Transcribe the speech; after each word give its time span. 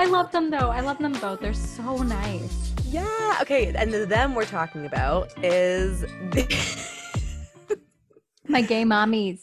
I 0.00 0.06
love 0.06 0.32
them 0.32 0.48
though. 0.48 0.70
I 0.70 0.80
love 0.80 0.96
them 0.96 1.12
both. 1.12 1.40
They're 1.40 1.52
so 1.52 1.98
nice. 1.98 2.72
Yeah. 2.86 3.36
Okay. 3.42 3.70
And 3.76 3.92
the 3.92 4.06
them 4.06 4.34
we're 4.34 4.46
talking 4.46 4.86
about 4.86 5.30
is 5.44 6.00
the 6.00 6.46
My 8.48 8.62
gay 8.62 8.84
mommies. 8.84 9.40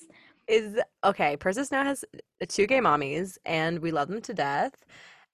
is 0.48 0.80
okay. 1.04 1.38
Persis 1.38 1.72
now 1.72 1.84
has 1.84 2.04
two 2.48 2.66
gay 2.66 2.80
mommies, 2.80 3.38
and 3.46 3.78
we 3.84 3.92
love 3.92 4.08
them 4.08 4.20
to 4.20 4.34
death. 4.34 4.84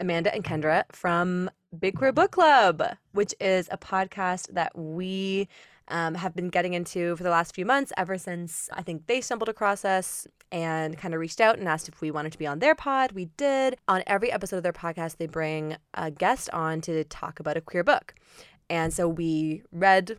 Amanda 0.02 0.36
and 0.36 0.44
Kendra 0.44 0.84
from 0.92 1.50
Big 1.80 1.96
Queer 1.96 2.12
Book 2.12 2.32
Club, 2.32 2.84
which 3.14 3.34
is 3.40 3.70
a 3.72 3.78
podcast 3.78 4.54
that 4.54 4.78
we 4.78 5.48
um, 5.88 6.16
have 6.16 6.36
been 6.36 6.50
getting 6.50 6.74
into 6.74 7.16
for 7.16 7.24
the 7.24 7.30
last 7.30 7.56
few 7.56 7.66
months, 7.66 7.94
ever 7.96 8.18
since 8.18 8.70
I 8.74 8.82
think 8.82 9.08
they 9.08 9.22
stumbled 9.22 9.48
across 9.48 9.86
us 9.86 10.28
and 10.54 10.96
kind 10.98 11.16
of 11.16 11.20
reached 11.20 11.42
out 11.42 11.58
and 11.58 11.68
asked 11.68 11.90
if 11.90 12.00
we 12.00 12.12
wanted 12.12 12.32
to 12.32 12.38
be 12.38 12.46
on 12.46 12.60
their 12.60 12.76
pod. 12.76 13.12
We 13.12 13.26
did. 13.38 13.76
On 13.88 14.04
every 14.06 14.32
episode 14.32 14.58
of 14.58 14.64
their 14.64 14.72
podcast, 14.72 15.18
they 15.18 15.26
bring 15.26 15.76
a 15.96 16.12
guest 16.12 16.50
on 16.52 16.80
to 16.82 17.04
talk 17.06 17.40
about 17.40 17.58
a 17.58 17.62
queer 17.62 17.84
book. 17.84 18.14
And 18.70 18.94
so 18.94 19.10
we 19.10 19.64
read 19.72 20.16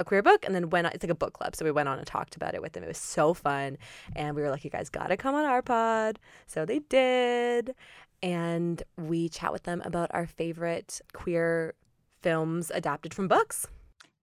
a 0.00 0.04
queer 0.04 0.20
book 0.20 0.44
and 0.44 0.52
then 0.52 0.70
went 0.70 0.88
on, 0.88 0.92
it's 0.92 1.04
like 1.04 1.12
a 1.12 1.14
book 1.14 1.32
club. 1.32 1.54
So 1.54 1.64
we 1.64 1.70
went 1.70 1.88
on 1.88 1.96
and 1.96 2.06
talked 2.06 2.34
about 2.34 2.54
it 2.54 2.60
with 2.60 2.72
them. 2.72 2.82
It 2.82 2.88
was 2.88 2.98
so 2.98 3.34
fun. 3.34 3.78
And 4.16 4.34
we 4.34 4.42
were 4.42 4.50
like, 4.50 4.64
you 4.64 4.70
guys 4.70 4.90
got 4.90 5.06
to 5.06 5.16
come 5.16 5.36
on 5.36 5.44
our 5.44 5.62
pod. 5.62 6.18
So 6.48 6.64
they 6.64 6.80
did. 6.80 7.74
And 8.20 8.82
we 8.96 9.28
chat 9.28 9.52
with 9.52 9.62
them 9.62 9.80
about 9.84 10.10
our 10.12 10.26
favorite 10.26 11.00
queer 11.12 11.74
films 12.20 12.72
adapted 12.74 13.14
from 13.14 13.28
books. 13.28 13.68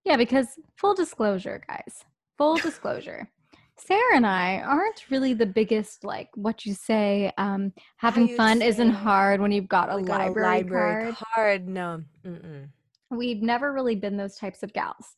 Yeah, 0.03 0.17
because 0.17 0.47
full 0.75 0.93
disclosure, 0.93 1.61
guys, 1.65 2.03
full 2.37 2.57
disclosure. 2.57 3.29
Sarah 3.77 4.15
and 4.15 4.25
I 4.25 4.61
aren't 4.61 5.09
really 5.09 5.33
the 5.33 5.45
biggest, 5.45 6.03
like 6.03 6.29
what 6.35 6.65
you 6.65 6.73
say, 6.73 7.31
um, 7.37 7.73
having 7.97 8.29
you 8.29 8.37
fun 8.37 8.61
isn't 8.61 8.91
hard 8.91 9.41
when 9.41 9.51
you've 9.51 9.67
got 9.67 9.89
a 9.89 10.01
got 10.01 10.21
a 10.21 10.25
library, 10.25 10.47
library 10.47 11.13
card. 11.13 11.25
card. 11.33 11.67
No. 11.67 12.03
Mm-mm. 12.25 12.69
We've 13.09 13.41
never 13.41 13.73
really 13.73 13.95
been 13.95 14.17
those 14.17 14.37
types 14.37 14.63
of 14.63 14.73
gals. 14.73 15.17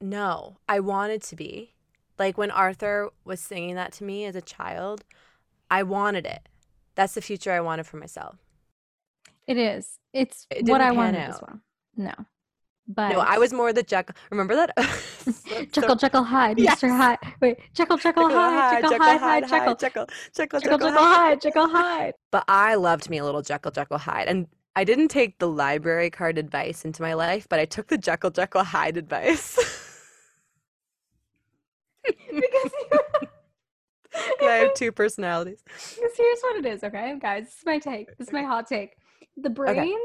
No, 0.00 0.56
I 0.68 0.80
wanted 0.80 1.22
to 1.24 1.36
be. 1.36 1.74
Like 2.18 2.38
when 2.38 2.50
Arthur 2.50 3.10
was 3.24 3.40
singing 3.40 3.74
that 3.76 3.92
to 3.94 4.04
me 4.04 4.24
as 4.24 4.34
a 4.34 4.40
child, 4.40 5.04
I 5.70 5.82
wanted 5.82 6.26
it. 6.26 6.48
That's 6.94 7.14
the 7.14 7.22
future 7.22 7.52
I 7.52 7.60
wanted 7.60 7.86
for 7.86 7.96
myself. 7.96 8.36
It 9.46 9.56
is. 9.56 9.98
It's 10.12 10.46
It 10.50 10.66
what 10.66 10.80
I 10.80 10.90
wanted 10.92 11.20
as 11.20 11.40
well. 11.40 11.60
No. 11.96 12.12
But 12.88 13.10
No, 13.10 13.20
I 13.20 13.36
was 13.36 13.52
more 13.52 13.72
the 13.72 13.82
Jekyll. 13.82 14.14
Remember 14.30 14.54
that? 14.56 14.72
Jekyll, 15.72 15.94
Jekyll, 15.96 16.24
Hyde, 16.24 16.58
Yes. 16.58 16.80
Mr. 16.80 16.88
Hyde. 16.96 17.18
Wait, 17.40 17.58
Jekyll, 17.74 17.98
Jekyll, 17.98 18.30
Hyde, 18.30 18.82
Jekyll, 18.82 18.98
Hyde, 18.98 19.20
Hyde, 19.20 19.48
Jekyll, 19.48 19.74
Jekyll, 19.74 20.06
Jekyll, 20.34 20.60
Jekyll, 20.60 20.92
Hyde, 20.92 21.40
Jekyll, 21.40 21.68
Hyde. 21.68 22.14
But 22.30 22.44
I 22.48 22.76
loved 22.76 23.10
me 23.10 23.18
a 23.18 23.24
little 23.24 23.42
Jekyll, 23.42 23.70
Jekyll, 23.72 23.98
Hyde, 23.98 24.26
and 24.26 24.46
I 24.74 24.84
didn't 24.84 25.08
take 25.08 25.38
the 25.38 25.48
library 25.48 26.08
card 26.08 26.38
advice 26.38 26.84
into 26.84 27.02
my 27.02 27.12
life, 27.12 27.46
but 27.48 27.60
I 27.60 27.66
took 27.66 27.88
the 27.88 27.98
Jekyll, 27.98 28.30
Jekyll, 28.30 28.64
Hyde 28.64 28.96
advice. 28.96 29.58
Because 32.30 32.72
I 34.40 34.52
have 34.62 34.74
two 34.74 34.92
personalities. 34.92 35.62
Because 35.66 36.12
here's 36.16 36.40
what 36.40 36.56
it 36.56 36.66
is, 36.66 36.82
okay, 36.84 37.18
guys. 37.20 37.44
This 37.44 37.58
is 37.58 37.66
my 37.66 37.78
take. 37.78 38.16
This 38.16 38.28
is 38.28 38.32
my 38.32 38.42
hot 38.42 38.66
take. 38.66 38.96
The 39.36 39.50
brain. 39.50 39.98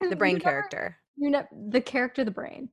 The 0.00 0.10
you 0.10 0.16
brain 0.16 0.38
character. 0.38 0.98
You 1.20 1.30
know 1.30 1.44
the 1.70 1.80
character, 1.80 2.24
the 2.24 2.30
brain. 2.30 2.68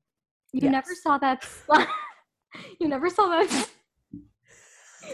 You 0.54 0.70
never 0.70 0.94
saw 0.96 1.18
that. 1.18 1.46
you 2.80 2.88
never 2.88 3.10
saw 3.10 3.28
that. 3.28 3.70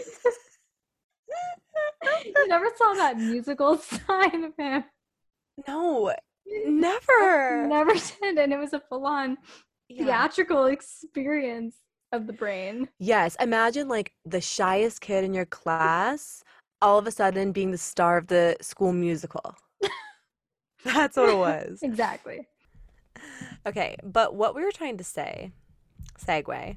you 2.36 2.48
never 2.48 2.66
saw 2.76 2.94
that 2.94 3.18
musical 3.18 3.78
side 3.78 4.34
of 4.34 4.52
him. 4.56 4.84
No, 5.66 6.12
never. 6.66 7.66
Never 7.66 7.94
did, 7.94 8.38
and 8.38 8.52
it 8.52 8.58
was 8.58 8.72
a 8.72 8.80
full-on 8.80 9.38
Yeah. 9.88 10.04
theatrical 10.04 10.66
experience 10.66 11.76
of 12.12 12.26
the 12.26 12.32
brain. 12.32 12.88
Yes, 12.98 13.36
imagine 13.40 13.88
like 13.88 14.12
the 14.24 14.40
shyest 14.40 15.00
kid 15.00 15.24
in 15.24 15.34
your 15.34 15.46
class 15.46 16.42
all 16.80 16.98
of 16.98 17.06
a 17.06 17.10
sudden 17.10 17.52
being 17.52 17.70
the 17.70 17.78
star 17.78 18.18
of 18.18 18.26
the 18.26 18.56
school 18.60 18.92
musical. 18.92 19.54
That's 20.84 21.16
what 21.16 21.28
it 21.28 21.36
was. 21.36 21.78
Exactly. 21.82 22.46
Okay, 23.66 23.96
but 24.02 24.34
what 24.34 24.54
we 24.54 24.64
were 24.64 24.72
trying 24.72 24.96
to 24.98 25.04
say, 25.04 25.52
segue, 26.18 26.76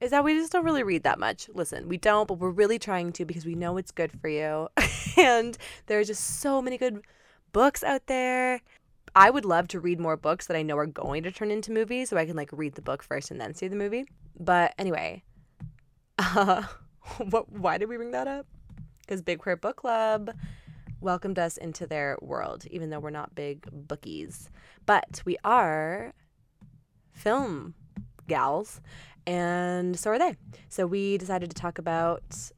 is 0.00 0.10
that 0.10 0.24
we 0.24 0.34
just 0.34 0.52
don't 0.52 0.64
really 0.64 0.82
read 0.82 1.04
that 1.04 1.18
much. 1.18 1.48
Listen, 1.54 1.88
we 1.88 1.96
don't, 1.96 2.28
but 2.28 2.38
we're 2.38 2.50
really 2.50 2.78
trying 2.78 3.12
to 3.12 3.24
because 3.24 3.46
we 3.46 3.54
know 3.54 3.76
it's 3.76 3.90
good 3.90 4.12
for 4.20 4.28
you. 4.28 4.68
and 5.16 5.56
there 5.86 5.98
are 5.98 6.04
just 6.04 6.40
so 6.40 6.60
many 6.60 6.76
good 6.76 7.02
books 7.52 7.82
out 7.82 8.06
there. 8.06 8.60
I 9.14 9.30
would 9.30 9.46
love 9.46 9.68
to 9.68 9.80
read 9.80 9.98
more 9.98 10.16
books 10.16 10.46
that 10.46 10.56
I 10.56 10.62
know 10.62 10.76
are 10.76 10.86
going 10.86 11.22
to 11.22 11.32
turn 11.32 11.50
into 11.50 11.72
movies 11.72 12.10
so 12.10 12.18
I 12.18 12.26
can 12.26 12.36
like 12.36 12.50
read 12.52 12.74
the 12.74 12.82
book 12.82 13.02
first 13.02 13.30
and 13.30 13.40
then 13.40 13.54
see 13.54 13.68
the 13.68 13.76
movie. 13.76 14.04
But 14.38 14.74
anyway, 14.78 15.22
uh, 16.18 16.64
what, 17.30 17.50
why 17.50 17.78
did 17.78 17.88
we 17.88 17.96
bring 17.96 18.10
that 18.10 18.28
up? 18.28 18.46
Because 19.00 19.22
Big 19.22 19.38
Queer 19.38 19.56
Book 19.56 19.76
Club 19.76 20.32
welcomed 21.00 21.38
us 21.38 21.56
into 21.56 21.86
their 21.86 22.16
world, 22.20 22.66
even 22.70 22.90
though 22.90 23.00
we're 23.00 23.10
not 23.10 23.34
big 23.34 23.68
bookies. 23.70 24.50
But 24.84 25.22
we 25.24 25.36
are 25.44 26.12
film 27.12 27.74
gals, 28.28 28.80
and 29.26 29.98
so 29.98 30.10
are 30.10 30.18
they. 30.18 30.36
So 30.68 30.86
we 30.86 31.18
decided 31.18 31.50
to 31.50 31.56
talk 31.56 31.78
about 31.78 32.50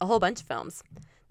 a 0.00 0.06
whole 0.06 0.18
bunch 0.18 0.40
of 0.40 0.46
films 0.46 0.82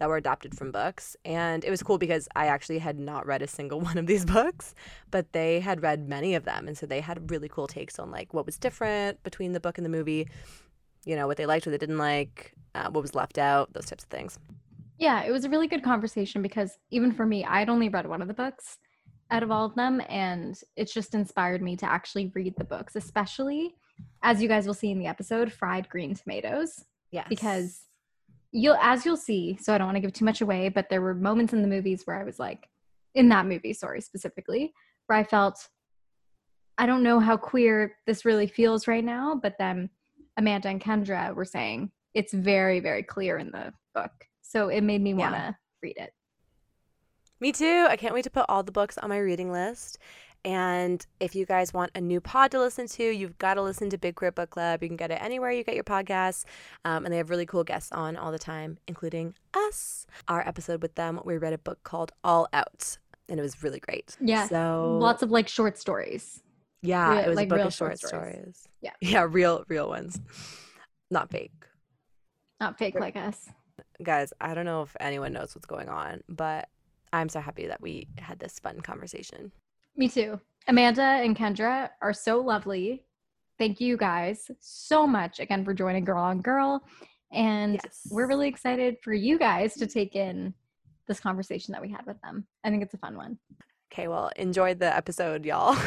that 0.01 0.09
were 0.09 0.17
adapted 0.17 0.57
from 0.57 0.72
books. 0.72 1.16
And 1.25 1.63
it 1.63 1.69
was 1.69 1.83
cool 1.83 1.99
because 1.99 2.27
I 2.35 2.47
actually 2.47 2.79
had 2.79 2.97
not 2.97 3.28
read 3.28 3.43
a 3.43 3.47
single 3.47 3.79
one 3.89 3.99
of 3.99 4.07
these 4.07 4.25
books, 4.25 4.73
but 5.11 5.31
they 5.31 5.59
had 5.59 5.83
read 5.83 6.09
many 6.09 6.33
of 6.33 6.43
them. 6.43 6.67
And 6.67 6.75
so 6.75 6.88
they 6.88 7.01
had 7.01 7.29
really 7.29 7.47
cool 7.47 7.67
takes 7.67 7.99
on 7.99 8.09
like 8.09 8.33
what 8.33 8.47
was 8.47 8.57
different 8.57 9.22
between 9.22 9.51
the 9.51 9.59
book 9.59 9.78
and 9.78 9.85
the 9.85 9.89
movie, 9.89 10.28
you 11.05 11.16
know, 11.16 11.28
what 11.28 11.38
they 11.38 11.45
liked, 11.45 11.67
what 11.67 11.72
they 11.72 11.78
didn't 11.78 11.99
like, 11.99 12.53
uh, 12.73 12.89
what 12.89 13.03
was 13.03 13.13
left 13.13 13.37
out, 13.37 13.73
those 13.73 13.85
types 13.85 14.03
of 14.03 14.09
things. 14.09 14.40
Yeah, 15.01 15.23
it 15.23 15.31
was 15.31 15.45
a 15.45 15.49
really 15.49 15.65
good 15.65 15.81
conversation 15.81 16.43
because 16.43 16.77
even 16.91 17.11
for 17.11 17.25
me, 17.25 17.43
I'd 17.43 17.69
only 17.69 17.89
read 17.89 18.07
one 18.07 18.21
of 18.21 18.27
the 18.27 18.35
books 18.35 18.77
out 19.31 19.41
of 19.41 19.49
all 19.49 19.65
of 19.65 19.73
them, 19.73 19.99
and 20.07 20.55
it's 20.75 20.93
just 20.93 21.15
inspired 21.15 21.59
me 21.59 21.75
to 21.77 21.87
actually 21.87 22.31
read 22.35 22.53
the 22.55 22.63
books, 22.63 22.95
especially 22.95 23.73
as 24.21 24.43
you 24.43 24.47
guys 24.47 24.67
will 24.67 24.75
see 24.75 24.91
in 24.91 24.99
the 24.99 25.07
episode, 25.07 25.51
Fried 25.51 25.89
Green 25.89 26.13
Tomatoes, 26.13 26.85
Yes. 27.11 27.25
because 27.29 27.87
you'll, 28.51 28.75
as 28.75 29.03
you'll 29.03 29.17
see, 29.17 29.57
so 29.59 29.73
I 29.73 29.79
don't 29.79 29.87
want 29.87 29.95
to 29.95 30.01
give 30.01 30.13
too 30.13 30.23
much 30.25 30.41
away, 30.41 30.69
but 30.69 30.87
there 30.91 31.01
were 31.01 31.15
moments 31.15 31.51
in 31.51 31.63
the 31.63 31.67
movies 31.67 32.03
where 32.05 32.19
I 32.19 32.23
was 32.23 32.37
like, 32.37 32.69
in 33.15 33.27
that 33.29 33.47
movie, 33.47 33.73
sorry, 33.73 34.01
specifically, 34.01 34.71
where 35.07 35.17
I 35.17 35.23
felt, 35.23 35.67
I 36.77 36.85
don't 36.85 37.01
know 37.01 37.19
how 37.19 37.37
queer 37.37 37.95
this 38.05 38.23
really 38.23 38.45
feels 38.45 38.87
right 38.87 39.03
now, 39.03 39.33
but 39.33 39.55
then 39.57 39.89
Amanda 40.37 40.69
and 40.69 40.79
Kendra 40.79 41.33
were 41.33 41.43
saying 41.43 41.89
it's 42.13 42.33
very, 42.35 42.79
very 42.79 43.01
clear 43.01 43.39
in 43.39 43.49
the 43.49 43.73
book. 43.95 44.11
So 44.51 44.67
it 44.67 44.81
made 44.81 45.01
me 45.01 45.13
want 45.13 45.33
to 45.35 45.55
read 45.81 45.95
it. 45.97 46.13
Me 47.39 47.51
too. 47.51 47.87
I 47.89 47.95
can't 47.95 48.13
wait 48.13 48.23
to 48.25 48.29
put 48.29 48.45
all 48.49 48.63
the 48.63 48.71
books 48.71 48.97
on 48.97 49.09
my 49.09 49.17
reading 49.17 49.51
list. 49.51 49.97
And 50.43 51.05
if 51.19 51.35
you 51.35 51.45
guys 51.45 51.73
want 51.73 51.91
a 51.95 52.01
new 52.01 52.19
pod 52.19 52.51
to 52.51 52.59
listen 52.59 52.87
to, 52.87 53.03
you've 53.03 53.37
got 53.37 53.53
to 53.53 53.61
listen 53.61 53.89
to 53.91 53.97
Big 53.97 54.15
Queer 54.15 54.31
Book 54.31 54.49
Club. 54.49 54.81
You 54.83 54.89
can 54.89 54.97
get 54.97 55.09
it 55.11 55.21
anywhere 55.21 55.51
you 55.51 55.63
get 55.63 55.75
your 55.75 55.83
podcasts. 55.83 56.43
Um, 56.83 57.05
and 57.05 57.13
they 57.13 57.17
have 57.17 57.29
really 57.29 57.45
cool 57.45 57.63
guests 57.63 57.91
on 57.91 58.17
all 58.17 58.31
the 58.31 58.39
time, 58.39 58.77
including 58.87 59.35
us. 59.53 60.05
Our 60.27 60.45
episode 60.47 60.81
with 60.81 60.95
them, 60.95 61.19
we 61.23 61.37
read 61.37 61.53
a 61.53 61.57
book 61.59 61.79
called 61.83 62.11
All 62.23 62.47
Out, 62.53 62.97
and 63.29 63.39
it 63.39 63.43
was 63.43 63.63
really 63.63 63.79
great. 63.79 64.17
Yeah. 64.19 64.47
So 64.47 64.97
Lots 64.99 65.21
of 65.23 65.31
like 65.31 65.47
short 65.47 65.77
stories. 65.77 66.41
yeah, 66.81 67.11
real- 67.11 67.19
it 67.19 67.27
was 67.29 67.35
like 67.37 67.45
a 67.45 67.49
book 67.49 67.57
real 67.59 67.67
of 67.67 67.73
short 67.73 67.91
short 67.91 68.09
stories. 68.09 68.33
stories. 68.33 68.67
Yeah. 68.81 68.91
Yeah, 69.01 69.27
real, 69.29 69.63
real 69.67 69.87
ones, 69.87 70.19
not 71.11 71.29
fake. 71.29 71.51
Not 72.59 72.77
fake 72.79 72.99
like 72.99 73.15
us. 73.15 73.49
Guys, 74.03 74.33
I 74.41 74.53
don't 74.53 74.65
know 74.65 74.81
if 74.81 74.95
anyone 74.99 75.33
knows 75.33 75.55
what's 75.55 75.65
going 75.67 75.89
on, 75.89 76.21
but 76.27 76.69
I'm 77.13 77.29
so 77.29 77.39
happy 77.39 77.67
that 77.67 77.81
we 77.81 78.07
had 78.17 78.39
this 78.39 78.59
fun 78.59 78.81
conversation. 78.81 79.51
Me 79.95 80.07
too. 80.09 80.39
Amanda 80.67 81.01
and 81.01 81.35
Kendra 81.35 81.89
are 82.01 82.13
so 82.13 82.39
lovely. 82.39 83.03
Thank 83.57 83.79
you 83.81 83.97
guys 83.97 84.49
so 84.59 85.05
much 85.05 85.39
again 85.39 85.65
for 85.65 85.73
joining 85.73 86.03
Girl 86.05 86.21
on 86.21 86.41
Girl. 86.41 86.81
And 87.31 87.79
we're 88.09 88.27
really 88.27 88.47
excited 88.47 88.97
for 89.03 89.13
you 89.13 89.37
guys 89.37 89.75
to 89.75 89.87
take 89.87 90.15
in 90.15 90.53
this 91.07 91.19
conversation 91.19 91.71
that 91.73 91.81
we 91.81 91.89
had 91.89 92.05
with 92.05 92.19
them. 92.21 92.45
I 92.63 92.69
think 92.69 92.83
it's 92.83 92.93
a 92.93 92.97
fun 92.97 93.15
one. 93.15 93.37
Okay, 93.91 94.07
well, 94.07 94.31
enjoy 94.35 94.73
the 94.73 94.95
episode, 94.95 95.45
y'all. 95.45 95.77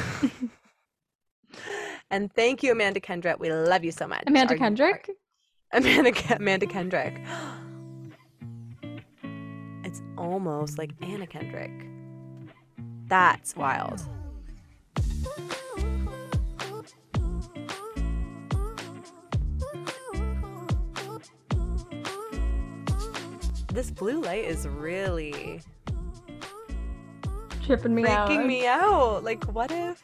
and 2.11 2.33
thank 2.35 2.63
you, 2.63 2.73
Amanda 2.73 3.01
Kendrick. 3.01 3.39
We 3.41 3.53
love 3.53 3.85
you 3.85 3.93
so 3.93 4.07
much. 4.07 4.25
Amanda 4.27 4.53
Are 4.53 4.57
you- 4.57 4.61
Kendrick? 4.61 5.11
Amanda 5.73 6.13
Amanda 6.37 6.67
Kendrick. 6.67 7.21
Almost 10.25 10.79
like 10.79 10.93
Anna 11.03 11.27
Kendrick. 11.27 11.87
That's 13.09 13.55
wild. 13.55 14.01
This 23.69 23.91
blue 23.91 24.23
light 24.23 24.45
is 24.47 24.67
really 24.67 25.61
Tripping 27.63 27.95
me 27.95 28.07
out. 28.07 28.31
freaking 28.31 28.47
me 28.47 28.67
out. 28.67 29.25
Like, 29.25 29.45
what 29.45 29.71
if? 29.71 30.03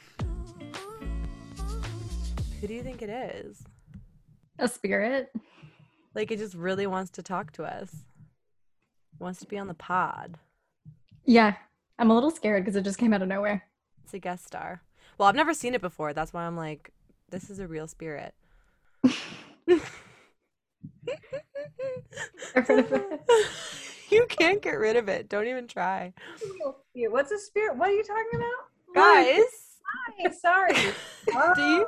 Who 2.61 2.67
do 2.67 2.75
you 2.75 2.83
think 2.83 3.01
it 3.01 3.09
is? 3.09 3.65
A 4.59 4.69
spirit. 4.69 5.33
Like, 6.15 6.31
it 6.31 6.39
just 6.39 6.55
really 6.55 6.87
wants 6.87 7.11
to 7.13 7.23
talk 7.23 7.53
to 7.53 7.65
us. 7.65 8.05
Wants 9.21 9.39
to 9.41 9.47
be 9.47 9.59
on 9.59 9.69
the 9.69 9.75
pod. 9.75 10.39
Yeah. 11.25 11.55
I'm 11.99 12.11
a 12.11 12.15
little 12.15 12.31
scared 12.31 12.65
because 12.65 12.75
it 12.75 12.85
just 12.85 12.99
came 12.99 13.13
out 13.13 13.21
of 13.21 13.29
nowhere. 13.29 13.65
It's 14.03 14.15
a 14.15 14.19
guest 14.19 14.47
star. 14.47 14.83
Well, 15.19 15.29
I've 15.29 15.35
never 15.35 15.53
seen 15.53 15.75
it 15.75 15.83
before. 15.83 16.15
That's 16.15 16.33
why 16.33 16.45
I'm 16.45 16.57
like, 16.57 16.91
this 17.29 17.51
is 17.51 17.59
a 17.59 17.69
real 17.69 17.87
spirit. 17.87 18.35
Get 19.05 19.83
rid 22.69 22.79
of 22.79 22.93
it. 22.93 23.21
you 24.11 24.25
can't 24.29 24.63
get 24.63 24.79
rid 24.79 24.97
of 24.97 25.09
it. 25.11 25.29
Don't 25.29 25.47
even 25.47 25.69
try. 25.69 26.15
What's 26.95 27.31
a 27.31 27.39
spirit? 27.39 27.77
What 27.77 27.91
are 27.91 27.93
you 27.93 28.03
talking 28.03 28.31
about? 28.35 28.95
Guys, 28.95 29.43
Hi, 30.19 30.31
sorry. 30.31 30.75
do 31.55 31.63
you 31.63 31.87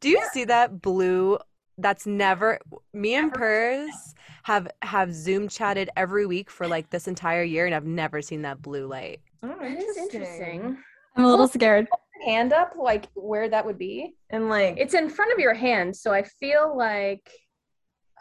do 0.00 0.08
you 0.08 0.20
oh. 0.22 0.28
see 0.32 0.44
that 0.44 0.82
blue 0.82 1.38
that's 1.78 2.06
never 2.06 2.58
me 2.92 3.14
and 3.14 3.32
Purse 3.32 4.14
have 4.46 4.68
have 4.82 5.12
Zoom 5.12 5.48
chatted 5.48 5.90
every 5.96 6.24
week 6.24 6.50
for 6.52 6.68
like 6.68 6.88
this 6.90 7.08
entire 7.08 7.42
year 7.42 7.66
and 7.66 7.74
I've 7.74 7.84
never 7.84 8.22
seen 8.22 8.42
that 8.42 8.62
blue 8.62 8.86
light. 8.86 9.20
Oh, 9.42 9.48
That 9.60 9.76
is 9.82 9.96
interesting. 9.96 10.78
I'm 11.16 11.24
a 11.24 11.28
little 11.28 11.48
scared. 11.48 11.88
Hand 12.24 12.52
up, 12.52 12.74
like 12.78 13.08
where 13.14 13.48
that 13.48 13.66
would 13.66 13.76
be. 13.76 14.14
And 14.30 14.48
like, 14.48 14.76
It's 14.78 14.94
in 14.94 15.08
front 15.10 15.32
of 15.32 15.40
your 15.40 15.52
hand, 15.52 15.96
so 15.96 16.12
I 16.12 16.22
feel 16.22 16.78
like, 16.78 17.28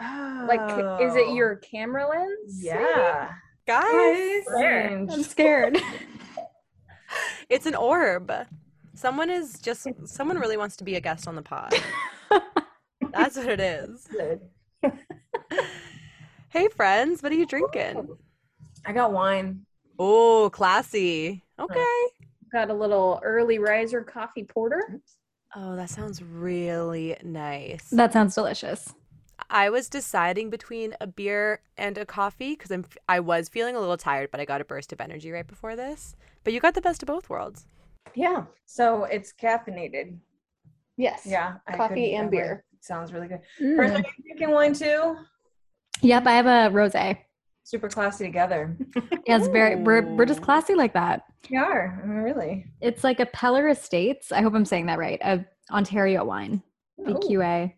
like, 0.01 0.99
is 0.99 1.15
it 1.15 1.25
Oh, 1.27 1.35
your 1.35 1.57
camera 1.57 2.09
lens? 2.09 2.59
maybe? 2.63 2.75
Yeah. 2.75 3.29
Guys, 3.67 4.43
There. 4.57 4.97
I'm 5.07 5.21
scared. 5.21 5.77
it's 7.49 7.67
an 7.67 7.75
orb. 7.75 8.31
Someone 8.95 9.29
is 9.29 9.59
just 9.59 9.87
someone 10.05 10.39
really 10.39 10.57
wants 10.57 10.75
to 10.77 10.83
be 10.83 10.95
a 10.95 11.01
guest 11.01 11.27
on 11.27 11.35
the 11.35 11.43
pod. 11.43 11.71
That's 13.11 13.37
what 13.37 13.47
it 13.47 13.59
is. 13.59 14.07
Hey 16.55 16.69
friends, 16.69 17.21
what 17.21 17.33
are 17.33 17.35
you 17.35 17.45
drinking? 17.45 18.07
I 18.85 18.93
got 18.93 19.11
wine. 19.11 19.65
Oh, 19.99 20.49
classy. 20.53 21.43
Okay. 21.59 21.95
Got 22.53 22.69
a 22.69 22.73
little 22.73 23.19
early 23.25 23.59
riser 23.59 24.01
coffee 24.01 24.45
porter. 24.45 25.01
Oh, 25.53 25.75
that 25.75 25.89
sounds 25.89 26.23
really 26.23 27.17
nice. 27.25 27.89
that 27.89 28.13
sounds 28.13 28.35
delicious. 28.35 28.93
I 29.49 29.69
was 29.69 29.89
deciding 29.89 30.49
between 30.49 30.95
a 31.01 31.07
beer 31.07 31.59
and 31.77 31.97
a 31.97 32.05
coffee 32.05 32.51
because 32.51 32.71
I'm 32.71 32.85
I 33.09 33.19
was 33.19 33.49
feeling 33.49 33.75
a 33.75 33.79
little 33.81 33.97
tired, 33.97 34.31
but 34.31 34.39
I 34.39 34.45
got 34.45 34.61
a 34.61 34.63
burst 34.63 34.93
of 34.93 35.01
energy 35.01 35.31
right 35.31 35.45
before 35.45 35.75
this. 35.75 36.15
But 36.45 36.53
you 36.53 36.61
got 36.61 36.73
the 36.73 36.79
best 36.79 37.03
of 37.03 37.07
both 37.07 37.29
worlds. 37.29 37.65
Yeah. 38.13 38.45
So 38.65 39.03
it's 39.03 39.33
caffeinated. 39.33 40.17
Yes. 40.95 41.23
Yeah. 41.25 41.55
I 41.67 41.75
Coffee 41.75 41.95
couldn't- 42.11 42.15
and 42.15 42.27
that 42.27 42.31
beer. 42.31 42.63
Sounds 42.79 43.11
really 43.11 43.27
good. 43.27 43.41
Mm. 43.61 43.75
First, 43.75 43.95
are 43.95 43.97
you 43.97 44.23
drinking 44.23 44.51
wine 44.51 44.73
too? 44.73 45.17
Yep, 46.01 46.27
I 46.27 46.31
have 46.33 46.45
a 46.45 46.75
rosé. 46.75 47.17
Super 47.63 47.89
classy 47.89 48.25
together. 48.25 48.77
Yeah, 49.27 49.37
it's 49.37 49.47
very 49.47 49.75
we're 49.77 50.03
we're 50.15 50.25
just 50.25 50.43
classy 50.43 50.75
like 50.75 50.93
that. 50.93 51.23
We 51.49 51.57
are. 51.57 51.99
Really. 52.05 52.65
It's 52.79 53.03
like 53.03 53.19
a 53.19 53.25
Peller 53.25 53.71
Estates. 53.71 54.31
I 54.31 54.41
hope 54.43 54.53
I'm 54.53 54.65
saying 54.65 54.85
that 54.85 54.99
right. 54.99 55.19
A 55.23 55.43
Ontario 55.71 56.23
wine. 56.23 56.61
BQA. 56.99 57.73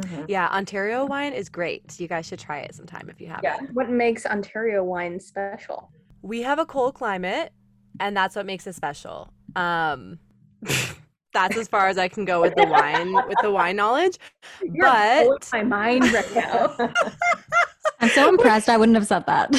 Mhm. 0.00 0.24
Yeah, 0.28 0.48
Ontario 0.48 1.04
wine 1.04 1.34
is 1.34 1.50
great. 1.50 2.00
You 2.00 2.08
guys 2.08 2.24
should 2.26 2.38
try 2.38 2.60
it 2.60 2.74
sometime 2.74 3.10
if 3.10 3.20
you 3.20 3.26
haven't. 3.28 3.44
Yeah. 3.44 3.58
What 3.74 3.90
makes 3.90 4.24
Ontario 4.24 4.82
wine 4.84 5.20
special? 5.20 5.90
We 6.22 6.40
have 6.42 6.58
a 6.58 6.64
cold 6.64 6.94
climate, 6.94 7.52
and 8.00 8.16
that's 8.16 8.34
what 8.36 8.46
makes 8.46 8.66
it 8.66 8.74
special. 8.74 9.32
Um, 9.54 10.18
that's 11.36 11.56
as 11.58 11.68
far 11.68 11.88
as 11.88 11.98
I 11.98 12.08
can 12.08 12.24
go 12.24 12.40
with 12.40 12.54
the 12.56 12.66
wine 12.66 13.12
with 13.12 13.36
the 13.42 13.50
wine 13.50 13.76
knowledge. 13.76 14.16
You're 14.62 14.86
But 14.86 15.48
my 15.52 15.62
mind 15.62 16.10
right 16.12 16.34
now. 16.34 16.74
I'm 18.00 18.08
so 18.10 18.28
impressed. 18.30 18.68
I 18.70 18.76
wouldn't 18.78 18.96
have 18.96 19.06
said 19.06 19.26
that. 19.26 19.50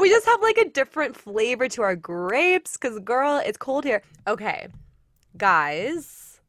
we 0.00 0.10
just 0.10 0.26
have 0.26 0.42
like 0.42 0.58
a 0.58 0.68
different 0.68 1.16
flavor 1.16 1.66
to 1.68 1.80
our 1.82 1.96
grapes 1.96 2.74
because 2.76 2.98
girl 3.00 3.40
it's 3.44 3.56
cold 3.56 3.84
here 3.84 4.02
okay 4.26 4.68
guys 5.38 6.40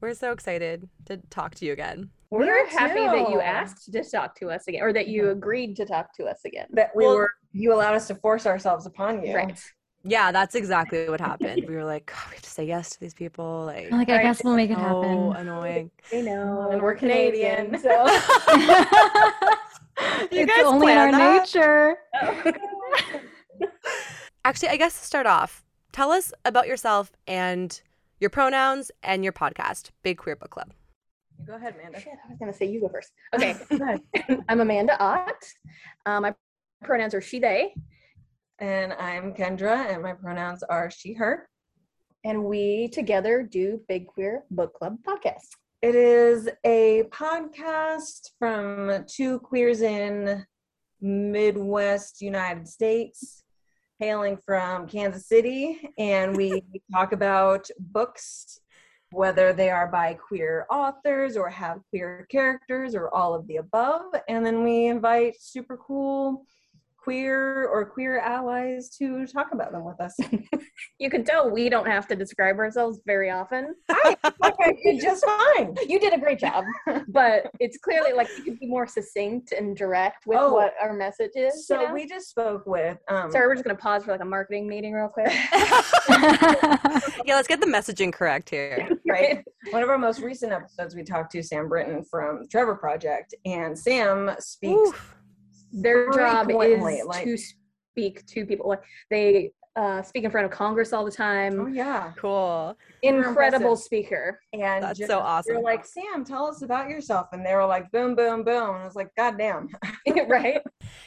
we're 0.00 0.14
so 0.14 0.30
excited 0.32 0.88
to 1.06 1.16
talk 1.30 1.54
to 1.56 1.66
you 1.66 1.72
again 1.72 2.08
We're 2.30 2.46
We're 2.46 2.66
happy 2.68 3.04
that 3.04 3.30
you 3.30 3.40
asked 3.40 3.92
to 3.92 4.02
talk 4.04 4.34
to 4.40 4.48
us 4.50 4.66
again, 4.68 4.82
or 4.82 4.92
that 4.92 5.08
you 5.08 5.30
agreed 5.30 5.74
to 5.76 5.84
talk 5.84 6.14
to 6.18 6.24
us 6.26 6.40
again. 6.44 6.66
That 6.72 6.90
we 6.94 7.04
Well- 7.04 7.16
were. 7.16 7.30
You 7.52 7.74
allowed 7.74 7.94
us 7.96 8.06
to 8.06 8.14
force 8.14 8.46
ourselves 8.46 8.86
upon 8.86 9.24
you. 9.26 9.34
Right. 9.34 9.60
Yeah 10.02 10.32
that's 10.32 10.54
exactly 10.54 11.08
what 11.08 11.20
happened 11.30 11.64
we 11.68 11.74
were 11.74 11.84
like 11.84 12.06
"God, 12.06 12.16
we 12.30 12.34
have 12.36 12.42
to 12.42 12.50
say 12.50 12.64
yes 12.64 12.90
to 12.90 13.00
these 13.00 13.14
people 13.14 13.64
like 13.66 13.90
like 13.90 14.08
I 14.08 14.16
Right. 14.16 14.22
guess 14.22 14.42
we'll 14.42 14.56
make 14.56 14.70
it 14.70 14.76
so 14.76 14.80
happen. 14.80 15.36
annoying 15.36 15.90
I 16.12 16.20
know. 16.22 16.68
And 16.70 16.80
we're 16.82 16.94
Canadian. 16.94 17.78
so. 17.78 18.06
You 20.32 20.42
it's 20.44 20.46
guys 20.56 20.64
only 20.64 20.90
in 20.92 20.96
our 20.98 21.08
planned 21.10 21.20
that? 21.20 21.44
nature. 21.44 21.98
actually 24.44 24.68
i 24.70 24.76
guess 24.76 24.98
to 24.98 25.04
start 25.04 25.26
off 25.26 25.62
tell 25.92 26.10
us 26.10 26.32
about 26.46 26.66
yourself 26.66 27.12
and 27.26 27.82
your 28.18 28.30
pronouns 28.30 28.90
and 29.02 29.22
your 29.24 29.32
podcast 29.32 29.90
big 30.02 30.16
queer 30.18 30.36
book 30.36 30.50
club 30.50 30.72
Go 31.46 31.54
ahead, 31.54 31.74
Amanda. 31.78 31.98
Shit, 31.98 32.12
I 32.22 32.28
was 32.28 32.38
gonna 32.38 32.52
say 32.52 32.66
you 32.66 32.82
go 32.82 32.88
first. 32.90 33.12
Okay, 33.34 33.56
I'm 34.50 34.60
Amanda 34.60 34.94
Ott. 35.02 35.42
Um, 36.04 36.22
my 36.24 36.34
pronouns 36.82 37.14
are 37.14 37.22
she, 37.22 37.38
they, 37.38 37.72
And 38.60 38.92
I'm 38.92 39.32
Kendra, 39.32 39.90
and 39.90 40.02
my 40.02 40.12
pronouns 40.12 40.62
are 40.62 40.90
she, 40.90 41.14
her. 41.14 41.48
and 42.24 42.44
we 42.44 42.88
together 42.88 43.42
do 43.42 43.80
Big 43.88 44.06
Queer 44.06 44.44
Book 44.50 44.74
Club 44.74 44.98
podcast. 45.02 45.46
It 45.80 45.94
is 45.94 46.46
a 46.66 47.04
podcast 47.04 48.32
from 48.38 49.06
two 49.06 49.38
queers 49.38 49.80
in 49.80 50.44
Midwest 51.00 52.20
United 52.20 52.68
States, 52.68 53.44
hailing 53.98 54.36
from 54.36 54.86
Kansas 54.86 55.26
City, 55.26 55.80
and 55.96 56.36
we 56.36 56.62
talk 56.92 57.12
about 57.12 57.66
books, 57.78 58.60
whether 59.10 59.54
they 59.54 59.70
are 59.70 59.88
by 59.90 60.12
queer 60.12 60.66
authors 60.70 61.34
or 61.34 61.48
have 61.48 61.78
queer 61.88 62.26
characters 62.30 62.94
or 62.94 63.08
all 63.14 63.32
of 63.32 63.46
the 63.46 63.56
above. 63.56 64.12
And 64.28 64.44
then 64.44 64.62
we 64.62 64.84
invite 64.84 65.40
super 65.40 65.78
cool 65.78 66.44
queer 67.02 67.66
or 67.68 67.84
queer 67.86 68.18
allies 68.20 68.90
to 68.98 69.26
talk 69.26 69.48
about 69.52 69.72
them 69.72 69.84
with 69.84 70.00
us. 70.00 70.14
You 70.98 71.08
can 71.10 71.24
tell 71.24 71.50
we 71.50 71.70
don't 71.70 71.86
have 71.86 72.06
to 72.08 72.16
describe 72.16 72.58
ourselves 72.58 73.00
very 73.06 73.30
often. 73.30 73.74
I, 73.88 74.16
I 74.42 74.72
did 74.84 75.00
just 75.00 75.24
fine. 75.24 75.74
You 75.88 75.98
did 75.98 76.12
a 76.12 76.18
great 76.18 76.38
job, 76.38 76.64
but 77.08 77.50
it's 77.58 77.78
clearly 77.78 78.12
like 78.12 78.28
you 78.36 78.44
could 78.44 78.58
be 78.58 78.66
more 78.66 78.86
succinct 78.86 79.52
and 79.52 79.74
direct 79.76 80.26
with 80.26 80.38
Oh. 80.38 80.52
what 80.52 80.74
our 80.80 80.92
message 80.92 81.32
is. 81.36 81.66
So 81.66 81.80
you 81.80 81.88
know? 81.88 81.94
we 81.94 82.06
just 82.06 82.28
spoke 82.28 82.66
with 82.66 82.98
um 83.08 83.30
Sorry, 83.30 83.46
we're 83.46 83.54
just 83.54 83.64
gonna 83.64 83.78
pause 83.78 84.04
for 84.04 84.12
like 84.12 84.20
a 84.20 84.26
marketing 84.26 84.68
meeting 84.68 84.92
real 84.92 85.08
quick. 85.08 85.32
yeah, 86.10 87.34
let's 87.36 87.48
get 87.48 87.60
the 87.60 87.66
messaging 87.66 88.12
correct 88.12 88.50
here. 88.50 88.88
right. 89.08 89.42
One 89.70 89.82
of 89.82 89.88
our 89.88 89.98
most 89.98 90.20
recent 90.20 90.52
episodes, 90.52 90.94
we 90.94 91.02
talked 91.02 91.32
to 91.32 91.42
Sam 91.42 91.68
Brinton 91.68 92.04
from 92.04 92.46
Trevor 92.50 92.74
Project, 92.74 93.34
and 93.44 93.78
Sam 93.78 94.30
speaks. 94.38 94.74
Oof. 94.78 95.16
Their 95.72 96.10
job 96.12 96.50
is 96.50 97.04
like- 97.04 97.24
to 97.24 97.36
speak 97.36 98.26
to 98.26 98.46
people. 98.46 98.68
Like 98.68 98.82
they 99.10 99.52
uh, 99.76 100.02
speak 100.02 100.24
in 100.24 100.30
front 100.30 100.44
of 100.44 100.50
Congress 100.50 100.92
all 100.92 101.04
the 101.04 101.10
time. 101.12 101.60
Oh 101.60 101.66
yeah, 101.66 102.12
Cool. 102.16 102.76
Incredible 103.02 103.76
speaker. 103.76 104.40
and 104.52 104.82
That's 104.82 104.98
just- 104.98 105.10
so 105.10 105.18
awesome. 105.20 105.54
They 105.54 105.56
awesome. 105.58 105.64
were 105.64 105.70
like, 105.70 105.84
Sam, 105.86 106.24
tell 106.24 106.46
us 106.46 106.62
about 106.62 106.88
yourself, 106.88 107.28
and 107.32 107.44
they 107.46 107.54
were 107.54 107.66
like, 107.66 107.90
boom, 107.92 108.14
boom, 108.14 108.42
boom, 108.42 108.70
and 108.70 108.78
I 108.82 108.84
was 108.84 108.96
like, 108.96 109.14
God 109.16 109.38
damn. 109.38 109.68
right? 110.28 110.60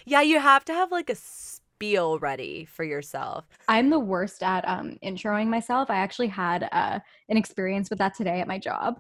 Yeah, 0.06 0.22
you 0.22 0.40
have 0.40 0.64
to 0.66 0.74
have 0.74 0.92
like 0.92 1.10
a 1.10 1.16
spiel 1.16 2.20
ready 2.20 2.64
for 2.66 2.84
yourself. 2.86 3.46
I'm 3.68 3.90
the 3.90 4.00
worst 4.00 4.42
at 4.44 4.68
um, 4.68 4.98
introing 5.04 5.48
myself. 5.48 5.90
I 5.90 5.96
actually 5.98 6.28
had 6.30 6.68
uh, 6.72 7.00
an 7.30 7.38
experience 7.38 7.90
with 7.90 8.00
that 8.00 8.16
today 8.16 8.40
at 8.40 8.48
my 8.48 8.58
job 8.60 9.00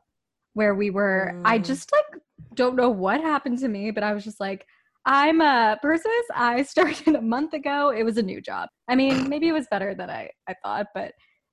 where 0.53 0.75
we 0.75 0.89
were, 0.89 1.39
I 1.45 1.57
Mm. 1.57 1.65
just 1.65 1.91
like 1.93 2.21
don't 2.53 2.75
know 2.75 2.89
what 2.89 3.21
happened 3.21 3.59
to 3.59 3.67
me, 3.69 3.89
but 3.91 4.03
I 4.03 4.13
was 4.13 4.23
just 4.25 4.39
like, 4.41 4.67
I'm 5.05 5.41
a 5.41 5.77
Persis. 5.81 6.05
I 6.33 6.63
started 6.67 7.15
a 7.15 7.21
month 7.21 7.53
ago. 7.53 7.89
It 7.89 8.03
was 8.03 8.17
a 8.17 8.23
new 8.23 8.41
job. 8.41 8.69
I 8.87 8.95
mean, 8.95 9.29
maybe 9.29 9.47
it 9.47 9.53
was 9.53 9.67
better 9.69 9.93
than 9.93 10.09
I, 10.09 10.29
I 10.47 10.55
thought, 10.63 10.87
but 10.93 11.11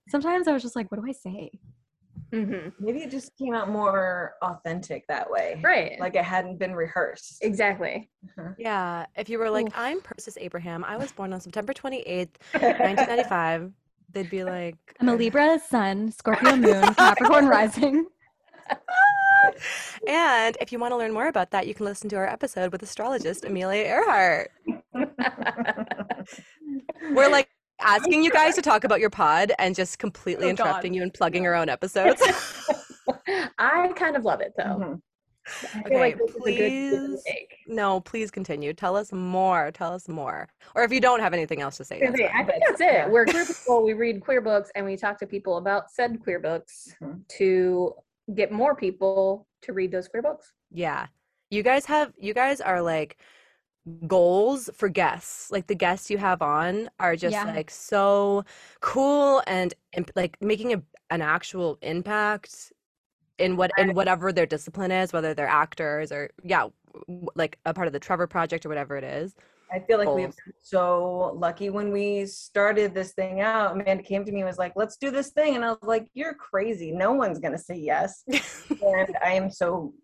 sometimes 0.09 0.49
I 0.49 0.52
was 0.52 0.62
just 0.62 0.76
like, 0.76 0.90
what 0.90 1.00
do 1.00 1.09
I 1.09 1.12
say? 1.12 1.50
hmm 2.33 2.69
Maybe 2.78 3.00
it 3.00 3.11
just 3.11 3.37
came 3.37 3.54
out 3.54 3.71
more 3.71 4.35
authentic 4.42 5.04
that 5.09 5.28
way. 5.28 5.61
Right. 5.64 5.99
Like 5.99 6.14
it 6.14 6.25
hadn't 6.25 6.59
been 6.59 6.75
rehearsed. 6.75 7.38
exactly. 7.42 8.09
Yeah. 8.59 9.07
If 9.16 9.28
you 9.28 9.38
were 9.38 9.50
like, 9.50 9.66
Oof. 9.66 9.73
I'm 9.76 10.00
Persis 10.00 10.37
Abraham, 10.38 10.85
I 10.85 10.97
was 10.97 11.11
born 11.12 11.33
on 11.33 11.40
September 11.40 11.73
28th, 11.73 12.28
1995, 12.52 13.73
they'd 14.12 14.30
be 14.30 14.45
like, 14.45 14.76
I'm 15.00 15.09
a 15.09 15.14
Libra 15.14 15.59
sun, 15.69 16.12
Scorpio 16.12 16.57
moon, 16.57 16.83
Capricorn 16.95 17.47
rising. 17.47 18.07
And 20.06 20.56
if 20.61 20.73
you 20.73 20.78
want 20.78 20.92
to 20.92 20.97
learn 20.97 21.12
more 21.12 21.28
about 21.28 21.50
that, 21.52 21.66
you 21.66 21.75
can 21.75 21.85
listen 21.87 22.09
to 22.11 22.16
our 22.16 22.26
episode 22.26 22.73
with 22.73 22.82
astrologist 22.82 23.44
Amelia 23.44 23.82
Earhart. 23.85 24.50
We're 27.12 27.28
like 27.30 27.49
asking 27.80 28.23
you 28.25 28.30
guys 28.30 28.54
to 28.56 28.62
talk 28.62 28.85
about 28.85 29.00
your 29.00 29.11
pod 29.11 29.52
and 29.59 29.75
just 29.75 29.99
completely 29.99 30.47
Oh, 30.50 30.54
God. 30.54 30.61
interrupting 30.66 30.94
you 30.94 31.02
and 31.02 31.12
plugging 31.12 31.47
our 31.47 31.54
own 31.54 31.68
episodes. 31.76 32.23
I 33.59 33.88
kind 33.97 34.16
of 34.16 34.25
love 34.25 34.40
it 34.40 34.52
though. 34.56 34.64
Mhm. 34.64 35.00
Okay, 35.87 35.99
like 35.99 36.18
this 36.18 36.30
is 36.30 36.37
a 36.37 36.40
good 36.40 36.54
give 36.54 36.92
and 36.92 37.18
please. 37.18 37.47
no, 37.66 38.00
please 38.00 38.30
continue. 38.30 38.73
Tell 38.75 38.94
us 38.94 39.11
more. 39.11 39.70
Tell 39.73 39.92
us 39.92 40.06
more. 40.06 40.47
Or 40.76 40.85
if 40.85 40.92
you 40.92 41.00
don't 41.00 41.18
have 41.20 41.32
anything 41.32 41.61
else 41.61 41.76
to 41.78 41.85
say, 41.85 41.99
that's 41.99 42.12
I 42.20 42.44
think 42.44 42.62
that's 42.68 42.80
Yeah. 42.80 43.06
it. 43.06 43.11
We're 43.11 43.25
queer 43.25 43.47
people. 43.47 43.82
We 43.82 43.94
read 43.94 44.20
queer 44.20 44.42
books 44.42 44.70
and 44.76 44.85
we 44.87 44.97
talk 44.97 45.18
to 45.20 45.26
people 45.26 45.56
about 45.56 45.90
said 45.90 46.20
queer 46.23 46.38
books 46.38 46.94
Mhm. 47.02 47.26
to 47.38 47.94
get 48.34 48.52
more 48.52 48.75
people 48.75 49.46
to 49.62 49.72
read 49.72 49.90
those 49.92 50.08
queer 50.08 50.22
books. 50.22 50.52
Yeah. 50.70 51.06
You 51.50 51.62
guys 51.62 51.84
have 51.87 52.12
you 52.18 52.34
guys 52.34 52.60
are 52.60 52.80
like 52.80 53.16
goals 54.06 54.70
for 54.75 54.88
guests. 54.88 55.50
Like 55.50 55.66
the 55.66 55.75
guests 55.75 56.10
you 56.10 56.18
have 56.18 56.42
on 56.42 56.90
are 56.99 57.16
just 57.16 57.32
Yeah. 57.32 57.44
like 57.44 57.70
so 57.70 58.44
cool 58.80 59.42
and, 59.46 59.75
imp- 59.96 60.12
like 60.14 60.37
making 60.40 60.75
a, 60.75 60.82
an 61.10 61.22
actual 61.22 61.78
impact 61.82 62.72
in 63.38 63.56
what 63.56 63.70
in 63.78 63.94
whatever 63.94 64.32
their 64.32 64.46
discipline 64.46 64.90
is, 64.90 65.12
whether 65.12 65.34
they're 65.34 65.46
actors 65.49 66.12
or 66.12 66.30
yeah, 66.44 66.68
like 67.34 67.58
a 67.64 67.72
part 67.72 67.87
of 67.87 67.92
the 67.92 67.99
Trevor 67.99 68.26
project 68.26 68.66
or 68.66 68.68
whatever 68.68 68.96
it 68.96 69.04
is. 69.04 69.34
I 69.72 69.78
feel 69.80 69.98
like 69.98 70.08
we 70.08 70.22
Goals. 70.22 70.36
were 70.46 70.52
so 70.62 71.32
lucky 71.38 71.70
when 71.70 71.92
we 71.92 72.26
started 72.26 72.94
this 72.94 73.12
thing 73.12 73.40
out. 73.40 73.72
Amanda 73.72 74.02
came 74.02 74.24
to 74.24 74.32
me 74.32 74.40
and 74.40 74.46
was 74.48 74.58
like, 74.58 74.72
let's 74.76 74.96
do 74.96 75.10
this 75.10 75.30
thing. 75.30 75.54
And 75.56 75.64
I 75.64 75.70
was 75.70 75.78
like, 75.82 76.06
you're 76.14 76.34
crazy. 76.34 76.90
No 76.92 77.12
one's 77.12 77.38
going 77.38 77.52
to 77.52 77.58
say 77.58 77.76
yes. 77.76 78.24
and 78.28 79.16
I 79.24 79.32
am 79.32 79.50
so 79.50 79.94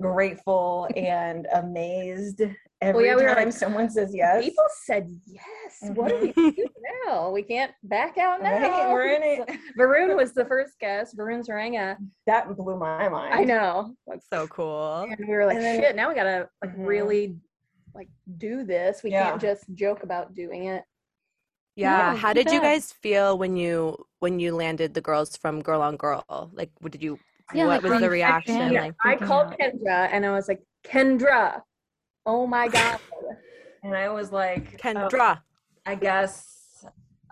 grateful 0.00 0.88
and 0.96 1.46
amazed 1.54 2.42
every 2.80 3.06
yeah, 3.06 3.16
we 3.16 3.22
time 3.22 3.36
like, 3.46 3.52
someone 3.52 3.88
says 3.88 4.10
yes. 4.14 4.44
People 4.44 4.64
said 4.84 5.08
yes. 5.26 5.94
What 5.94 6.08
do 6.08 6.32
we 6.36 6.50
do 6.50 6.66
now? 7.06 7.30
We 7.30 7.42
can't 7.42 7.72
back 7.84 8.18
out 8.18 8.42
now. 8.42 8.52
Right? 8.60 8.92
We're 8.92 9.06
in 9.14 9.22
it. 9.22 9.58
Varun 9.78 10.16
was 10.16 10.34
the 10.34 10.44
first 10.44 10.72
guest. 10.80 11.16
Varun 11.16 11.46
Zaranga. 11.46 11.96
That 12.26 12.54
blew 12.56 12.76
my 12.78 13.08
mind. 13.08 13.34
I 13.34 13.44
know. 13.44 13.94
That's 14.06 14.26
so 14.32 14.46
cool. 14.48 15.06
and 15.08 15.16
we 15.26 15.32
were 15.34 15.46
like, 15.46 15.58
then- 15.58 15.80
shit. 15.80 15.96
Now 15.96 16.08
we 16.08 16.14
gotta 16.14 16.48
like 16.62 16.76
Mhm. 16.76 16.86
really 16.86 17.36
like 17.94 18.08
do 18.38 18.64
this. 18.64 19.02
We 19.02 19.10
Yeah. 19.10 19.30
can't 19.30 19.40
just 19.40 19.64
joke 19.74 20.02
about 20.02 20.34
doing 20.34 20.64
it. 20.66 20.84
Yeah. 21.76 22.12
No, 22.12 22.18
How 22.18 22.32
too 22.32 22.42
did 22.44 22.52
you 22.52 22.60
guys 22.60 22.92
feel 22.92 23.38
when 23.38 23.56
you 23.56 23.96
when 24.20 24.38
you 24.40 24.54
landed 24.54 24.94
the 24.94 25.00
girls 25.00 25.36
from 25.36 25.60
Girl 25.62 25.82
on 25.82 25.96
Girl? 25.96 26.24
Like 26.52 26.70
what 26.80 26.92
did 26.92 27.02
you 27.02 27.18
Yeah, 27.54 27.66
what 27.66 27.82
like 27.82 27.90
was 27.90 28.00
the 28.00 28.10
reaction? 28.10 28.72
Yeah, 28.72 28.82
Like 28.82 28.94
I 29.04 29.16
called 29.16 29.52
out. 29.52 29.58
Kendra 29.58 30.08
and 30.12 30.24
I 30.26 30.30
was 30.30 30.48
like, 30.48 30.62
Kendra, 30.84 31.62
oh 32.26 32.46
my 32.46 32.68
god. 32.76 32.98
And 33.82 33.94
I 33.94 34.08
was 34.08 34.32
like, 34.32 34.74
oh, 34.74 34.82
Kendra. 34.82 35.40
I 35.86 35.94
guess 35.94 36.84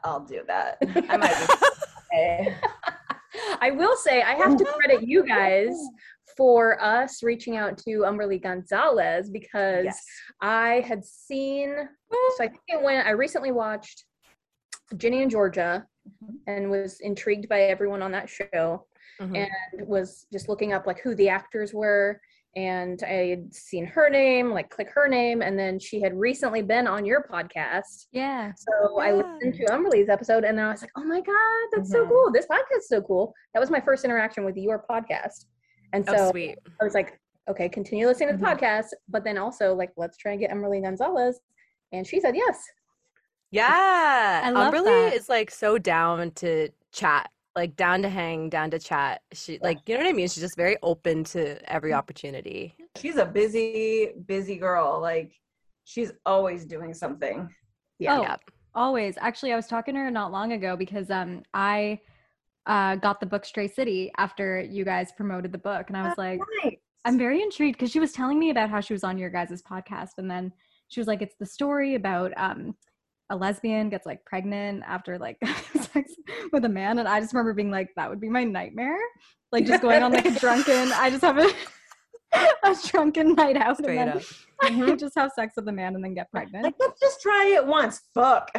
I'll 0.04 0.20
do 0.20 0.42
that. 0.46 0.78
I 1.08 1.16
might 1.16 1.34
be 1.38 1.54
okay. 2.12 2.56
I 3.60 3.70
will 3.70 3.96
say 3.96 4.20
I 4.22 4.34
have 4.34 4.56
to 4.58 4.64
credit 4.64 5.08
you 5.08 5.24
guys 5.24 5.72
for 6.36 6.82
us 6.82 7.22
reaching 7.22 7.56
out 7.56 7.78
to 7.78 8.02
Humberly 8.04 8.38
Gonzalez 8.38 9.30
because 9.30 9.84
Yes. 9.84 10.04
I 10.40 10.80
had 10.86 11.04
seen 11.04 11.74
so 12.36 12.44
I 12.44 12.48
think 12.48 12.60
it 12.68 12.82
went 12.82 13.06
I 13.06 13.10
recently 13.10 13.52
watched 13.52 14.04
Ginny 14.96 15.22
and 15.22 15.30
Georgia 15.30 15.86
Mhm. 16.08 16.34
and 16.46 16.70
was 16.70 17.00
intrigued 17.00 17.48
by 17.48 17.62
everyone 17.62 18.02
on 18.02 18.12
that 18.12 18.28
show 18.28 18.86
Mhm. 19.20 19.36
and 19.76 19.86
was 19.86 20.26
just 20.32 20.48
looking 20.48 20.72
up 20.72 20.86
like 20.86 21.00
who 21.00 21.14
the 21.14 21.28
actors 21.28 21.72
were 21.72 22.20
and 22.54 23.02
I 23.02 23.28
had 23.28 23.54
seen 23.54 23.86
her 23.86 24.10
name, 24.10 24.50
like 24.50 24.68
click 24.68 24.90
her 24.90 25.08
name, 25.08 25.40
and 25.40 25.58
then 25.58 25.78
she 25.78 26.02
had 26.02 26.14
recently 26.14 26.60
been 26.60 26.86
on 26.86 27.06
your 27.06 27.22
podcast. 27.22 28.08
Yeah. 28.12 28.52
So 28.54 28.98
I 28.98 29.12
listened 29.12 29.54
to 29.54 29.64
Humberly's 29.70 30.10
episode 30.10 30.44
and 30.44 30.58
then 30.58 30.66
I 30.66 30.70
was 30.72 30.82
like, 30.82 30.90
oh 30.96 31.04
my 31.04 31.22
God, 31.22 31.68
that's 31.72 31.90
so 31.90 32.04
Mhm. 32.04 32.08
cool. 32.10 32.30
This 32.30 32.46
podcast 32.46 32.76
is 32.78 32.88
so 32.88 33.00
cool. 33.00 33.32
That 33.54 33.60
was 33.60 33.70
my 33.70 33.80
first 33.80 34.04
interaction 34.04 34.44
with 34.44 34.58
your 34.58 34.84
podcast. 34.90 35.46
And 35.92 36.04
so 36.06 36.14
Oh 36.16 36.30
sweet. 36.30 36.58
I 36.80 36.84
was 36.84 36.94
like, 36.94 37.18
okay, 37.48 37.68
continue 37.68 38.06
listening 38.06 38.30
to 38.30 38.36
the 38.36 38.44
Mhm. 38.44 38.58
podcast, 38.58 38.86
but 39.08 39.24
then 39.24 39.36
also 39.38 39.74
like, 39.74 39.90
let's 39.96 40.16
try 40.16 40.32
and 40.32 40.40
get 40.40 40.50
Humberly 40.50 40.80
Gonzalez. 40.80 41.40
And 41.92 42.06
she 42.06 42.20
said 42.20 42.34
yes. 42.36 42.62
Yeah. 43.50 44.40
I 44.44 44.50
love 44.50 44.72
Humberly 44.74 44.84
that. 45.10 45.14
is 45.14 45.28
like 45.28 45.50
so 45.50 45.78
down 45.78 46.30
to 46.32 46.70
chat, 46.92 47.30
like 47.54 47.76
down 47.76 48.02
to 48.02 48.08
hang, 48.08 48.48
down 48.48 48.70
to 48.70 48.78
chat. 48.78 49.20
She 49.32 49.58
like 49.62 49.78
you 49.86 49.94
know 49.96 50.04
what 50.04 50.10
I 50.10 50.12
mean? 50.12 50.28
She's 50.28 50.42
just 50.42 50.56
very 50.56 50.76
open 50.82 51.24
to 51.24 51.58
every 51.70 51.92
opportunity. 51.92 52.74
She's 52.96 53.16
a 53.16 53.26
busy, 53.26 54.12
busy 54.26 54.56
girl. 54.56 55.00
Like 55.00 55.32
she's 55.84 56.12
always 56.24 56.64
doing 56.64 56.94
something. 56.94 57.48
Yeah. 57.98 58.18
Oh, 58.18 58.22
Yeah. 58.22 58.36
always. 58.74 59.16
Actually, 59.20 59.52
I 59.52 59.56
was 59.56 59.66
talking 59.66 59.94
to 59.94 60.00
her 60.00 60.10
not 60.10 60.32
long 60.32 60.52
ago 60.52 60.76
because 60.76 61.10
um 61.10 61.42
I 61.52 62.00
uh 62.66 62.96
got 62.96 63.20
the 63.20 63.26
book 63.26 63.44
Stray 63.44 63.68
City 63.68 64.10
after 64.18 64.60
you 64.60 64.84
guys 64.84 65.12
promoted 65.16 65.52
the 65.52 65.58
book, 65.58 65.86
and 65.88 65.96
I 65.96 66.08
was 66.08 66.18
like, 66.18 66.40
I'm 67.04 67.18
very 67.18 67.42
intrigued 67.42 67.78
because 67.78 67.90
she 67.90 68.00
was 68.00 68.12
telling 68.12 68.38
me 68.38 68.50
about 68.50 68.70
how 68.70 68.80
she 68.80 68.92
was 68.92 69.04
on 69.04 69.18
your 69.18 69.30
guys' 69.30 69.62
podcast, 69.62 70.18
and 70.18 70.30
then 70.30 70.52
she 70.88 71.00
was 71.00 71.06
like, 71.06 71.22
it's 71.22 71.36
the 71.38 71.46
story 71.46 71.94
about 71.94 72.32
um 72.36 72.74
a 73.30 73.36
lesbian 73.36 73.88
gets 73.88 74.04
like 74.04 74.24
pregnant 74.24 74.82
after 74.86 75.18
like 75.18 75.38
sex 75.74 76.12
with 76.52 76.64
a 76.64 76.68
man, 76.68 76.98
and 76.98 77.08
I 77.08 77.20
just 77.20 77.32
remember 77.32 77.54
being 77.54 77.70
like, 77.70 77.90
that 77.96 78.08
would 78.08 78.20
be 78.20 78.28
my 78.28 78.44
nightmare, 78.44 78.98
like 79.50 79.66
just 79.66 79.82
going 79.82 80.02
on 80.02 80.12
like 80.12 80.26
a 80.26 80.30
drunken. 80.38 80.92
I 80.92 81.10
just 81.10 81.22
have 81.22 81.38
a 81.38 81.50
a 82.64 82.76
drunken 82.86 83.34
night 83.34 83.56
out, 83.56 83.78
Straight 83.78 83.98
and 83.98 84.20
then. 84.62 84.90
I 84.90 84.96
just 84.96 85.14
have 85.16 85.32
sex 85.32 85.54
with 85.56 85.66
a 85.68 85.72
man 85.72 85.94
and 85.94 86.04
then 86.04 86.14
get 86.14 86.30
pregnant. 86.30 86.64
Like, 86.64 86.74
let's 86.78 87.00
just 87.00 87.20
try 87.20 87.52
it 87.56 87.66
once. 87.66 88.02
Fuck. 88.14 88.50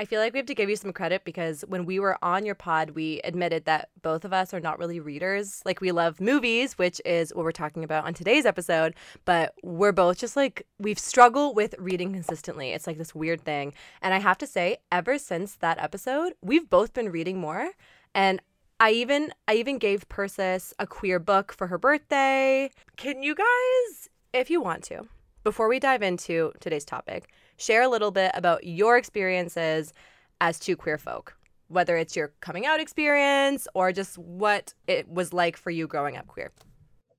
I 0.00 0.06
feel 0.06 0.18
like 0.18 0.32
we 0.32 0.38
have 0.38 0.46
to 0.46 0.54
give 0.54 0.70
you 0.70 0.76
some 0.76 0.94
credit 0.94 1.24
because 1.24 1.60
when 1.68 1.84
we 1.84 2.00
were 2.00 2.16
on 2.24 2.46
your 2.46 2.54
pod, 2.54 2.92
we 2.92 3.20
admitted 3.22 3.66
that 3.66 3.90
both 4.00 4.24
of 4.24 4.32
us 4.32 4.54
are 4.54 4.58
not 4.58 4.78
really 4.78 4.98
readers. 4.98 5.60
Like, 5.66 5.82
we 5.82 5.92
love 5.92 6.22
movies, 6.22 6.78
which 6.78 7.02
is 7.04 7.34
what 7.34 7.44
we're 7.44 7.52
talking 7.52 7.84
about 7.84 8.06
on 8.06 8.14
today's 8.14 8.46
episode, 8.46 8.94
but 9.26 9.52
we're 9.62 9.92
both 9.92 10.16
just 10.16 10.36
like, 10.36 10.66
we've 10.78 10.98
struggled 10.98 11.54
with 11.54 11.74
reading 11.78 12.14
consistently. 12.14 12.70
It's 12.70 12.86
like 12.86 12.96
this 12.96 13.14
weird 13.14 13.42
thing. 13.42 13.74
And 14.00 14.14
I 14.14 14.20
have 14.20 14.38
to 14.38 14.46
say, 14.46 14.78
ever 14.90 15.18
since 15.18 15.56
that 15.56 15.78
episode, 15.78 16.32
we've 16.40 16.70
both 16.70 16.94
been 16.94 17.10
reading 17.10 17.38
more. 17.38 17.72
And 18.14 18.40
I 18.80 18.92
even 18.92 19.34
I 19.46 19.56
even 19.56 19.76
gave 19.76 20.08
Persis 20.08 20.72
a 20.78 20.86
queer 20.86 21.18
book 21.18 21.52
for 21.52 21.66
her 21.66 21.76
birthday. 21.76 22.70
Can 22.96 23.22
you 23.22 23.34
guys, 23.34 24.08
if 24.32 24.48
you 24.48 24.62
want 24.62 24.82
to, 24.84 25.08
before 25.44 25.68
we 25.68 25.78
dive 25.78 26.02
into 26.02 26.52
today's 26.60 26.86
topic, 26.86 27.30
share 27.60 27.82
a 27.82 27.88
little 27.88 28.10
bit 28.10 28.32
about 28.34 28.64
your 28.64 28.96
experiences 28.96 29.92
as 30.40 30.58
two 30.58 30.76
queer 30.76 30.98
folk, 30.98 31.36
whether 31.68 31.96
it's 31.96 32.16
your 32.16 32.32
coming 32.40 32.66
out 32.66 32.80
experience 32.80 33.68
or 33.74 33.92
just 33.92 34.16
what 34.18 34.72
it 34.86 35.08
was 35.08 35.32
like 35.32 35.56
for 35.56 35.70
you 35.70 35.86
growing 35.86 36.16
up 36.16 36.26
queer. 36.26 36.50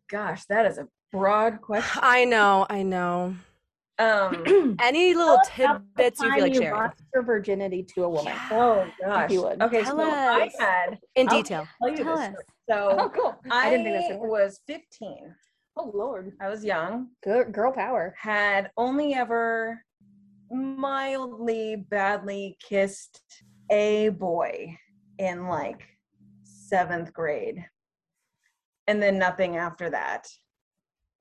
Gosh, 0.09 0.45
that 0.45 0.65
is 0.65 0.77
a 0.77 0.87
broad 1.11 1.61
question. 1.61 2.01
I 2.03 2.25
know, 2.25 2.65
I 2.69 2.83
know. 2.83 3.35
Um, 3.99 4.75
Any 4.81 5.13
little 5.13 5.37
Tell 5.45 5.75
us 5.75 5.75
about 5.77 5.81
the 5.95 6.03
tidbits 6.03 6.21
you 6.21 6.31
feel 6.33 6.41
like 6.43 6.53
you 6.55 6.61
sharing 6.61 6.75
lost 6.81 7.01
your 7.13 7.23
virginity 7.23 7.83
to 7.93 8.03
a 8.05 8.09
woman. 8.09 8.33
oh 8.49 8.87
gosh. 9.05 9.29
you 9.29 9.43
would. 9.43 9.61
Okay, 9.61 9.83
Tell 9.83 9.95
so 9.97 10.01
I 10.09 10.49
had 10.57 10.97
in 11.15 11.29
I'll 11.29 11.37
detail? 11.37 11.67
tell 11.79 11.91
you 11.91 11.97
Tell 12.03 12.17
this 12.17 12.27
us. 12.29 12.35
So 12.67 12.95
Oh, 12.99 13.09
cool. 13.09 13.35
I, 13.51 13.67
I 13.67 13.69
didn't 13.69 13.85
think 13.85 14.11
important. 14.13 14.31
was 14.31 14.59
15. 14.65 15.35
Oh 15.77 15.91
Lord, 15.93 16.31
I 16.41 16.49
was 16.49 16.65
young. 16.65 17.09
girl, 17.23 17.45
girl 17.51 17.71
power. 17.71 18.15
Had 18.19 18.71
only 18.75 19.13
ever 19.13 19.83
mildly 20.51 21.75
badly 21.89 22.57
kissed 22.61 23.21
a 23.69 24.09
boy 24.09 24.77
in 25.17 25.47
like 25.47 25.83
seventh 26.43 27.13
grade. 27.13 27.65
And 28.87 29.01
then 29.01 29.17
nothing 29.17 29.57
after 29.57 29.89
that 29.89 30.27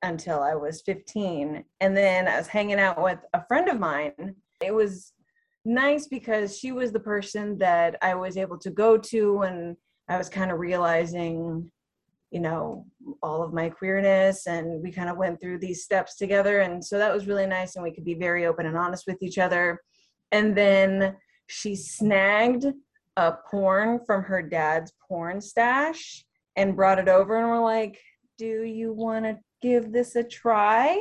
until 0.03 0.41
I 0.41 0.55
was 0.55 0.83
15. 0.83 1.65
And 1.81 1.97
then 1.97 2.27
I 2.27 2.39
was 2.39 2.49
hanging 2.49 2.81
out 2.81 3.03
with 3.03 3.19
a 3.35 3.45
friend 3.47 3.69
of 3.69 3.79
mine. 3.79 4.35
It 4.63 4.75
was 4.75 5.13
nice 5.65 6.09
because 6.09 6.59
she 6.59 6.73
was 6.73 6.91
the 6.91 7.01
person 7.01 7.59
that 7.59 7.97
I 8.03 8.15
was 8.15 8.37
able 8.37 8.59
to 8.59 8.71
go 8.71 8.97
to 8.97 9.39
when 9.39 9.77
I 10.09 10.17
was 10.17 10.29
kind 10.29 10.51
of 10.51 10.59
realizing, 10.59 11.71
you 12.31 12.41
know, 12.41 12.87
all 13.23 13.43
of 13.43 13.53
my 13.53 13.69
queerness. 13.69 14.47
And 14.47 14.83
we 14.83 14.91
kind 14.93 15.09
of 15.09 15.17
went 15.17 15.41
through 15.41 15.59
these 15.59 15.83
steps 15.83 16.17
together. 16.17 16.61
And 16.61 16.85
so 16.85 16.99
that 16.99 17.13
was 17.13 17.27
really 17.27 17.47
nice. 17.47 17.75
And 17.77 17.83
we 17.83 17.93
could 17.93 18.05
be 18.05 18.15
very 18.15 18.47
open 18.47 18.67
and 18.67 18.77
honest 18.77 19.07
with 19.07 19.23
each 19.23 19.39
other. 19.39 19.81
And 20.33 20.57
then 20.57 21.17
she 21.49 21.75
snagged 21.75 22.67
a 23.17 23.33
porn 23.51 24.01
from 24.07 24.23
her 24.23 24.43
dad's 24.43 24.93
porn 25.09 25.41
stash 25.41 26.25
and 26.57 26.77
brought 26.77 26.99
it 26.99 27.09
over 27.09 27.37
and 27.39 27.49
we're 27.49 27.59
like, 27.61 27.99
Do 28.39 28.63
you 28.63 28.93
want 28.93 29.25
to 29.25 29.39
give 29.61 29.93
this 29.93 30.15
a 30.17 30.23
try? 30.23 30.97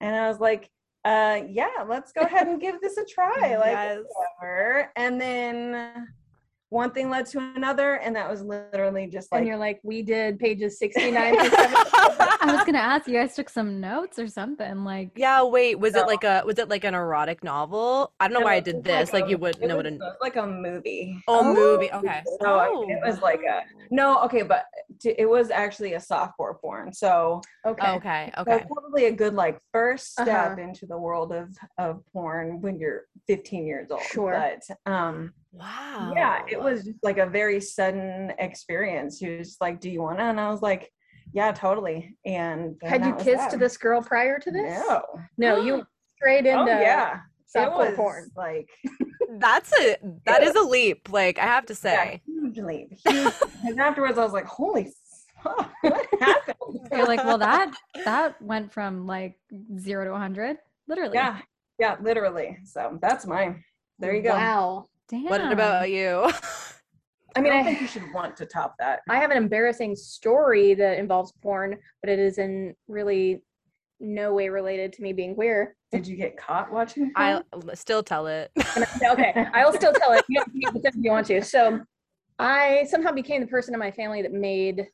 And 0.00 0.14
I 0.14 0.28
was 0.28 0.40
like, 0.40 0.70
uh 1.06 1.40
yeah, 1.48 1.84
let's 1.88 2.12
go 2.12 2.20
ahead 2.20 2.46
and 2.46 2.60
give 2.60 2.80
this 2.82 2.98
a 2.98 3.04
try. 3.06 3.56
Like 3.56 3.72
Yes. 3.72 4.00
whatever. 4.38 4.92
And 4.96 5.18
then 5.18 6.08
one 6.70 6.92
thing 6.92 7.10
led 7.10 7.26
to 7.26 7.38
another, 7.56 7.94
and 7.96 8.14
that 8.16 8.30
was 8.30 8.42
literally 8.42 9.06
just 9.08 9.30
like 9.32 9.40
and 9.40 9.48
you're 9.48 9.56
like, 9.58 9.80
we 9.82 10.02
did 10.02 10.38
pages 10.38 10.78
69 10.78 11.36
to 11.36 11.50
70. 11.50 11.76
I 12.42 12.54
was 12.54 12.64
gonna 12.64 12.78
ask 12.78 13.06
you 13.08 13.14
guys 13.14 13.34
took 13.34 13.48
some 13.50 13.80
notes 13.80 14.18
or 14.18 14.26
something 14.28 14.84
like 14.84 15.10
yeah, 15.16 15.42
wait, 15.42 15.78
was 15.78 15.94
No. 15.94 16.02
it 16.02 16.06
like 16.06 16.24
a 16.24 16.42
was 16.46 16.58
it 16.58 16.68
like 16.68 16.84
an 16.84 16.94
erotic 16.94 17.42
novel? 17.44 18.12
I 18.20 18.26
don't 18.28 18.34
know 18.34 18.40
No, 18.40 18.46
why 18.46 18.54
I 18.54 18.60
did 18.60 18.82
this. 18.84 19.12
Like, 19.12 19.26
a- 19.26 19.28
you 19.30 19.36
wouldn't 19.38 19.66
know 19.66 19.76
what 19.76 19.86
an 19.86 20.00
a- 20.00 20.14
like 20.22 20.36
a 20.36 20.46
movie. 20.46 21.20
oh, 21.28 21.52
movie. 21.52 21.90
Okay. 21.92 22.22
So 22.40 22.58
I 22.58 22.70
mean, 22.70 22.90
it 22.92 23.00
was 23.04 23.20
like 23.20 23.40
a 23.42 23.62
no, 23.90 24.20
okay, 24.22 24.42
but 24.42 24.64
t- 25.00 25.14
it 25.18 25.28
was 25.28 25.50
actually 25.50 25.94
a 25.94 25.98
softcore 25.98 26.58
porn. 26.60 26.92
So 26.92 27.40
Okay. 27.66 27.86
Oh, 27.86 27.94
okay. 27.96 28.32
so 28.36 28.42
Okay. 28.42 28.64
probably 28.72 29.06
a 29.06 29.12
good 29.12 29.34
like 29.34 29.58
first 29.72 30.12
step 30.12 30.28
Uh-huh. 30.52 30.60
into 30.62 30.86
the 30.86 30.96
world 30.96 31.32
of 31.32 31.48
of 31.78 32.00
porn 32.12 32.60
when 32.62 32.78
you're 32.78 33.06
15 33.26 33.66
years 33.66 33.90
old. 33.90 34.02
Sure. 34.02 34.32
But 34.32 34.90
um 34.90 35.34
Wow. 35.52 36.12
yeah, 36.14 36.42
it 36.48 36.60
was 36.60 36.84
just 36.84 36.98
like 37.02 37.18
a 37.18 37.26
very 37.26 37.60
sudden 37.60 38.32
experience. 38.38 39.18
He 39.18 39.36
was 39.38 39.56
like, 39.60 39.80
"Do 39.80 39.90
you 39.90 40.02
want 40.02 40.18
to?" 40.18 40.24
And 40.24 40.40
I 40.40 40.48
was 40.50 40.62
like, 40.62 40.92
"Yeah, 41.32 41.50
totally." 41.52 42.16
And 42.24 42.76
Had 42.82 43.04
you 43.04 43.14
kissed 43.16 43.50
that. 43.50 43.58
this 43.58 43.76
girl 43.76 44.00
prior 44.00 44.38
to 44.38 44.50
this? 44.50 44.82
No. 44.88 45.02
No, 45.38 45.62
you 45.62 45.72
went 45.74 45.86
straight 46.16 46.46
oh, 46.46 46.60
into 46.60 46.72
oh 46.72 46.80
yeah. 46.80 47.20
It 47.52 47.58
softcore 47.58 47.96
porn. 47.96 48.30
like 48.36 48.68
That's 49.38 49.72
a 49.80 49.96
that 50.26 50.42
is 50.44 50.54
a 50.54 50.62
leap. 50.62 51.08
Like 51.10 51.38
I 51.38 51.46
have 51.46 51.66
to 51.66 51.72
yeah, 51.72 51.78
say. 51.78 52.22
huge 52.24 52.58
leap. 52.58 52.96
Huge. 53.04 53.34
and 53.64 53.80
afterwards, 53.80 54.18
I 54.18 54.22
was 54.24 54.32
like, 54.32 54.46
"Holy 54.46 54.92
fuck, 55.42 55.72
what 55.80 56.06
happened?" 56.20 56.56
you're 56.92 57.06
like, 57.06 57.24
well 57.24 57.38
that 57.38 57.74
that 58.04 58.40
went 58.40 58.72
from 58.72 59.06
like 59.06 59.36
zero 59.78 60.04
to 60.04 60.16
hundred. 60.16 60.58
Literally. 60.86 61.14
Yeah, 61.14 61.38
yeah, 61.80 61.96
literally. 62.00 62.58
So 62.64 62.98
that's 63.02 63.26
mine. 63.26 63.64
There 63.98 64.14
you 64.14 64.22
go. 64.22 64.30
Wow. 64.30 64.86
Damn. 65.10 65.24
What 65.24 65.52
about 65.52 65.90
you? 65.90 66.30
I 67.36 67.40
mean, 67.40 67.52
I 67.52 67.56
I, 67.56 67.62
don't 67.62 67.64
think 67.64 67.80
you 67.80 67.86
should 67.88 68.12
want 68.14 68.36
to 68.36 68.46
top 68.46 68.76
that. 68.78 69.00
I 69.08 69.16
have 69.16 69.32
an 69.32 69.36
embarrassing 69.36 69.96
story 69.96 70.74
that 70.74 70.98
involves 70.98 71.32
porn, 71.42 71.76
but 72.00 72.10
it 72.10 72.18
is 72.18 72.38
in 72.38 72.74
really 72.86 73.42
no 73.98 74.32
way 74.34 74.48
related 74.48 74.92
to 74.94 75.02
me 75.02 75.12
being 75.12 75.34
queer. 75.34 75.76
Did 75.90 76.06
you 76.06 76.16
get 76.16 76.36
caught 76.36 76.72
watching? 76.72 77.12
I'll 77.16 77.42
still 77.74 78.02
tell 78.02 78.26
it. 78.28 78.50
Okay, 79.04 79.46
I 79.52 79.64
will 79.64 79.72
still 79.72 79.92
tell 79.92 80.12
it. 80.12 80.24
You 80.28 80.40
don't 80.40 80.64
have 80.64 80.82
to 80.82 80.88
if 80.88 80.94
you 80.96 81.10
want 81.10 81.26
to. 81.26 81.42
So, 81.42 81.80
I 82.38 82.86
somehow 82.88 83.12
became 83.12 83.40
the 83.40 83.46
person 83.48 83.74
in 83.74 83.80
my 83.80 83.90
family 83.90 84.22
that 84.22 84.32
made 84.32 84.86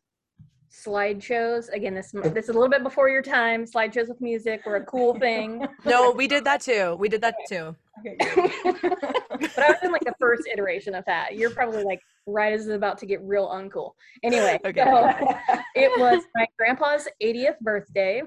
slideshows. 0.70 1.68
Again, 1.72 1.94
this 1.94 2.12
this 2.12 2.44
is 2.44 2.48
a 2.50 2.52
little 2.52 2.68
bit 2.68 2.82
before 2.82 3.08
your 3.08 3.22
time. 3.22 3.64
Slideshows 3.64 4.08
with 4.08 4.20
music 4.20 4.64
were 4.66 4.76
a 4.76 4.84
cool 4.84 5.14
thing. 5.18 5.66
No, 5.84 6.10
we 6.10 6.26
did 6.26 6.44
that 6.44 6.60
too. 6.60 6.96
We 6.98 7.08
did 7.08 7.20
that 7.22 7.34
too. 7.48 7.74
Okay. 8.00 8.16
but 8.18 9.58
I 9.58 9.68
was 9.70 9.78
in 9.82 9.92
like 9.92 10.04
the 10.04 10.14
first 10.20 10.42
iteration 10.52 10.94
of 10.94 11.04
that. 11.06 11.36
You're 11.36 11.50
probably 11.50 11.82
like 11.84 12.00
right 12.26 12.52
as 12.52 12.66
it's 12.66 12.74
about 12.74 12.98
to 12.98 13.06
get 13.06 13.22
real 13.22 13.48
uncool. 13.48 13.92
Anyway, 14.22 14.58
Okay. 14.66 14.84
so 14.84 15.34
it 15.74 15.98
was 15.98 16.22
my 16.34 16.46
grandpa's 16.58 17.08
80th 17.22 17.58
birthday, 17.60 18.22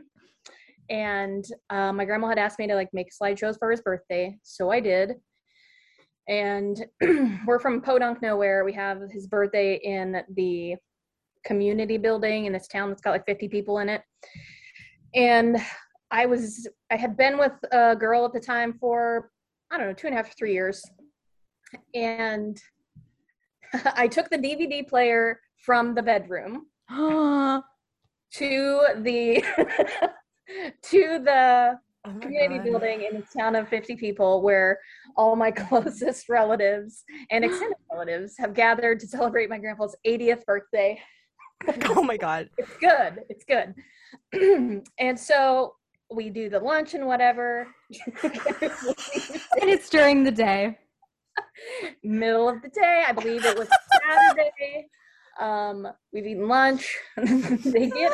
and 0.89 1.45
uh, 1.69 1.93
my 1.93 2.05
grandma 2.05 2.27
had 2.29 2.39
asked 2.39 2.59
me 2.59 2.67
to 2.67 2.75
like 2.75 2.89
make 2.93 3.07
slideshows 3.11 3.57
for 3.59 3.69
his 3.71 3.81
birthday, 3.81 4.37
so 4.43 4.71
I 4.71 4.79
did. 4.79 5.15
And 6.27 6.85
we're 7.47 7.59
from 7.59 7.81
Podunk, 7.81 8.21
nowhere. 8.21 8.63
We 8.63 8.73
have 8.73 9.01
his 9.11 9.27
birthday 9.27 9.79
in 9.83 10.21
the 10.35 10.75
community 11.45 11.97
building 11.97 12.45
in 12.45 12.53
this 12.53 12.67
town 12.67 12.89
that's 12.89 13.01
got 13.01 13.11
like 13.11 13.25
50 13.25 13.47
people 13.47 13.79
in 13.79 13.89
it. 13.89 14.01
And 15.15 15.57
I 16.11 16.25
was, 16.25 16.67
I 16.91 16.95
had 16.95 17.17
been 17.17 17.37
with 17.37 17.53
a 17.71 17.95
girl 17.95 18.25
at 18.25 18.33
the 18.33 18.39
time 18.39 18.73
for, 18.79 19.31
I 19.71 19.77
don't 19.77 19.87
know, 19.87 19.93
two 19.93 20.07
and 20.07 20.13
a 20.13 20.17
half, 20.17 20.37
three 20.37 20.53
years. 20.53 20.83
And 21.93 22.59
I 23.95 24.07
took 24.07 24.29
the 24.29 24.37
DVD 24.37 24.87
player 24.87 25.39
from 25.65 25.93
the 25.95 26.01
bedroom 26.03 26.67
to 26.89 27.61
the 28.33 29.43
to 30.83 31.19
the 31.19 31.79
Oh 32.05 32.17
community 32.21 32.55
God. 32.57 32.63
building 32.63 33.01
in 33.01 33.17
a 33.17 33.37
town 33.37 33.55
of 33.55 33.67
50 33.67 33.97
people 33.97 34.41
where 34.41 34.79
all 35.17 35.35
my 35.35 35.51
closest 35.67 36.29
relatives 36.29 37.03
and 37.29 37.43
extended 37.43 37.75
relatives 37.91 38.35
have 38.39 38.53
gathered 38.53 39.01
to 39.01 39.07
celebrate 39.07 39.49
my 39.49 39.57
grandpa's 39.57 39.95
80th 40.07 40.45
birthday. 40.45 40.99
Oh 41.89 42.03
my 42.03 42.17
god. 42.17 42.49
It's 42.57 42.77
good. 42.77 43.23
It's 43.29 43.43
good. 43.43 43.75
and 44.99 45.19
so 45.19 45.75
we 46.11 46.29
do 46.29 46.49
the 46.49 46.59
lunch 46.59 46.93
and 46.93 47.05
whatever. 47.05 47.67
And 49.61 49.69
it's 49.69 49.89
during 49.89 50.23
the 50.23 50.31
day. 50.31 50.77
Middle 52.03 52.49
of 52.49 52.61
the 52.61 52.69
day. 52.69 53.03
I 53.07 53.11
believe 53.11 53.45
it 53.45 53.57
was 53.57 53.67
Saturday. 54.07 54.87
Um, 55.39 55.87
we've 56.13 56.25
eaten 56.25 56.47
lunch. 56.47 56.97
they 57.17 57.89
get 57.89 58.11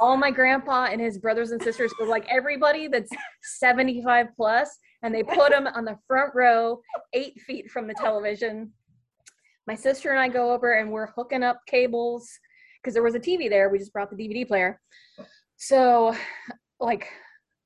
all 0.00 0.16
my 0.16 0.30
grandpa 0.30 0.86
and 0.90 1.00
his 1.00 1.18
brothers 1.18 1.50
and 1.50 1.62
sisters 1.62 1.92
were 1.98 2.06
like 2.06 2.26
everybody 2.30 2.88
that's 2.88 3.10
75 3.42 4.28
plus 4.36 4.78
and 5.02 5.14
they 5.14 5.22
put 5.22 5.50
them 5.50 5.66
on 5.66 5.84
the 5.84 5.98
front 6.06 6.32
row 6.34 6.80
eight 7.12 7.40
feet 7.40 7.70
from 7.70 7.86
the 7.86 7.94
television 7.94 8.72
my 9.66 9.74
sister 9.74 10.10
and 10.10 10.20
i 10.20 10.28
go 10.28 10.52
over 10.52 10.74
and 10.74 10.90
we're 10.90 11.10
hooking 11.12 11.42
up 11.42 11.60
cables 11.66 12.28
because 12.82 12.94
there 12.94 13.02
was 13.02 13.14
a 13.14 13.20
tv 13.20 13.48
there 13.48 13.68
we 13.68 13.78
just 13.78 13.92
brought 13.92 14.10
the 14.10 14.16
dvd 14.16 14.46
player 14.46 14.80
so 15.56 16.14
like 16.80 17.08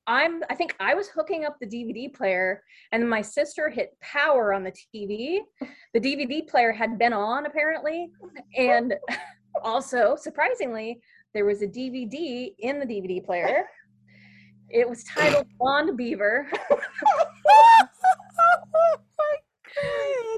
i'm 0.07 0.43
i 0.51 0.55
think 0.55 0.75
i 0.81 0.95
was 0.95 1.09
hooking 1.09 1.45
up 1.45 1.57
the 1.61 1.67
dvd 1.67 2.13
player 2.15 2.63
and 2.91 3.09
my 3.09 3.23
sister 3.23 3.71
hit 3.71 3.91
power 4.01 4.53
on 4.53 4.65
the 4.65 4.73
tv 4.73 5.39
the 5.95 6.01
dvd 6.01 6.49
player 6.49 6.73
had 6.73 6.99
been 6.99 7.13
on 7.13 7.47
apparently 7.47 8.11
and 8.57 8.95
also 9.63 10.17
surprisingly 10.17 11.01
there 11.35 11.45
was 11.47 11.63
a 11.63 11.67
DVD 11.67 12.55
in 12.59 12.79
the 12.79 12.85
DVD 12.85 13.25
player. 13.25 13.65
It 14.69 14.89
was 14.89 15.05
titled 15.05 15.47
Blonde 15.59 15.97
Beaver. 15.97 16.51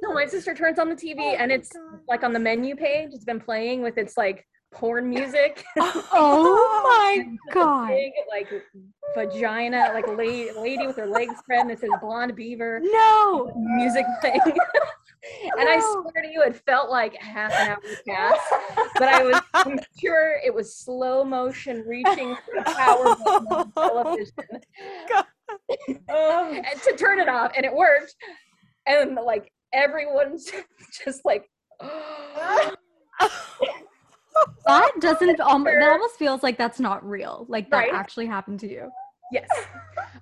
So 0.02 0.12
my 0.12 0.26
sister 0.26 0.54
turns 0.54 0.78
on 0.78 0.88
the 0.88 0.94
TV 0.94 1.36
and 1.38 1.50
it's 1.50 1.72
like 2.06 2.22
on 2.22 2.32
the 2.32 2.38
menu 2.38 2.76
page. 2.76 3.10
It's 3.12 3.24
been 3.24 3.40
playing 3.40 3.82
with 3.82 3.98
its 3.98 4.16
like 4.16 4.46
porn 4.74 5.08
music. 5.08 5.64
Oh 6.16 6.80
my 6.84 7.36
god. 7.52 7.88
Big 7.88 8.12
like 8.28 8.48
vagina, 9.14 9.90
like 9.92 10.06
lady, 10.16 10.50
lady 10.58 10.86
with 10.86 10.96
her 10.96 11.06
legs 11.06 11.38
spread, 11.38 11.60
and 11.62 11.70
it 11.70 11.80
says 11.80 11.90
Blonde 12.00 12.34
Beaver 12.36 12.80
No. 12.82 13.52
music 13.56 14.06
thing. 14.20 14.40
And 15.58 15.66
I 15.66 15.80
swear 15.80 16.22
to 16.22 16.28
you, 16.30 16.42
it 16.42 16.54
felt 16.66 16.90
like 16.90 17.14
half 17.16 17.50
an 17.58 17.68
hour 17.68 17.78
passed, 18.06 18.92
but 18.98 19.08
I 19.08 19.22
was 19.22 19.40
I'm 19.54 19.78
sure 19.98 20.36
it 20.44 20.52
was 20.52 20.76
slow 20.76 21.24
motion 21.24 21.82
reaching 21.86 22.36
for 22.36 22.62
the 22.62 22.64
power 22.76 23.16
button 23.24 23.72
television 23.72 24.60
Oh, 26.10 26.52
and 26.54 26.82
to 26.82 26.96
turn 26.98 27.20
it 27.20 27.28
off, 27.30 27.52
and 27.56 27.64
it 27.64 27.72
worked. 27.74 28.14
And 28.86 29.14
like 29.14 29.50
everyone's 29.72 30.50
just 31.04 31.24
like, 31.24 31.48
That 34.66 34.90
doesn't. 35.00 35.40
Um, 35.40 35.64
that 35.64 35.82
almost 35.90 36.16
feels 36.16 36.42
like 36.42 36.56
that's 36.58 36.80
not 36.80 37.04
real. 37.08 37.46
Like 37.48 37.70
that 37.70 37.76
Right. 37.78 37.92
actually 37.94 38.26
happened 38.26 38.60
to 38.60 38.70
you. 38.70 38.90
yes. 39.32 39.48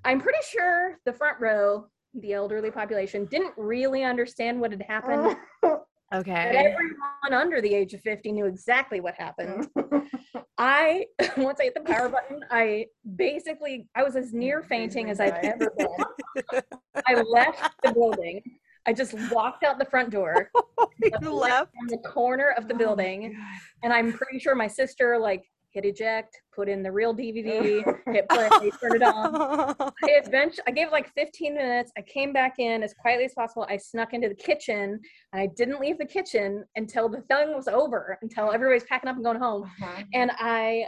I'm 0.04 0.20
pretty 0.20 0.38
sure 0.50 0.98
the 1.04 1.12
front 1.12 1.40
row, 1.40 1.86
the 2.14 2.32
elderly 2.32 2.70
population, 2.70 3.24
didn't 3.26 3.54
really 3.56 4.02
understand 4.04 4.60
what 4.60 4.70
had 4.72 4.82
happened. 4.82 5.36
But 6.12 6.18
Okay. 6.18 6.40
everyone 6.58 7.32
under 7.32 7.62
the 7.62 7.74
age 7.74 7.94
of 7.94 8.02
50 8.02 8.32
knew 8.32 8.44
exactly 8.44 9.00
what 9.00 9.14
happened. 9.14 9.66
I 10.58 11.06
once 11.38 11.58
I 11.58 11.64
hit 11.64 11.74
the 11.74 11.80
power 11.80 12.10
button, 12.10 12.44
I 12.50 12.88
basically 13.16 13.88
I 13.94 14.02
was 14.02 14.14
as 14.14 14.30
near 14.34 14.62
fainting 14.62 15.08
as 15.08 15.20
I've 15.20 15.32
ever 15.42 15.72
been. 15.78 16.60
I 17.06 17.14
left 17.14 17.62
the 17.82 17.94
building. 17.94 18.42
I 18.86 18.92
just 18.92 19.14
walked 19.30 19.64
out 19.64 19.78
the 19.78 19.84
front 19.84 20.10
door 20.10 20.50
you 21.02 21.32
left. 21.32 21.72
on 21.80 21.86
the 21.88 21.98
corner 21.98 22.54
of 22.56 22.68
the 22.68 22.74
building, 22.74 23.36
and 23.82 23.92
I'm 23.92 24.12
pretty 24.12 24.38
sure 24.38 24.54
my 24.54 24.66
sister 24.66 25.18
like 25.18 25.44
hit 25.72 25.84
eject, 25.86 26.40
put 26.54 26.68
in 26.68 26.82
the 26.82 26.92
real 26.92 27.14
DVD, 27.14 27.82
hit 28.12 28.28
play, 28.28 28.48
turn 28.80 28.96
it 28.96 29.02
on. 29.02 29.74
I 29.80 29.92
eventually, 30.24 30.62
I 30.66 30.70
gave 30.70 30.88
it 30.88 30.92
like 30.92 31.12
15 31.14 31.54
minutes. 31.54 31.90
I 31.96 32.02
came 32.02 32.32
back 32.32 32.58
in 32.58 32.82
as 32.82 32.92
quietly 32.94 33.24
as 33.24 33.34
possible. 33.34 33.66
I 33.68 33.78
snuck 33.78 34.12
into 34.12 34.28
the 34.28 34.34
kitchen, 34.34 35.00
and 35.32 35.42
I 35.42 35.48
didn't 35.56 35.80
leave 35.80 35.98
the 35.98 36.04
kitchen 36.04 36.64
until 36.76 37.08
the 37.08 37.22
thing 37.22 37.54
was 37.54 37.68
over, 37.68 38.18
until 38.22 38.52
everybody's 38.52 38.84
packing 38.84 39.08
up 39.08 39.16
and 39.16 39.24
going 39.24 39.38
home. 39.38 39.62
Uh-huh. 39.62 40.02
And 40.12 40.30
I 40.38 40.86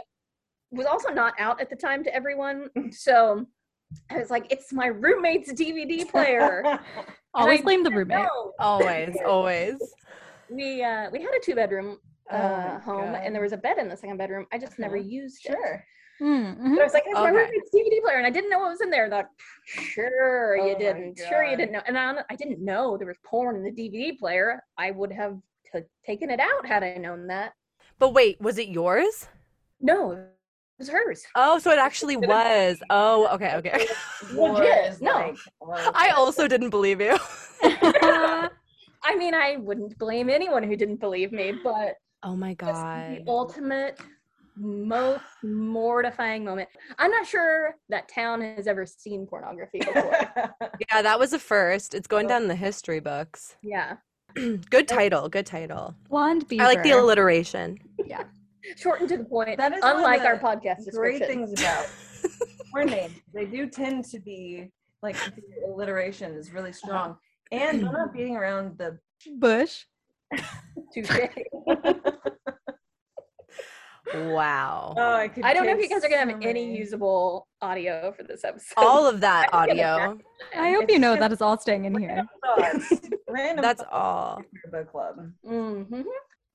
was 0.71 0.85
also 0.85 1.09
not 1.09 1.33
out 1.39 1.59
at 1.59 1.69
the 1.69 1.75
time 1.75 2.03
to 2.03 2.13
everyone, 2.13 2.69
so 2.91 3.45
I 4.09 4.17
was 4.17 4.29
like, 4.29 4.51
"It's 4.51 4.71
my 4.73 4.87
roommate's 4.87 5.51
DVD 5.53 6.09
player." 6.13 6.79
Always 7.33 7.61
blame 7.61 7.83
the 7.83 7.91
roommate. 7.91 8.23
No, 8.23 8.53
always, 8.59 9.15
always. 9.25 9.75
we 10.49 10.83
uh, 10.83 11.09
we 11.11 11.21
had 11.21 11.31
a 11.33 11.39
two 11.43 11.55
bedroom 11.55 11.97
Oh 12.31 12.35
uh, 12.37 12.73
my 12.73 12.79
home, 12.79 13.11
God. 13.13 13.21
and 13.23 13.35
there 13.35 13.41
was 13.41 13.51
a 13.53 13.57
bed 13.57 13.77
in 13.77 13.87
the 13.89 13.97
second 13.97 14.17
bedroom. 14.17 14.45
I 14.51 14.57
just 14.57 14.79
never 14.79 14.97
Uh-huh. 14.97 15.05
used 15.07 15.45
it. 15.45 15.51
Sure. 15.51 15.83
Mm, 16.21 16.57
mhm. 16.57 16.75
But 16.75 16.81
I 16.81 16.83
was 16.85 16.93
like, 16.93 17.03
it's 17.05 17.19
my 17.19 17.29
roommate's 17.29 17.69
DVD 17.75 18.01
player, 18.01 18.17
and 18.17 18.25
I 18.25 18.29
didn't 18.29 18.49
know 18.49 18.59
what 18.59 18.69
was 18.69 18.79
in 18.81 18.89
there. 18.89 19.05
I 19.07 19.09
thought, 19.09 19.27
sure, 19.65 20.57
Oh 20.59 20.65
you 20.65 20.73
my 20.73 20.79
didn't. 20.79 21.19
Sure, 21.19 21.43
you 21.43 21.57
didn't 21.57 21.73
know. 21.73 21.81
And 21.85 21.97
I, 21.97 22.15
I 22.29 22.35
didn't 22.35 22.63
know 22.63 22.97
there 22.97 23.07
was 23.07 23.17
porn 23.25 23.57
in 23.57 23.63
the 23.63 23.71
DVD 23.71 24.17
player. 24.17 24.63
I 24.77 24.91
would 24.91 25.11
have 25.11 25.37
t- 25.73 25.81
taken 26.05 26.29
it 26.29 26.39
out 26.39 26.65
had 26.65 26.83
I 26.83 26.95
known 26.97 27.27
that. 27.27 27.51
But 27.99 28.13
wait, 28.13 28.39
was 28.39 28.57
it 28.57 28.69
yours? 28.69 29.27
No, 29.81 30.25
was 30.77 30.89
hers. 30.89 31.23
Oh, 31.35 31.59
so 31.59 31.71
it 31.71 31.79
actually 31.79 32.17
was. 32.17 32.77
Oh, 32.89 33.27
okay, 33.33 33.55
okay. 33.55 33.87
Legit, 34.33 35.01
no. 35.01 35.13
like, 35.13 35.37
well, 35.59 35.79
oh, 35.79 35.91
I 35.93 36.09
also 36.09 36.47
didn't 36.47 36.69
believe 36.69 37.01
you. 37.01 37.17
I 37.63 39.15
mean, 39.17 39.33
I 39.33 39.57
wouldn't 39.57 39.97
blame 39.97 40.29
anyone 40.29 40.63
who 40.63 40.75
didn't 40.75 40.99
believe 40.99 41.31
me, 41.31 41.53
but 41.63 41.95
Oh 42.23 42.35
my 42.35 42.55
god. 42.55 43.17
the 43.17 43.23
ultimate, 43.27 43.99
most 44.57 45.21
mortifying 45.43 46.43
moment. 46.43 46.69
I'm 46.97 47.11
not 47.11 47.27
sure 47.27 47.75
that 47.89 48.07
town 48.07 48.41
has 48.41 48.67
ever 48.67 48.85
seen 48.85 49.27
pornography 49.27 49.79
before. 49.79 50.27
Yeah, 50.89 51.01
that 51.01 51.19
was 51.19 51.33
a 51.33 51.39
first. 51.39 51.93
It's 51.93 52.07
going 52.07 52.27
down 52.27 52.43
in 52.43 52.47
the 52.47 52.55
history 52.55 52.99
books. 52.99 53.57
yeah. 53.61 53.97
good 54.69 54.87
title. 54.87 55.29
Good 55.29 55.45
title. 55.45 55.95
Blonde 56.09 56.47
beaver. 56.47 56.63
I 56.63 56.67
like 56.67 56.83
the 56.83 56.91
alliteration. 56.91 57.77
Short 58.77 58.99
and 59.01 59.09
to 59.09 59.17
the 59.17 59.23
point, 59.25 59.57
That 59.57 59.73
is 59.73 59.81
one 59.81 59.91
of 59.91 59.97
unlike 59.97 60.21
our 60.21 60.37
the 60.37 60.43
podcast 60.43 60.91
great 60.91 61.25
things 61.25 61.53
about 61.59 61.87
porn 62.71 62.87
names. 62.87 63.13
They 63.33 63.45
do 63.45 63.67
tend 63.67 64.05
to 64.05 64.19
be 64.19 64.71
like 65.01 65.15
the 65.15 65.67
alliteration 65.67 66.33
is 66.33 66.51
really 66.51 66.73
strong, 66.73 67.17
and 67.51 67.83
they're 67.83 67.91
not 67.91 68.13
beating 68.13 68.35
around 68.35 68.77
the. 68.77 68.99
bush. 69.37 69.85
Touche. 70.93 71.09
Wow. 74.13 74.93
Oh, 74.97 75.15
I 75.15 75.27
could. 75.27 75.43
I 75.43 75.53
don't 75.53 75.65
know 75.65 75.73
if 75.73 75.81
you 75.81 75.89
guys 75.89 76.03
are 76.03 76.09
gonna 76.09 76.31
so 76.31 76.37
have 76.37 76.45
any 76.45 76.77
usable 76.77 77.47
audio 77.61 78.13
for 78.15 78.23
this 78.23 78.43
episode. 78.43 78.75
All 78.77 79.07
of 79.07 79.19
that 79.21 79.49
I 79.53 79.57
audio. 79.57 80.17
I 80.55 80.71
hope 80.73 80.89
you 80.89 80.99
know 80.99 81.15
that 81.15 81.31
is 81.31 81.41
all 81.41 81.57
staying 81.57 81.85
in 81.85 81.97
here. 81.97 82.25
thoughts. 82.43 82.93
Random 83.27 83.63
That's 83.63 83.81
thoughts 83.81 83.91
all. 83.91 84.41
for 84.63 84.71
book 84.71 84.91
club. 84.91 85.31
hmm 85.43 86.01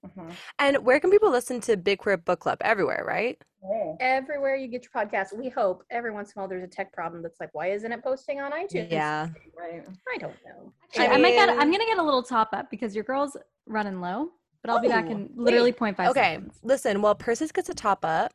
Mhm. 0.06 0.32
And 0.58 0.78
where 0.84 0.98
can 1.00 1.10
people 1.10 1.30
listen 1.30 1.60
to 1.62 1.76
Big 1.76 1.98
Queer 1.98 2.16
Book 2.16 2.40
Club? 2.40 2.58
Everywhere, 2.62 3.04
right? 3.06 3.40
Oh. 3.62 3.96
Everywhere 4.00 4.56
you 4.56 4.68
get 4.68 4.84
your 4.84 5.04
podcast, 5.04 5.36
we 5.36 5.48
hope 5.50 5.84
every 5.90 6.10
once 6.10 6.32
in 6.32 6.38
a 6.38 6.40
while 6.40 6.48
there's 6.48 6.64
a 6.64 6.66
tech 6.66 6.92
problem 6.92 7.22
that's 7.22 7.38
like, 7.40 7.50
why 7.52 7.68
isn't 7.68 7.92
it 7.92 8.02
posting 8.02 8.40
on 8.40 8.52
iTunes? 8.52 8.90
Yeah. 8.90 9.28
Right. 9.58 9.84
I 10.14 10.18
don't 10.18 10.34
know. 10.46 10.72
Actually, 10.84 11.06
I 11.08 11.12
I, 11.12 11.18
might 11.18 11.32
get. 11.32 11.50
I'm 11.50 11.70
gonna 11.70 11.84
get 11.84 11.98
a 11.98 12.02
little 12.02 12.22
top 12.22 12.48
up 12.52 12.70
because 12.70 12.94
your 12.94 13.04
girl's 13.04 13.36
running 13.66 14.00
low, 14.00 14.30
but 14.62 14.70
I'll 14.70 14.80
be 14.80 14.88
back 14.88 15.04
Oh, 15.08 15.12
in 15.12 15.30
literally 15.34 15.72
0.5 15.72 16.10
Okay. 16.10 16.34
seconds. 16.34 16.58
Listen, 16.62 17.02
while 17.02 17.14
Persis 17.14 17.52
gets 17.52 17.68
a 17.68 17.74
top 17.74 18.04
up, 18.04 18.32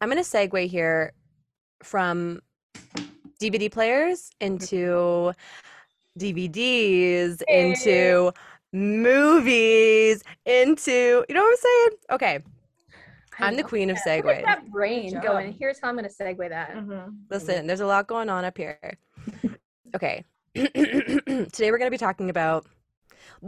I'm 0.00 0.08
going 0.10 0.22
to 0.22 0.28
segue 0.28 0.66
here 0.68 1.12
from 1.82 2.40
DVD 3.40 3.70
players 3.70 4.30
into 4.40 5.32
DVDs, 6.18 7.42
into 7.48 8.32
movies, 8.74 10.22
into, 10.44 11.24
you 11.28 11.34
know 11.34 11.42
what 11.42 11.50
I'm 11.50 11.56
saying? 11.56 11.88
Okay. 12.10 12.38
I 13.38 13.46
I'm 13.48 13.56
the 13.56 13.62
queen 13.64 13.90
of 13.90 13.96
Look 13.96 14.24
segues. 14.24 14.44
that 14.44 14.70
brain 14.70 15.20
going. 15.20 15.52
job. 15.52 15.58
Here's 15.58 15.80
how 15.80 15.88
I'm 15.88 15.96
gonna 15.96 16.08
segue 16.08 16.48
that. 16.50 16.74
Mhm. 16.74 17.16
Listen, 17.30 17.66
there's 17.66 17.80
a 17.80 17.86
lot 17.86 18.06
going 18.06 18.28
on 18.28 18.44
up 18.44 18.56
here. 18.56 18.78
Okay. 19.94 20.24
Today 20.54 21.70
we're 21.72 21.78
going 21.78 21.86
to 21.88 21.90
be 21.90 21.98
talking 21.98 22.30
about 22.30 22.64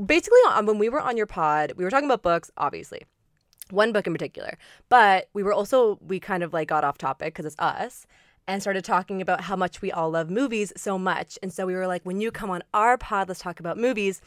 basically 0.06 0.38
when 0.64 0.78
we 0.78 0.88
were 0.88 1.00
on 1.00 1.16
your 1.16 1.26
pod, 1.26 1.72
we 1.76 1.84
were 1.84 1.90
talking 1.90 2.08
about 2.08 2.22
books, 2.22 2.50
obviously. 2.56 3.02
One 3.70 3.92
book 3.92 4.06
in 4.08 4.12
particular. 4.12 4.58
But 4.88 5.28
we 5.34 5.44
were 5.44 5.52
also 5.52 5.98
we 6.00 6.18
kind 6.18 6.42
of 6.42 6.52
like 6.52 6.66
got 6.68 6.82
off 6.82 6.98
topic 6.98 7.34
because 7.34 7.46
it's 7.46 7.56
us 7.60 8.06
and 8.48 8.60
started 8.60 8.84
talking 8.84 9.20
about 9.22 9.42
how 9.42 9.54
much 9.56 9.82
we 9.82 9.92
all 9.92 10.10
love 10.10 10.30
movies 10.30 10.72
so 10.76 10.98
much. 10.98 11.38
And 11.42 11.52
so 11.52 11.64
we 11.66 11.74
were 11.74 11.86
like, 11.86 12.02
when 12.04 12.20
you 12.20 12.30
come 12.32 12.50
on 12.50 12.62
our 12.74 12.96
pod, 12.98 13.28
let's 13.28 13.40
talk 13.40 13.60
about 13.60 13.76
movies 13.78 14.20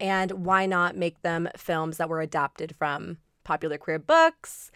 and 0.00 0.30
why 0.32 0.66
not 0.66 0.96
make 0.96 1.22
them 1.22 1.48
films 1.56 1.98
that 1.98 2.08
were 2.08 2.20
adapted 2.20 2.74
from 2.76 3.18
popular 3.44 3.78
queer 3.78 3.98
books 3.98 4.70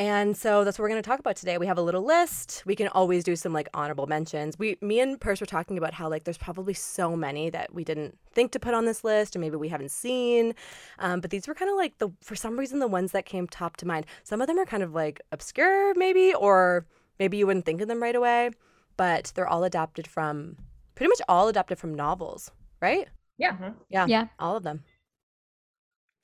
and 0.00 0.34
so 0.34 0.64
that's 0.64 0.78
what 0.78 0.84
we're 0.84 0.88
going 0.88 1.02
to 1.02 1.06
talk 1.06 1.18
about 1.18 1.36
today. 1.36 1.58
We 1.58 1.66
have 1.66 1.76
a 1.76 1.82
little 1.82 2.02
list. 2.02 2.62
We 2.64 2.74
can 2.74 2.88
always 2.88 3.22
do 3.22 3.36
some 3.36 3.52
like 3.52 3.68
honorable 3.74 4.06
mentions. 4.06 4.58
We, 4.58 4.78
me 4.80 4.98
and 4.98 5.20
Purse 5.20 5.40
were 5.40 5.46
talking 5.46 5.76
about 5.76 5.92
how 5.92 6.08
like 6.08 6.24
there's 6.24 6.38
probably 6.38 6.72
so 6.72 7.14
many 7.14 7.50
that 7.50 7.74
we 7.74 7.84
didn't 7.84 8.16
think 8.32 8.50
to 8.52 8.58
put 8.58 8.72
on 8.72 8.86
this 8.86 9.04
list, 9.04 9.36
or 9.36 9.40
maybe 9.40 9.56
we 9.56 9.68
haven't 9.68 9.90
seen. 9.90 10.54
Um, 11.00 11.20
but 11.20 11.30
these 11.30 11.46
were 11.46 11.52
kind 11.52 11.70
of 11.70 11.76
like 11.76 11.98
the 11.98 12.08
for 12.22 12.34
some 12.34 12.58
reason 12.58 12.78
the 12.78 12.88
ones 12.88 13.12
that 13.12 13.26
came 13.26 13.46
top 13.46 13.76
to 13.76 13.86
mind. 13.86 14.06
Some 14.24 14.40
of 14.40 14.46
them 14.46 14.58
are 14.58 14.64
kind 14.64 14.82
of 14.82 14.94
like 14.94 15.20
obscure, 15.32 15.94
maybe, 15.94 16.32
or 16.32 16.86
maybe 17.18 17.36
you 17.36 17.46
wouldn't 17.46 17.66
think 17.66 17.82
of 17.82 17.88
them 17.88 18.02
right 18.02 18.16
away. 18.16 18.52
But 18.96 19.32
they're 19.34 19.48
all 19.48 19.64
adapted 19.64 20.06
from 20.06 20.56
pretty 20.94 21.10
much 21.10 21.20
all 21.28 21.48
adapted 21.48 21.78
from 21.78 21.94
novels, 21.94 22.50
right? 22.80 23.06
Yeah. 23.40 23.56
Mhm. 23.56 23.74
Yeah, 23.88 24.06
Yeah. 24.06 24.26
all 24.38 24.56
of 24.56 24.62
them. 24.62 24.84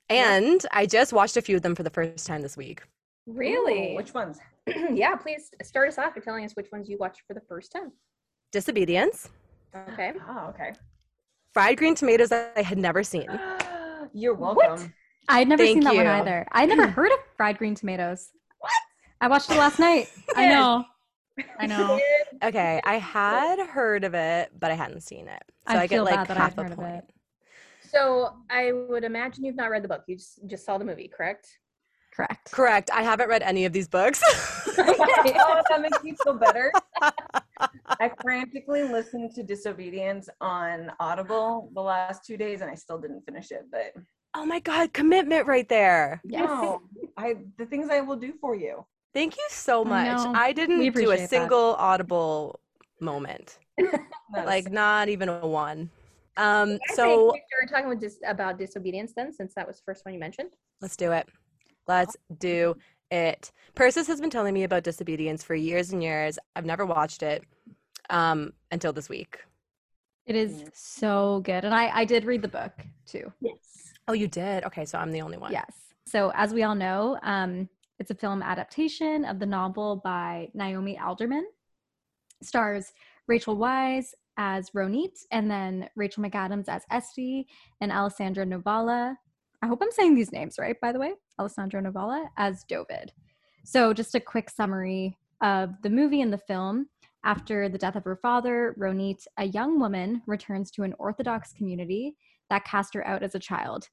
And 0.09 0.65
I 0.71 0.87
just 0.87 1.13
watched 1.13 1.37
a 1.37 1.43
few 1.43 1.57
of 1.57 1.63
them 1.63 1.75
for 1.75 1.83
the 1.83 1.91
first 1.91 2.27
time 2.27 2.43
this 2.43 2.57
week. 2.57 2.83
Really? 3.27 3.93
Ooh, 3.93 3.97
which 3.97 4.15
ones? 4.15 4.39
yeah, 4.93 5.17
please 5.17 5.51
start 5.63 5.89
us 5.89 5.99
off 5.99 6.15
by 6.15 6.21
telling 6.21 6.45
us 6.45 6.53
which 6.55 6.71
ones 6.71 6.89
you 6.89 6.99
watched 6.99 7.23
for 7.27 7.35
the 7.35 7.41
first 7.49 7.73
time. 7.73 7.91
Disobedience. 8.53 9.29
Okay. 9.93 10.13
Oh, 10.29 10.47
okay. 10.51 10.75
fried 11.53 11.79
green 11.79 11.95
tomatoes 11.95 12.29
that 12.29 12.53
I 12.57 12.63
had 12.63 12.79
never 12.79 13.03
seen. 13.03 13.27
You're 14.13 14.35
What? 14.35 14.57
welcome. 14.57 14.93
I 15.29 15.41
had 15.41 15.49
never 15.49 15.65
Thank 15.65 15.77
seen 15.77 15.85
that 15.85 15.95
one 15.97 16.07
either. 16.07 16.47
I 16.53 16.67
never 16.67 16.87
heard 16.99 17.11
of 17.11 17.19
fried 17.37 17.59
green 17.59 17.75
tomatoes. 17.75 18.31
What? 18.61 18.71
I 19.21 19.29
watched 19.29 19.51
it 19.51 19.57
last 19.57 19.79
night. 19.79 20.09
I 20.37 20.47
know. 20.51 20.85
I 21.59 21.67
know. 21.67 21.99
Okay, 22.43 22.81
I 22.85 22.97
had 22.97 23.67
heard 23.67 24.05
of 24.05 24.15
it, 24.15 24.51
but 24.59 24.71
I 24.71 24.75
hadn't 24.75 25.03
seen 25.03 25.29
it. 25.29 25.43
So 25.69 25.77
I 25.77 25.83
I, 25.83 25.87
get 25.87 26.03
like 26.03 26.29
bad 26.29 26.37
I 26.37 26.41
half 26.41 26.57
hadn't 26.57 26.59
a 26.59 26.63
heard 26.63 26.73
of 26.73 26.79
point. 26.79 27.05
it. 27.09 27.15
So 27.89 28.37
I 28.51 28.73
would 28.73 29.05
imagine 29.05 29.45
you've 29.45 29.57
not 29.57 29.71
read 29.71 29.85
the 29.85 29.89
book. 29.89 30.03
You 30.07 30.17
just, 30.17 30.47
just 30.47 30.65
saw 30.67 30.79
the 30.79 30.85
movie, 30.85 31.09
correct? 31.09 31.49
Correct. 32.15 32.51
Correct. 32.51 32.91
I 32.93 33.03
haven't 33.03 33.29
read 33.29 33.43
any 33.43 33.67
of 33.67 33.73
these 33.73 33.89
books. 33.89 34.23
oh, 34.79 35.63
that 35.69 35.81
makes 35.83 36.03
me 36.03 36.17
feel 36.25 36.35
better. 36.35 36.73
I 38.01 38.11
frantically 38.23 38.85
listened 38.85 39.35
to 39.35 39.43
Disobedience 39.43 40.29
on 40.41 40.91
Audible 40.99 41.71
the 41.75 41.83
last 41.83 42.25
two 42.25 42.39
days, 42.39 42.63
and 42.63 42.71
I 42.71 42.75
still 42.75 42.99
didn't 42.99 43.23
finish 43.27 43.51
it. 43.51 43.67
But 43.71 43.93
oh 44.35 44.47
my 44.47 44.61
god, 44.61 44.95
commitment 44.95 45.47
right 45.47 45.69
there. 45.69 46.23
Yes. 46.25 46.47
no, 46.47 46.81
I 47.19 47.37
the 47.59 47.67
things 47.67 47.91
I 47.91 48.01
will 48.01 48.17
do 48.17 48.33
for 48.41 48.55
you. 48.55 48.87
Thank 49.17 49.39
you 49.39 49.47
so 49.49 49.83
much. 49.83 50.19
know. 50.19 50.33
I 50.35 50.53
didn't 50.53 50.79
do 50.79 50.89
appreciate 50.89 51.15
a 51.15 51.17
that. 51.23 51.31
single 51.31 51.75
audible 51.77 52.61
moment. 53.01 53.59
Like 54.35 54.71
not 54.71 55.09
even 55.09 55.29
a 55.31 55.47
one. 55.47 55.89
Um, 56.37 56.79
I 56.91 56.95
so 56.95 57.05
think 57.07 57.33
we 57.33 57.43
started 57.49 57.73
talking 57.73 57.89
with 57.89 58.01
dis- 58.01 58.19
about 58.27 58.59
disobedience 58.59 59.13
then, 59.17 59.33
since 59.33 59.55
that 59.55 59.67
was 59.67 59.77
the 59.77 59.83
first 59.85 60.05
one 60.05 60.13
you 60.13 60.21
mentioned. 60.21 60.51
let's 60.83 60.97
do 60.97 61.13
it. 61.13 61.27
Let's 61.87 62.17
do 62.39 62.77
it. 63.11 63.53
Persis 63.75 64.09
has 64.09 64.21
been 64.21 64.29
telling 64.29 64.53
me 64.53 64.65
about 64.65 64.83
disobedience 64.83 65.43
for 65.45 65.55
years 65.55 65.93
and 65.93 66.03
years. 66.03 66.39
I've 66.55 66.67
never 66.67 66.85
watched 66.85 67.23
it 67.23 67.45
um, 68.11 68.53
until 68.73 68.93
this 68.93 69.09
week. 69.09 69.39
It 70.27 70.35
is 70.35 70.65
so 70.75 71.41
good. 71.45 71.65
And 71.65 71.73
I, 71.73 72.01
I 72.01 72.05
did 72.05 72.25
read 72.25 72.43
the 72.43 72.49
book 72.49 72.73
too. 73.07 73.33
Yes. 73.41 73.95
Oh, 74.09 74.13
you 74.13 74.27
did? 74.27 74.65
Okay, 74.65 74.85
so 74.85 74.99
I'm 74.99 75.13
the 75.13 75.23
only 75.23 75.39
one. 75.39 75.53
Yes. 75.53 75.73
So, 76.05 76.33
as 76.35 76.53
we 76.53 76.65
all 76.65 76.75
know, 76.75 77.19
um, 77.23 77.69
it's 77.99 78.11
a 78.11 78.15
film 78.15 78.43
adaptation 78.43 79.25
of 79.25 79.39
the 79.39 79.47
novel 79.47 80.01
by 80.05 80.49
Naomi 80.55 80.99
Alderman. 80.99 81.47
Stars 82.43 82.93
Rachel 83.27 83.57
Weisz 83.57 84.09
as 84.37 84.71
Ronit, 84.71 85.19
and 85.31 85.51
then 85.51 85.89
Rachel 85.97 86.23
McAdams 86.23 86.69
as 86.69 86.83
Esty, 86.91 87.47
and 87.81 87.91
Alessandra 87.91 88.45
Nivola. 88.45 89.17
I 89.63 89.67
hope 89.67 89.81
I'm 89.83 89.91
saying 89.91 90.15
these 90.15 90.33
names 90.33 90.57
right, 90.59 90.79
by 90.81 90.93
the 90.93 90.99
way. 90.99 91.15
Alessandra 91.39 91.83
Nivola 91.83 92.27
as 92.37 92.65
Dovid. 92.71 93.11
So, 93.65 93.93
just 93.93 94.15
a 94.15 94.21
quick 94.21 94.51
summary 94.51 95.17
of 95.43 95.71
the 95.83 95.91
movie 95.91 96.21
and 96.21 96.33
the 96.33 96.39
film. 96.39 96.89
After 97.25 97.69
the 97.69 97.79
death 97.79 97.97
of 97.97 98.05
her 98.05 98.17
father, 98.17 98.77
Ronit, 98.79 99.27
a 99.39 99.47
young 99.47 99.81
woman, 99.81 100.23
returns 100.27 100.71
to 100.73 100.85
an 100.85 100.95
Orthodox 100.99 101.53
community 101.53 102.15
that 102.51 102.65
cast 102.65 102.95
her 102.95 103.05
out 103.07 103.25
as 103.25 103.35
a 103.35 103.41
child. 103.41 103.89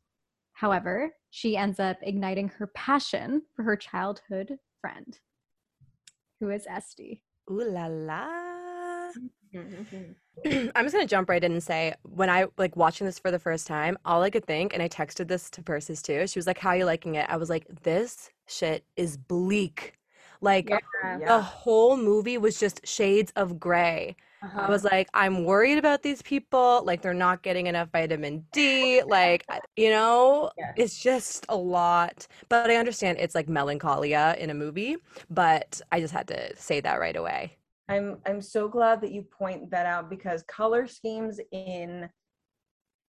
However, 0.52 1.12
she 1.36 1.58
ends 1.58 1.80
up 1.80 1.98
igniting 2.04 2.48
her 2.48 2.68
passion 2.68 3.42
for 3.56 3.64
her 3.64 3.76
childhood 3.76 4.56
friend, 4.80 5.18
who 6.40 6.52
is 6.52 6.68
Esty. 6.70 7.24
Ooh 7.50 7.64
la 7.68 7.88
la. 7.88 9.12
Mhm. 9.52 10.14
I'm 10.76 10.86
just 10.86 10.94
gonna 10.94 11.08
jump 11.08 11.30
right 11.30 11.44
in 11.44 11.54
and 11.54 11.64
say 11.64 11.96
when 12.04 12.30
I 12.30 12.46
like 12.60 12.76
watching 12.76 13.06
this 13.08 13.18
for 13.18 13.32
the 13.32 13.40
first 13.40 13.66
time, 13.66 13.98
all 14.06 14.22
I 14.22 14.30
could 14.30 14.46
think, 14.46 14.74
and 14.76 14.84
I 14.84 14.88
texted 14.88 15.28
this 15.28 15.50
to 15.52 15.64
Persis 15.64 16.04
too. 16.04 16.28
She 16.28 16.38
was 16.38 16.46
like, 16.46 16.60
"How 16.60 16.70
are 16.70 16.78
you 16.78 16.86
liking 16.86 17.16
it?" 17.16 17.26
I 17.28 17.38
was 17.38 17.50
like, 17.50 17.66
"This 17.82 18.30
shit 18.46 18.86
is 18.96 19.18
bleak." 19.18 19.94
Like 20.40 20.70
Yeah. 20.70 20.80
the 21.18 21.20
Yeah. 21.20 21.42
whole 21.42 21.98
movie 21.98 22.38
was 22.38 22.60
just 22.60 22.86
shades 22.86 23.34
of 23.36 23.60
gray. 23.60 24.16
I 24.44 24.48
Uh-huh. 24.48 24.68
was 24.68 24.84
like, 24.84 25.08
I'm 25.14 25.46
worried 25.46 25.78
about 25.78 26.04
these 26.04 26.22
people. 26.22 26.84
Like 26.84 27.02
they're 27.02 27.14
not 27.14 27.42
getting 27.44 27.68
enough 27.68 27.90
vitamin 27.92 28.46
D. 28.52 29.02
Like 29.04 29.46
you 29.78 29.90
know, 29.90 30.52
Yeah. 30.58 30.74
it's 30.76 30.98
just 31.02 31.46
a 31.50 31.56
lot. 31.56 32.28
But 32.50 32.70
I 32.70 32.76
understand 32.76 33.18
it's 33.20 33.36
like 33.36 33.48
melancholia 33.48 34.36
in 34.38 34.50
a 34.50 34.54
movie. 34.54 34.98
But 35.30 35.80
I 35.92 36.00
just 36.02 36.14
had 36.14 36.28
to 36.28 36.56
say 36.58 36.82
that 36.82 37.00
right 37.00 37.16
away. 37.16 37.58
I'm 37.88 38.18
I'm 38.26 38.42
so 38.42 38.68
glad 38.68 39.02
that 39.02 39.12
you 39.12 39.24
point 39.24 39.72
that 39.72 39.86
out 39.86 40.10
because 40.10 40.44
color 40.44 40.88
schemes 40.88 41.40
in 41.52 42.10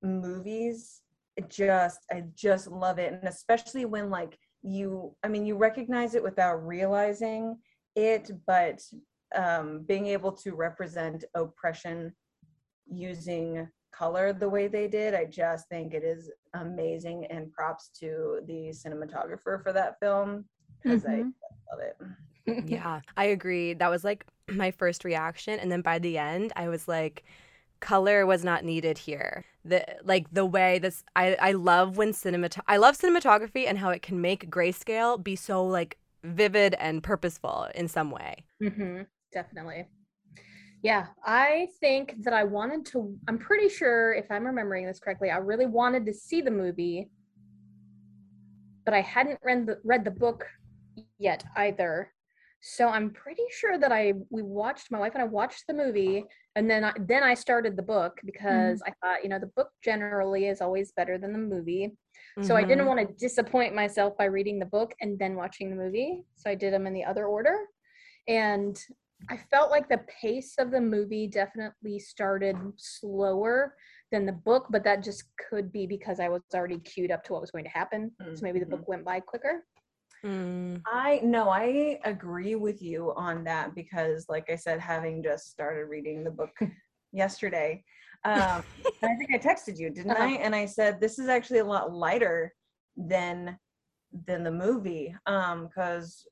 movies 0.01 1.01
just 1.47 1.99
I 2.11 2.25
just 2.35 2.67
love 2.67 2.99
it 2.99 3.13
and 3.13 3.27
especially 3.27 3.85
when 3.85 4.09
like 4.09 4.37
you 4.63 5.15
I 5.23 5.27
mean 5.27 5.45
you 5.45 5.55
recognize 5.55 6.13
it 6.13 6.21
without 6.23 6.55
realizing 6.65 7.57
it 7.95 8.29
but 8.45 8.81
um 9.35 9.83
being 9.83 10.07
able 10.07 10.31
to 10.31 10.55
represent 10.55 11.23
oppression 11.35 12.13
using 12.91 13.67
color 13.91 14.33
the 14.33 14.49
way 14.49 14.67
they 14.67 14.87
did 14.87 15.13
I 15.13 15.25
just 15.25 15.67
think 15.69 15.93
it 15.93 16.03
is 16.03 16.31
amazing 16.53 17.25
and 17.25 17.51
props 17.51 17.89
to 17.99 18.41
the 18.47 18.69
cinematographer 18.71 19.61
for 19.63 19.73
that 19.73 19.99
film 19.99 20.45
because 20.81 21.05
I 21.05 21.23
Mhm. 21.23 21.33
love 21.71 21.79
it. 21.81 21.97
Yeah, 22.63 23.01
I 23.17 23.25
agree. 23.25 23.73
That 23.73 23.89
was 23.89 24.03
like 24.03 24.25
my 24.49 24.71
first 24.71 25.03
reaction. 25.03 25.59
And 25.59 25.71
then 25.71 25.81
by 25.81 25.99
the 25.99 26.17
end, 26.17 26.53
I 26.55 26.69
was 26.69 26.87
like, 26.87 27.23
color 27.79 28.25
was 28.25 28.43
not 28.43 28.63
needed 28.63 28.97
here. 28.97 29.45
The 29.65 29.85
like 30.03 30.27
the 30.31 30.45
way 30.45 30.79
this 30.79 31.03
I, 31.15 31.35
I 31.39 31.51
love 31.53 31.97
when 31.97 32.11
cinemat 32.13 32.59
I 32.67 32.77
love 32.77 32.97
cinematography 32.97 33.67
and 33.67 33.77
how 33.79 33.89
it 33.89 34.01
can 34.01 34.21
make 34.21 34.49
grayscale 34.49 35.23
be 35.23 35.35
so 35.35 35.65
like 35.65 35.97
vivid 36.23 36.75
and 36.75 37.03
purposeful 37.03 37.67
in 37.75 37.87
some 37.87 38.11
way. 38.11 38.45
hmm 38.59 39.01
Definitely. 39.31 39.87
Yeah, 40.83 41.07
I 41.23 41.67
think 41.79 42.15
that 42.23 42.33
I 42.33 42.43
wanted 42.43 42.85
to. 42.87 43.15
I'm 43.27 43.37
pretty 43.37 43.69
sure, 43.69 44.13
if 44.13 44.25
I'm 44.31 44.45
remembering 44.45 44.87
this 44.87 44.99
correctly, 44.99 45.29
I 45.29 45.37
really 45.37 45.67
wanted 45.67 46.05
to 46.07 46.13
see 46.13 46.41
the 46.41 46.51
movie, 46.51 47.09
but 48.85 48.93
I 48.93 49.01
hadn't 49.01 49.39
read 49.43 49.67
the 49.67 49.77
read 49.83 50.03
the 50.03 50.11
book 50.11 50.45
yet 51.19 51.43
either. 51.55 52.11
So 52.63 52.87
I'm 52.89 53.11
pretty 53.11 53.43
sure 53.51 53.77
that 53.77 53.91
I 53.91 54.13
we 54.31 54.41
watched 54.41 54.91
my 54.91 54.99
wife 54.99 55.13
and 55.13 55.21
I 55.21 55.27
watched 55.27 55.65
the 55.67 55.73
movie, 55.73 56.25
and 56.55 56.69
then 56.69 56.83
I, 56.83 56.93
then 56.99 57.21
I 57.23 57.35
started 57.35 57.75
the 57.77 57.83
book 57.83 58.19
because 58.25 58.81
I 58.85 58.91
thought 59.01 59.23
you 59.23 59.29
know 59.29 59.39
the 59.39 59.51
book 59.55 59.69
generally 59.83 60.47
is 60.47 60.61
always 60.61 60.91
better 60.93 61.19
than 61.19 61.31
the 61.31 61.39
movie. 61.39 61.91
So 62.41 62.55
I 62.55 62.63
didn't 62.63 62.85
Mhm. 62.85 62.87
want 62.87 63.07
to 63.07 63.15
disappoint 63.15 63.75
myself 63.75 64.17
by 64.17 64.25
reading 64.25 64.57
the 64.57 64.65
book 64.65 64.95
and 64.99 65.17
then 65.19 65.35
watching 65.35 65.69
the 65.69 65.75
movie. 65.75 66.23
So 66.35 66.49
I 66.49 66.55
did 66.55 66.73
them 66.73 66.87
in 66.87 66.93
the 66.93 67.03
other 67.05 67.27
order. 67.27 67.55
And 68.27 68.79
I 69.29 69.37
felt 69.49 69.71
like 69.71 69.87
the 69.87 70.01
pace 70.21 70.55
of 70.57 70.71
the 70.71 70.81
movie 70.81 71.27
definitely 71.27 71.99
started 71.99 72.55
slower 72.77 73.75
than 74.11 74.25
the 74.25 74.31
book, 74.31 74.67
but 74.69 74.83
that 74.83 75.03
just 75.03 75.23
could 75.49 75.71
be 75.71 75.85
because 75.85 76.19
I 76.19 76.29
was 76.29 76.41
already 76.53 76.79
queued 76.79 77.11
up 77.11 77.23
to 77.25 77.33
what 77.33 77.41
was 77.41 77.51
going 77.51 77.63
to 77.63 77.69
happen. 77.69 78.11
So 78.19 78.41
maybe 78.41 78.59
the 78.59 78.65
book 78.65 78.87
went 78.87 79.05
by 79.05 79.19
quicker. 79.19 79.63
Mm. 80.25 80.81
I 80.85 81.19
no, 81.23 81.49
I 81.49 81.99
agree 82.03 82.55
with 82.55 82.81
you 82.81 83.11
on 83.15 83.43
that 83.45 83.73
because, 83.73 84.27
like 84.29 84.49
I 84.51 84.55
said, 84.55 84.79
having 84.79 85.23
just 85.23 85.49
started 85.49 85.85
reading 85.85 86.23
the 86.23 86.29
book 86.29 86.51
yesterday, 87.11 87.83
um, 88.23 88.63
and 89.01 89.11
I 89.11 89.15
think 89.15 89.33
I 89.33 89.39
texted 89.39 89.79
you, 89.79 89.89
didn't 89.89 90.11
I? 90.11 90.35
Uh-huh. 90.35 90.37
And 90.41 90.55
I 90.55 90.67
said 90.67 91.01
this 91.01 91.17
is 91.17 91.27
actually 91.27 91.59
a 91.59 91.65
lot 91.65 91.91
lighter 91.91 92.53
than 92.95 93.57
than 94.27 94.43
the 94.43 94.51
movie, 94.51 95.15
um, 95.25 95.67
because 95.67 96.23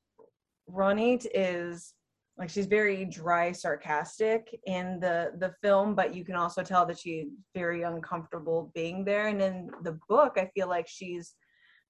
Ronit 0.70 1.26
is 1.34 1.94
like 2.40 2.48
she's 2.48 2.66
very 2.66 3.04
dry, 3.04 3.52
sarcastic 3.52 4.58
in 4.66 4.98
the 4.98 5.32
the 5.38 5.52
film, 5.62 5.94
but 5.94 6.14
you 6.14 6.24
can 6.24 6.34
also 6.36 6.62
tell 6.62 6.86
that 6.86 6.98
she's 6.98 7.26
very 7.54 7.82
uncomfortable 7.82 8.72
being 8.74 9.04
there. 9.04 9.28
And 9.28 9.42
in 9.42 9.70
the 9.82 9.98
book, 10.08 10.38
I 10.38 10.50
feel 10.54 10.66
like 10.66 10.88
she's 10.88 11.34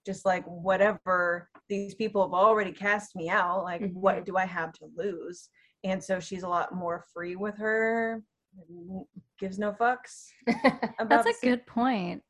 just 0.04 0.26
like 0.26 0.44
whatever 0.46 1.48
these 1.68 1.94
people 1.94 2.22
have 2.22 2.32
already 2.34 2.72
cast 2.72 3.14
me 3.14 3.28
out 3.28 3.64
like 3.64 3.92
what 3.92 4.24
do 4.24 4.34
i 4.38 4.46
have 4.46 4.72
to 4.72 4.86
lose 4.96 5.50
and 5.84 6.02
so 6.02 6.18
she's 6.18 6.42
a 6.42 6.48
lot 6.48 6.74
more 6.74 7.04
free 7.12 7.36
with 7.36 7.54
her 7.58 8.22
gives 9.38 9.58
no 9.58 9.72
fucks 9.72 10.28
about 10.98 11.24
That's 11.24 11.42
a 11.42 11.46
good 11.46 11.66
point. 11.66 12.22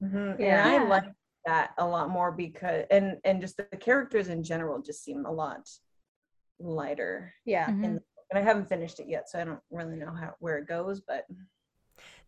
hmm 0.00 0.32
Yeah. 0.38 0.66
and 0.66 0.84
i 0.84 0.88
like 0.88 1.04
that 1.44 1.72
a 1.76 1.86
lot 1.86 2.08
more 2.08 2.32
because 2.32 2.86
and 2.90 3.18
and 3.24 3.42
just 3.42 3.58
the 3.58 3.64
characters 3.78 4.28
in 4.28 4.42
general 4.42 4.80
just 4.80 5.04
seem 5.04 5.26
a 5.26 5.30
lot 5.32 5.68
lighter 6.60 7.34
yeah. 7.44 7.68
Mhm. 7.68 7.84
in 7.84 7.94
the 7.94 8.02
and 8.30 8.38
i 8.38 8.42
haven't 8.42 8.68
finished 8.68 9.00
it 9.00 9.08
yet 9.08 9.28
so 9.28 9.38
i 9.40 9.44
don't 9.44 9.60
really 9.70 9.96
know 9.96 10.12
how 10.12 10.34
where 10.40 10.58
it 10.58 10.66
goes 10.68 11.00
but 11.00 11.26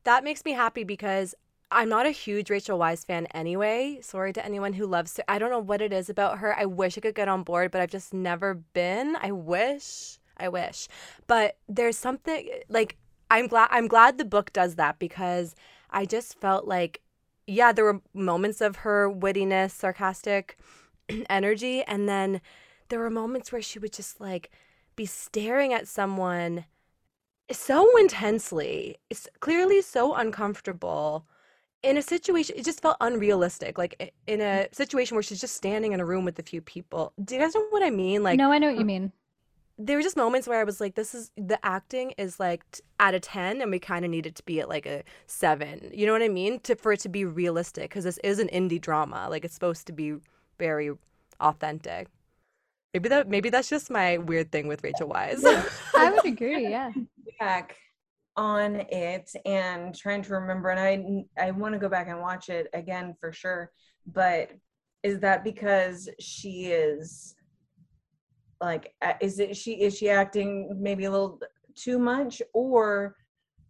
That 0.05 0.25
makes 0.25 0.45
me 0.45 0.53
happy 0.53 0.85
because 0.85 1.35
I'm 1.71 1.89
not 1.89 2.07
a 2.07 2.11
huge 2.11 2.51
Rachel 2.51 2.79
Weisz 2.79 3.05
fan 3.05 3.27
anyway. 3.27 4.01
Sorry 4.03 4.33
to 4.33 4.45
anyone 4.45 4.73
who 4.73 4.87
loves 4.87 5.17
her. 5.19 5.25
I 5.29 5.39
don't 5.39 5.51
know 5.51 5.61
what 5.61 5.83
it 5.83 5.93
is 5.93 6.09
about 6.09 6.39
her. 6.39 6.59
I 6.59 6.65
wish 6.65 6.97
I 6.99 7.01
could 7.01 7.15
get 7.15 7.29
on 7.29 7.43
board, 7.43 7.71
but 7.71 7.81
I've 7.81 7.91
just 7.91 8.13
never 8.15 8.55
been. 8.55 9.17
I 9.21 9.31
wish. 9.33 10.19
I 10.37 10.49
wish. 10.49 10.89
But 11.27 11.59
there's 11.69 11.99
something 11.99 12.49
like 12.69 12.97
I'm 13.31 13.47
glad 13.47 13.69
I'm 13.71 13.87
glad 13.89 14.19
the 14.19 14.25
book 14.25 14.53
does 14.53 14.75
that 14.77 14.99
because 14.99 15.55
I 15.91 16.07
just 16.07 16.39
felt 16.41 16.67
like 16.67 17.03
yeah, 17.47 17.73
there 17.73 17.85
were 17.85 18.01
moments 18.15 18.61
of 18.61 18.77
her 18.77 19.11
wittiness, 19.11 19.73
sarcastic 19.73 20.57
energy 21.31 21.83
and 21.83 22.09
then 22.09 22.41
there 22.91 23.01
were 23.01 23.11
moments 23.11 23.51
where 23.51 23.63
she 23.63 23.79
would 23.79 23.93
just 23.93 24.21
like 24.21 24.51
be 24.97 25.07
staring 25.07 25.73
at 25.73 25.89
someone 25.89 26.67
so 27.51 27.97
intensely 27.99 28.97
it's 29.09 29.27
clearly 29.41 29.81
so 29.81 30.15
uncomfortable 30.15 31.27
in 31.83 31.97
a 31.97 32.03
situation 32.03 32.55
it 32.57 32.65
just 32.65 32.83
felt 32.83 32.97
unrealistic 33.01 33.79
like 33.79 34.13
in 34.27 34.41
a 34.41 34.45
mm-hmm. 34.45 34.73
situation 34.73 35.15
where 35.15 35.23
she's 35.23 35.41
just 35.41 35.57
standing 35.57 35.93
in 35.93 36.01
a 36.01 36.05
room 36.05 36.25
with 36.25 36.39
a 36.39 36.43
few 36.43 36.61
people. 36.61 37.13
Do 37.25 37.35
you 37.35 37.41
guys 37.41 37.55
know 37.55 37.67
what 37.71 37.83
i 37.83 37.91
mean? 37.91 38.23
Like 38.23 38.37
no, 38.37 38.53
I 38.53 38.59
know 38.59 38.69
what 38.69 38.77
you 38.77 38.85
mm. 38.85 38.87
mean. 38.87 39.13
there 39.79 39.97
were 39.97 40.03
just 40.03 40.17
moments 40.17 40.47
where 40.47 40.61
i 40.61 40.65
was 40.65 40.81
like 40.81 40.95
this 40.95 41.15
is 41.15 41.31
the 41.37 41.59
acting 41.65 42.13
is 42.19 42.39
like 42.39 42.71
t- 42.71 42.83
at 42.99 43.15
a 43.15 43.21
10 43.21 43.63
and 43.63 43.71
we 43.71 43.79
kind 43.79 44.05
of 44.05 44.11
need 44.11 44.27
it 44.27 44.35
to 44.35 44.43
be 44.45 44.61
at 44.61 44.69
like 44.69 44.85
a 44.85 45.03
7 45.27 45.91
you 45.95 46.05
know 46.07 46.13
what 46.13 46.23
i 46.23 46.29
mean? 46.29 46.61
To 46.61 46.77
for 46.77 46.93
it 46.93 47.01
to 47.01 47.09
be 47.09 47.25
realistic 47.25 47.89
because 47.91 48.05
this 48.05 48.19
is 48.19 48.39
an 48.39 48.49
indie 48.49 48.81
drama 48.81 49.29
like 49.31 49.45
it's 49.45 49.55
supposed 49.55 49.87
to 49.87 49.93
be 49.93 50.17
very 50.59 50.91
authentic 51.41 52.09
maybe 52.95 53.09
that 53.09 53.29
maybe 53.29 53.51
that's 53.51 53.69
just 53.69 53.91
my 53.91 54.19
weird 54.19 54.51
thing 54.51 54.67
with 54.69 54.83
rachel 54.83 55.09
weisz 55.09 55.45
I 55.95 56.11
would 56.11 56.25
agree. 56.33 56.69
Yeah. 56.69 56.93
back 57.39 57.77
on 58.37 58.77
it 58.91 59.31
and 59.45 59.95
trying 59.95 60.23
to 60.23 60.35
remember 60.35 60.71
and 60.71 61.27
i 61.39 61.47
i 61.47 61.51
want 61.51 61.75
to 61.75 61.79
go 61.79 61.89
back 61.89 62.09
and 62.09 62.21
watch 62.21 62.49
it 62.49 62.69
again 62.73 63.15
for 63.21 63.33
sure 63.33 63.71
but 64.07 64.51
is 65.03 65.21
that 65.21 65.45
because 65.45 66.09
she 66.19 66.67
is 66.67 67.35
like 68.61 68.95
is 69.21 69.39
it 69.41 69.57
she 69.57 69.83
is 69.83 69.97
she 69.97 70.09
acting 70.09 70.77
maybe 70.81 71.05
a 71.05 71.11
little 71.11 71.41
too 71.75 71.99
much 71.99 72.43
or 72.53 73.17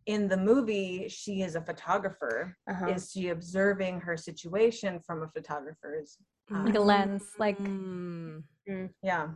in 0.06 0.28
the 0.28 0.36
movie, 0.36 1.08
she 1.08 1.42
is 1.42 1.54
a 1.54 1.60
photographer. 1.60 2.56
Uh-huh. 2.68 2.86
Is 2.88 3.12
she 3.12 3.28
observing 3.28 4.00
her 4.00 4.16
situation 4.16 4.98
from 5.06 5.22
a 5.22 5.28
photographer's? 5.28 6.18
Uh, 6.54 6.62
Like 6.64 6.74
a 6.74 6.80
lens, 6.80 7.24
like- 7.38 7.58
Mm, 7.58 8.42
yeah. 9.02 9.28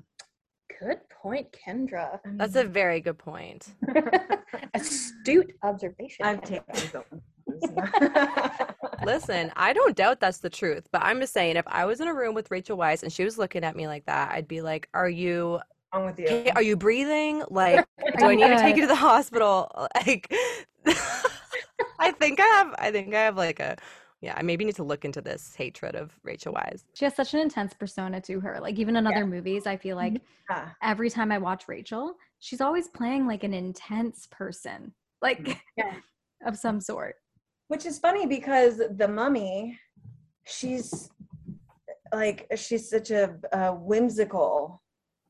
Good 0.81 0.99
point, 1.23 1.49
Kendra. 1.53 2.19
that's 2.37 2.57
a 2.57 2.65
very 2.65 3.01
good 3.01 3.19
point. 3.19 3.69
Astute 4.75 5.53
observation. 5.63 6.25
I've 6.27 6.41
Kendra. 6.41 6.67
taken 6.75 6.91
some. 6.91 8.67
Listen, 9.05 9.53
I 9.57 9.73
don't 9.73 9.97
doubt 9.97 10.21
that's 10.21 10.39
the 10.39 10.51
truth, 10.51 10.89
but 10.93 11.03
I'm 11.05 11.21
just 11.21 11.33
saying, 11.33 11.57
if 11.57 11.65
I 11.69 11.85
was 11.85 12.01
in 12.01 12.09
a 12.09 12.15
room 12.15 12.35
with 12.35 12.51
Rachel 12.51 12.77
Weisz 12.77 13.03
and 13.03 13.13
she 13.13 13.25
was 13.25 13.39
looking 13.39 13.63
at 13.65 13.77
me 13.77 13.87
like 13.87 14.05
that, 14.07 14.33
I'd 14.33 14.49
be 14.49 14.61
like, 14.63 14.89
"Are 14.95 15.09
you? 15.09 15.61
I'm 15.93 16.07
with 16.07 16.19
you. 16.19 16.27
okay, 16.27 16.51
Are 16.51 16.63
you 16.63 16.77
breathing? 16.77 17.43
Like, 17.51 17.87
do 18.19 18.27
I 18.27 18.35
need 18.35 18.49
to 18.49 18.57
take 18.59 18.75
you 18.77 18.83
to 18.83 18.89
the 18.89 18.95
hospital? 18.97 19.71
Like, 20.07 20.33
I 22.01 22.11
think 22.13 22.41
I 22.41 22.45
have. 22.47 22.75
I 22.79 22.91
think 22.91 23.15
I 23.15 23.21
have 23.21 23.37
like 23.37 23.61
a. 23.61 23.77
Yeah, 24.25 24.33
I 24.39 24.43
maybe 24.43 24.65
need 24.65 24.77
to 24.77 24.83
look 24.85 25.05
into 25.05 25.21
this 25.21 25.55
hatred 25.55 25.95
of 25.95 26.19
Rachel 26.23 26.55
Weisz. 26.55 26.85
She 26.95 27.05
has 27.05 27.15
such 27.15 27.35
an 27.35 27.41
intense 27.41 27.75
persona 27.75 28.23
to 28.23 28.41
her. 28.41 28.59
Like 28.59 28.79
even 28.79 28.97
in 28.97 29.07
other 29.07 29.27
movies, 29.27 29.67
I 29.67 29.77
feel 29.77 29.97
like 29.97 30.23
Yeah. 30.49 30.71
every 30.83 31.11
time 31.11 31.31
I 31.31 31.37
watch 31.37 31.69
Rachel, 31.69 32.15
she's 32.39 32.63
always 32.63 32.89
playing 32.89 33.27
like 33.27 33.45
an 33.45 33.53
intense 33.53 34.27
person, 34.31 34.95
like 35.21 35.61
Yeah. 35.77 35.97
of 36.47 36.57
some 36.57 36.81
sort. 36.81 37.17
Which 37.69 37.85
is 37.85 37.99
funny 37.99 38.25
because 38.25 38.81
the 38.97 39.07
mummy, 39.07 39.79
she's 40.47 41.11
like 42.15 42.47
she's 42.57 42.89
such 42.89 43.11
a, 43.11 43.37
a 43.53 43.75
whimsical 43.75 44.83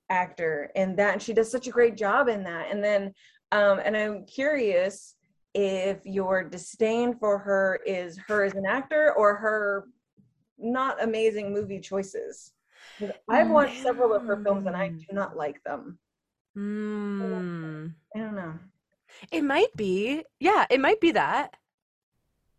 actor 0.08 0.70
in 0.76 0.94
that, 0.96 1.14
and 1.14 1.22
she 1.22 1.32
does 1.32 1.50
such 1.50 1.66
a 1.66 1.72
great 1.72 1.96
job 1.96 2.28
in 2.28 2.44
that. 2.44 2.70
And 2.70 2.82
then, 2.84 3.12
um, 3.50 3.80
and 3.84 3.96
I'm 3.96 4.24
curious 4.26 5.16
if 5.54 6.04
your 6.04 6.42
disdain 6.44 7.14
for 7.18 7.38
her 7.38 7.80
is 7.86 8.18
her 8.26 8.42
as 8.44 8.54
an 8.54 8.66
actor 8.66 9.14
or 9.16 9.36
her 9.36 9.88
not 10.58 11.02
amazing 11.02 11.52
movie 11.52 11.80
choices. 11.80 12.52
I've 13.28 13.50
watched 13.50 13.80
several 13.82 14.12
of 14.12 14.24
her 14.24 14.36
films 14.42 14.66
and 14.66 14.76
I 14.76 14.90
Mm. 14.90 14.98
do 15.00 15.06
not 15.12 15.36
like 15.36 15.62
them. 15.64 15.98
Hmm. 16.54 17.88
I 18.14 18.18
don't 18.18 18.34
know. 18.36 18.58
It 19.32 19.42
might 19.42 19.74
be. 19.76 20.24
Yeah, 20.40 20.66
it 20.70 20.80
might 20.80 21.00
be 21.00 21.12
that. 21.12 21.56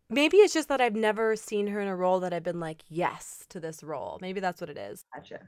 Maybe 0.10 0.38
it's 0.38 0.54
just 0.54 0.68
that 0.70 0.82
I've 0.82 0.96
never 0.96 1.36
seen 1.36 1.68
her 1.68 1.80
in 1.80 1.88
a 1.88 1.96
role 1.96 2.20
that 2.22 2.34
I've 2.34 2.44
been 2.44 2.60
like, 2.60 2.84
yes, 2.88 3.46
to 3.50 3.60
this 3.60 3.84
role. 3.84 4.20
Maybe 4.22 4.40
that's 4.40 4.62
what 4.62 4.70
it 4.70 4.78
is. 4.78 5.04
Gotcha. 5.16 5.40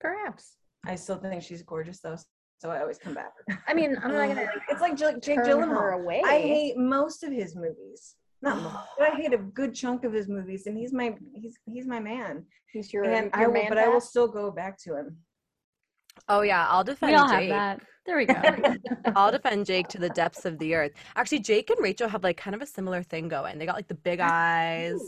Perhaps. 0.00 0.56
I 0.86 0.94
still 0.94 1.16
think 1.16 1.42
she's 1.42 1.62
gorgeous 1.62 2.00
though, 2.00 2.16
so 2.58 2.70
I 2.70 2.80
always 2.80 2.98
come 2.98 3.14
back. 3.14 3.32
I 3.66 3.74
mean, 3.74 3.96
I'm 4.02 4.12
not 4.12 4.28
gonna 4.28 4.46
It's 4.68 4.80
like 4.80 4.96
Jake 4.96 5.22
Jake 5.22 5.36
turn 5.36 5.46
her 5.46 5.92
Gyllenhaal. 5.92 6.00
away. 6.02 6.22
I 6.24 6.38
hate 6.40 6.76
most 6.76 7.22
of 7.22 7.32
his 7.32 7.54
movies. 7.54 8.16
Not 8.42 8.62
most, 8.62 8.76
but 8.98 9.12
I 9.12 9.16
hate 9.16 9.32
a 9.32 9.38
good 9.38 9.74
chunk 9.74 10.04
of 10.04 10.12
his 10.12 10.28
movies, 10.28 10.66
and 10.66 10.76
he's 10.76 10.92
my 10.92 11.16
he's 11.34 11.56
he's 11.66 11.86
my 11.86 12.00
man. 12.00 12.44
He's 12.72 12.92
your, 12.92 13.04
and 13.04 13.30
I 13.32 13.46
will, 13.46 13.54
man 13.54 13.68
but 13.68 13.78
I 13.78 13.88
will 13.88 14.00
still 14.00 14.28
go 14.28 14.50
back 14.50 14.78
to 14.80 14.96
him. 14.96 15.16
Oh 16.28 16.42
yeah, 16.42 16.66
I'll 16.68 16.84
defend 16.84 17.12
We 17.12 17.16
all 17.16 17.28
have 17.28 17.40
Jake. 17.40 17.50
that. 17.50 17.80
There 18.06 18.16
we 18.16 18.26
go. 18.26 18.42
I'll 19.16 19.30
defend 19.30 19.66
Jake 19.66 19.88
to 19.88 19.98
the 19.98 20.08
depths 20.10 20.44
of 20.44 20.58
the 20.58 20.74
earth. 20.74 20.92
Actually, 21.14 21.40
Jake 21.40 21.70
and 21.70 21.78
Rachel 21.82 22.08
have 22.08 22.22
like 22.24 22.36
kind 22.36 22.56
of 22.56 22.62
a 22.62 22.66
similar 22.66 23.02
thing 23.02 23.28
going. 23.28 23.58
They 23.58 23.66
got 23.66 23.76
like 23.76 23.88
the 23.88 23.94
big 23.94 24.20
eyes, 24.20 25.00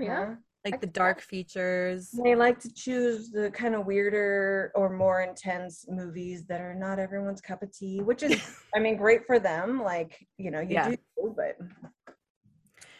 Yeah. 0.00 0.20
Uh-huh. 0.20 0.34
Like 0.64 0.80
the 0.80 0.86
dark 0.86 1.20
features. 1.20 2.10
They 2.24 2.34
like 2.34 2.58
to 2.60 2.72
choose 2.72 3.30
the 3.30 3.50
kind 3.50 3.74
of 3.74 3.84
weirder 3.84 4.72
or 4.74 4.88
more 4.96 5.20
intense 5.20 5.84
movies 5.90 6.44
that 6.46 6.62
are 6.62 6.74
not 6.74 6.98
everyone's 6.98 7.42
cup 7.42 7.62
of 7.62 7.70
tea, 7.70 8.00
which 8.00 8.22
is, 8.22 8.40
I 8.74 8.78
mean, 8.78 8.96
great 8.96 9.26
for 9.26 9.38
them. 9.38 9.82
Like 9.82 10.26
you 10.38 10.50
know, 10.50 10.60
you 10.60 10.68
Yeah. 10.70 10.88
do, 10.90 10.96
but 11.36 11.58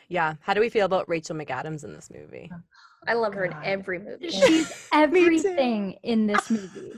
Yeah. 0.09 0.35
How 0.41 0.53
do 0.53 0.61
we 0.61 0.69
feel 0.69 0.85
about 0.85 1.09
Rachel 1.09 1.35
McAdams 1.37 1.85
in 1.85 1.95
this 1.95 2.11
movie? 2.15 2.51
Oh, 2.53 2.59
I 3.09 3.15
love 3.15 3.33
her 3.33 3.47
in 3.47 3.55
every 3.65 3.99
movie. 3.99 4.29
She's 4.29 4.87
everything 4.93 5.93
in 6.03 6.27
this 6.27 6.51
movie. 6.51 6.93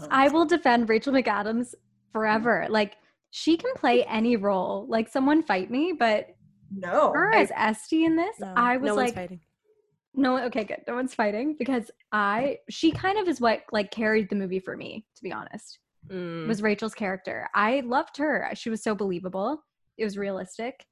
Oh. 0.00 0.06
I 0.12 0.28
will 0.28 0.46
defend 0.46 0.88
Rachel 0.88 1.12
McAdams 1.12 1.74
forever. 2.12 2.60
Mm-hmm. 2.64 2.72
Like 2.72 2.96
she 3.30 3.56
can 3.56 3.74
play 3.74 4.04
any 4.04 4.36
role. 4.36 4.86
Like 4.88 5.08
someone 5.08 5.42
fight 5.42 5.72
me, 5.72 5.92
but 5.98 6.28
no, 6.72 7.10
her 7.12 7.34
I- 7.34 7.40
as 7.40 7.50
Esty 7.56 8.04
in 8.04 8.14
this, 8.14 8.38
No, 8.38 8.52
I 8.56 8.76
was 8.76 8.86
no 8.90 8.94
one's 8.94 9.06
like, 9.08 9.14
fighting. 9.16 9.40
No, 10.14 10.38
okay, 10.44 10.64
good. 10.64 10.82
No 10.86 10.94
one's 10.94 11.14
fighting 11.14 11.56
because 11.58 11.90
I, 12.12 12.58
she 12.70 12.92
kind 12.92 13.18
of 13.18 13.28
is 13.28 13.40
what 13.40 13.62
like 13.72 13.90
carried 13.90 14.28
the 14.30 14.36
movie 14.36 14.60
for 14.60 14.76
me, 14.76 15.04
to 15.16 15.22
be 15.22 15.32
honest. 15.32 15.78
Mm. 16.10 16.46
Was 16.46 16.62
Rachel's 16.62 16.94
character. 16.94 17.48
I 17.54 17.80
loved 17.80 18.16
her. 18.18 18.50
She 18.54 18.70
was 18.70 18.82
so 18.82 18.94
believable. 18.94 19.62
It 19.96 20.04
was 20.04 20.18
realistic. 20.18 20.84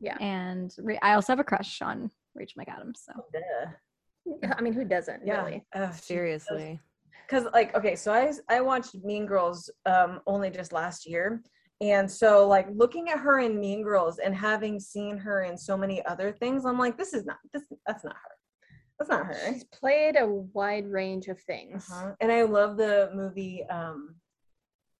Yeah. 0.00 0.16
And 0.20 0.72
Ra- 0.78 0.96
I 1.02 1.14
also 1.14 1.32
have 1.32 1.40
a 1.40 1.44
crush 1.44 1.80
on 1.82 2.10
Rachel 2.34 2.62
McAdams. 2.62 2.96
So 2.96 3.12
Duh. 3.32 4.50
I 4.56 4.60
mean, 4.60 4.72
who 4.72 4.84
doesn't 4.84 5.22
yeah, 5.24 5.42
really? 5.44 5.64
Ugh, 5.74 5.94
she- 5.94 6.02
Seriously. 6.02 6.80
because 7.26 7.46
like 7.52 7.74
okay 7.76 7.94
so 7.94 8.12
i 8.12 8.32
i 8.48 8.60
watched 8.60 8.94
mean 9.04 9.24
girls 9.26 9.70
um 9.86 10.20
only 10.26 10.50
just 10.50 10.72
last 10.72 11.06
year 11.06 11.42
and 11.80 12.10
so 12.10 12.46
like 12.48 12.66
looking 12.74 13.08
at 13.10 13.18
her 13.18 13.38
in 13.40 13.58
mean 13.60 13.82
girls 13.82 14.18
and 14.18 14.34
having 14.34 14.80
seen 14.80 15.16
her 15.16 15.42
in 15.44 15.56
so 15.56 15.76
many 15.76 16.04
other 16.06 16.32
things 16.32 16.64
i'm 16.64 16.78
like 16.78 16.96
this 16.98 17.12
is 17.14 17.24
not 17.24 17.36
this 17.52 17.62
that's 17.86 18.04
not 18.04 18.14
her 18.14 18.34
that's 18.98 19.10
not 19.10 19.26
her 19.26 19.36
She's 19.52 19.64
played 19.64 20.16
a 20.16 20.26
wide 20.26 20.86
range 20.90 21.28
of 21.28 21.40
things. 21.40 21.88
uh-huh. 21.90 22.12
and 22.20 22.30
i 22.32 22.42
love 22.42 22.76
the 22.76 23.10
movie 23.14 23.64
um 23.70 24.14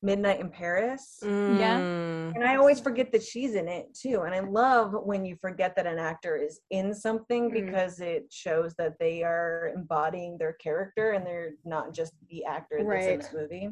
midnight 0.00 0.38
in 0.40 0.48
paris 0.48 1.18
Mm. 1.24 2.34
and 2.36 2.44
i 2.44 2.54
always 2.54 2.78
forget 2.78 3.10
that 3.12 3.22
she's 3.22 3.54
in 3.56 3.66
it 3.66 3.92
too 3.94 4.22
and 4.22 4.32
i 4.34 4.38
love 4.40 4.94
when 5.04 5.24
you 5.24 5.34
forget 5.40 5.74
that 5.74 5.86
an 5.88 5.98
actor 5.98 6.36
is 6.36 6.60
in 6.70 6.94
something 6.94 7.50
Mhm. 7.50 7.66
because 7.66 7.98
it 8.00 8.26
shows 8.32 8.74
that 8.76 8.96
they 9.00 9.24
are 9.24 9.72
embodying 9.74 10.38
their 10.38 10.52
character 10.52 11.12
and 11.12 11.26
they're 11.26 11.50
not 11.64 11.92
just 11.92 12.12
the 12.30 12.44
actor 12.44 12.76
that's 12.78 13.06
in 13.06 13.18
Right. 13.18 13.20
the 13.32 13.38
movie 13.38 13.68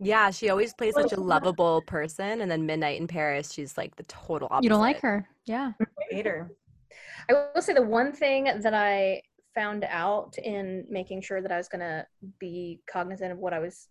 Yeah, 0.00 0.30
she 0.30 0.48
always 0.50 0.74
plays 0.74 0.94
such 0.94 1.12
a 1.12 1.18
lovable 1.20 1.82
person, 1.82 2.40
and 2.40 2.48
then 2.48 2.64
Midnight 2.66 3.00
in 3.00 3.08
Paris, 3.08 3.50
she's 3.52 3.76
like 3.76 3.96
the 3.96 4.04
total 4.04 4.46
opposite. 4.48 4.62
you 4.62 4.70
don't 4.70 4.80
like 4.80 5.00
her. 5.00 5.26
Yeah. 5.44 5.72
I 5.80 5.84
hate 6.14 6.26
her 6.26 6.50
I 7.28 7.32
will 7.54 7.60
say 7.62 7.74
the 7.74 7.82
one 7.82 8.12
thing 8.12 8.44
that 8.44 8.74
I 8.74 9.22
found 9.58 9.84
out 9.90 10.38
in 10.38 10.86
making 10.88 11.20
sure 11.20 11.42
that 11.42 11.50
I 11.50 11.56
was 11.56 11.66
going 11.66 11.80
to 11.80 12.06
be 12.38 12.80
cognizant 12.88 13.32
of 13.32 13.38
what 13.38 13.52
I 13.52 13.58
was 13.58 13.88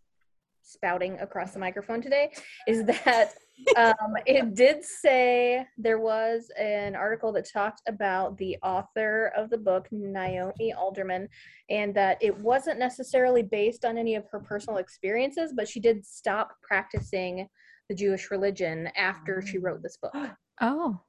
spouting 0.61 1.19
across 1.19 1.51
the 1.51 1.59
microphone 1.59 2.01
today 2.01 2.31
is 2.69 2.85
that 2.85 3.33
um, 3.77 4.15
it 4.25 4.55
did 4.55 4.85
say 4.85 5.65
there 5.77 5.99
was 5.99 6.49
an 6.57 6.95
article 6.95 7.33
that 7.33 7.49
talked 7.51 7.81
about 7.85 8.37
the 8.37 8.55
author 8.63 9.33
of 9.35 9.49
the 9.49 9.57
book, 9.57 9.89
Naomi 9.91 10.71
Alderman, 10.71 11.27
and 11.69 11.93
that 11.95 12.17
it 12.21 12.37
wasn't 12.37 12.79
necessarily 12.79 13.43
based 13.43 13.83
on 13.83 13.97
any 13.97 14.15
of 14.15 14.23
her 14.31 14.39
personal 14.39 14.77
experiences, 14.77 15.51
but 15.53 15.67
she 15.67 15.81
did 15.81 16.05
stop 16.05 16.53
practicing 16.61 17.45
the 17.89 17.95
Jewish 17.95 18.31
religion 18.31 18.87
after 18.95 19.41
she 19.41 19.57
wrote 19.57 19.83
this 19.83 19.97
book. 19.97 20.15
Oh. 20.59 20.99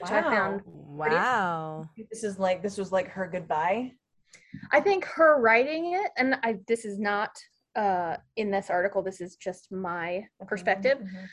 Which 0.00 0.10
I 0.10 0.20
found 0.20 0.60
Wow. 0.66 1.88
this 2.10 2.22
is 2.22 2.38
like 2.38 2.62
this 2.62 2.76
was 2.76 2.92
like 2.92 3.08
her 3.08 3.26
goodbye 3.26 3.92
I 4.72 4.80
think 4.80 5.04
her 5.04 5.40
writing 5.40 5.94
it, 5.94 6.10
and 6.16 6.36
I 6.42 6.58
this 6.66 6.84
is 6.84 6.98
not 6.98 7.30
uh, 7.76 8.16
in 8.36 8.50
this 8.50 8.70
article. 8.70 9.02
This 9.02 9.20
is 9.20 9.36
just 9.36 9.70
my 9.70 10.26
perspective. 10.46 10.98
Mhm. 10.98 11.26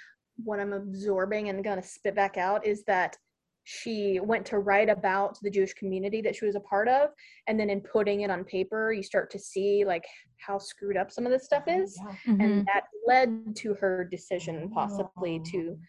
What 0.43 0.59
I'm 0.59 0.73
absorbing 0.73 1.49
and 1.49 1.63
gonna 1.63 1.81
spit 1.83 2.13
back 2.15 2.37
out 2.37 2.65
is 2.65 2.83
that 2.85 3.17
she 3.63 4.19
went 4.19 4.45
to 4.47 4.59
write 4.59 4.89
about 4.89 5.39
the 5.41 5.49
Jewish 5.49 5.73
community 5.73 6.21
that 6.21 6.35
she 6.35 6.45
was 6.45 6.55
a 6.55 6.59
part 6.59 6.87
of, 6.87 7.09
and 7.47 7.59
then 7.59 7.69
in 7.71 7.81
putting 7.81 8.21
it 8.21 8.29
on 8.29 8.43
paper, 8.43 8.91
you 8.93 9.01
start 9.01 9.31
to 9.31 9.39
see 9.39 9.83
like 9.85 10.05
how 10.37 10.59
screwed 10.59 10.97
up 10.97 11.09
some 11.11 11.25
of 11.25 11.31
this 11.31 11.45
stuff 11.45 11.63
is, 11.67 11.97
Yeah. 11.97 12.15
Mhm. 12.33 12.43
and 12.43 12.65
that 12.67 12.83
led 13.07 13.55
to 13.55 13.73
her 13.75 14.03
decision 14.03 14.69
possibly 14.69 15.39
to 15.51 15.79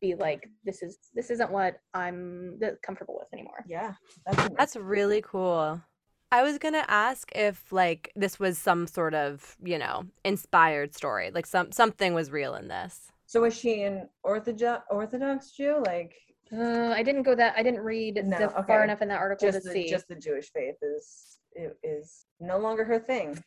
be 0.00 0.14
like, 0.14 0.48
this 0.64 0.82
is 0.82 0.98
this 1.14 1.30
isn't 1.30 1.50
what 1.50 1.78
I'm 1.92 2.58
comfortable 2.82 3.16
with 3.18 3.28
anymore. 3.34 3.64
yeah 3.66 3.94
that's, 4.24 4.54
That's 4.56 4.76
really 4.76 5.20
cool. 5.22 5.82
I 6.32 6.42
was 6.42 6.58
gonna 6.58 6.84
ask 6.88 7.30
if 7.34 7.72
like 7.72 8.12
this 8.16 8.38
was 8.38 8.58
some 8.58 8.86
sort 8.86 9.14
of, 9.14 9.56
you 9.62 9.78
know, 9.78 10.04
inspired 10.24 10.94
story. 10.94 11.30
Like 11.30 11.46
some 11.46 11.72
something 11.72 12.14
was 12.14 12.30
real 12.30 12.54
in 12.54 12.68
this. 12.68 13.12
so 13.26 13.40
was 13.42 13.56
she 13.58 13.82
an 13.82 14.08
orthodox 14.22 14.84
orthodox 14.90 15.50
jew 15.52 15.82
like 15.86 16.14
Uh, 16.52 16.92
I 16.94 17.02
didn't 17.02 17.22
go 17.22 17.34
that. 17.34 17.54
I 17.56 17.62
didn't 17.62 17.80
read 17.80 18.20
No, 18.24 18.38
the 18.38 18.58
okay. 18.58 18.66
far 18.66 18.84
enough 18.84 19.02
in 19.02 19.08
that 19.08 19.18
article 19.20 19.48
just 19.48 19.62
to 19.62 19.68
the, 19.68 19.72
see. 19.72 19.88
just 19.90 20.08
the 20.08 20.14
jewish 20.16 20.50
faith 20.52 20.76
is 20.82 21.38
it 21.52 21.76
is 21.82 22.26
no 22.40 22.58
longer 22.58 22.84
her 22.84 22.98
thing 22.98 23.42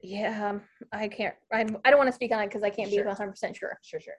Yeah, 0.00 0.48
um, 0.50 0.62
I 0.92 1.08
can't. 1.08 1.34
I'm, 1.52 1.76
I 1.84 1.90
don't 1.90 1.98
want 1.98 2.08
to 2.08 2.12
speak 2.14 2.32
on 2.32 2.40
it 2.42 2.46
because 2.48 2.62
I 2.62 2.70
can't 2.70 2.90
Sure. 2.90 3.02
be 3.04 3.08
100 3.08 3.30
percent 3.30 3.56
sure. 3.56 3.78
sure 3.82 4.00
sure 4.00 4.18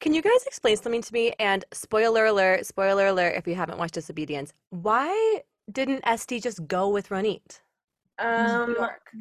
Can 0.00 0.12
you 0.14 0.20
guys 0.22 0.44
explain 0.46 0.76
something 0.76 1.02
to 1.02 1.12
me? 1.12 1.32
And 1.38 1.64
spoiler 1.72 2.26
alert, 2.26 2.66
spoiler 2.66 3.06
alert 3.06 3.34
if 3.36 3.46
you 3.48 3.54
haven't 3.54 3.78
watched 3.78 3.94
Disobedience, 3.94 4.52
why 4.70 5.42
didn't 5.70 6.02
Esty 6.04 6.40
just 6.40 6.66
go 6.66 6.88
with 6.88 7.08
Ronit? 7.08 7.60
um 8.18 8.74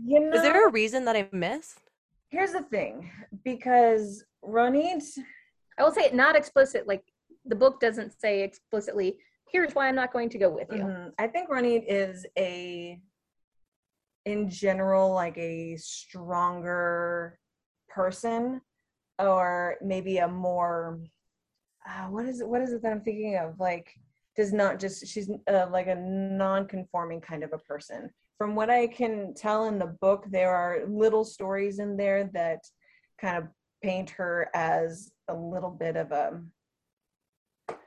you 0.06 0.20
know 0.22 0.36
Is 0.36 0.42
there 0.42 0.68
a 0.68 0.72
reason 0.72 1.04
that 1.06 1.16
I 1.16 1.28
missed? 1.32 1.80
here's 2.30 2.54
the 2.54 2.64
thing 2.64 3.10
because 3.44 4.24
ronit 4.44 5.04
I 5.78 5.84
will 5.84 5.92
say 5.92 6.06
it 6.06 6.16
not 6.16 6.36
explicit. 6.38 6.88
Like 6.88 7.04
the 7.46 7.56
book 7.56 7.80
doesn't 7.82 8.14
say 8.20 8.44
explicitly, 8.44 9.18
here's 9.52 9.76
why 9.76 9.88
I'm 9.88 9.96
not 9.96 10.14
going 10.14 10.30
to 10.30 10.38
go 10.38 10.50
with 10.50 10.72
you. 10.72 10.84
Mhm. 10.84 11.12
I 11.20 11.28
think 11.28 11.50
Ronit 11.50 11.84
is 11.88 12.26
a, 12.38 13.00
in 14.26 14.50
general, 14.50 15.14
like 15.14 15.38
a 15.38 15.76
stronger 15.78 17.38
person, 17.90 18.62
or 19.20 19.76
maybe 19.82 20.18
a 20.20 20.28
more, 20.28 21.00
uh, 21.88 22.06
what 22.08 22.26
is 22.26 22.40
it? 22.42 22.48
What 22.48 22.62
is 22.62 22.72
it 22.74 22.82
that 22.82 22.92
I'm 22.92 23.02
thinking 23.02 23.38
of? 23.38 23.60
Like, 23.60 23.94
does 24.36 24.52
not 24.52 24.80
just 24.80 25.08
she's 25.08 25.30
uh, 25.50 25.68
like 25.72 25.88
a 25.88 25.96
non-conforming 25.96 27.22
kind 27.22 27.44
of 27.44 27.54
a 27.54 27.58
person. 27.60 28.10
From 28.38 28.56
what 28.56 28.70
I 28.70 28.88
can 28.88 29.34
tell 29.34 29.68
in 29.68 29.80
the 29.80 29.96
book, 30.02 30.26
there 30.30 30.54
are 30.54 30.86
little 30.88 31.24
stories 31.24 31.80
in 31.80 31.96
there 31.96 32.30
that 32.34 32.60
kind 33.20 33.38
of 33.38 33.48
paint 33.82 34.10
her 34.12 34.50
as 34.54 35.12
a 35.30 35.34
little 35.34 35.70
bit 35.72 35.96
of 35.96 36.12
a. 36.12 36.42
fuck, 37.68 37.80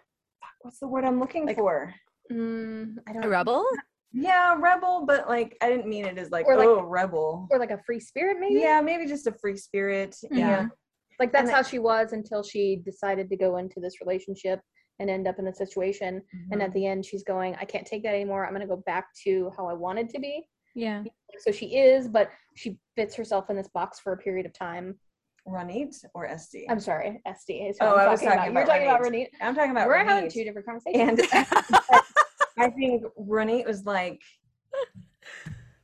What's 0.63 0.79
the 0.81 0.89
word 0.89 1.05
I'm 1.05 1.21
looking 1.21 1.47
Like- 1.47 1.57
for? 1.57 1.95
Mm, 2.33 2.97
I 3.07 3.13
don't 3.13 3.25
A 3.25 3.29
rebel? 3.29 3.67
Yeah, 4.13 4.55
rebel, 4.59 5.05
but 5.07 5.29
like 5.29 5.57
I 5.63 5.69
didn't 5.69 5.87
mean 5.87 6.05
it 6.07 6.19
as 6.19 6.31
like 6.31 6.47
Or, 6.47 6.57
like- 6.57 6.67
oh 6.67 6.83
rebel. 6.83 7.47
Or 7.51 7.59
like 7.59 7.71
a 7.71 7.79
free 7.85 8.01
spirit, 8.01 8.39
maybe? 8.41 8.61
Yeah, 8.61 8.81
maybe 8.81 9.07
just 9.07 9.27
a 9.27 9.33
free 9.33 9.57
spirit. 9.57 10.17
Yeah. 10.31 10.65
Mhm. 10.65 10.71
Like 11.19 11.33
that's 11.33 11.49
And 11.49 11.55
how 11.57 11.63
she 11.63 11.79
was 11.79 12.13
until 12.13 12.43
she 12.43 12.77
decided 12.77 13.29
to 13.31 13.37
go 13.37 13.57
into 13.59 13.81
this 13.81 14.01
relationship 14.01 14.61
and 14.99 15.09
end 15.09 15.27
up 15.29 15.39
in 15.39 15.47
a 15.47 15.55
situation. 15.55 16.23
And 16.51 16.61
Mhm. 16.61 16.65
at 16.65 16.73
the 16.73 16.87
end, 16.87 17.05
she's 17.05 17.23
going, 17.23 17.55
I 17.57 17.65
can't 17.65 17.87
take 17.87 18.03
that 18.03 18.15
anymore. 18.15 18.45
I'm 18.45 18.51
going 18.53 18.61
to 18.63 18.67
go 18.67 18.83
back 18.85 19.15
to 19.25 19.51
how 19.57 19.67
I 19.67 19.73
wanted 19.75 20.09
to 20.11 20.19
be. 20.19 20.49
Yeah. 20.75 21.05
So 21.39 21.51
she 21.53 21.77
is, 21.79 22.09
but 22.09 22.31
she 22.57 22.79
fits 22.97 23.15
herself 23.15 23.51
in 23.51 23.57
this 23.57 23.69
box 23.69 24.01
for 24.01 24.13
a 24.13 24.17
period 24.17 24.47
of 24.47 24.53
time. 24.53 24.99
Ronit 25.47 25.95
or 26.15 26.27
Esty? 26.27 26.67
I'm 26.69 26.81
sorry, 26.81 27.21
Esty. 27.25 27.61
Is 27.69 27.79
Oh, 27.81 27.87
what 27.91 27.99
I'm 28.01 28.09
I 28.09 28.11
was 28.11 28.21
talking 28.21 28.53
You're 28.53 28.63
about 28.63 28.67
talking 28.67 28.87
about 28.87 29.01
Ronit. 29.01 29.11
Ronit. 29.13 29.29
I'm 29.41 29.55
talking 29.55 29.71
about 29.71 29.87
We're 29.89 30.05
having 30.05 30.31
two 30.31 30.45
different 30.45 30.67
conversations. 30.67 31.21
and 31.33 31.47
I 32.59 32.71
think 32.71 33.05
Ronit 33.19 33.65
was 33.67 33.87
like, 33.87 34.21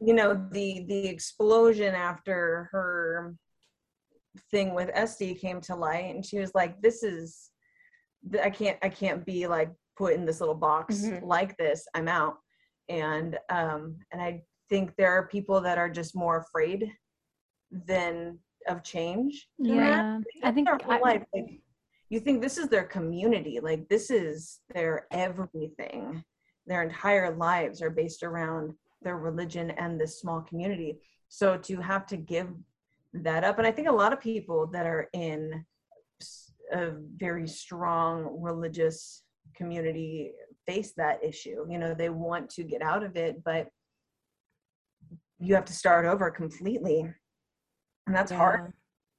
you 0.01 0.13
know, 0.13 0.35
the 0.51 0.85
the 0.89 1.07
explosion 1.07 1.95
after 1.95 2.69
her 2.73 3.35
thing 4.51 4.75
with 4.75 4.91
Esty 4.93 5.35
came 5.35 5.61
to 5.63 5.75
light, 5.77 6.15
and 6.15 6.25
she 6.27 6.39
was 6.41 6.55
like, 6.55 6.83
"This 6.83 7.03
is, 7.03 7.13
th- 7.13 7.54
I 8.43 8.51
can't, 8.51 8.79
I 8.83 8.89
can't 8.89 9.25
be 9.25 9.47
like 9.47 9.71
put 9.97 10.15
in 10.15 10.25
this 10.25 10.41
little 10.41 10.55
box 10.55 11.03
Mhm. 11.03 11.23
like 11.23 11.57
this. 11.57 11.87
I'm 11.95 12.09
out." 12.09 12.39
And 12.89 13.39
um, 13.51 13.99
and 14.13 14.21
I 14.21 14.43
think 14.69 14.95
there 14.97 15.13
are 15.13 15.27
people 15.29 15.61
that 15.61 15.79
are 15.79 15.91
just 15.91 16.17
more 16.17 16.39
afraid 16.39 16.91
than 17.71 18.39
of 18.69 18.83
change. 18.83 19.49
Yeah. 19.59 20.21
I 20.43 20.51
think 20.53 20.67
their 20.69 20.79
whole 20.83 20.95
I, 20.95 20.99
life, 21.01 21.25
like, 21.35 21.61
you 22.09 22.21
think 22.21 22.41
this 22.41 22.57
is 22.59 22.69
their 22.69 22.85
community, 22.85 23.61
like 23.61 23.89
this 23.89 24.11
is 24.11 24.61
their 24.73 25.07
everything. 25.11 26.25
Their 26.67 26.83
entire 26.83 27.37
lives 27.37 27.83
are 27.83 27.91
based 27.91 28.23
around 28.23 28.73
their 29.03 29.19
religion 29.19 29.71
and 29.73 30.01
this 30.01 30.19
small 30.21 30.41
community. 30.41 30.99
So 31.29 31.59
to 31.59 31.81
have 31.81 32.07
to 32.07 32.17
give 32.17 32.49
that 33.13 33.45
up, 33.45 33.59
and 33.59 33.67
I 33.67 33.73
think 33.73 33.89
a 33.89 33.93
lot 33.93 34.13
of 34.15 34.21
people 34.21 34.67
that 34.69 34.87
are 34.87 35.09
in 35.13 35.53
s- 35.55 35.65
a 36.73 36.93
very 37.17 37.47
strong 37.47 38.41
religious 38.41 39.23
community 39.57 40.33
face 40.67 40.93
that 40.97 41.23
issue. 41.23 41.67
You 41.69 41.79
know, 41.79 41.95
they 41.95 42.09
want 42.09 42.51
to 42.51 42.65
get 42.65 42.83
out 42.83 43.03
of 43.03 43.17
it, 43.17 43.43
but 43.45 43.69
you 45.39 45.55
have 45.55 45.65
to 45.67 45.73
start 45.73 46.07
over 46.07 46.31
completely. 46.31 47.01
And 48.07 48.15
that's 48.15 48.33
hard 48.33 48.73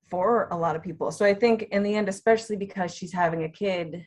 for 0.09 0.47
a 0.51 0.57
lot 0.57 0.75
of 0.75 0.83
people. 0.83 1.11
So 1.11 1.25
I 1.25 1.33
think 1.33 1.63
in 1.71 1.83
the 1.83 1.95
end, 1.95 2.09
especially 2.09 2.55
because 2.55 2.93
she's 2.93 3.13
having 3.13 3.43
a 3.43 3.49
kid, 3.49 4.05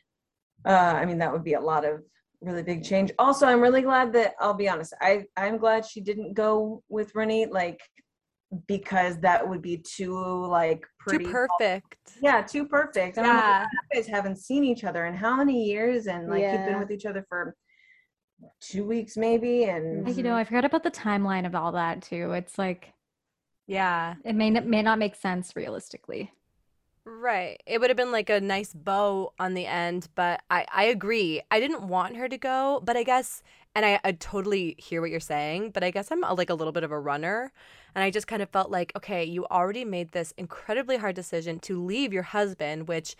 uh, 0.65 0.71
I 0.71 1.05
mean 1.05 1.17
that 1.19 1.31
would 1.31 1.43
be 1.43 1.53
a 1.53 1.61
lot 1.61 1.85
of 1.85 2.01
really 2.41 2.63
big 2.63 2.83
change. 2.83 3.11
Also, 3.19 3.45
I'm 3.45 3.61
really 3.61 3.81
glad 3.81 4.13
that 4.13 4.33
I'll 4.39 4.53
be 4.53 4.69
honest. 4.69 4.93
I 5.01 5.25
I'm 5.35 5.57
glad 5.57 5.85
she 5.85 6.01
didn't 6.01 6.33
go 6.33 6.83
with 6.89 7.13
Renee, 7.15 7.47
like 7.47 7.81
because 8.67 9.17
that 9.19 9.47
would 9.47 9.61
be 9.61 9.77
too 9.77 10.45
like 10.47 10.85
pretty. 11.09 11.25
Too 11.25 11.31
perfect. 11.31 11.95
Yeah, 12.21 12.41
too 12.41 12.65
perfect. 12.65 13.17
And 13.17 13.27
I'm 13.27 13.35
like, 13.37 13.67
you 13.71 14.01
guys 14.01 14.07
haven't 14.07 14.37
seen 14.37 14.63
each 14.63 14.83
other 14.83 15.05
in 15.05 15.13
how 15.15 15.35
many 15.37 15.63
years, 15.65 16.07
and 16.07 16.29
like 16.29 16.41
you've 16.41 16.65
been 16.65 16.79
with 16.79 16.91
each 16.91 17.05
other 17.05 17.25
for 17.27 17.55
two 18.61 18.85
weeks 18.85 19.17
maybe, 19.17 19.65
and 19.65 20.15
you 20.15 20.23
know, 20.23 20.35
I 20.35 20.43
mm-hmm. 20.43 20.47
forgot 20.47 20.65
about 20.65 20.83
the 20.83 20.91
timeline 20.91 21.45
of 21.45 21.55
all 21.55 21.73
that 21.73 22.01
too. 22.01 22.31
It's 22.31 22.57
like 22.57 22.93
Yeah. 23.67 24.15
it 24.23 24.33
may 24.33 24.49
not, 24.49 24.65
may 24.65 24.81
not 24.81 24.97
make 24.97 25.15
sense 25.15 25.55
realistically. 25.55 26.31
Right. 27.05 27.61
It 27.65 27.79
would 27.79 27.89
have 27.89 27.97
been 27.97 28.11
like 28.11 28.29
a 28.29 28.39
nice 28.39 28.73
bow 28.73 29.33
on 29.39 29.55
the 29.55 29.65
end, 29.65 30.09
but 30.15 30.41
I, 30.49 30.65
I 30.71 30.83
agree. 30.85 31.41
I 31.49 31.59
didn't 31.59 31.87
want 31.87 32.15
her 32.17 32.29
to 32.29 32.37
go, 32.37 32.81
but 32.83 32.95
I 32.95 33.03
guess, 33.03 33.41
and 33.73 33.85
I, 33.85 33.99
I 34.03 34.11
totally 34.13 34.75
hear 34.77 35.01
what 35.01 35.09
you're 35.09 35.19
saying, 35.19 35.71
but 35.71 35.83
I 35.83 35.91
guess 35.91 36.11
I'm 36.11 36.23
a, 36.23 36.33
like 36.33 36.49
a 36.49 36.53
little 36.53 36.73
bit 36.73 36.83
of 36.83 36.91
a 36.91 36.99
runner. 36.99 37.51
And 37.95 38.03
I 38.03 38.09
just 38.11 38.27
kind 38.27 38.41
of 38.41 38.49
felt 38.49 38.69
like, 38.69 38.91
okay, 38.95 39.23
you 39.23 39.45
already 39.47 39.85
made 39.85 40.11
this 40.11 40.33
incredibly 40.37 40.97
hard 40.97 41.15
decision 41.15 41.59
to 41.61 41.83
leave 41.83 42.13
your 42.13 42.23
husband, 42.23 42.87
which 42.87 43.15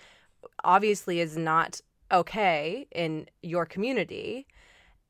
obviously 0.64 1.20
is 1.20 1.38
not 1.38 1.82
okay 2.12 2.88
in 2.92 3.28
your 3.42 3.66
community. 3.66 4.48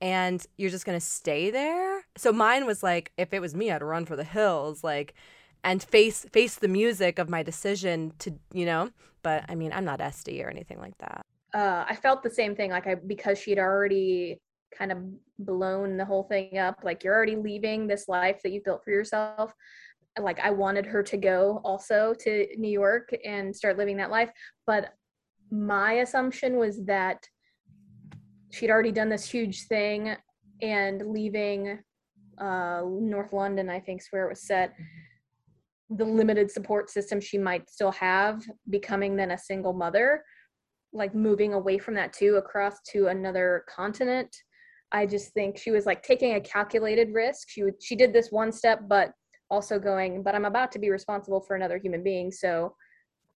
And 0.01 0.45
you're 0.57 0.69
just 0.69 0.85
going 0.85 0.99
to 0.99 1.05
stay 1.05 1.51
there. 1.51 2.05
So 2.15 2.31
mine 2.31 2.65
was 2.65 2.83
like, 2.83 3.11
if 3.17 3.33
it 3.33 3.41
was 3.41 3.53
me, 3.53 3.69
I'd 3.69 3.83
run 3.83 4.05
for 4.05 4.15
the 4.15 4.23
hills. 4.23 4.83
Like, 4.83 5.13
and 5.61 5.83
face 5.83 6.25
face 6.31 6.55
the 6.55 6.69
music 6.69 7.19
of 7.19 7.27
my 7.27 7.43
decision 7.43 8.13
to 8.17 8.33
you 8.53 8.65
know 8.65 8.89
but 9.21 9.43
i 9.49 9.55
mean 9.55 9.73
i'm 9.73 9.83
not 9.83 9.99
esty 9.99 10.41
or 10.41 10.49
anything 10.49 10.79
like 10.79 10.97
that 10.99 11.25
uh, 11.53 11.85
I 11.87 11.95
felt 11.95 12.23
the 12.23 12.29
same 12.29 12.55
thing. 12.55 12.71
Like 12.71 12.87
I 12.87 12.95
because 12.95 13.39
she'd 13.39 13.59
already 13.59 14.39
kind 14.77 14.91
of 14.91 14.99
blown 15.39 15.97
the 15.97 16.05
whole 16.05 16.23
thing 16.23 16.57
up. 16.57 16.79
Like 16.83 17.03
you're 17.03 17.15
already 17.15 17.35
leaving 17.35 17.87
this 17.87 18.07
life 18.07 18.41
that 18.43 18.51
you 18.51 18.61
built 18.63 18.83
for 18.83 18.91
yourself. 18.91 19.53
Like 20.19 20.39
I 20.39 20.51
wanted 20.51 20.85
her 20.85 21.01
to 21.03 21.17
go 21.17 21.61
also 21.63 22.13
to 22.21 22.47
New 22.57 22.69
York 22.69 23.15
and 23.25 23.55
start 23.55 23.77
living 23.77 23.97
that 23.97 24.11
life. 24.11 24.31
But 24.67 24.93
my 25.51 25.93
assumption 25.93 26.57
was 26.57 26.83
that 26.85 27.25
she'd 28.51 28.69
already 28.69 28.91
done 28.91 29.09
this 29.09 29.29
huge 29.29 29.67
thing 29.67 30.15
and 30.61 31.01
leaving 31.07 31.79
uh, 32.37 32.81
North 32.85 33.33
London, 33.33 33.69
I 33.69 33.79
think, 33.79 34.01
is 34.01 34.07
where 34.11 34.25
it 34.25 34.29
was 34.29 34.43
set. 34.43 34.73
The 35.89 36.05
limited 36.05 36.51
support 36.51 36.89
system 36.89 37.19
she 37.19 37.37
might 37.37 37.69
still 37.69 37.91
have, 37.93 38.43
becoming 38.69 39.15
then 39.15 39.31
a 39.31 39.37
single 39.37 39.73
mother 39.73 40.23
like 40.93 41.13
moving 41.13 41.53
away 41.53 41.77
from 41.77 41.93
that 41.95 42.13
too 42.13 42.35
across 42.35 42.81
to 42.81 43.07
another 43.07 43.63
continent 43.73 44.35
i 44.91 45.05
just 45.05 45.33
think 45.33 45.57
she 45.57 45.71
was 45.71 45.85
like 45.85 46.01
taking 46.03 46.35
a 46.35 46.41
calculated 46.41 47.13
risk 47.13 47.47
she 47.49 47.63
would 47.63 47.81
she 47.81 47.95
did 47.95 48.13
this 48.13 48.31
one 48.31 48.51
step 48.51 48.81
but 48.87 49.11
also 49.49 49.79
going 49.79 50.23
but 50.23 50.35
i'm 50.35 50.45
about 50.45 50.71
to 50.71 50.79
be 50.79 50.89
responsible 50.89 51.41
for 51.41 51.55
another 51.55 51.77
human 51.77 52.03
being 52.03 52.31
so 52.31 52.73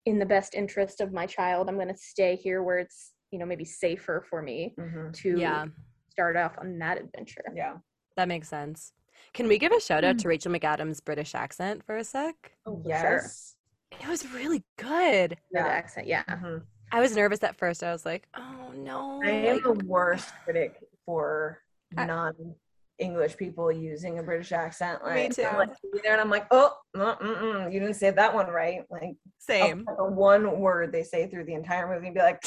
in 0.07 0.18
the 0.18 0.26
best 0.26 0.55
interest 0.55 1.00
of 1.00 1.12
my 1.12 1.26
child 1.26 1.68
i'm 1.68 1.76
going 1.76 1.88
to 1.88 1.96
stay 1.96 2.36
here 2.36 2.62
where 2.62 2.78
it's 2.78 3.12
you 3.30 3.38
know 3.38 3.46
maybe 3.46 3.64
safer 3.64 4.24
for 4.28 4.42
me 4.42 4.74
Mhm. 4.78 5.12
to 5.14 5.38
yeah 5.38 5.66
start 6.11 6.36
off 6.36 6.59
on 6.59 6.78
that 6.78 6.98
adventure 6.98 7.44
yeah. 7.55 7.74
that 8.16 8.28
makes 8.28 8.48
sense 8.48 8.92
can 9.32 9.48
we 9.48 9.57
give 9.59 9.72
a 9.72 9.80
shout 9.80 10.05
Hmm. 10.05 10.11
out 10.11 10.18
to 10.18 10.28
rachel 10.28 10.53
mcadams 10.53 11.03
british 11.03 11.34
accent 11.34 11.82
for 11.84 11.96
a 11.96 12.05
sec 12.05 12.53
oh, 12.66 12.76
for 12.82 12.90
sure. 12.90 13.11
Yes. 13.22 13.57
it 13.92 14.09
was 14.09 14.30
really 14.32 14.62
good 14.76 15.30
Good 15.30 15.38
Yeah. 15.53 15.66
accent 15.66 16.07
yeah 16.07 16.24
Mhm. 16.28 16.62
i 16.92 17.00
was 17.00 17.16
nervous 17.16 17.42
at 17.42 17.57
first 17.57 17.82
i 17.82 17.92
was 17.92 18.05
like 18.05 18.28
oh 18.34 18.72
no 18.74 19.20
I 19.24 19.30
am 19.30 19.61
the 19.62 19.84
worst 19.86 20.34
critic 20.44 20.76
for 21.07 21.59
I- 21.96 22.07
non-English 22.07 23.36
people 23.36 23.70
using 23.72 24.18
a 24.18 24.22
British 24.22 24.53
accent. 24.53 25.03
Like, 25.05 25.14
Me 25.14 25.28
too. 25.28 25.44
I'm 25.44 25.59
like, 25.59 25.70
there, 26.03 26.12
and 26.12 26.20
I'm 26.20 26.30
like, 26.30 26.46
oh, 26.50 26.72
mm, 26.96 27.72
you 27.72 27.80
didn't 27.80 27.94
say 27.94 28.11
that 28.11 28.34
one 28.34 28.46
right. 28.48 28.82
Like, 28.90 29.16
same 29.38 29.84
the 29.98 30.05
one 30.05 30.61
word 30.61 30.92
they 30.92 31.03
say 31.03 31.26
through 31.28 31.44
the 31.44 31.55
entire 31.55 31.92
movie 31.92 32.07
and 32.07 32.14
be 32.14 32.20
like, 32.20 32.44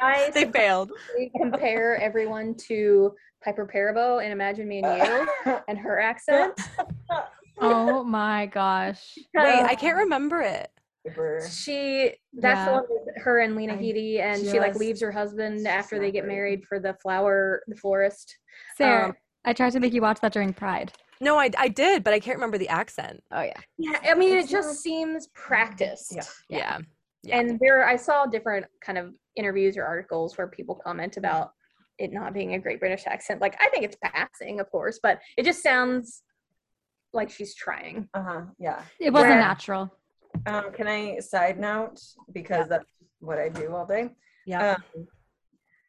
i 0.00 0.30
they 0.34 0.46
failed 0.46 0.90
We 1.16 1.30
compare 1.40 1.96
everyone 2.00 2.54
to 2.68 3.14
piper 3.44 3.66
perabo 3.72 4.22
and 4.22 4.32
imagine 4.32 4.66
me 4.66 4.80
and 4.82 4.96
you 5.46 5.60
and 5.68 5.78
her 5.78 6.00
accent 6.00 6.58
Oh 7.60 8.02
my 8.04 8.46
gosh. 8.46 9.18
wait 9.34 9.62
i 9.64 9.74
can't 9.74 9.96
remember 9.98 10.40
it 10.40 10.70
Super. 11.08 11.40
she 11.50 12.14
that's 12.34 12.66
the 12.66 12.72
one 12.72 12.84
with 12.88 13.16
her 13.22 13.40
and 13.40 13.56
Lena 13.56 13.74
Headey, 13.74 14.20
and 14.20 14.40
she 14.44 14.58
like 14.60 14.74
leaves 14.76 15.00
her 15.00 15.10
husband 15.12 15.66
after 15.66 15.98
they 15.98 16.10
get 16.10 16.24
great. 16.24 16.34
married 16.34 16.64
for 16.66 16.78
the 16.80 16.94
flower 16.94 17.62
the 17.66 17.76
florist 17.76 18.36
Sarah, 18.76 19.06
Um, 19.08 19.16
I 19.44 19.52
tried 19.52 19.72
to 19.72 19.80
make 19.80 19.92
you 19.92 20.02
watch 20.02 20.20
that 20.20 20.32
during 20.32 20.52
Pride. 20.52 20.92
no 21.20 21.36
I, 21.38 21.50
I 21.58 21.68
did 21.68 22.04
but 22.04 22.12
i 22.14 22.20
can't 22.20 22.36
remember 22.36 22.58
the 22.58 22.68
accent 22.68 23.22
Oh 23.32 23.42
yeah. 23.42 23.60
yeah 23.78 23.98
i 24.04 24.14
mean 24.14 24.36
It's 24.36 24.48
it 24.48 24.52
just 24.52 24.68
not- 24.68 24.76
seems 24.76 25.26
practiced 25.34 26.14
Yeah. 26.14 26.22
yeah 26.48 26.78
Yeah. 27.24 27.38
and 27.40 27.58
there 27.60 27.86
i 27.86 27.96
saw 27.96 28.26
different 28.26 28.66
kind 28.80 28.98
of 28.98 29.14
interviews 29.36 29.76
or 29.76 29.84
articles 29.84 30.36
where 30.38 30.46
people 30.48 30.74
comment 30.74 31.16
about 31.16 31.52
it 31.98 32.12
not 32.12 32.32
being 32.34 32.54
a 32.54 32.58
great 32.58 32.78
british 32.80 33.04
accent 33.06 33.40
like 33.40 33.56
i 33.60 33.68
think 33.70 33.82
it's 33.84 33.96
passing 34.02 34.60
of 34.60 34.70
course 34.70 35.00
but 35.02 35.18
it 35.36 35.44
just 35.44 35.62
sounds 35.62 36.22
like 37.12 37.30
she's 37.30 37.54
trying 37.54 38.06
Uh-huh. 38.14 38.42
Yeah. 38.58 38.82
It 39.00 39.12
wasn't 39.12 39.32
Yeah. 39.36 39.40
natural. 39.40 39.90
Um, 40.46 40.72
can 40.72 40.86
I 40.86 41.18
side 41.18 41.58
note 41.58 42.00
because 42.32 42.68
that's 42.68 42.86
what 43.20 43.38
I 43.38 43.48
do 43.48 43.74
all 43.74 43.86
day? 43.86 44.10
Yeah. 44.46 44.74
Um, 44.74 45.06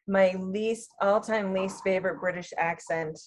my 0.06 0.32
least 0.38 0.90
all-time 1.00 1.52
least 1.52 1.82
favorite 1.84 2.20
British 2.20 2.52
accent 2.58 3.18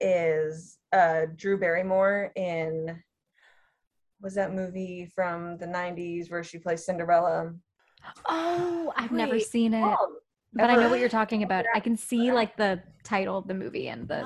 is 0.00 0.78
uh, 0.92 1.26
Drew 1.36 1.58
Barrymore 1.58 2.32
in 2.36 3.02
was 4.20 4.34
that 4.34 4.52
movie 4.52 5.10
from 5.14 5.56
the 5.58 5.66
90s 5.66 6.30
where 6.30 6.44
she 6.44 6.58
plays 6.58 6.84
Cinderella? 6.84 7.54
Oh, 8.28 8.92
I've 8.96 9.12
never 9.12 9.38
seen 9.38 9.74
it, 9.74 9.82
Oh, 9.82 10.16
but 10.52 10.70
I 10.70 10.76
know 10.76 10.88
what 10.90 11.00
you're 11.00 11.08
talking 11.08 11.42
about. 11.42 11.64
I 11.74 11.80
can 11.80 11.96
see 11.96 12.32
like 12.32 12.56
the 12.56 12.82
title 13.02 13.38
of 13.38 13.46
the 13.46 13.54
movie 13.54 13.88
and 13.88 14.06
the. 14.08 14.20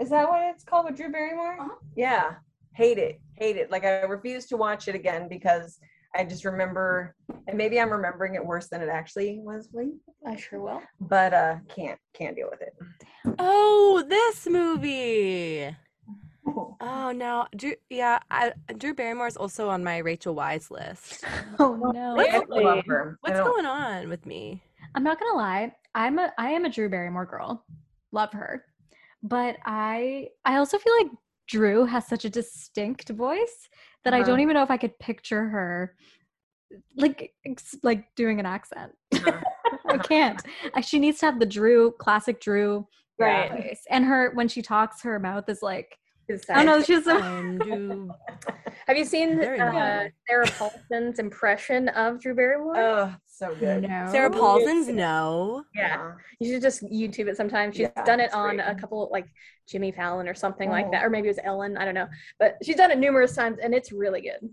Is 0.00 0.10
that 0.10 0.28
what 0.28 0.42
it's 0.54 0.64
called 0.64 0.86
with 0.86 0.96
Drew 0.96 1.10
Barrymore? 1.10 1.56
Uh-huh. 1.60 1.74
Yeah. 1.96 2.34
Hate 2.74 2.98
it. 2.98 3.20
Hate 3.36 3.56
it. 3.56 3.70
Like 3.70 3.84
I 3.84 4.02
refuse 4.02 4.46
to 4.46 4.56
watch 4.56 4.88
it 4.88 4.94
again 4.94 5.28
because 5.28 5.78
I 6.14 6.24
just 6.24 6.44
remember 6.44 7.14
and 7.46 7.56
maybe 7.56 7.80
I'm 7.80 7.90
remembering 7.90 8.34
it 8.34 8.44
worse 8.44 8.68
than 8.68 8.80
it 8.82 8.88
actually 8.88 9.38
was, 9.40 9.68
Lee, 9.72 9.92
I 10.26 10.36
sure 10.36 10.60
will. 10.60 10.82
but 11.00 11.32
uh 11.34 11.56
can't 11.68 11.98
can't 12.14 12.34
deal 12.36 12.48
with 12.50 12.62
it. 12.62 12.74
Oh, 13.38 14.04
this 14.08 14.46
movie. 14.46 15.74
Oh 16.80 17.12
no, 17.14 17.46
Drew. 17.54 17.74
Yeah, 17.90 18.18
I, 18.30 18.52
Drew 18.78 18.94
Barrymore 18.94 19.26
is 19.28 19.36
also 19.36 19.68
on 19.68 19.84
my 19.84 19.98
Rachel 19.98 20.34
Weisz 20.34 20.70
list. 20.70 21.24
Oh 21.58 21.76
no! 21.94 22.18
I 22.18 22.38
Really? 22.38 22.64
love 22.64 22.84
her. 22.86 23.18
What's 23.20 23.38
going 23.38 23.66
on 23.66 24.08
with 24.08 24.24
me? 24.26 24.60
I'm 24.94 25.04
not 25.04 25.20
gonna 25.20 25.36
lie. 25.36 25.72
I'm 25.94 26.18
a 26.18 26.32
I 26.38 26.50
am 26.50 26.64
a 26.64 26.70
Drew 26.70 26.88
Barrymore 26.88 27.26
girl. 27.26 27.64
Love 28.10 28.32
her. 28.32 28.64
But 29.22 29.58
I 29.64 30.28
I 30.44 30.56
also 30.56 30.78
feel 30.78 30.94
like 31.02 31.10
Drew 31.50 31.84
has 31.84 32.06
such 32.06 32.24
a 32.24 32.30
distinct 32.30 33.08
voice 33.10 33.68
that 34.04 34.14
I 34.14 34.20
Uh-huh. 34.20 34.26
don't 34.30 34.40
even 34.40 34.54
know 34.54 34.62
if 34.62 34.70
I 34.70 34.76
could 34.76 34.98
picture 34.98 35.48
her 35.48 35.96
like 36.96 37.34
like 37.82 38.14
doing 38.14 38.38
an 38.38 38.46
accent. 38.46 38.92
Uh-huh. 39.12 39.40
I 39.90 39.98
can't. 40.12 40.40
She 40.82 40.98
needs 41.00 41.18
to 41.18 41.26
have 41.26 41.40
the 41.40 41.46
Drew 41.46 41.92
classic 41.92 42.40
Drew 42.40 42.86
Right. 43.18 43.50
voice. 43.50 43.82
And 43.90 44.04
her 44.06 44.30
when 44.34 44.48
she 44.48 44.62
talks 44.62 45.02
her 45.02 45.18
mouth 45.18 45.48
is 45.48 45.60
like 45.62 45.98
I 46.48 46.64
don't 46.64 46.66
know, 46.66 46.82
she's 46.82 47.04
so 47.04 47.18
Have 48.90 48.98
you 48.98 49.04
seen 49.04 49.40
uh. 49.40 50.08
Sarah 50.28 50.46
Paulson's 50.58 51.20
impression 51.20 51.90
of 51.90 52.20
Drew 52.20 52.34
Barrymore? 52.34 52.76
Oh, 52.76 53.14
so 53.24 53.54
good. 53.54 53.82
no. 53.82 54.08
Sarah 54.10 54.32
Paulson's 54.32 54.88
no. 54.88 55.62
yeah. 55.76 56.14
You 56.40 56.52
should 56.54 56.60
just 56.62 56.82
YouTube 56.82 57.28
it 57.28 57.36
sometime. 57.36 57.70
She's 57.70 57.82
Yeah, 57.96 58.04
done 58.04 58.18
it 58.18 58.34
on 58.34 58.56
great. 58.56 58.66
a 58.66 58.74
couple 58.74 59.08
like 59.12 59.26
Jimmy 59.68 59.92
Fallon 59.92 60.26
or 60.26 60.34
something 60.34 60.68
like 60.70 60.86
Oh. 60.86 60.90
that, 60.90 61.04
or 61.04 61.10
maybe 61.10 61.28
it 61.28 61.30
was 61.30 61.38
Ellen. 61.44 61.76
I 61.76 61.84
don't 61.84 61.94
know, 61.94 62.08
but 62.40 62.56
she's 62.64 62.74
done 62.74 62.90
it 62.90 62.98
numerous 62.98 63.32
times, 63.36 63.58
and 63.62 63.72
it's 63.76 63.92
really 63.92 64.22
good. 64.22 64.50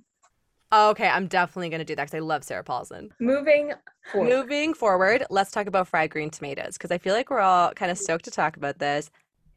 Oh, 0.71 0.91
okay, 0.91 1.07
I'm 1.07 1.25
definitely 1.25 1.69
gonna 1.69 1.83
do 1.83 1.95
that 1.95 2.03
because 2.03 2.17
I 2.17 2.19
love 2.19 2.43
Sarah 2.43 2.63
Paulson. 2.63 3.09
Moving 3.19 3.73
forward. 4.11 4.29
Moving 4.29 4.75
forward, 4.75 5.25
let's 5.31 5.49
talk 5.49 5.65
about 5.65 5.87
fried 5.87 6.11
green 6.11 6.29
tomatoes 6.29 6.73
because 6.77 6.91
I 6.91 6.99
feel 6.99 7.15
like 7.15 7.31
we're 7.31 7.39
all 7.39 7.71
kind 7.73 7.89
of 7.89 7.97
stoked 7.97 8.25
to 8.25 8.31
talk 8.31 8.55
about 8.55 8.77
this. 8.77 9.09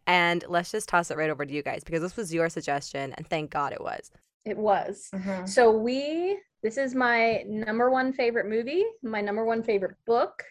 And 0.07 0.43
let's 0.49 0.72
just 0.72 0.89
toss 0.89 1.11
it 1.11 1.18
right 1.18 1.28
over 1.28 1.45
to 1.45 1.53
you 1.53 1.62
guys 1.62 1.85
because 1.85 2.01
this 2.01 2.16
was 2.16 2.33
your 2.33 2.49
suggestion, 2.49 3.12
and 3.18 3.26
thank 3.28 3.51
God 3.51 3.74
it 3.74 3.83
was. 3.83 4.11
It 4.45 4.57
was. 4.57 5.09
Mhm. 5.14 5.49
So 5.49 5.70
we. 5.70 6.41
This 6.62 6.76
is 6.76 6.95
my 6.95 7.43
number 7.47 7.91
one 7.91 8.12
favorite 8.12 8.47
movie. 8.47 8.84
My 9.03 9.20
number 9.22 9.45
one 9.45 9.62
favorite 9.62 9.97
book. 10.07 10.43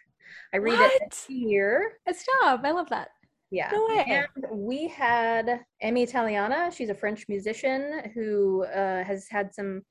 I 0.53 0.57
read 0.57 0.73
it 0.73 0.79
What? 1.01 1.01
every 1.29 1.35
year. 1.35 1.99
Stop. 2.11 2.61
I 2.63 2.71
love 2.71 2.89
that. 2.89 3.09
Yeah. 3.51 3.69
No 3.71 3.85
way. 3.87 4.05
And 4.07 4.27
we 4.51 4.87
had 4.87 5.61
Amy 5.81 6.03
Italiana. 6.03 6.71
She's 6.71 6.89
a 6.89 6.95
French 6.95 7.25
musician 7.29 8.09
who 8.15 8.63
uh, 8.65 9.03
has 9.03 9.27
had 9.29 9.53
some 9.53 9.83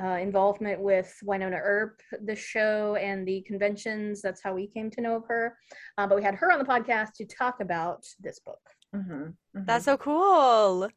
uh, 0.00 0.18
involvement 0.20 0.80
with 0.80 1.12
Wynonna 1.24 1.58
Earp, 1.60 2.00
the 2.24 2.36
show, 2.36 2.94
and 2.94 3.26
the 3.26 3.42
conventions. 3.42 4.22
That's 4.22 4.40
how 4.40 4.54
we 4.54 4.68
came 4.68 4.90
to 4.92 5.00
know 5.00 5.16
of 5.16 5.24
her. 5.26 5.56
Uh, 5.96 6.06
but 6.06 6.14
we 6.16 6.22
had 6.22 6.36
her 6.36 6.52
on 6.52 6.60
the 6.60 6.64
podcast 6.64 7.14
to 7.14 7.24
talk 7.26 7.60
about 7.60 8.04
this 8.20 8.38
book. 8.38 8.60
Mhm. 8.94 9.34
Mhm. 9.56 9.66
That's 9.66 9.86
so 9.86 9.96
cool. 9.96 10.88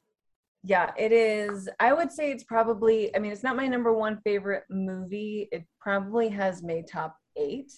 Yeah, 0.64 0.92
it 0.98 1.12
is. 1.12 1.68
I 1.80 1.92
would 1.92 2.12
say 2.12 2.32
it's 2.32 2.44
probably, 2.44 3.16
I 3.16 3.20
mean, 3.20 3.32
it's 3.32 3.44
not 3.44 3.56
my 3.56 3.68
number 3.68 3.94
one 3.94 4.20
favorite 4.24 4.64
movie. 4.70 5.50
It 5.52 5.66
probably 5.80 6.30
has 6.30 6.62
made 6.62 6.88
top 6.88 7.16
eight. 7.36 7.72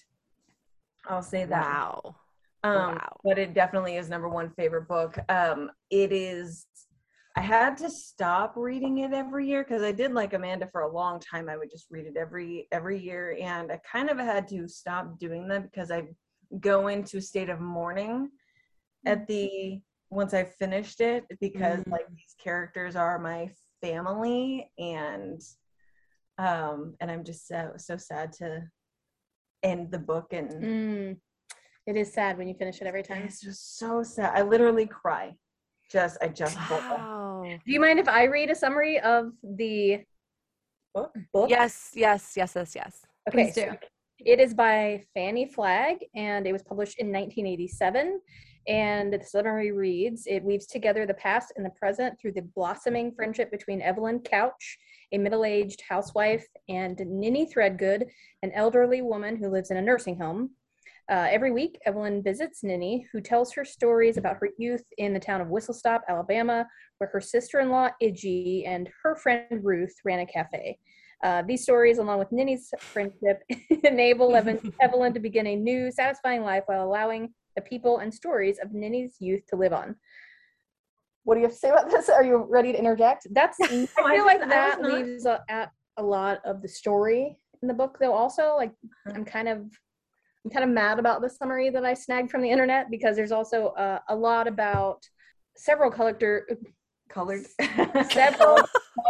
I'll 1.08 1.22
say 1.22 1.44
that. 1.46 1.64
Wow. 1.64 2.16
Um, 2.62 2.94
Wow. 2.94 3.16
But 3.24 3.38
it 3.38 3.54
definitely 3.54 3.96
is 3.96 4.08
number 4.08 4.28
one 4.28 4.50
favorite 4.50 4.88
book. 4.88 5.18
Um, 5.28 5.70
it 5.90 6.12
is, 6.12 6.66
I 7.36 7.40
had 7.40 7.76
to 7.78 7.90
stop 7.90 8.54
reading 8.56 8.98
it 8.98 9.12
every 9.12 9.46
year 9.48 9.64
because 9.64 9.82
I 9.82 9.92
did 9.92 10.12
like 10.12 10.34
Amanda 10.34 10.68
for 10.70 10.82
a 10.82 10.92
long 10.92 11.20
time. 11.20 11.48
I 11.48 11.56
would 11.56 11.70
just 11.70 11.86
read 11.90 12.06
it 12.06 12.16
every 12.16 12.68
every 12.70 12.98
year, 12.98 13.36
and 13.40 13.72
I 13.72 13.80
kind 13.90 14.08
of 14.08 14.18
had 14.18 14.46
to 14.48 14.68
stop 14.68 15.18
doing 15.18 15.48
that 15.48 15.64
because 15.64 15.90
I 15.90 16.04
go 16.60 16.86
into 16.86 17.16
a 17.16 17.20
state 17.22 17.48
of 17.50 17.60
mourning 17.60 18.30
at 19.04 19.26
the 19.26 19.80
once 20.10 20.34
I 20.34 20.44
finished 20.44 21.00
it 21.00 21.24
because 21.40 21.80
Mm. 21.80 21.90
like 21.90 22.08
these 22.10 22.34
characters 22.38 22.96
are 22.96 23.18
my 23.18 23.50
family 23.82 24.70
and 24.78 25.40
um 26.38 26.94
and 27.00 27.10
I'm 27.10 27.24
just 27.24 27.46
so 27.46 27.72
so 27.76 27.96
sad 27.96 28.32
to 28.34 28.68
end 29.62 29.90
the 29.90 29.98
book 29.98 30.32
and 30.32 30.50
Mm. 30.64 31.20
It 31.86 31.96
is 31.96 32.12
sad 32.14 32.38
when 32.38 32.48
you 32.48 32.54
finish 32.54 32.80
it 32.80 32.86
every 32.86 33.02
time. 33.02 33.22
it's 33.24 33.40
just 33.42 33.76
so 33.78 34.02
sad. 34.02 34.32
I 34.34 34.40
literally 34.42 34.86
cry. 34.86 35.36
Just 35.90 36.16
I 36.22 36.28
just. 36.28 36.56
Wow. 36.70 37.42
Do 37.66 37.72
you 37.72 37.78
mind 37.78 37.98
if 37.98 38.08
I 38.08 38.24
read 38.24 38.48
a 38.50 38.54
summary 38.54 38.98
of 39.00 39.32
the 39.42 40.02
Book? 40.94 41.12
book? 41.32 41.50
Yes, 41.50 41.90
yes, 41.94 42.32
yes, 42.36 42.52
yes, 42.56 42.74
yes. 42.74 43.02
Okay, 43.28 43.44
Please 43.46 43.54
do. 43.54 43.60
so 43.62 43.76
it 44.20 44.40
is 44.40 44.54
by 44.54 45.02
Fanny 45.12 45.44
Flagg 45.44 45.98
and 46.14 46.46
it 46.46 46.52
was 46.52 46.62
published 46.62 46.98
in 46.98 47.08
1987. 47.12 48.18
And 48.66 49.12
the 49.12 49.22
summary 49.22 49.72
reads 49.72 50.26
It 50.26 50.42
weaves 50.42 50.66
together 50.66 51.06
the 51.06 51.14
past 51.14 51.52
and 51.56 51.64
the 51.64 51.70
present 51.70 52.18
through 52.18 52.32
the 52.32 52.48
blossoming 52.54 53.12
friendship 53.12 53.50
between 53.50 53.82
Evelyn 53.82 54.20
Couch, 54.20 54.78
a 55.12 55.18
middle 55.18 55.44
aged 55.44 55.82
housewife, 55.86 56.46
and 56.68 56.98
Ninny 57.06 57.46
Threadgood, 57.46 58.06
an 58.42 58.52
elderly 58.52 59.02
woman 59.02 59.36
who 59.36 59.50
lives 59.50 59.70
in 59.70 59.76
a 59.76 59.82
nursing 59.82 60.18
home. 60.18 60.50
Uh, 61.10 61.28
every 61.30 61.52
week, 61.52 61.78
Evelyn 61.84 62.22
visits 62.22 62.64
Ninny, 62.64 63.06
who 63.12 63.20
tells 63.20 63.52
her 63.52 63.64
stories 63.64 64.16
about 64.16 64.38
her 64.40 64.48
youth 64.56 64.84
in 64.96 65.12
the 65.12 65.20
town 65.20 65.42
of 65.42 65.48
Whistle 65.48 65.74
Stop, 65.74 66.02
Alabama, 66.08 66.66
where 66.96 67.10
her 67.12 67.20
sister 67.20 67.60
in 67.60 67.68
law, 67.68 67.90
Idgie, 68.02 68.64
and 68.66 68.88
her 69.02 69.14
friend 69.14 69.62
Ruth 69.62 69.94
ran 70.04 70.20
a 70.20 70.26
cafe. 70.26 70.78
Uh, 71.22 71.42
these 71.46 71.62
stories, 71.62 71.98
along 71.98 72.18
with 72.18 72.32
Ninny's 72.32 72.72
friendship, 72.78 73.42
enable 73.84 74.34
Evelyn 74.80 75.12
to 75.12 75.20
begin 75.20 75.46
a 75.46 75.56
new, 75.56 75.90
satisfying 75.90 76.42
life 76.42 76.62
while 76.66 76.84
allowing 76.84 77.34
the 77.56 77.62
people 77.62 77.98
and 77.98 78.12
stories 78.12 78.58
of 78.62 78.72
Ninny's 78.72 79.16
youth 79.20 79.44
to 79.48 79.56
live 79.56 79.72
on. 79.72 79.96
What 81.24 81.34
do 81.34 81.40
you 81.40 81.46
have 81.46 81.54
to 81.54 81.58
say 81.58 81.70
about 81.70 81.90
this? 81.90 82.08
Are 82.08 82.24
you 82.24 82.44
ready 82.48 82.72
to 82.72 82.78
interject? 82.78 83.26
That's 83.30 83.58
I 83.62 83.64
I 83.64 83.68
feel 83.68 83.86
just- 83.86 84.26
like 84.26 84.40
that 84.48 84.80
not- 84.82 84.92
leaves 84.92 85.26
a, 85.26 85.42
at 85.48 85.70
a 85.96 86.02
lot 86.02 86.40
of 86.44 86.60
the 86.62 86.68
story 86.68 87.38
in 87.62 87.68
the 87.68 87.74
book, 87.74 87.96
though. 88.00 88.12
Also, 88.12 88.54
like 88.56 88.72
I'm 89.06 89.24
kind 89.24 89.48
of 89.48 89.58
I'm 90.44 90.50
kind 90.50 90.64
of 90.64 90.70
mad 90.70 90.98
about 90.98 91.22
the 91.22 91.30
summary 91.30 91.70
that 91.70 91.84
I 91.86 91.94
snagged 91.94 92.30
from 92.30 92.42
the 92.42 92.50
internet 92.50 92.90
because 92.90 93.16
there's 93.16 93.32
also 93.32 93.68
uh, 93.68 94.00
a 94.10 94.14
lot 94.14 94.46
about 94.46 95.02
several 95.56 95.90
collector 95.90 96.46
Colored. 97.08 97.44
several 98.10 98.58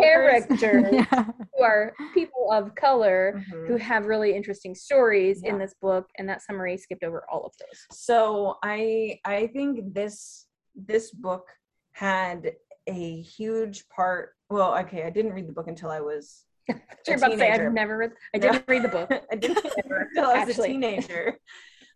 characters 0.00 0.84
yeah. 0.92 1.24
who 1.56 1.62
are 1.62 1.92
people 2.12 2.50
of 2.52 2.74
color 2.74 3.42
Mhm. 3.50 3.66
who 3.68 3.76
have 3.76 4.06
really 4.06 4.34
interesting 4.34 4.74
stories 4.74 5.42
in 5.42 5.58
this 5.58 5.74
book 5.80 6.08
and 6.18 6.28
that 6.28 6.42
summary 6.42 6.76
skipped 6.76 7.02
over 7.04 7.24
all 7.30 7.44
of 7.46 7.52
those 7.58 7.86
So 7.96 8.56
I 8.62 9.20
I 9.24 9.46
think 9.48 9.94
this 9.94 10.46
this 10.74 11.10
book 11.12 11.46
had 11.92 12.52
a 12.86 13.20
huge 13.22 13.88
part. 13.88 14.30
Well, 14.50 14.76
okay, 14.80 15.04
I 15.04 15.10
didn't 15.10 15.32
read 15.32 15.48
the 15.48 15.52
book 15.52 15.68
until 15.68 15.90
I 15.90 16.00
was 16.00 16.44
you're 17.06 17.16
about 17.18 17.30
to 17.32 17.36
say 17.38 17.50
i've 17.50 17.72
never 17.74 17.98
read 17.98 18.12
i 18.34 18.38
didn't 18.38 18.64
read 18.66 18.82
the 18.82 18.88
book 18.88 19.10
I 19.30 19.36
didn't 19.36 19.62
read 19.62 19.72
it 19.76 19.84
until 20.16 20.30
I 20.30 20.38
was 20.44 20.48
Actually. 20.48 20.68
a 20.70 20.72
teenager. 20.72 21.38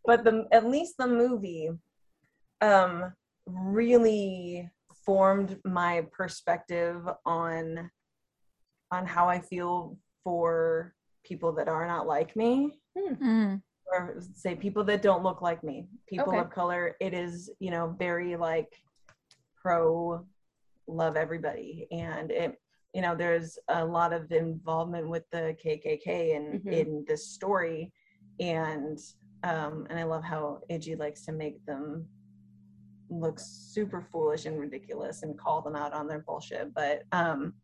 But 0.04 0.24
the 0.24 0.46
at 0.52 0.66
least 0.68 0.94
the 0.98 1.06
movie 1.06 1.70
um 2.60 3.12
really 3.46 4.70
formed 5.12 5.58
my 5.64 6.02
perspective 6.12 7.08
on 7.24 7.90
on 8.90 9.06
how 9.06 9.26
I 9.26 9.40
feel 9.40 9.96
for 10.22 10.94
people 11.24 11.50
that 11.52 11.66
are 11.66 11.86
not 11.86 12.06
like 12.06 12.36
me 12.36 12.78
Mm. 12.98 13.62
or 13.90 14.16
say 14.34 14.54
people 14.54 14.84
that 14.84 15.00
don't 15.00 15.22
look 15.22 15.40
like 15.40 15.64
me 15.64 15.86
people 16.06 16.28
Okay. 16.34 16.40
of 16.40 16.50
color 16.50 16.94
it 17.00 17.14
is 17.14 17.50
you 17.58 17.70
know 17.70 17.94
very 17.98 18.36
like 18.36 18.70
pro 19.62 20.26
love 20.88 21.16
everybody 21.16 21.86
and 21.90 22.30
it 22.30 22.60
you 22.92 23.00
know 23.00 23.14
there's 23.14 23.58
a 23.68 23.82
lot 23.84 24.12
of 24.12 24.30
involvement 24.32 25.08
with 25.08 25.24
the 25.30 25.56
kkk 25.62 26.06
in 26.36 26.44
Mhm. 26.60 26.72
in 26.80 27.04
this 27.08 27.28
story 27.28 27.92
and 28.40 28.98
um 29.44 29.86
and 29.88 29.98
i 29.98 30.02
love 30.02 30.24
how 30.24 30.60
idgie 30.70 30.98
likes 30.98 31.24
to 31.24 31.32
make 31.32 31.64
them 31.64 32.06
look 33.10 33.38
super 33.40 34.06
foolish 34.12 34.44
and 34.46 34.58
ridiculous 34.58 35.22
and 35.22 35.38
call 35.38 35.62
them 35.62 35.74
out 35.76 35.92
on 35.92 36.06
their 36.06 36.20
bullshit 36.20 36.72
but 36.74 37.02
um 37.12 37.54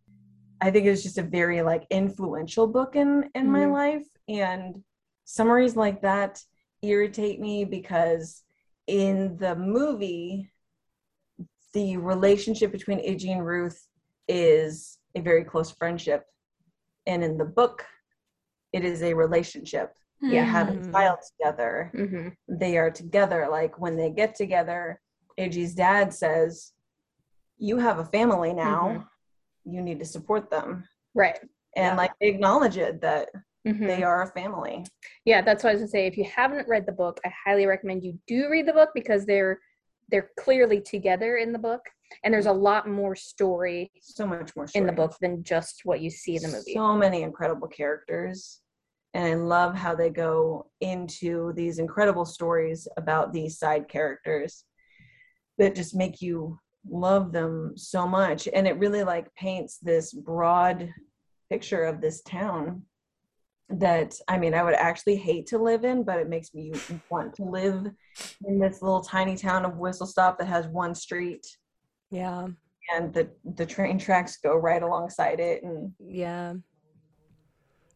i 0.61 0.70
think 0.70 0.86
it 0.86 0.90
was 0.90 1.03
just 1.03 1.18
a 1.18 1.22
very 1.22 1.61
like 1.62 1.84
influential 1.90 2.66
book 2.66 2.97
in 2.97 3.28
in 3.34 3.51
my 3.51 3.64
Mhm. 3.64 3.72
life 3.72 4.07
and 4.28 4.82
summaries 5.24 5.76
like 5.76 6.03
that 6.03 6.42
irritate 6.82 7.40
me 7.40 7.64
because 7.64 8.42
in 8.86 9.36
the 9.38 9.57
movie, 9.57 10.51
the 11.72 11.97
relationship 11.97 12.70
between 12.70 12.99
Idgie 13.01 13.32
and 13.32 13.45
Ruth 13.47 13.88
is 14.28 14.99
a 15.14 15.20
very 15.20 15.45
close 15.45 15.70
friendship. 15.72 16.26
And 17.07 17.24
in 17.24 17.38
the 17.38 17.45
book, 17.47 17.86
it 18.72 18.84
is 18.84 19.03
a 19.03 19.14
relationship. 19.14 19.97
They 20.20 20.36
Yeah. 20.36 20.45
have 20.45 20.68
a 20.68 20.92
child 20.92 21.18
together. 21.38 21.90
hmm 21.95 22.28
They 22.49 22.76
are 22.76 22.90
together. 22.90 23.49
Like 23.51 23.78
when 23.78 23.97
they 23.97 24.11
get 24.11 24.34
together, 24.34 25.01
Idgie's 25.39 25.74
dad 25.74 26.12
says, 26.12 26.72
You 27.57 27.78
have 27.78 27.99
a 28.01 28.05
family 28.05 28.53
now. 28.53 28.89
Mhm. 28.89 29.07
You 29.64 29.80
need 29.80 29.99
to 30.01 30.05
support 30.05 30.51
them. 30.51 30.85
Right. 31.14 31.39
And 31.76 31.93
Yeah. 31.93 31.97
like 31.97 32.12
they 32.20 32.28
acknowledge 32.28 32.76
it 32.76 33.01
that 33.03 33.30
Mhm. 33.66 33.87
they 33.87 34.03
are 34.03 34.22
a 34.22 34.26
family. 34.32 34.85
Yeah, 35.24 35.41
that's 35.41 35.62
what 35.64 35.70
I 35.70 35.72
was 35.74 35.82
gonna 35.82 35.89
say. 35.89 36.07
If 36.07 36.18
you 36.18 36.24
haven't 36.24 36.68
read 36.68 36.85
the 36.87 36.93
book, 36.93 37.20
I 37.24 37.28
highly 37.45 37.66
recommend 37.66 38.03
you 38.05 38.18
do 38.26 38.51
read 38.51 38.66
the 38.66 38.72
book 38.72 38.91
because 38.95 39.24
they're 39.24 39.61
they're 40.09 40.30
clearly 40.37 40.82
together 40.82 41.39
in 41.39 41.51
the 41.51 41.59
book, 41.59 41.80
and 42.22 42.35
there's 42.35 42.45
a 42.45 42.53
lot 42.53 42.87
more 42.87 43.16
story 43.16 43.91
So 44.01 44.26
much 44.26 44.55
more 44.55 44.66
in 44.74 44.85
the 44.87 44.93
book 44.93 45.16
than 45.22 45.43
just 45.43 45.80
what 45.85 46.03
you 46.03 46.11
see 46.11 46.37
in 46.37 46.43
the 46.43 46.49
movie. 46.49 46.74
So 46.74 46.95
many 46.95 47.22
incredible 47.22 47.68
characters. 47.68 48.61
And 49.14 49.24
I 49.24 49.35
love 49.35 49.74
how 49.74 49.95
they 49.95 50.11
go 50.11 50.70
into 50.80 51.55
these 51.55 51.78
incredible 51.78 52.26
stories 52.26 52.87
about 52.99 53.32
these 53.32 53.59
side 53.59 53.89
characters 53.89 54.64
that 55.59 55.74
just 55.74 55.94
make 55.94 56.20
you 56.20 56.59
love 56.88 57.32
them 57.32 57.72
so 57.76 58.07
much. 58.07 58.48
And 58.52 58.66
it 58.66 58.78
really 58.78 59.05
like 59.05 59.34
paints 59.34 59.78
this 59.78 60.12
broad 60.12 60.92
picture 61.50 61.84
of 61.84 62.00
this 62.00 62.22
town 62.22 62.82
that 63.70 64.14
I 64.28 64.38
mean 64.38 64.52
I 64.55 64.62
would 64.62 64.74
actually 64.74 65.16
hate 65.16 65.46
to 65.48 65.59
live 65.59 65.84
in, 65.84 66.02
but 66.02 66.18
it 66.18 66.28
makes 66.28 66.52
me 66.55 66.72
want 67.11 67.34
to 67.36 67.44
live 67.44 67.86
in 68.46 68.59
this 68.59 68.82
little 68.82 69.00
tiny 69.02 69.36
town 69.36 69.64
of 69.64 69.78
Whistle 69.78 70.07
Stop 70.07 70.38
that 70.38 70.46
has 70.46 70.66
one 70.68 70.94
street 70.94 71.46
Yeah. 72.11 72.48
and 72.94 73.14
the 73.14 73.30
the 73.57 73.64
train 73.64 73.98
tracks 73.98 74.36
go 74.36 74.55
right 74.57 74.82
alongside 74.82 75.40
it 75.40 75.62
and 75.62 75.92
Yeah. 75.98 76.55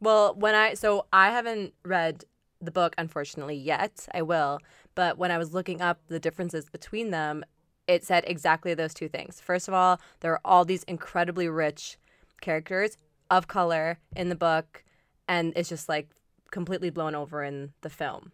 Well, 0.00 0.34
when 0.36 0.54
I 0.54 0.74
so 0.74 1.06
I 1.12 1.30
haven't 1.30 1.74
read 1.84 2.24
the 2.60 2.70
book 2.70 2.94
unfortunately 2.98 3.56
yet. 3.56 4.08
I 4.14 4.22
will, 4.22 4.60
but 4.94 5.18
when 5.18 5.30
I 5.30 5.38
was 5.38 5.54
looking 5.54 5.80
up 5.80 6.00
the 6.08 6.20
differences 6.20 6.68
between 6.68 7.10
them, 7.10 7.44
it 7.86 8.04
said 8.04 8.24
exactly 8.26 8.74
those 8.74 8.94
two 8.94 9.08
things. 9.08 9.40
First 9.40 9.68
of 9.68 9.74
all, 9.74 10.00
there 10.20 10.32
are 10.32 10.40
all 10.44 10.64
these 10.64 10.82
incredibly 10.84 11.48
rich 11.48 11.98
characters 12.40 12.96
of 13.30 13.48
color 13.48 13.98
in 14.16 14.28
the 14.28 14.34
book 14.34 14.84
and 15.26 15.52
it's 15.56 15.68
just 15.68 15.88
like 15.88 16.10
completely 16.50 16.90
blown 16.90 17.14
over 17.14 17.42
in 17.42 17.72
the 17.82 17.90
film. 17.90 18.32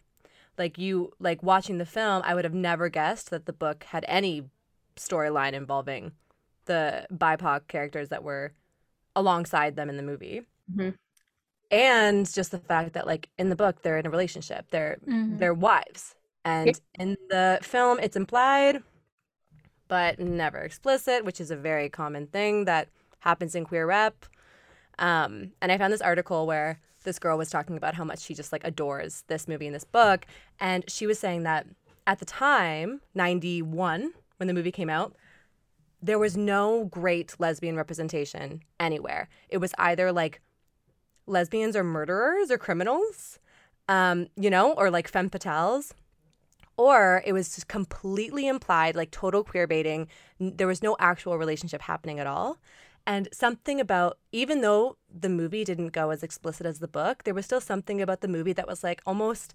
Like 0.57 0.77
you 0.77 1.11
like 1.19 1.43
watching 1.43 1.77
the 1.77 1.85
film, 1.85 2.21
I 2.25 2.33
would 2.33 2.45
have 2.45 2.53
never 2.53 2.89
guessed 2.89 3.29
that 3.29 3.45
the 3.45 3.53
book 3.53 3.83
had 3.85 4.05
any 4.07 4.43
storyline 4.95 5.53
involving 5.53 6.13
the 6.65 7.05
BIPOC 7.13 7.67
characters 7.67 8.09
that 8.09 8.23
were 8.23 8.53
alongside 9.15 9.75
them 9.75 9.89
in 9.89 9.97
the 9.97 10.03
movie. 10.03 10.41
Mhm. 10.73 10.95
And 11.71 12.31
just 12.31 12.51
the 12.51 12.59
fact 12.59 12.93
that 12.93 13.05
like 13.07 13.29
in 13.37 13.49
the 13.49 13.55
book 13.55 13.81
they're 13.81 13.97
in 13.97 14.05
a 14.05 14.09
relationship. 14.09 14.67
They're 14.71 14.97
Mhm. 15.07 15.39
they're 15.39 15.53
wives. 15.53 16.15
And 16.43 16.79
in 16.99 17.17
the 17.29 17.59
film 17.61 17.99
it's 17.99 18.15
implied 18.15 18.83
but 19.87 20.19
never 20.19 20.59
explicit, 20.59 21.23
which 21.25 21.39
is 21.39 21.51
a 21.51 21.55
very 21.55 21.89
common 21.89 22.27
thing 22.27 22.65
that 22.65 22.89
happens 23.19 23.55
in 23.55 23.65
queer 23.65 23.85
rep. 23.85 24.25
Um, 24.97 25.51
and 25.61 25.71
I 25.71 25.77
found 25.77 25.93
this 25.93 26.01
article 26.01 26.47
where 26.47 26.79
this 27.03 27.19
girl 27.19 27.37
was 27.37 27.49
talking 27.49 27.77
about 27.77 27.93
how 27.93 28.03
much 28.03 28.19
she 28.19 28.33
just 28.33 28.51
like 28.51 28.63
adores 28.63 29.23
this 29.27 29.47
movie 29.47 29.67
and 29.67 29.75
this 29.75 29.83
book. 29.83 30.25
And 30.59 30.83
she 30.89 31.05
was 31.05 31.19
saying 31.19 31.43
that 31.43 31.67
at 32.07 32.19
the 32.19 32.25
time, 32.25 33.01
91, 33.13 34.13
when 34.37 34.47
the 34.47 34.53
movie 34.53 34.71
came 34.71 34.89
out, 34.89 35.15
there 36.01 36.19
was 36.19 36.35
no 36.37 36.85
great 36.85 37.35
lesbian 37.39 37.75
representation 37.75 38.61
anywhere. 38.79 39.27
It 39.49 39.57
was 39.57 39.73
either 39.77 40.11
like 40.11 40.41
lesbians 41.27 41.75
are 41.75 41.83
murderers 41.83 42.51
or 42.51 42.57
criminals, 42.57 43.39
um, 43.87 44.27
you 44.35 44.49
know, 44.49 44.73
or 44.73 44.89
like 44.89 45.07
femme 45.07 45.29
fatales, 45.29 45.91
or 46.77 47.23
it 47.25 47.33
was 47.33 47.55
just 47.55 47.67
completely 47.67 48.47
implied, 48.47 48.95
like 48.95 49.11
total 49.11 49.43
queer 49.43 49.67
baiting. 49.67 50.07
There 50.39 50.67
was 50.67 50.83
no 50.83 50.95
actual 50.99 51.37
relationship 51.37 51.81
happening 51.81 52.19
at 52.19 52.27
all. 52.27 52.57
And 53.07 53.29
something 53.31 53.79
about, 53.79 54.17
even 54.31 54.61
though 54.61 54.97
the 55.13 55.29
movie 55.29 55.63
didn't 55.63 55.89
go 55.89 56.09
as 56.09 56.23
explicit 56.23 56.65
as 56.65 56.79
the 56.79 56.87
book, 56.87 57.23
there 57.23 57.35
was 57.35 57.45
still 57.45 57.61
something 57.61 58.01
about 58.01 58.21
the 58.21 58.27
movie 58.27 58.53
that 58.53 58.67
was 58.67 58.83
like 58.83 59.01
almost 59.05 59.53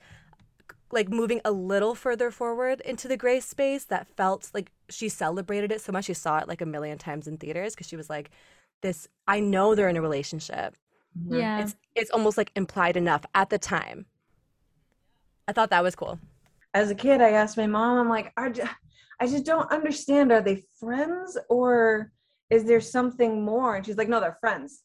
like 0.93 1.09
moving 1.09 1.41
a 1.45 1.53
little 1.53 1.95
further 1.95 2.31
forward 2.31 2.81
into 2.83 3.09
the 3.09 3.17
gray 3.17 3.41
space 3.41 3.85
that 3.85 4.09
felt 4.17 4.51
like 4.55 4.71
she 4.89 5.09
celebrated 5.09 5.73
it 5.73 5.81
so 5.81 5.93
much. 5.93 6.07
She 6.07 6.15
saw 6.15 6.39
it 6.39 6.49
like 6.49 6.61
a 6.61 6.67
million 6.67 6.99
times 6.99 7.27
in 7.27 7.39
theaters 7.39 7.75
because 7.75 7.89
she 7.89 7.97
was 7.97 8.09
like, 8.11 8.31
this, 8.83 9.09
I 9.27 9.41
know 9.41 9.75
they're 9.75 9.89
in 9.89 9.97
a 9.97 10.03
relationship. 10.03 10.77
Mm-hmm. 11.19 11.35
Yeah. 11.35 11.63
It's, 11.63 11.77
it's 11.95 12.11
almost 12.11 12.39
like 12.39 12.53
implied 12.55 12.97
enough 12.97 13.25
at 13.35 13.51
the 13.51 13.59
time. 13.59 14.07
I 15.49 15.53
thought 15.53 15.71
that 15.71 15.83
was 15.83 15.97
cool. 15.97 16.19
as 16.75 16.91
a 16.91 16.95
kid, 16.95 17.21
I 17.21 17.31
asked 17.31 17.57
my 17.57 17.67
mom, 17.67 17.99
I'm 17.99 18.09
like, 18.09 18.33
I 18.37 18.51
just, 18.51 18.73
I 19.19 19.27
just 19.27 19.45
don't 19.45 19.71
understand. 19.73 20.31
Are 20.33 20.41
they 20.41 20.63
friends 20.79 21.37
or 21.49 22.13
is 22.51 22.65
there 22.65 22.81
something 22.81 23.45
more? 23.45 23.77
And 23.77 23.85
she's 23.85 23.97
like, 23.97 24.09
no, 24.09 24.21
they're 24.21 24.39
friends. 24.41 24.83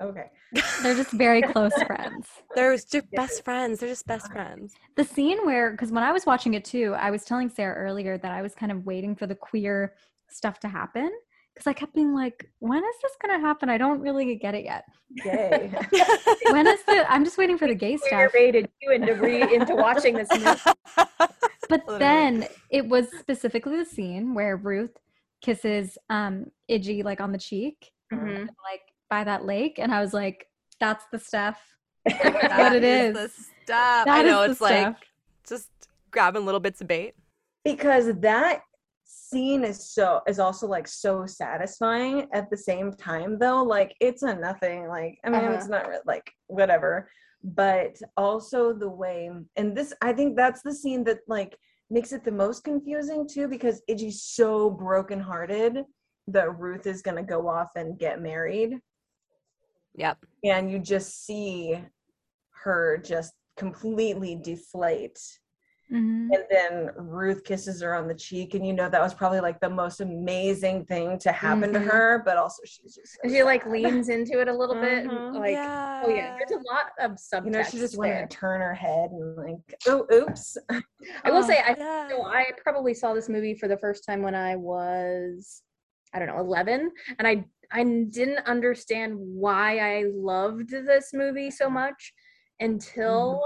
Okay. 0.00 0.30
They're 0.82 0.94
just 0.94 1.10
very 1.10 1.42
close 1.42 1.74
friends. 1.86 2.26
They're 2.54 2.74
just 2.74 3.10
best 3.12 3.44
friends. 3.44 3.80
They're 3.80 3.88
just 3.88 4.06
best 4.06 4.26
uh-huh. 4.26 4.34
friends. 4.34 4.74
The 4.96 5.04
scene 5.04 5.44
where, 5.44 5.72
because 5.72 5.90
when 5.90 6.04
I 6.04 6.12
was 6.12 6.24
watching 6.24 6.54
it 6.54 6.64
too, 6.64 6.94
I 6.98 7.10
was 7.10 7.24
telling 7.24 7.50
Sarah 7.50 7.74
earlier 7.74 8.16
that 8.16 8.32
I 8.32 8.40
was 8.40 8.54
kind 8.54 8.72
of 8.72 8.86
waiting 8.86 9.14
for 9.14 9.26
the 9.26 9.34
queer 9.34 9.94
stuff 10.28 10.58
to 10.60 10.68
happen 10.68 11.10
because 11.58 11.66
I 11.70 11.72
kept 11.72 11.94
being 11.94 12.14
like, 12.14 12.48
when 12.60 12.78
is 12.84 12.94
this 13.02 13.12
going 13.20 13.38
to 13.40 13.46
happen? 13.46 13.68
I 13.68 13.78
don't 13.78 14.00
really 14.00 14.36
get 14.36 14.54
it 14.54 14.64
yet. 14.64 14.84
Yay. 15.24 15.70
When 16.50 16.66
is 16.66 16.82
the, 16.84 17.04
I'm 17.10 17.24
just 17.24 17.36
waiting 17.38 17.58
for 17.58 17.66
the 17.68 17.74
gay 17.74 17.96
Queer 17.98 18.08
stuff. 18.28 18.32
baited 18.32 18.68
you 18.80 18.92
into 18.92 19.14
re- 19.14 19.54
into 19.54 19.74
watching 19.74 20.14
this 20.14 20.28
movie. 20.32 20.60
But 21.68 21.80
Literally. 21.86 21.98
then 21.98 22.46
it 22.70 22.88
was 22.88 23.08
specifically 23.18 23.76
the 23.76 23.84
scene 23.84 24.32
where 24.34 24.56
Ruth 24.56 24.96
kisses 25.42 25.98
um 26.08 26.46
Idgie 26.70 27.04
like 27.04 27.20
on 27.20 27.30
the 27.32 27.36
cheek, 27.38 27.90
Mhm. 28.10 28.48
like 28.64 28.80
by 29.10 29.22
that 29.24 29.44
lake, 29.44 29.78
and 29.78 29.92
I 29.92 30.00
was 30.00 30.14
like, 30.14 30.46
"That's 30.80 31.04
the 31.12 31.18
stuff." 31.18 31.58
That 32.06 32.56
what 32.58 32.74
it 32.76 32.84
is 32.84 33.16
is. 33.16 33.22
the 33.36 33.42
stuff. 33.64 34.04
That 34.06 34.08
I 34.08 34.20
is 34.20 34.26
know 34.26 34.44
the 34.44 34.50
it's 34.52 34.60
like 34.62 34.80
stuff. 34.80 34.96
just 35.46 35.68
grabbing 36.10 36.46
little 36.46 36.60
bits 36.60 36.80
of 36.80 36.86
bait. 36.88 37.14
because 37.64 38.06
that 38.20 38.62
scene 39.30 39.64
is 39.64 39.92
so 39.92 40.20
is 40.26 40.38
also 40.38 40.66
like 40.66 40.88
so 40.88 41.26
satisfying 41.26 42.26
at 42.32 42.48
the 42.50 42.56
same 42.56 42.92
time 42.92 43.38
though 43.38 43.62
like 43.62 43.94
it's 44.00 44.22
a 44.22 44.34
nothing 44.34 44.88
like 44.88 45.18
i 45.24 45.30
mean 45.30 45.40
Uh-huh. 45.40 45.52
it's 45.54 45.68
not 45.68 45.86
like 46.06 46.30
whatever 46.46 47.08
but 47.42 47.96
also 48.16 48.72
the 48.72 48.88
way 48.88 49.30
and 49.56 49.76
this 49.76 49.92
i 50.02 50.12
think 50.12 50.36
that's 50.36 50.62
the 50.62 50.74
scene 50.74 51.04
that 51.04 51.18
like 51.28 51.56
makes 51.90 52.12
it 52.12 52.24
the 52.24 52.30
most 52.44 52.64
confusing 52.64 53.26
too 53.26 53.48
because 53.48 53.80
Idgie's 53.88 54.22
so 54.22 54.68
brokenhearted 54.70 55.84
that 56.26 56.58
Ruth 56.58 56.86
is 56.86 57.00
going 57.00 57.16
to 57.16 57.22
go 57.22 57.48
off 57.48 57.70
and 57.76 57.98
get 57.98 58.20
married 58.20 58.72
Yep. 59.94 60.18
and 60.44 60.70
you 60.70 60.78
just 60.78 61.24
see 61.26 61.78
her 62.64 62.98
just 62.98 63.32
completely 63.56 64.36
deflate 64.36 65.18
Mhm. 65.92 66.28
and 66.34 66.44
then 66.50 66.90
Ruth 66.96 67.42
kisses 67.44 67.80
her 67.82 67.94
on 67.94 68.06
the 68.08 68.14
cheek, 68.14 68.54
and 68.54 68.66
you 68.66 68.72
know 68.72 68.88
that 68.88 69.00
was 69.00 69.14
probably 69.14 69.40
like 69.40 69.60
the 69.60 69.70
most 69.70 70.00
amazing 70.00 70.84
thing 70.84 71.18
to 71.20 71.32
happen 71.32 71.70
Mhm. 71.70 71.74
to 71.74 71.80
her. 71.80 72.22
But 72.24 72.36
also, 72.36 72.62
she's 72.66 72.94
just 72.94 73.14
so 73.14 73.18
And 73.22 73.32
she 73.32 73.42
like 73.42 73.64
leans 74.04 74.08
into 74.10 74.40
it 74.40 74.48
a 74.48 74.52
little 74.54 74.74
bit. 74.74 75.04
and, 75.04 75.10
Mhm. 75.10 75.34
Like, 75.38 75.52
yeah. 75.54 76.00
oh 76.04 76.08
yeah, 76.08 76.30
there's 76.38 76.50
a 76.62 76.72
lot 76.72 76.90
of 77.00 77.12
subtext 77.12 77.44
You 77.44 77.50
know, 77.52 77.62
she 77.62 77.78
just 77.78 77.96
there. 78.00 78.12
wanted 78.12 78.30
to 78.30 78.36
turn 78.36 78.60
her 78.60 78.74
head 78.74 79.10
and 79.10 79.36
like, 79.36 79.74
oh, 79.86 80.06
oops. 80.12 80.58
I 81.24 81.30
will 81.30 81.38
Oh, 81.38 81.42
say, 81.42 81.58
I 81.60 81.74
Yeah. 81.78 82.08
So 82.10 82.24
I 82.24 82.50
probably 82.62 82.94
saw 82.94 83.14
this 83.14 83.28
movie 83.28 83.54
for 83.54 83.68
the 83.68 83.76
first 83.78 84.04
time 84.06 84.22
when 84.22 84.34
I 84.34 84.56
was, 84.56 85.62
I 86.14 86.18
don't 86.18 86.28
know, 86.28 86.38
11, 86.38 86.90
and 87.18 87.26
I 87.28 87.44
I 87.70 87.84
didn't 87.84 88.38
understand 88.46 89.14
why 89.18 89.78
I 89.78 90.04
loved 90.10 90.70
this 90.70 91.12
movie 91.12 91.50
so 91.50 91.68
much 91.68 92.14
until 92.60 93.42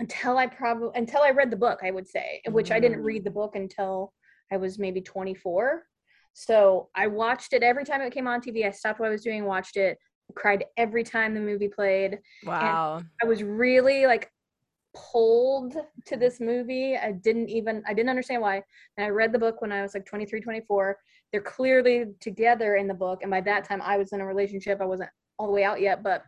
until 0.00 0.38
I 0.38 0.46
probably 0.46 0.90
until 0.94 1.22
I 1.22 1.30
read 1.30 1.50
the 1.50 1.56
book. 1.56 1.80
I 1.84 1.90
would 1.90 2.08
say, 2.08 2.42
which 2.48 2.72
I 2.72 2.80
didn't 2.80 3.02
read 3.02 3.22
mm. 3.22 3.24
the 3.26 3.30
book 3.30 3.54
until 3.54 4.12
I 4.50 4.56
was 4.56 4.78
maybe 4.78 5.00
24. 5.00 5.82
So 6.32 6.88
I 6.94 7.06
watched 7.06 7.52
it 7.52 7.62
every 7.62 7.84
time 7.84 8.00
it 8.00 8.12
came 8.12 8.26
on 8.26 8.40
TV. 8.40 8.66
I 8.66 8.70
stopped 8.70 8.98
what 8.98 9.06
I 9.06 9.12
was 9.12 9.22
doing, 9.22 9.44
watched 9.44 9.76
it, 9.76 9.98
cried 10.34 10.64
every 10.76 11.04
time 11.04 11.34
the 11.34 11.40
movie 11.40 11.68
played. 11.68 12.18
Wow. 12.44 13.02
I 13.22 13.26
was 13.26 13.42
really 13.42 14.06
like 14.06 14.30
pulled 14.94 15.76
to 16.06 16.16
this 16.16 16.40
movie. 16.40 16.96
I 16.96 17.12
didn't 17.12 17.50
even 17.50 17.82
I 17.86 17.92
didn't 17.92 18.10
understand 18.10 18.42
why. 18.42 18.62
And 18.96 19.04
I 19.04 19.10
read 19.10 19.32
the 19.32 19.38
book 19.38 19.60
when 19.60 19.70
I 19.70 19.82
was 19.82 19.94
like 19.94 20.06
23, 20.06 20.40
24. 20.40 20.98
They're 21.30 21.42
clearly 21.42 22.06
together 22.20 22.76
in 22.76 22.88
the 22.88 22.94
book 22.94 23.20
and 23.22 23.30
by 23.30 23.42
that 23.42 23.64
time 23.64 23.82
I 23.82 23.98
was 23.98 24.12
in 24.12 24.20
a 24.20 24.26
relationship. 24.26 24.80
I 24.80 24.86
wasn't 24.86 25.10
all 25.38 25.46
the 25.46 25.52
way 25.52 25.64
out 25.64 25.80
yet, 25.80 26.02
but 26.02 26.24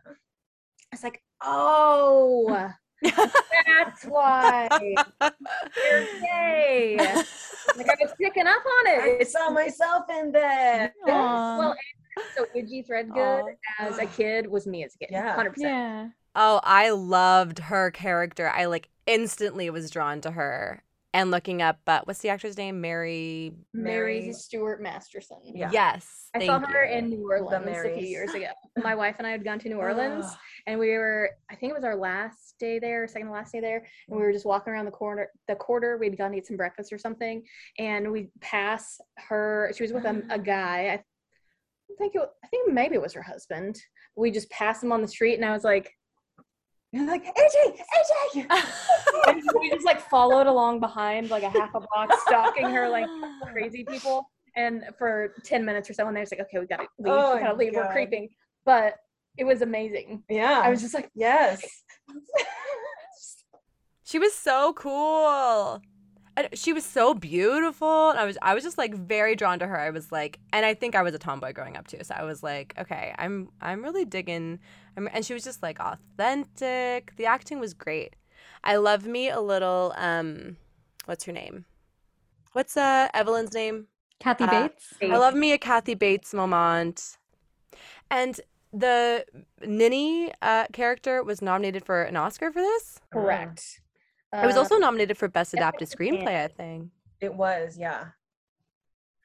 it's 0.91 1.03
like, 1.03 1.21
"Oh, 1.43 2.71
That's 3.03 4.05
why. 4.05 4.67
You're. 4.81 4.95
Like 7.77 7.89
I 7.89 7.95
was 8.01 8.13
picking 8.19 8.47
up 8.47 8.63
on 8.65 8.87
it. 8.87 9.21
I 9.21 9.23
saw 9.23 9.49
myself 9.49 10.05
in 10.09 10.31
that. 10.33 10.93
Aw. 11.07 11.57
well, 11.57 11.75
so 12.35 12.45
Idgie 12.55 12.87
Threadgood 12.87 13.43
Aw. 13.79 13.85
as 13.85 13.97
a 13.97 14.05
kid 14.05 14.47
was 14.47 14.67
me 14.67 14.83
as 14.83 14.95
a 14.95 14.97
kid. 14.99 15.09
Yeah. 15.11 15.35
hundred 15.35 15.51
percent. 15.51 15.69
Yeah. 15.69 16.07
Oh, 16.35 16.59
I 16.63 16.89
loved 16.89 17.59
her 17.59 17.91
character. 17.91 18.49
I 18.49 18.65
like 18.65 18.89
instantly 19.05 19.69
was 19.69 19.89
drawn 19.89 20.21
to 20.21 20.31
her. 20.31 20.83
And 21.15 21.29
looking 21.29 21.61
up, 21.61 21.77
uh, 21.85 22.01
what's 22.05 22.19
the 22.21 22.29
actor's 22.29 22.57
name? 22.57 22.81
Mary. 22.81 23.53
Mary 23.71 24.21
Mary- 24.21 24.33
Stuart 24.33 24.81
Masterson. 24.81 25.37
Yeah. 25.43 25.69
Yes. 25.71 26.29
I 26.33 26.39
thank 26.39 26.49
saw 26.49 26.59
her 26.59 26.85
you. 26.85 26.97
in 26.97 27.09
New 27.11 27.29
Orleans 27.29 27.67
a 27.67 27.93
few 27.95 28.07
years 28.07 28.33
ago. 28.33 28.47
My 28.83 28.95
wife 28.95 29.17
and 29.19 29.27
I 29.27 29.29
had 29.29 29.43
gone 29.43 29.59
to 29.59 29.69
New 29.69 29.77
Orleans, 29.77 30.25
and 30.65 30.79
we 30.79 30.89
were 30.97 31.29
I 31.51 31.55
think 31.55 31.69
it 31.69 31.75
was 31.75 31.83
our 31.83 31.95
last 31.95 32.55
day 32.59 32.79
there, 32.79 33.07
second 33.07 33.27
to 33.27 33.33
last 33.33 33.51
day 33.51 33.59
there, 33.59 33.85
and 34.07 34.17
we 34.17 34.23
were 34.23 34.31
just 34.31 34.47
walking 34.47 34.73
around 34.73 34.85
the 34.85 34.91
corner 34.91 35.29
the 35.47 35.55
quarter. 35.55 35.97
We'd 35.97 36.17
gone 36.17 36.31
to 36.31 36.37
eat 36.37 36.47
some 36.47 36.57
breakfast 36.57 36.91
or 36.91 36.97
something, 36.97 37.43
and 37.77 38.11
we 38.11 38.31
pass 38.41 38.99
her. 39.17 39.71
She 39.75 39.83
was 39.83 39.93
with 39.93 40.05
a, 40.05 40.23
a 40.31 40.39
guy. 40.39 40.99
I 41.91 41.95
think 41.99 42.15
it, 42.15 42.27
I 42.43 42.47
think 42.47 42.73
maybe 42.73 42.95
it 42.95 43.01
was 43.01 43.13
her 43.13 43.21
husband. 43.21 43.79
We 44.15 44.31
just 44.31 44.49
passed 44.49 44.83
him 44.83 44.91
on 44.91 45.03
the 45.03 45.07
street, 45.07 45.35
and 45.35 45.45
I 45.45 45.51
was 45.51 45.63
like, 45.63 45.93
You're 46.93 47.07
like, 47.07 47.25
AJ, 47.25 47.77
AJ. 48.35 48.45
and 49.27 49.41
we 49.59 49.71
just 49.71 49.83
like 49.83 49.99
followed 49.99 50.45
along 50.45 50.79
behind 50.79 51.31
like 51.31 51.41
a 51.41 51.49
half 51.49 51.73
a 51.73 51.79
block, 51.79 52.11
stalking 52.27 52.69
her 52.69 52.87
like 52.87 53.07
crazy 53.51 53.83
people. 53.83 54.29
And 54.55 54.83
for 54.99 55.33
10 55.43 55.65
minutes 55.65 55.89
or 55.89 55.93
so, 55.93 56.05
and 56.07 56.15
they're 56.15 56.21
just 56.21 56.31
like, 56.31 56.41
okay, 56.41 56.59
we 56.59 56.67
gotta 56.67 56.85
leave, 56.99 57.13
Oh 57.13 57.33
we 57.33 57.41
gotta 57.41 57.53
my 57.53 57.57
leave, 57.57 57.73
we're 57.75 57.91
creeping. 57.91 58.29
But 58.63 58.97
it 59.35 59.43
was 59.43 59.63
amazing. 59.63 60.23
Yeah. 60.29 60.61
I 60.63 60.69
was 60.69 60.81
just 60.81 60.93
like, 60.93 61.09
yes. 61.15 61.63
She 64.05 64.19
was 64.19 64.35
so 64.35 64.73
cool. 64.73 65.81
And 66.35 66.49
she 66.53 66.73
was 66.73 66.83
so 66.85 67.13
beautiful. 67.13 68.09
And 68.09 68.19
I 68.19 68.25
was 68.25 68.37
I 68.41 68.53
was 68.53 68.63
just 68.63 68.77
like 68.77 68.93
very 68.95 69.35
drawn 69.35 69.59
to 69.59 69.67
her. 69.67 69.79
I 69.79 69.91
was 69.91 70.11
like 70.11 70.39
and 70.51 70.65
I 70.65 70.73
think 70.73 70.95
I 70.95 71.01
was 71.03 71.13
a 71.13 71.19
tomboy 71.19 71.53
growing 71.53 71.77
up 71.77 71.87
too. 71.87 71.99
So 72.03 72.15
I 72.15 72.23
was 72.23 72.41
like, 72.43 72.73
okay, 72.79 73.13
I'm 73.17 73.49
I'm 73.61 73.83
really 73.83 74.05
digging 74.05 74.59
I'm, 74.97 75.07
and 75.13 75.25
she 75.25 75.33
was 75.33 75.43
just 75.43 75.61
like 75.61 75.79
authentic. 75.79 77.15
The 77.17 77.25
acting 77.25 77.59
was 77.59 77.73
great. 77.73 78.15
I 78.63 78.77
love 78.77 79.05
me 79.05 79.29
a 79.29 79.41
little 79.41 79.93
um 79.97 80.57
what's 81.05 81.25
her 81.25 81.31
name? 81.31 81.65
What's 82.53 82.77
uh 82.77 83.09
Evelyn's 83.13 83.53
name? 83.53 83.87
Kathy 84.19 84.45
Uh, 84.45 84.69
Bates. 84.69 84.93
I 85.01 85.17
love 85.17 85.35
me 85.35 85.51
a 85.53 85.57
Kathy 85.57 85.95
Bates 85.95 86.33
moment. 86.33 87.17
And 88.09 88.39
the 88.71 89.25
Ninny 89.61 90.31
uh, 90.41 90.65
character 90.73 91.23
was 91.23 91.41
nominated 91.41 91.85
for 91.85 92.03
an 92.03 92.15
Oscar 92.15 92.51
for 92.51 92.61
this. 92.61 92.99
correct. 93.11 93.81
It 94.33 94.45
was 94.45 94.55
Uh, 94.55 94.59
also 94.59 94.77
nominated 94.77 95.17
for 95.17 95.27
Best 95.27 95.53
Adapted 95.53 95.87
Screenplay, 95.89 96.43
I 96.43 96.47
think. 96.47 96.89
It 97.21 97.33
was, 97.33 97.77
yeah. 97.77 98.07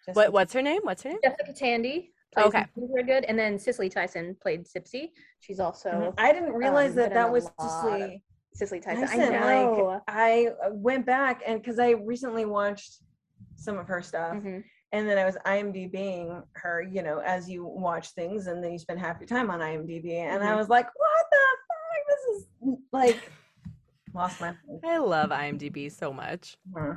Just 0.05 0.17
What 0.17 0.33
what's 0.33 0.53
her 0.53 0.63
name? 0.63 0.83
What's 0.83 1.03
her 1.03 1.11
name? 1.11 1.19
Jessica 1.23 1.53
Tandy. 1.53 2.13
Okay. 2.37 2.67
Very 2.77 3.05
good. 3.05 3.25
And 3.25 3.39
then 3.39 3.59
Cicely 3.59 3.89
Tyson 3.89 4.37
played 4.41 4.65
Sipsy. 4.67 5.13
She's 5.41 5.61
also 5.61 5.91
Mhm. 5.91 6.15
I 6.19 6.33
didn't 6.33 6.53
realize 6.53 6.91
um, 6.91 6.97
that 6.97 7.15
that 7.15 7.31
was 7.33 7.45
lot 7.45 7.53
of- 7.59 7.71
Cicely. 7.71 8.23
Cicely 8.55 8.81
Tyson. 8.81 9.05
I 9.05 9.07
Tyson, 9.07 9.33
know. 9.33 9.85
like 9.85 10.03
I 10.09 10.47
uh, 10.65 10.71
went 10.73 11.07
back 11.07 11.43
and 11.47 11.61
because 11.61 11.79
I 11.79 11.91
recently 11.91 12.45
watched 12.45 13.03
some 13.57 13.79
of 13.79 13.87
her 13.89 14.03
stuff, 14.03 14.35
Mhm. 14.37 14.63
and 14.93 15.09
then 15.09 15.17
I 15.19 15.25
was 15.25 15.37
IMDbing 15.47 16.45
her, 16.55 16.83
you 16.83 17.03
know, 17.03 17.19
as 17.21 17.49
you 17.49 17.65
watch 17.65 18.11
things, 18.13 18.47
and 18.47 18.63
then 18.63 18.73
you 18.73 18.79
spend 18.79 19.01
half 19.01 19.19
your 19.21 19.27
time 19.27 19.51
on 19.51 19.61
IMDb, 19.61 20.17
and 20.19 20.43
I 20.43 20.53
Mhm. 20.53 20.57
was 20.59 20.69
like, 20.69 20.87
what 20.87 21.27
the 21.31 21.39
fuck? 21.69 22.07
This 22.09 22.37
is 22.37 22.79
like 22.93 23.31
lost 24.19 24.41
my. 24.41 24.55
I 24.85 24.99
love 24.99 25.31
IMDb 25.31 25.91
so 25.91 26.13
much. 26.13 26.57
Huh. 26.77 26.95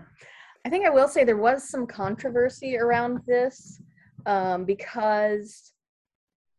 I 0.65 0.69
think 0.69 0.86
I 0.86 0.89
will 0.89 1.07
say 1.07 1.24
there 1.24 1.38
was 1.38 1.69
some 1.69 1.88
controversy 1.88 2.78
around 2.78 3.22
this 3.26 3.82
um, 4.26 4.65
because 4.65 5.74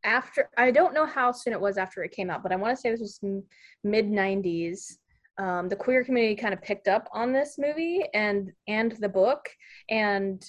after 0.05 0.49
I 0.57 0.71
don't 0.71 0.95
know 0.95 1.07
how 1.07 1.33
soon 1.33 1.53
it 1.53 1.61
was 1.61 1.77
after 1.77 2.03
it 2.03 2.13
came 2.13 2.31
out, 2.31 2.43
but 2.43 2.53
I 2.53 2.57
want 2.57 2.77
to 2.77 2.81
say 2.81 2.91
this 2.91 3.01
was 3.01 3.21
mid 3.85 4.07
'90s. 4.07 4.97
Um, 5.39 5.69
the 5.69 5.77
queer 5.77 6.05
community 6.05 6.37
kind 6.37 6.55
of 6.55 6.63
picked 6.63 6.89
up 6.89 7.09
on 7.13 7.33
this 7.33 7.57
movie 7.59 8.03
and 8.15 8.53
and 8.69 8.93
the 8.93 9.09
book, 9.09 9.49
and 9.91 10.43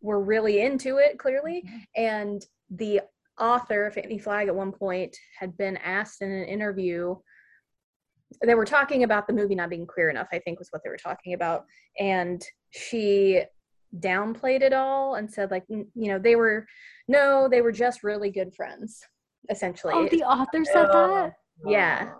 were 0.00 0.22
really 0.22 0.60
into 0.60 0.98
it 0.98 1.18
clearly. 1.18 1.64
And 1.96 2.44
the 2.70 3.02
author, 3.38 3.90
Fanny 3.90 4.18
Flagg, 4.18 4.48
at 4.48 4.54
one 4.54 4.72
point 4.72 5.16
had 5.38 5.56
been 5.56 5.76
asked 5.78 6.22
in 6.22 6.30
an 6.30 6.44
interview. 6.44 7.16
They 8.42 8.54
were 8.54 8.64
talking 8.64 9.02
about 9.02 9.26
the 9.26 9.32
movie 9.32 9.54
not 9.54 9.70
being 9.70 9.86
queer 9.86 10.10
enough. 10.10 10.28
I 10.32 10.38
think 10.38 10.58
was 10.58 10.68
what 10.70 10.82
they 10.84 10.90
were 10.90 10.96
talking 10.96 11.34
about, 11.34 11.64
and 11.98 12.42
she 12.70 13.42
downplayed 13.98 14.62
it 14.62 14.72
all 14.72 15.16
and 15.16 15.30
said 15.30 15.50
like 15.50 15.64
you 15.68 15.86
know 15.94 16.18
they 16.18 16.36
were 16.36 16.64
no 17.08 17.48
they 17.50 17.60
were 17.60 17.72
just 17.72 18.02
really 18.02 18.30
good 18.30 18.54
friends 18.54 19.00
essentially. 19.48 19.94
Oh, 19.96 20.08
the 20.08 20.22
author 20.22 20.64
said 20.64 20.86
that. 20.86 21.32
Yeah. 21.66 22.12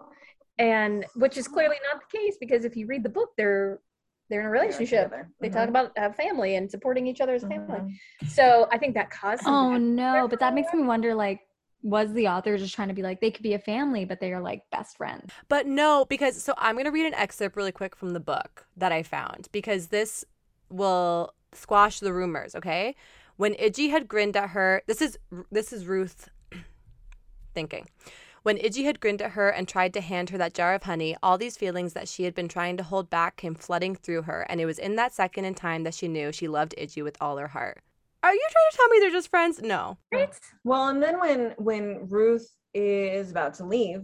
and 0.59 1.07
which 1.15 1.37
is 1.37 1.47
clearly 1.47 1.77
not 1.91 2.03
the 2.03 2.19
case 2.19 2.37
because 2.41 2.65
if 2.65 2.77
you 2.77 2.87
read 2.87 3.03
the 3.03 3.09
book 3.09 3.31
they're 3.37 3.81
they're 4.29 4.41
in 4.41 4.47
a 4.47 4.51
relationship. 4.51 5.13
They 5.41 5.49
talk 5.49 5.63
mm-hmm. 5.63 5.71
about 5.71 5.91
a 5.97 6.13
family 6.13 6.55
and 6.55 6.71
supporting 6.71 7.09
each 7.09 7.21
other 7.21 7.35
as 7.35 7.43
a 7.43 7.47
mm-hmm. 7.47 7.67
family. 7.67 8.01
So 8.29 8.69
i 8.73 8.79
think 8.79 8.95
that 8.95 9.11
caused 9.11 9.43
Oh 9.47 9.77
no, 9.77 10.27
but 10.29 10.41
that 10.41 10.55
makes 10.55 10.73
me 10.73 10.83
wonder 10.83 11.15
like 11.15 11.41
was 11.83 12.13
the 12.13 12.29
author 12.29 12.57
just 12.59 12.75
trying 12.75 12.89
to 12.89 12.95
be 12.95 13.03
like 13.03 13.21
they 13.21 13.31
could 13.31 13.43
be 13.43 13.55
a 13.55 13.59
family 13.59 14.05
but 14.05 14.21
they 14.21 14.33
are 14.33 14.41
like 14.41 14.69
best 14.71 14.97
friends. 14.97 15.31
But 15.49 15.67
no, 15.67 16.05
because 16.09 16.43
so 16.43 16.55
I'm 16.59 16.77
gonna 16.77 16.91
read 16.91 17.07
an 17.07 17.15
excerpt 17.15 17.57
really 17.57 17.73
quick 17.73 17.97
from 17.97 18.11
the 18.11 18.21
book 18.21 18.67
that 18.77 18.93
I 18.93 19.03
found 19.03 19.49
because 19.53 19.89
this 19.89 20.25
will 20.69 21.35
squash 21.53 22.01
the 22.01 22.13
rumors. 22.13 22.55
Okay, 22.55 22.95
when 23.37 23.55
Idgie 23.55 23.91
had 23.91 24.09
grinned 24.09 24.37
at 24.37 24.51
her, 24.51 24.83
this 24.87 25.01
is 25.01 25.19
this 25.51 25.73
is 25.73 25.87
Ruth 25.87 26.29
thinking. 27.55 27.89
When 28.43 28.57
Idgie 28.57 28.85
had 28.85 29.01
grinned 29.01 29.21
at 29.21 29.33
her 29.33 29.51
and 29.51 29.69
tried 29.69 29.93
to 29.93 30.01
hand 30.01 30.31
her 30.31 30.39
that 30.39 30.55
jar 30.55 30.75
of 30.75 30.85
honey, 30.85 31.15
all 31.23 31.37
these 31.37 31.59
feelings 31.59 31.93
that 31.93 32.09
she 32.09 32.25
had 32.25 32.35
been 32.35 32.49
trying 32.49 32.79
to 32.79 32.83
hold 32.83 33.11
back 33.11 33.37
came 33.37 33.55
flooding 33.55 33.95
through 33.95 34.23
her, 34.23 34.47
and 34.49 34.63
it 34.63 34.67
was 34.67 34.79
in 34.79 34.97
that 34.97 35.13
second 35.13 35.45
in 35.45 35.55
time 35.55 35.85
that 35.85 35.93
she 35.93 36.09
knew 36.09 36.33
she 36.33 36.49
loved 36.49 36.75
Idgie 36.79 37.03
with 37.03 37.19
all 37.21 37.37
her 37.37 37.49
heart. 37.49 37.83
Are 38.23 38.35
you 38.35 38.47
trying 38.51 38.71
to 38.71 38.77
tell 38.77 38.89
me 38.89 38.99
they're 39.01 39.11
just 39.11 39.31
friends? 39.31 39.61
No. 39.63 39.99
right 40.13 40.29
Well, 40.65 40.89
and 40.89 41.03
then 41.03 41.19
when 41.19 41.55
when 41.59 42.09
Ruth 42.09 42.49
is 42.75 43.31
about 43.31 43.55
to 43.55 43.65
leave, 43.65 44.03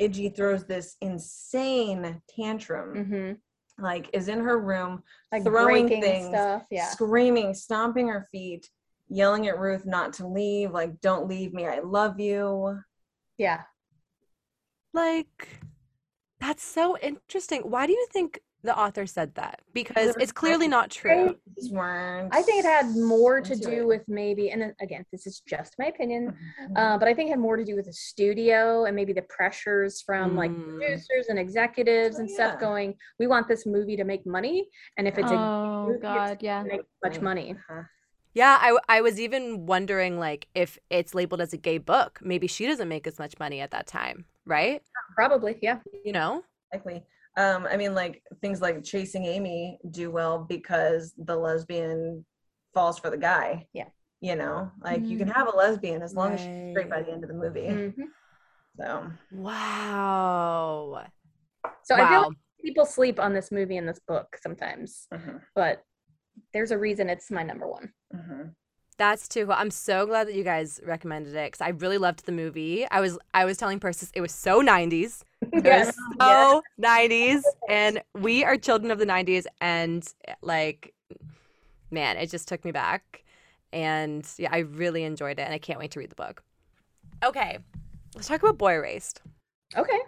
Idgie 0.00 0.34
throws 0.34 0.64
this 0.64 0.96
insane 1.00 2.20
tantrum, 2.28 3.04
hmm 3.04 3.32
like 3.78 4.08
is 4.14 4.28
in 4.28 4.40
her 4.40 4.58
room, 4.58 5.02
like 5.30 5.44
throwing 5.44 5.88
things, 5.88 6.28
stuff 6.28 6.62
yeah 6.70 6.90
screaming, 6.90 7.52
stomping 7.54 8.08
her 8.08 8.26
feet, 8.32 8.70
yelling 9.08 9.46
at 9.48 9.58
Ruth 9.58 9.84
not 9.84 10.14
to 10.14 10.26
leave, 10.26 10.72
like 10.72 11.00
"Don't 11.00 11.28
leave 11.28 11.52
me, 11.52 11.66
I 11.66 11.80
love 11.80 12.18
you." 12.18 12.80
yeah 13.38 13.62
Like, 14.94 15.60
that's 16.40 16.64
so 16.64 16.96
interesting. 16.98 17.62
Why 17.62 17.86
do 17.86 17.92
you 17.92 18.06
think 18.10 18.40
the 18.66 18.76
author 18.78 19.06
said 19.06 19.34
that? 19.36 19.60
Because 19.72 20.14
it's 20.20 20.32
clearly 20.32 20.68
not 20.68 20.90
true. 20.90 21.36
I 21.72 22.42
think 22.42 22.64
it 22.64 22.68
had 22.68 22.94
more 22.96 23.40
to 23.40 23.54
do 23.56 23.70
it. 23.82 23.86
with 23.86 24.04
maybe 24.08 24.50
and 24.50 24.60
then, 24.60 24.74
again 24.80 25.04
this 25.12 25.26
is 25.26 25.40
just 25.40 25.74
my 25.78 25.86
opinion 25.86 26.22
Mhm. 26.60 26.76
uh, 26.76 26.98
but 26.98 27.08
I 27.08 27.14
think 27.14 27.28
it 27.28 27.32
had 27.36 27.38
more 27.40 27.56
to 27.56 27.64
do 27.64 27.74
with 27.76 27.86
the 27.86 27.92
studio 27.92 28.84
and 28.84 28.94
maybe 28.94 29.12
the 29.12 29.22
pressures 29.22 30.02
from 30.02 30.36
like 30.36 30.50
Mm. 30.50 30.78
producers 30.78 31.26
and 31.28 31.38
executives 31.38 32.16
Oh, 32.16 32.20
and 32.20 32.30
stuff 32.30 32.54
yeah. 32.54 32.60
going, 32.68 32.94
we 33.18 33.26
want 33.26 33.48
this 33.48 33.64
movie 33.66 33.96
to 33.96 34.04
make 34.04 34.26
money, 34.26 34.68
and 34.96 35.06
if 35.08 35.16
it's 35.18 35.30
a 35.32 35.36
Oh 35.36 35.86
movie, 35.88 36.00
god, 36.00 36.32
it's 36.32 36.42
yeah. 36.42 36.62
gonna 36.62 36.76
make 36.76 36.86
much 37.04 37.20
money. 37.20 37.52
Uh-huh. 37.52 37.82
Yeah, 38.34 38.58
I, 38.60 38.76
I 38.96 39.00
was 39.00 39.18
even 39.18 39.64
wondering 39.66 40.18
like 40.18 40.48
if 40.54 40.78
it's 40.90 41.14
labeled 41.14 41.40
as 41.40 41.52
a 41.54 41.56
gay 41.56 41.78
book, 41.78 42.18
maybe 42.22 42.46
she 42.46 42.66
doesn't 42.66 42.88
make 42.88 43.06
as 43.06 43.18
much 43.18 43.34
money 43.38 43.60
at 43.60 43.70
that 43.70 43.86
time, 43.86 44.26
right? 44.44 44.82
Probably, 45.14 45.56
yeah. 45.62 45.78
You 46.04 46.12
know? 46.12 46.44
Exactly. 46.72 47.02
Um, 47.36 47.66
I 47.70 47.76
mean, 47.76 47.94
like 47.94 48.22
things 48.40 48.60
like 48.62 48.82
Chasing 48.82 49.24
Amy 49.26 49.78
do 49.90 50.10
well 50.10 50.38
because 50.48 51.12
the 51.18 51.36
lesbian 51.36 52.24
falls 52.72 52.98
for 52.98 53.10
the 53.10 53.18
guy. 53.18 53.66
Yeah. 53.72 53.88
You 54.20 54.36
know, 54.36 54.70
like 54.82 55.08
you 55.10 55.18
can 55.18 55.28
have 55.28 55.46
a 55.52 55.56
lesbian 55.56 56.00
as 56.02 56.14
long 56.14 56.32
as 56.32 56.40
she's 56.40 56.70
straight 56.70 56.88
by 56.90 57.02
the 57.02 57.12
end 57.12 57.22
of 57.22 57.28
the 57.28 57.34
movie. 57.34 57.66
Mhm. 57.68 58.06
So 58.78 59.12
Wow. 59.30 61.06
So 61.84 61.94
I 61.94 62.08
feel 62.08 62.22
like 62.22 62.36
people 62.64 62.86
sleep 62.86 63.20
on 63.20 63.34
this 63.34 63.52
movie 63.52 63.76
and 63.76 63.88
this 63.88 64.00
book 64.08 64.36
sometimes, 64.42 65.06
mhm, 65.12 65.40
but 65.54 65.82
there's 66.52 66.70
a 66.70 66.78
reason 66.78 67.08
it's 67.10 67.30
my 67.30 67.42
number 67.42 67.66
one. 67.68 67.92
That's 68.98 69.28
too 69.28 69.44
cool. 69.46 69.54
I'm 69.56 69.70
so 69.70 70.06
glad 70.06 70.26
that 70.26 70.34
you 70.34 70.42
guys 70.44 70.80
recommended 70.84 71.34
it 71.34 71.52
because 71.52 71.60
I 71.60 71.68
really 71.70 71.98
loved 71.98 72.24
the 72.24 72.32
movie. 72.32 72.86
I 72.90 73.00
was 73.00 73.18
I 73.34 73.44
was 73.44 73.58
telling 73.58 73.78
Persis 73.78 74.10
it 74.14 74.20
was 74.20 74.32
so 74.32 74.60
90s. 74.60 75.24
It 75.52 75.64
Yes. 75.64 75.86
was 75.86 75.94
so 76.20 76.62
90s, 76.78 77.44
and 77.68 78.02
we 78.14 78.44
are 78.44 78.56
children 78.56 78.90
of 78.90 78.98
the 78.98 79.06
90s, 79.06 79.46
and 79.60 80.06
like, 80.42 80.92
man, 81.90 82.16
it 82.18 82.30
just 82.30 82.46
took 82.46 82.64
me 82.64 82.72
back, 82.72 83.24
and 83.72 84.26
yeah, 84.38 84.50
I 84.52 84.58
really 84.58 85.02
enjoyed 85.04 85.38
it, 85.38 85.42
and 85.42 85.54
I 85.54 85.58
can't 85.58 85.78
wait 85.78 85.90
to 85.92 85.98
read 85.98 86.10
the 86.10 86.14
book. 86.16 86.42
Okay, 87.24 87.58
let's 88.14 88.28
talk 88.28 88.42
about 88.42 88.58
Boy 88.58 88.74
Erased. 88.74 89.22
Okay. 89.76 89.98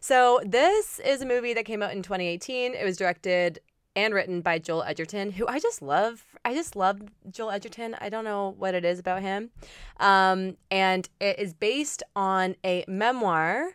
So 0.00 0.40
this 0.44 1.00
is 1.00 1.20
a 1.20 1.26
movie 1.26 1.52
that 1.54 1.64
came 1.64 1.82
out 1.82 1.92
in 1.92 2.02
2018. 2.02 2.74
It 2.74 2.84
was 2.84 2.96
directed 2.96 3.58
and 3.96 4.12
written 4.12 4.42
by 4.42 4.58
Joel 4.58 4.84
Edgerton, 4.84 5.32
who 5.32 5.46
I 5.48 5.58
just 5.58 5.80
love. 5.80 6.24
I 6.44 6.54
just 6.54 6.76
love 6.76 7.00
Joel 7.30 7.50
Edgerton. 7.50 7.96
I 7.98 8.10
don't 8.10 8.24
know 8.24 8.54
what 8.58 8.74
it 8.74 8.84
is 8.84 8.98
about 8.98 9.22
him. 9.22 9.50
Um, 9.98 10.58
and 10.70 11.08
it 11.18 11.38
is 11.38 11.54
based 11.54 12.02
on 12.14 12.54
a 12.64 12.84
memoir 12.86 13.72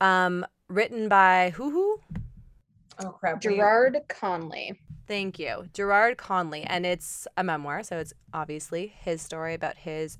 um, 0.00 0.44
written 0.68 1.08
by 1.08 1.52
who 1.54 1.70
who? 1.70 2.00
Oh 2.98 3.10
crap. 3.10 3.40
Garrard 3.40 3.96
Conley. 4.08 4.78
Thank 5.06 5.38
you. 5.38 5.68
Garrard 5.72 6.18
Conley. 6.18 6.64
And 6.64 6.84
it's 6.84 7.26
a 7.36 7.44
memoir. 7.44 7.82
So 7.84 7.98
it's 7.98 8.12
obviously 8.34 8.88
his 8.88 9.22
story 9.22 9.54
about 9.54 9.78
his 9.78 10.18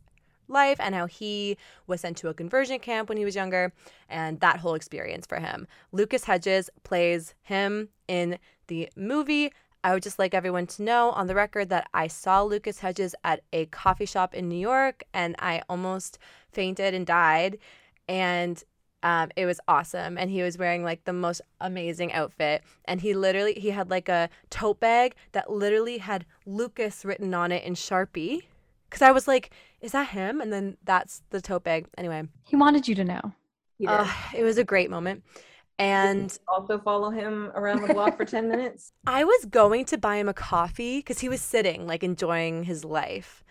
life 0.49 0.79
and 0.81 0.95
how 0.95 1.07
he 1.07 1.57
was 1.87 2.01
sent 2.01 2.17
to 2.19 2.29
a 2.29 2.35
conversion 2.35 2.79
camp 2.79 3.09
when 3.09 3.19
he 3.19 3.25
was 3.25 3.35
younger 3.35 3.73
and 4.09 4.41
that 4.41 4.59
whole 4.59 4.75
experience 4.75 5.27
for 5.27 5.39
him. 5.39 5.67
Lucas 5.93 6.25
Hedges 6.25 6.71
plays 6.83 7.35
him 7.43 7.89
in 8.07 8.39
the 8.69 8.89
movie. 8.97 9.53
I 9.85 9.95
would 9.95 10.03
just 10.03 10.19
like 10.19 10.35
everyone 10.35 10.67
to 10.69 10.83
know 10.83 11.11
on 11.11 11.27
the 11.27 11.35
record 11.35 11.69
that 11.69 11.89
I 11.95 12.09
saw 12.09 12.43
Lucas 12.43 12.81
Hedges 12.81 13.15
at 13.25 13.43
a 13.53 13.67
coffee 13.67 14.07
shop 14.07 14.35
in 14.35 14.49
New 14.49 14.59
York 14.59 15.05
and 15.15 15.37
I 15.39 15.63
almost 15.69 16.19
fainted 16.51 16.95
and 16.95 17.07
died. 17.07 17.59
And 18.09 18.63
um, 19.03 19.31
it 19.37 19.47
was 19.47 19.61
awesome 19.69 20.19
and 20.19 20.31
he 20.31 20.43
was 20.43 20.59
wearing 20.59 20.83
like 20.83 21.05
the 21.05 21.13
most 21.13 21.41
amazing 21.61 22.13
outfit 22.13 22.63
and 22.85 23.01
he 23.01 23.15
literally 23.15 23.55
he 23.55 23.71
had 23.71 23.91
like 23.91 24.09
a 24.09 24.29
tote 24.51 24.81
bag 24.81 25.15
that 25.33 25.51
literally 25.51 25.99
had 25.99 26.27
lucas 26.47 27.05
written 27.05 27.33
on 27.33 27.53
it 27.53 27.63
in 27.63 27.75
sharpie 27.75 28.43
because 28.89 29.03
i 29.03 29.13
was 29.13 29.29
like 29.29 29.51
is 29.81 29.93
that 29.93 30.09
him 30.09 30.41
and 30.41 30.53
then 30.53 30.77
that's 30.85 31.23
the 31.31 31.41
tote 31.41 31.65
bag 31.65 31.87
anyway 31.97 32.23
He 32.45 32.57
wanted 32.57 32.89
you 32.89 32.95
to 32.97 33.05
know. 33.05 33.33
He 33.79 33.87
uh, 33.87 34.07
it 34.37 34.43
was 34.43 34.59
a 34.59 34.65
great 34.65 34.91
moment 34.91 35.23
and 35.79 36.37
also 36.49 36.79
follow 36.81 37.11
him 37.11 37.53
around 37.55 37.83
the 37.87 37.95
block 37.95 38.17
for 38.17 38.25
10 38.25 38.49
minutes. 38.53 38.93
i 39.07 39.23
was 39.25 39.45
going 39.45 39.85
to 39.85 39.97
buy 39.97 40.17
him 40.17 40.29
a 40.29 40.35
coffee 40.35 40.99
because 40.99 41.21
he 41.21 41.29
was 41.29 41.41
sitting 41.41 41.87
like 41.87 42.03
enjoying 42.03 42.65
his 42.65 42.85
life 42.85 43.45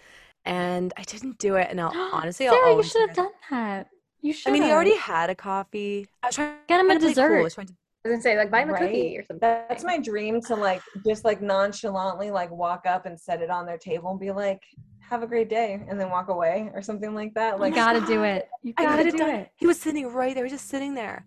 and 0.43 0.93
i 0.97 1.03
didn't 1.03 1.37
do 1.37 1.55
it 1.55 1.67
and 1.69 1.79
i'll 1.79 1.93
honestly 2.13 2.47
I'll 2.47 2.53
Sarah, 2.55 2.75
you 2.75 2.83
should 2.83 3.07
have 3.07 3.15
done 3.15 3.29
that. 3.49 3.87
You 4.21 4.33
should. 4.33 4.49
i 4.49 4.51
mean 4.51 4.63
he 4.63 4.71
already 4.71 4.97
had 4.97 5.29
a 5.29 5.35
coffee 5.35 6.07
i 6.23 6.27
was 6.27 6.35
trying 6.35 6.51
to 6.51 6.57
Get 6.67 6.79
him 6.81 6.89
a 6.89 6.99
to 6.99 7.13
play 7.13 7.13
cool. 7.13 7.65
I 8.07 8.15
was 8.15 8.23
trying 8.23 8.33
to 8.33 8.35
I 8.35 8.35
was 8.35 8.35
gonna 8.35 8.35
say 8.35 8.37
like 8.37 8.51
buy 8.51 8.61
him 8.61 8.69
a 8.69 8.73
Right? 8.73 8.81
cookie 8.81 9.17
or 9.17 9.23
something. 9.23 9.39
That's 9.41 9.83
my 9.83 9.99
dream 9.99 10.41
to 10.41 10.55
like 10.55 10.81
just 11.05 11.25
like 11.25 11.41
nonchalantly 11.41 12.31
like 12.31 12.51
walk 12.51 12.85
up 12.85 13.05
and 13.05 13.19
set 13.19 13.41
it 13.41 13.49
on 13.49 13.65
their 13.65 13.77
table 13.77 14.11
and 14.11 14.19
be 14.19 14.31
like, 14.31 14.61
have 14.99 15.23
a 15.23 15.27
great 15.27 15.49
day 15.49 15.81
and 15.89 15.99
then 15.99 16.09
walk 16.09 16.29
away 16.29 16.69
or 16.73 16.81
something 16.81 17.13
like 17.15 17.33
that. 17.35 17.55
You 17.55 17.59
Like 17.61 17.75
gotta 17.75 18.01
do 18.01 18.23
it. 18.23 18.47
You 18.63 18.73
I 18.77 18.83
gotta 18.83 19.09
do 19.11 19.17
done 19.17 19.29
it. 19.29 19.49
He 19.57 19.67
was 19.67 19.79
sitting 19.79 20.07
right 20.07 20.35
there, 20.35 20.43
He 20.45 20.51
was 20.51 20.59
just 20.61 20.69
sitting 20.69 20.95
there. 20.95 21.25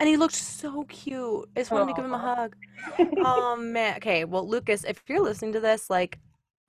And 0.00 0.08
he 0.08 0.16
looked 0.16 0.34
so 0.34 0.84
cute. 0.84 1.48
I 1.56 1.60
just 1.60 1.70
wanted 1.70 1.86
to 1.88 1.92
give 1.94 2.04
him 2.04 2.14
a 2.14 2.18
hug. 2.18 2.56
oh 3.24 3.56
man. 3.56 3.96
Okay, 3.96 4.24
well, 4.24 4.46
Lucas, 4.48 4.84
if 4.84 5.02
you're 5.08 5.22
listening 5.22 5.52
to 5.52 5.60
this, 5.60 5.88
like, 5.88 6.18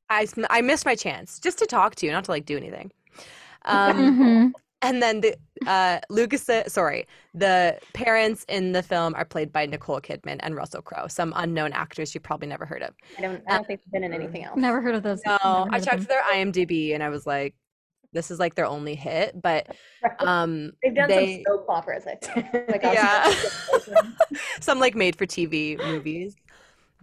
I 0.09 0.27
I 0.49 0.61
missed 0.61 0.85
my 0.85 0.95
chance 0.95 1.39
just 1.39 1.57
to 1.59 1.65
talk 1.65 1.95
to 1.95 2.05
you, 2.05 2.11
not 2.11 2.25
to 2.25 2.31
like 2.31 2.45
do 2.45 2.57
anything. 2.57 2.91
Um, 3.65 4.15
Mhm. 4.19 4.53
And 4.85 5.01
then 5.01 5.21
the 5.21 5.35
uh, 5.67 5.99
Lucas, 6.09 6.47
uh, 6.49 6.67
sorry, 6.69 7.07
the 7.33 7.77
parents 7.93 8.45
in 8.47 8.71
the 8.71 8.83
film 8.83 9.13
are 9.15 9.25
played 9.25 9.51
by 9.51 9.65
Nicole 9.65 9.99
Kidman 10.01 10.37
and 10.41 10.55
Russell 10.55 10.81
Crowe, 10.81 11.07
some 11.07 11.33
unknown 11.35 11.73
actors 11.73 12.13
you 12.13 12.21
probably 12.21 12.47
never 12.47 12.65
heard 12.65 12.81
of. 12.83 12.93
I 13.17 13.21
don't 13.21 13.41
I 13.47 13.55
don't 13.57 13.67
think 13.67 13.81
they've 13.81 13.91
been 13.91 14.03
in 14.03 14.13
anything 14.13 14.43
else. 14.43 14.57
Never 14.57 14.81
heard 14.81 14.95
of 14.95 15.03
those. 15.03 15.21
No, 15.25 15.37
I 15.71 15.79
checked 15.79 16.07
them. 16.07 16.07
their 16.09 16.23
IMDb 16.23 16.93
and 16.93 17.01
I 17.03 17.09
was 17.09 17.25
like, 17.25 17.55
this 18.13 18.31
is 18.31 18.39
like 18.39 18.55
their 18.55 18.65
only 18.65 18.95
hit, 18.95 19.41
but 19.41 19.67
um, 20.19 20.71
They've 20.83 20.95
done 20.95 21.09
they- 21.09 21.43
some 21.45 21.53
soap 21.57 21.65
operas, 21.69 22.03
I 22.07 22.15
think. 22.15 22.47
Like 22.69 22.83
Yeah. 22.83 23.33
yeah. 23.87 24.01
some 24.61 24.79
like 24.79 24.95
made 24.95 25.15
for 25.17 25.25
TV 25.25 25.77
movies. 25.77 26.35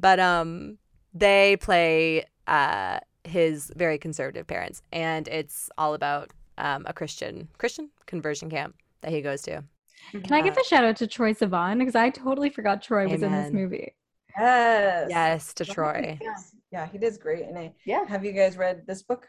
But 0.01 0.19
um 0.21 0.79
they 1.15 1.57
play 1.61 2.25
uh 2.47 3.01
his 3.25 3.71
very 3.77 3.99
conservative 3.99 4.47
parents 4.47 4.83
and 4.93 5.29
it's 5.29 5.71
all 5.79 5.95
about 5.95 6.33
um 6.59 6.85
a 6.87 6.93
Christian 6.93 7.49
Christian 7.59 7.91
conversion 8.07 8.51
camp 8.51 8.77
that 9.03 9.11
he 9.13 9.21
goes 9.23 9.43
to. 9.43 9.63
Can 10.11 10.33
I 10.33 10.43
give 10.43 10.57
a 10.57 10.65
shout 10.65 10.85
out 10.85 10.97
to 10.97 11.07
Troye 11.07 11.37
Sivan 11.37 11.79
because 11.79 11.95
I 11.95 12.11
totally 12.11 12.51
forgot 12.51 12.83
Troye 12.83 13.09
was 13.11 13.23
in 13.23 13.33
this 13.33 13.53
movie. 13.53 13.95
yes. 14.37 15.07
Yes, 15.09 15.55
to 15.55 15.65
Troye. 15.65 16.19
Yeah. 16.21 16.35
Yeah, 16.71 16.87
he 16.91 16.99
does 16.99 17.19
great 17.19 17.47
in 17.49 17.57
it. 17.57 17.75
Yeah. 17.85 18.05
Have 18.07 18.25
you 18.25 18.33
guys 18.33 18.57
read 18.57 18.85
this 18.87 19.03
book? 19.03 19.29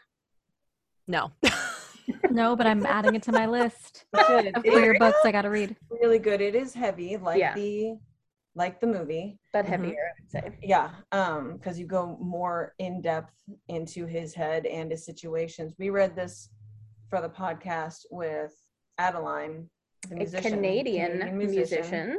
No. 1.06 1.30
No, 2.30 2.54
but 2.56 2.66
I'm 2.66 2.84
adding 2.84 3.14
it 3.14 3.22
to 3.24 3.32
my 3.32 3.46
list 3.46 4.04
You 4.12 4.50
of 4.54 4.62
queer 4.62 4.92
is 4.94 4.98
books 4.98 5.18
I 5.24 5.32
gotta 5.32 5.48
read. 5.48 5.74
really 5.88 6.18
good. 6.18 6.40
It 6.42 6.54
is 6.54 6.74
heavy, 6.74 7.16
like 7.16 7.38
Yeah. 7.38 7.54
the 7.54 7.96
like 8.54 8.80
the 8.80 8.86
movie. 8.86 9.38
But 9.52 9.64
Mhm. 9.64 9.68
heavier, 9.68 9.90
I 10.10 10.12
would 10.20 10.30
say. 10.30 10.58
Yeah, 10.62 10.90
um, 11.12 11.54
because 11.54 11.78
you 11.78 11.86
go 11.86 12.18
more 12.20 12.74
in 12.78 13.00
depth 13.00 13.32
into 13.68 14.04
his 14.06 14.34
head 14.34 14.66
and 14.66 14.90
his 14.90 15.04
situations. 15.04 15.74
We 15.78 15.88
read 15.90 16.14
this 16.14 16.50
for 17.14 17.20
the 17.20 17.28
podcast 17.28 18.06
with 18.10 18.52
Adeline, 18.98 19.70
the 20.08 20.16
A 20.16 20.18
musician, 20.18 20.50
Canadian, 20.50 21.38
musician. 21.38 22.18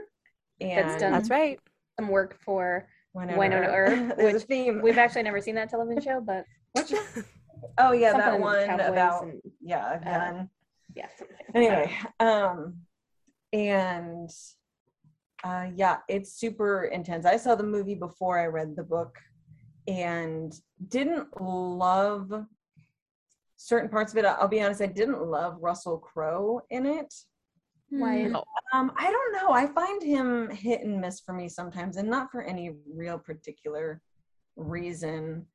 and 0.61 0.89
that's 0.89 1.01
done- 1.01 1.11
That's 1.11 1.29
right. 1.29 1.59
Some 1.99 2.07
work 2.07 2.37
for 2.39 2.87
Wynonna, 3.15 3.35
Wynonna 3.35 3.67
Earp, 3.75 4.17
which 4.23 4.35
a 4.35 4.39
theme. 4.39 4.81
we've 4.81 4.97
actually 4.97 5.23
never 5.23 5.41
seen 5.41 5.55
that 5.55 5.69
television 5.69 6.01
show, 6.01 6.21
but 6.21 6.45
What's 6.71 6.91
your- 6.91 7.03
oh 7.77 7.91
yeah, 7.91 8.13
that 8.13 8.39
one 8.39 8.69
about 8.69 9.23
and- 9.23 9.41
yeah, 9.61 9.99
a 9.99 10.03
gun. 10.03 10.49
yeah. 10.95 11.07
anyway 11.53 11.91
um 12.21 12.75
and 13.51 14.29
uh 15.43 15.65
yeah 15.75 15.97
it's 16.07 16.31
super 16.39 16.85
intense 16.85 17.25
i 17.25 17.35
saw 17.35 17.53
the 17.55 17.63
movie 17.63 17.95
before 17.95 18.39
i 18.39 18.45
read 18.45 18.75
the 18.77 18.83
book 18.83 19.17
and 19.89 20.53
didn't 20.87 21.27
love 21.41 22.45
certain 23.57 23.89
parts 23.89 24.11
of 24.11 24.17
it 24.17 24.25
i'll 24.25 24.47
be 24.47 24.61
honest 24.61 24.81
i 24.81 24.85
didn't 24.85 25.21
love 25.25 25.57
russell 25.61 25.97
crowe 25.97 26.59
in 26.69 26.85
it 26.85 27.13
Why 27.89 28.23
Hmm. 28.25 28.35
um 28.73 28.91
i 28.97 29.11
don't 29.11 29.33
know 29.33 29.51
i 29.53 29.65
find 29.67 30.01
him 30.03 30.49
hit 30.49 30.81
and 30.81 30.99
miss 30.99 31.19
for 31.21 31.33
me 31.33 31.47
sometimes 31.47 31.97
and 31.97 32.09
not 32.09 32.31
for 32.31 32.43
any 32.43 32.71
real 32.93 33.17
particular 33.17 34.01
reason 34.55 35.45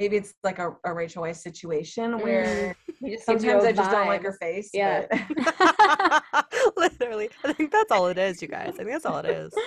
maybe 0.00 0.16
it's 0.16 0.34
like 0.42 0.58
a, 0.58 0.76
a 0.84 0.92
rachel 0.92 1.22
weisz 1.22 1.36
situation 1.36 2.18
where 2.20 2.74
He 3.00 3.10
just 3.10 3.28
gives 3.28 3.44
you 3.44 3.50
sometimes 3.50 3.64
I 3.64 3.72
just 3.72 3.90
don't 3.92 4.08
like 4.08 4.22
her 4.24 4.32
face 4.32 4.70
Yeah. 4.74 5.06
but- 5.10 6.44
Literally. 6.76 7.30
I 7.44 7.52
think 7.52 7.70
that's 7.70 7.92
all 7.92 8.08
it 8.08 8.18
is, 8.18 8.42
you 8.42 8.48
guys. 8.48 8.70
I 8.74 8.78
think 8.78 8.90
that's 8.90 9.06
all 9.06 9.18
it 9.18 9.26
is. 9.26 9.52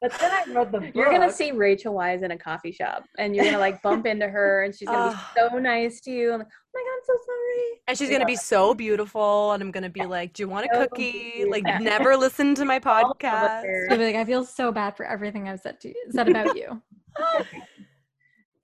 But 0.00 0.12
then 0.18 0.30
I 0.32 0.52
read 0.52 0.72
the 0.72 0.80
book. 0.80 0.94
You're 0.96 1.12
gonna 1.12 1.30
see 1.30 1.52
Rachel 1.52 1.94
Weisz 1.94 2.22
in 2.24 2.32
a 2.32 2.36
coffee 2.36 2.72
shop, 2.72 3.04
and 3.18 3.36
you're 3.36 3.44
gonna 3.44 3.58
like 3.60 3.80
bump 3.82 4.04
into 4.04 4.28
her, 4.28 4.64
and 4.64 4.74
she's 4.74 4.88
gonna 4.88 5.12
be 5.12 5.40
so 5.40 5.58
nice 5.60 6.00
to 6.00 6.10
you. 6.10 6.32
I'm 6.32 6.38
like, 6.40 6.48
my 6.74 6.80
god, 6.80 6.94
I'm 6.94 7.04
so 7.04 7.12
sorry. 7.26 7.80
And 7.88 7.98
she's 7.98 8.10
gonna 8.10 8.24
be 8.24 8.36
so 8.36 8.74
beautiful, 8.74 9.52
and 9.52 9.62
I'm 9.62 9.70
gonna 9.70 9.90
be 9.90 10.04
like, 10.06 10.32
"Do 10.32 10.42
you 10.44 10.48
want 10.48 10.66
a 10.66 10.74
So 10.74 10.86
cookie?" 10.86 11.32
cute. 11.34 11.50
Like, 11.50 11.64
never 11.80 12.16
listen 12.16 12.54
to 12.56 12.64
my 12.64 12.78
podcast. 12.90 13.64
her- 13.64 13.86
She'll 13.88 13.98
be 13.98 14.06
like, 14.06 14.16
I 14.16 14.24
feel 14.24 14.44
so 14.44 14.72
bad 14.72 14.96
for 14.96 15.04
everything 15.04 15.48
I've 15.48 15.60
said 15.60 15.80
to 15.80 15.88
you, 15.88 15.94
said 16.10 16.28
about 16.28 16.56
you. 16.56 16.80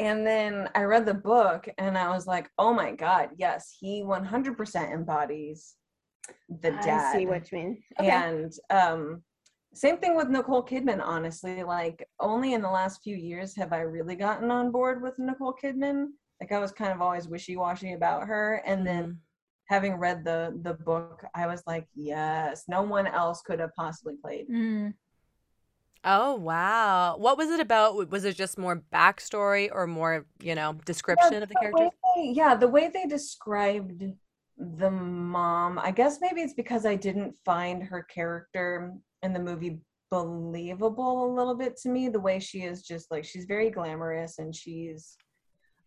And 0.00 0.24
then 0.26 0.68
I 0.76 0.82
read 0.82 1.06
the 1.06 1.14
book 1.14 1.68
and 1.78 1.98
I 1.98 2.09
was 2.11 2.26
like, 2.26 2.48
oh 2.56 2.72
my 2.72 2.92
God, 2.92 3.30
yes, 3.36 3.76
he 3.78 4.02
100% 4.02 4.92
embodies 4.94 5.74
the 6.48 6.70
dad. 6.70 7.14
I 7.14 7.18
see 7.18 7.26
what 7.26 7.50
you 7.50 7.59
mean. 7.59 7.82
Okay. 7.98 8.09
And 8.09 8.52
um, 8.70 9.22
same 9.74 9.98
thing 9.98 10.14
with 10.16 10.28
Nicole 10.28 10.62
Kidman, 10.64 11.02
honestly. 11.04 11.64
Like, 11.64 12.06
only 12.20 12.52
in 12.54 12.62
the 12.62 12.70
last 12.70 13.02
few 13.02 13.16
years 13.16 13.56
have 13.56 13.72
I 13.72 13.80
really 13.80 14.14
gotten 14.14 14.52
on 14.52 14.70
board 14.70 15.02
with 15.02 15.18
Nicole 15.18 15.54
Kidman. 15.61 16.11
Like, 16.41 16.53
I 16.53 16.59
was 16.59 16.72
kind 16.72 16.93
of 16.93 17.01
always 17.03 17.28
wishy 17.28 17.57
washy 17.57 17.93
about 17.95 18.26
her. 18.28 18.62
And 18.64 18.86
then 18.86 19.05
Mhm. 19.05 19.16
having 19.66 19.95
read 19.95 20.24
the 20.24 20.59
the 20.62 20.74
book, 20.74 21.24
I 21.34 21.47
was 21.47 21.62
like, 21.66 21.86
yes, 21.95 22.64
no 22.68 22.82
one 22.82 23.07
else 23.07 23.43
could 23.43 23.61
have 23.61 23.74
possibly 23.74 24.14
played. 24.16 24.49
Mm. 24.49 24.95
Oh 26.05 26.36
wow! 26.36 27.16
What 27.18 27.36
was 27.36 27.51
it 27.51 27.59
about? 27.61 28.09
Was 28.11 28.24
it 28.24 28.36
just 28.36 28.57
more 28.57 28.82
backstory 28.93 29.68
or 29.72 29.86
more, 29.89 30.26
you 30.41 30.55
know, 30.55 30.74
description 30.86 31.43
of 31.43 31.49
the 31.49 31.57
way 31.57 31.61
characters? 31.61 31.91
they- 32.14 32.32
yeah, 32.34 32.55
the 32.55 32.68
way 32.68 32.89
they 32.89 33.05
described 33.07 34.05
the 34.57 34.91
mom, 34.91 35.78
I 35.78 35.91
guess 35.91 36.20
maybe 36.20 36.41
it's 36.41 36.55
because 36.55 36.86
I 36.86 36.95
didn't 36.95 37.36
find 37.45 37.82
her 37.82 38.05
character 38.05 38.95
in 39.22 39.32
the 39.32 39.41
movie 39.41 39.80
believable 40.11 41.26
a 41.26 41.34
little 41.34 41.55
bit 41.57 41.76
to 41.78 41.89
me. 41.89 42.09
The 42.09 42.20
way 42.20 42.39
she 42.39 42.62
is 42.62 42.82
just 42.82 43.11
like 43.11 43.24
she's 43.24 43.45
very 43.45 43.68
glamorous 43.70 44.39
and 44.39 44.55
she's 44.55 45.16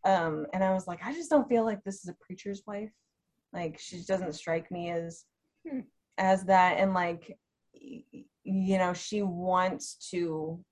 um 0.03 0.47
and 0.53 0.63
I 0.63 0.73
was 0.73 0.87
like, 0.87 0.99
I 1.05 1.13
just 1.13 1.29
don't 1.29 1.47
feel 1.47 1.63
like 1.63 1.83
this 1.83 2.03
is 2.03 2.09
a 2.09 2.15
preacher's 2.25 2.63
wife. 2.65 2.91
Like 3.53 3.79
she 3.79 4.01
doesn't 4.07 4.33
strike 4.33 4.71
me 4.71 4.91
as 4.91 5.25
Hmm. 5.67 5.81
as 6.17 6.45
that 6.45 6.77
and 6.77 6.93
like 6.93 7.37
you 8.43 8.77
know, 8.77 8.93
she 8.93 9.21
wants 9.21 10.09
to 10.11 10.63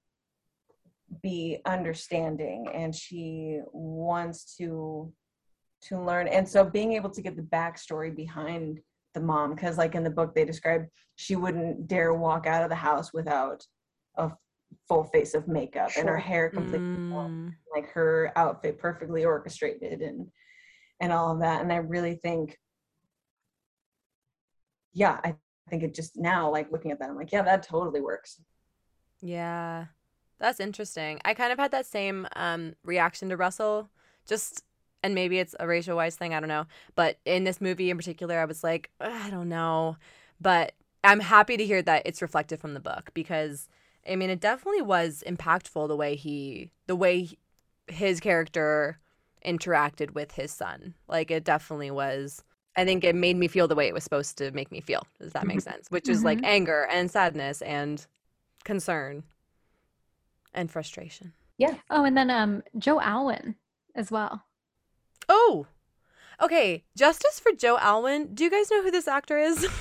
be 1.21 1.59
understanding 1.65 2.67
and 2.73 2.95
she 2.95 3.59
wants 3.71 4.55
to 4.57 5.11
to 5.82 5.99
learn 5.99 6.27
and 6.27 6.47
so 6.47 6.63
being 6.63 6.93
able 6.93 7.09
to 7.09 7.21
get 7.21 7.36
the 7.36 7.41
backstory 7.41 8.13
behind 8.13 8.80
the 9.13 9.19
mom 9.19 9.55
because 9.55 9.77
like 9.77 9.95
in 9.95 10.03
the 10.03 10.09
book 10.09 10.36
they 10.36 10.45
describe 10.45 10.86
she 11.15 11.36
wouldn't 11.36 11.88
dare 11.88 12.13
walk 12.13 12.45
out 12.45 12.63
of 12.63 12.69
the 12.69 12.75
house 12.75 13.13
without 13.13 13.63
a 14.17 14.30
full 14.88 15.03
face 15.05 15.34
of 15.34 15.47
makeup 15.47 15.91
and 15.97 16.07
her 16.07 16.17
hair 16.17 16.49
completely 16.49 16.88
Mm, 17.11 17.53
like 17.76 17.89
her 17.91 18.32
outfit 18.36 18.78
perfectly 18.78 19.26
orchestrated 19.26 20.01
and 20.01 20.28
and 20.99 21.11
all 21.11 21.34
of 21.34 21.39
that 21.39 21.61
and 21.61 21.72
i 21.74 21.78
really 21.78 22.15
think 22.15 22.57
yeah 24.93 25.20
i 25.24 25.36
think 25.70 25.84
it 25.84 25.95
just 25.95 26.17
now 26.17 26.51
like 26.51 26.72
looking 26.72 26.91
at 26.91 26.99
that 26.99 27.09
i'm 27.09 27.15
like 27.15 27.32
yeah 27.32 27.41
that 27.41 27.63
totally 27.63 28.01
works 28.01 28.39
yeah. 29.22 29.86
That's 30.39 30.59
interesting. 30.59 31.20
I 31.26 31.34
kind 31.34 31.51
of 31.51 31.59
had 31.59 31.72
that 31.72 31.86
same 31.86 32.28
um, 32.36 32.76
reaction 32.84 33.30
to 33.30 33.38
Russell. 33.38 33.89
Just 34.28 34.63
and 35.03 35.15
maybe 35.15 35.39
it's 35.39 35.55
a 35.59 35.67
Rachel 35.67 35.97
Weisz 35.97 36.15
thing, 36.15 36.34
I 36.34 36.39
don't 36.39 36.49
know. 36.49 36.65
But 36.95 37.20
in 37.26 37.45
this 37.45 37.61
movie 37.61 37.89
in 37.89 37.97
particular, 37.97 38.39
I 38.39 38.45
was 38.45 38.63
like, 38.63 38.89
I 38.99 39.30
don't 39.30 39.49
know. 39.49 39.97
But 40.41 40.74
I'm 41.03 41.20
happy 41.22 41.57
to 41.57 41.65
hear 41.65 41.82
that 41.82 42.03
it's 42.05 42.22
reflected 42.22 42.59
from 42.59 42.74
the 42.74 42.80
book 42.80 43.11
because 43.13 43.70
I 44.10 44.16
mean, 44.16 44.30
it 44.30 44.39
definitely 44.39 44.82
was 44.82 45.24
impactful 45.28 45.88
the 45.88 45.95
way 45.95 46.16
he 46.16 46.72
the 46.88 46.95
way 46.95 47.22
he- 47.24 47.38
his 47.88 48.20
character 48.20 48.99
interacted 49.45 50.12
with 50.14 50.32
his 50.34 50.51
son. 50.51 50.95
Like 51.07 51.32
it 51.32 51.43
definitely 51.43 51.91
was 51.91 52.43
I 52.76 52.86
think 52.86 53.03
it 53.03 53.16
made 53.16 53.36
me 53.36 53.47
feel 53.47 53.68
the 53.68 53.76
way 53.76 53.88
it 53.88 53.93
was 53.93 54.03
supposed 54.03 54.38
to 54.38 54.51
make 54.51 54.72
me 54.72 54.80
feel. 54.80 55.05
Does 55.20 55.34
that 55.34 55.45
make 55.47 55.62
sense? 55.62 55.88
Which 55.89 56.07
is 56.07 56.24
like 56.24 56.39
Mhm. 56.39 56.45
anger 56.45 56.88
and 56.91 57.10
sadness 57.12 57.62
and 57.62 58.05
concern 58.64 59.24
and 60.53 60.72
frustration. 60.72 61.34
Yeah. 61.57 61.76
Oh, 61.89 62.03
and 62.05 62.16
then 62.18 62.30
um 62.30 62.64
Joe 62.78 62.99
Alwyn 63.01 63.55
as 63.95 64.12
well. 64.12 64.45
Oh, 65.28 65.68
okay. 66.41 66.84
Justice 66.95 67.39
for 67.39 67.51
Joe 67.51 67.78
Alwyn. 67.78 68.34
Do 68.34 68.43
you 68.43 68.49
guys 68.49 68.72
know 68.72 68.82
who 68.84 68.91
this 68.91 69.07
actor 69.07 69.38
is? 69.38 69.68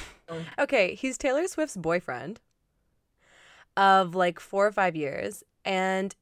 Okay, 0.58 0.94
he's 0.94 1.16
Taylor 1.16 1.46
Swift's 1.48 1.74
boyfriend 1.78 2.38
of 3.78 4.14
like 4.14 4.40
four 4.40 4.66
or 4.66 4.72
five 4.72 4.96
years. 4.96 5.44
And 5.64 6.14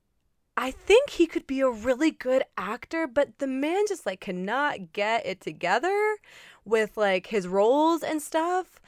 I 0.59 0.71
think 0.71 1.11
he 1.11 1.27
could 1.27 1.47
be 1.47 1.61
a 1.61 1.69
really 1.69 2.11
good 2.11 2.45
actor, 2.57 3.07
but 3.07 3.39
the 3.39 3.47
man 3.47 3.85
just 3.89 4.05
like 4.07 4.21
cannot 4.21 4.93
get 4.93 5.27
it 5.27 5.41
together 5.41 6.17
with 6.65 6.97
like 6.97 7.27
his 7.29 7.49
roles 7.49 8.03
and 8.03 8.21
stuff. 8.21 8.79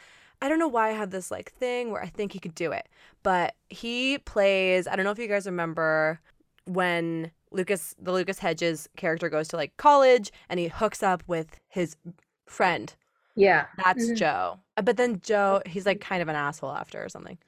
I 0.40 0.48
don't 0.48 0.58
know 0.58 0.68
why 0.68 0.90
I 0.90 0.92
have 0.92 1.10
this 1.10 1.30
like 1.30 1.50
thing 1.52 1.90
where 1.90 2.02
I 2.02 2.08
think 2.08 2.32
he 2.32 2.38
could 2.38 2.54
do 2.54 2.70
it, 2.70 2.88
but 3.22 3.54
he 3.70 4.18
plays. 4.18 4.86
I 4.86 4.94
don't 4.96 5.04
know 5.04 5.10
if 5.10 5.18
you 5.18 5.28
guys 5.28 5.46
remember 5.46 6.20
when 6.66 7.30
Lucas, 7.50 7.94
the 7.98 8.12
Lucas 8.12 8.38
Hedges 8.38 8.88
character, 8.96 9.30
goes 9.30 9.48
to 9.48 9.56
like 9.56 9.76
college 9.78 10.30
and 10.50 10.60
he 10.60 10.68
hooks 10.68 11.02
up 11.02 11.22
with 11.26 11.58
his 11.68 11.96
friend. 12.46 12.94
Yeah. 13.34 13.66
That's 13.82 14.10
Mhm. 14.10 14.16
Joe. 14.16 14.58
But 14.82 14.96
then 14.96 15.20
Joe, 15.20 15.62
he's 15.64 15.86
like 15.86 16.00
kind 16.00 16.20
of 16.20 16.28
an 16.28 16.36
asshole 16.36 16.72
after 16.72 17.02
or 17.02 17.08
something. 17.08 17.38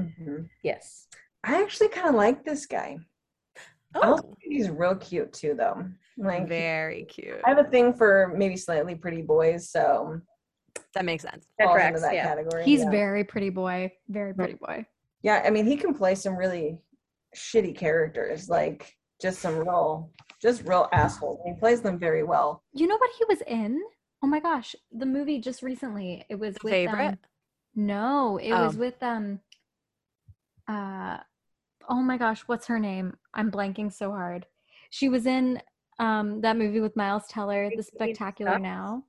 Mhm. 0.00 0.48
Yes. 0.62 1.06
i 1.44 1.60
actually 1.62 1.88
kind 1.88 2.08
of 2.08 2.14
like 2.14 2.44
this 2.44 2.66
guy 2.66 2.98
Oh, 3.94 4.18
he's 4.40 4.70
real 4.70 4.94
cute 4.96 5.32
too 5.34 5.54
though 5.54 5.84
like 6.16 6.48
very 6.48 7.04
cute. 7.04 7.40
i 7.44 7.48
have 7.50 7.58
a 7.58 7.68
thing 7.70 7.92
for 7.94 8.32
maybe 8.36 8.56
slightly 8.56 8.94
pretty 8.94 9.22
boys 9.22 9.68
so 9.70 10.20
That 10.94 11.04
makes 11.04 11.22
sense. 11.24 11.46
That 11.58 11.66
falls 11.66 11.76
tracks. 11.76 11.88
into 11.96 12.00
that 12.08 12.14
Yeah. 12.14 12.24
category 12.24 12.64
He's 12.64 12.80
yeah. 12.80 12.90
very 12.90 13.24
pretty 13.24 13.50
boy. 13.50 13.92
Very 14.08 14.32
pretty 14.34 14.54
boy. 14.54 14.86
yeah 15.22 15.42
i 15.44 15.50
mean 15.50 15.66
he 15.66 15.76
can 15.76 15.92
play 15.94 16.14
some 16.14 16.36
really 16.36 16.78
shitty 17.36 17.76
characters 17.76 18.48
like 18.48 18.94
just 19.20 19.40
some 19.40 19.56
real 19.58 20.10
just 20.40 20.62
real 20.66 20.88
assholes 20.92 21.40
he 21.46 21.52
plays 21.54 21.80
them 21.82 21.98
very 21.98 22.22
well 22.24 22.62
You 22.72 22.86
know 22.86 22.96
what 22.96 23.10
he 23.18 23.24
was 23.28 23.42
in? 23.46 23.80
Oh 24.24 24.28
my 24.28 24.38
gosh, 24.40 24.74
the 24.92 25.04
movie 25.06 25.40
just 25.40 25.62
recently. 25.64 26.24
It 26.28 26.36
was 26.38 26.54
The 26.54 26.60
with 26.62 26.72
favorite. 26.72 27.08
Um, 27.08 27.18
no, 27.74 28.36
it 28.38 28.52
was 28.52 28.76
Oh. 28.76 28.78
with 28.78 29.02
um. 29.02 29.40
Uh, 30.68 31.18
oh 31.88 32.00
my 32.02 32.16
gosh, 32.16 32.42
what's 32.46 32.66
her 32.66 32.78
name? 32.78 33.16
I'm 33.34 33.50
blanking 33.50 33.92
so 33.92 34.10
hard. 34.10 34.46
She 34.90 35.08
was 35.08 35.26
in 35.26 35.60
um 35.98 36.40
that 36.40 36.56
movie 36.56 36.80
with 36.80 36.96
Miles 36.96 37.26
Teller, 37.28 37.70
The 37.76 37.82
Spectacular 37.82 38.58
Now. 38.58 39.04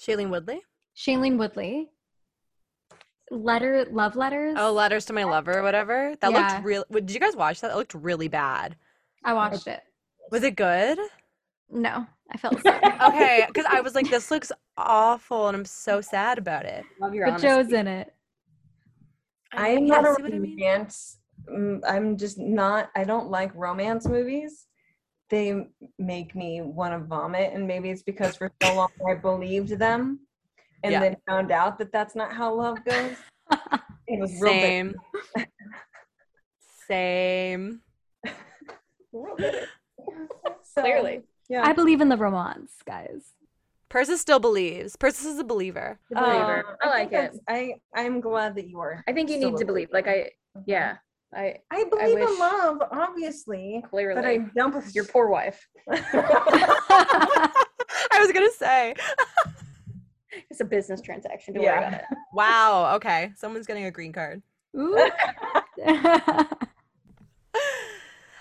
Shailene 0.00 0.30
Woodley. 0.30 0.62
Shailene 0.96 1.36
Woodley. 1.36 1.90
Letter, 3.30 3.84
love 3.90 4.16
letters. 4.16 4.56
Oh, 4.58 4.72
letters 4.72 5.04
to 5.06 5.12
my 5.12 5.24
lover 5.24 5.58
or 5.58 5.62
whatever. 5.62 6.16
That 6.20 6.32
Yeah. 6.32 6.38
looked 6.54 6.64
real. 6.64 6.84
Did 6.90 7.12
you 7.12 7.20
guys 7.20 7.36
watch 7.36 7.60
that? 7.60 7.70
It 7.70 7.76
looked 7.76 7.94
really 7.94 8.28
bad. 8.28 8.76
I 9.24 9.34
watched 9.34 9.66
it. 9.68 9.82
Was 10.30 10.42
it 10.42 10.56
good? 10.56 10.98
No, 11.70 12.06
I 12.30 12.36
felt 12.38 12.60
sick. 12.62 12.82
Okay, 13.00 13.44
because 13.46 13.66
I 13.68 13.80
was 13.80 13.94
like, 13.94 14.10
this 14.10 14.30
looks 14.32 14.50
awful, 14.76 15.46
and 15.46 15.56
I'm 15.56 15.64
so 15.64 16.00
sad 16.00 16.38
about 16.38 16.64
it. 16.64 16.84
Love 17.00 17.14
your 17.14 17.26
but 17.26 17.34
honesty. 17.34 17.48
Joe's 17.48 17.72
in 17.72 17.86
it. 17.86 18.12
I 19.56 19.74
know, 19.74 19.80
am 19.80 19.86
not 19.86 20.04
a 20.04 20.14
see 20.14 20.22
what 20.22 20.32
I 20.34 20.38
mean? 20.38 20.56
romance 20.56 21.18
mm, 21.50 21.80
i'm 21.88 22.16
just 22.16 22.38
not 22.38 22.90
i 22.96 23.04
don't 23.04 23.30
like 23.30 23.54
romance 23.54 24.06
movies 24.06 24.66
they 25.30 25.66
make 25.98 26.34
me 26.34 26.60
want 26.60 26.92
to 26.92 26.98
vomit 27.06 27.52
and 27.54 27.66
maybe 27.66 27.90
it's 27.90 28.02
because 28.02 28.36
for 28.36 28.50
so 28.62 28.74
long 28.74 28.88
i 29.08 29.14
believed 29.14 29.78
them 29.78 30.20
and 30.82 30.92
Yeah. 30.92 31.00
then 31.00 31.16
found 31.28 31.50
out 31.52 31.78
that 31.78 31.92
that's 31.92 32.14
not 32.14 32.32
how 32.32 32.54
love 32.54 32.84
goes 32.84 33.16
it 34.06 34.18
was. 34.20 34.40
Same. 34.40 34.94
Same. 36.88 37.80
So, 40.62 40.82
Clearly. 40.82 41.22
yeah 41.48 41.64
I 41.66 41.72
believe 41.72 42.00
in 42.00 42.08
the 42.08 42.16
romance, 42.16 42.72
guys. 42.86 43.34
Persis 43.90 44.20
still 44.20 44.38
believes. 44.38 44.96
Persis 44.96 45.26
is 45.26 45.38
a 45.38 45.44
believer. 45.44 45.98
The 46.10 46.16
believer. 46.16 46.64
Uh, 46.82 46.86
I 46.86 46.88
like 46.88 47.10
think 47.10 47.34
it. 47.34 47.40
I 47.48 47.74
I'm 47.94 48.20
glad 48.20 48.54
that 48.54 48.68
you 48.68 48.78
are. 48.80 49.04
I 49.08 49.12
think 49.12 49.28
you 49.28 49.38
need 49.38 49.56
to 49.58 49.64
believe. 49.64 49.88
Like 49.92 50.06
I, 50.08 50.30
yeah, 50.64 50.96
I 51.34 51.56
I 51.70 51.84
believe 51.84 52.18
wish- 52.20 52.28
in 52.30 52.38
love, 52.38 52.78
obviously, 52.92 53.82
clearly. 53.90 54.14
but 54.22 54.24
I 54.24 54.38
don't. 54.56 54.94
your 54.94 55.04
poor 55.04 55.28
wife. 55.28 55.66
I 55.90 57.50
was 58.18 58.30
gonna 58.32 58.50
say. 58.52 58.94
It's 60.48 60.60
a 60.60 60.64
business 60.64 61.00
transaction. 61.00 61.54
Don't 61.54 61.64
Yeah. 61.64 61.78
worry 61.80 61.88
about 61.88 62.00
it. 62.00 62.06
Wow. 62.32 62.94
Okay. 62.96 63.32
Someone's 63.36 63.66
getting 63.66 63.84
a 63.86 63.90
green 63.90 64.12
card. 64.12 64.40
Ooh. 64.78 65.10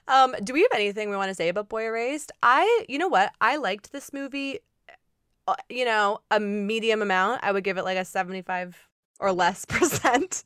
Um, 0.08 0.34
do 0.44 0.54
we 0.54 0.62
have 0.62 0.72
anything 0.74 1.12
we 1.12 1.16
want 1.16 1.30
to 1.30 1.36
say 1.36 1.50
about 1.50 1.70
Boy 1.70 1.84
Erased? 1.86 2.32
I, 2.42 2.86
you 2.90 2.98
know 2.98 3.08
what? 3.08 3.32
I 3.42 3.58
liked 3.58 3.92
this 3.92 4.12
movie. 4.12 4.60
Uh, 5.52 5.56
You 5.70 5.86
know, 5.86 6.20
a 6.32 6.40
medium 6.40 7.02
amount. 7.02 7.42
I 7.44 7.52
would 7.52 7.64
give 7.64 7.78
it 7.78 7.84
like 7.84 7.98
a 7.98 8.06
seventy-five 8.06 8.78
or 9.20 9.32
less 9.34 9.66
percent. 9.70 10.44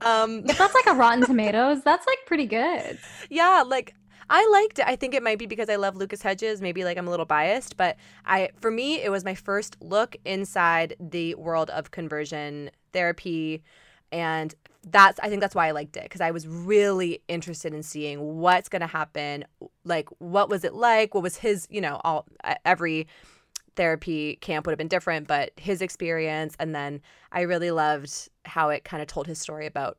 Um, 0.00 0.44
if 0.46 0.56
that's 0.58 0.74
like 0.74 0.86
a 0.86 0.94
Rotten 0.94 1.24
Tomatoes, 1.26 1.82
that's 1.82 2.06
like 2.06 2.18
pretty 2.26 2.46
good. 2.46 2.98
yeah, 3.30 3.62
like 3.66 3.94
I 4.30 4.46
liked 4.50 4.78
it. 4.78 4.86
I 4.86 4.96
think 4.96 5.14
it 5.14 5.22
might 5.22 5.38
be 5.38 5.46
because 5.46 5.68
I 5.68 5.76
love 5.76 5.96
Lucas 5.96 6.22
Hedges. 6.22 6.60
Maybe 6.62 6.84
like 6.84 6.96
I'm 6.96 7.06
a 7.06 7.10
little 7.10 7.26
biased, 7.26 7.76
but 7.76 7.96
I, 8.24 8.48
for 8.60 8.70
me, 8.70 9.02
it 9.02 9.10
was 9.10 9.24
my 9.24 9.34
first 9.34 9.76
look 9.82 10.16
inside 10.24 10.96
the 10.98 11.34
world 11.34 11.68
of 11.70 11.90
conversion 11.90 12.70
therapy, 12.94 13.62
and 14.10 14.54
that's 14.90 15.20
I 15.20 15.28
think 15.28 15.40
that's 15.42 15.54
why 15.54 15.68
I 15.68 15.72
liked 15.72 15.96
it 15.98 16.04
because 16.04 16.20
I 16.22 16.30
was 16.30 16.46
really 16.48 17.22
interested 17.28 17.74
in 17.74 17.82
seeing 17.82 18.38
what's 18.38 18.68
going 18.70 18.80
to 18.80 18.86
happen. 18.86 19.44
Like, 19.84 20.08
what 20.18 20.48
was 20.48 20.64
it 20.64 20.72
like? 20.74 21.12
What 21.14 21.22
was 21.22 21.36
his? 21.36 21.66
You 21.70 21.82
know, 21.82 22.00
all 22.04 22.24
every 22.64 23.06
therapy 23.76 24.36
camp 24.36 24.66
would 24.66 24.72
have 24.72 24.78
been 24.78 24.88
different, 24.88 25.26
but 25.26 25.52
his 25.56 25.82
experience, 25.82 26.56
and 26.58 26.74
then 26.74 27.00
I 27.32 27.42
really 27.42 27.70
loved 27.70 28.28
how 28.44 28.70
it 28.70 28.84
kind 28.84 29.02
of 29.02 29.08
told 29.08 29.26
his 29.26 29.38
story 29.38 29.66
about, 29.66 29.98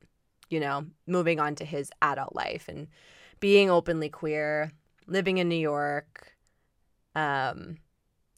you 0.49 0.59
know, 0.59 0.85
moving 1.07 1.39
on 1.39 1.55
to 1.55 1.65
his 1.65 1.91
adult 2.01 2.35
life 2.35 2.67
and 2.67 2.87
being 3.39 3.69
openly 3.69 4.09
queer, 4.09 4.71
living 5.07 5.37
in 5.37 5.49
New 5.49 5.55
York. 5.55 6.35
Um, 7.15 7.77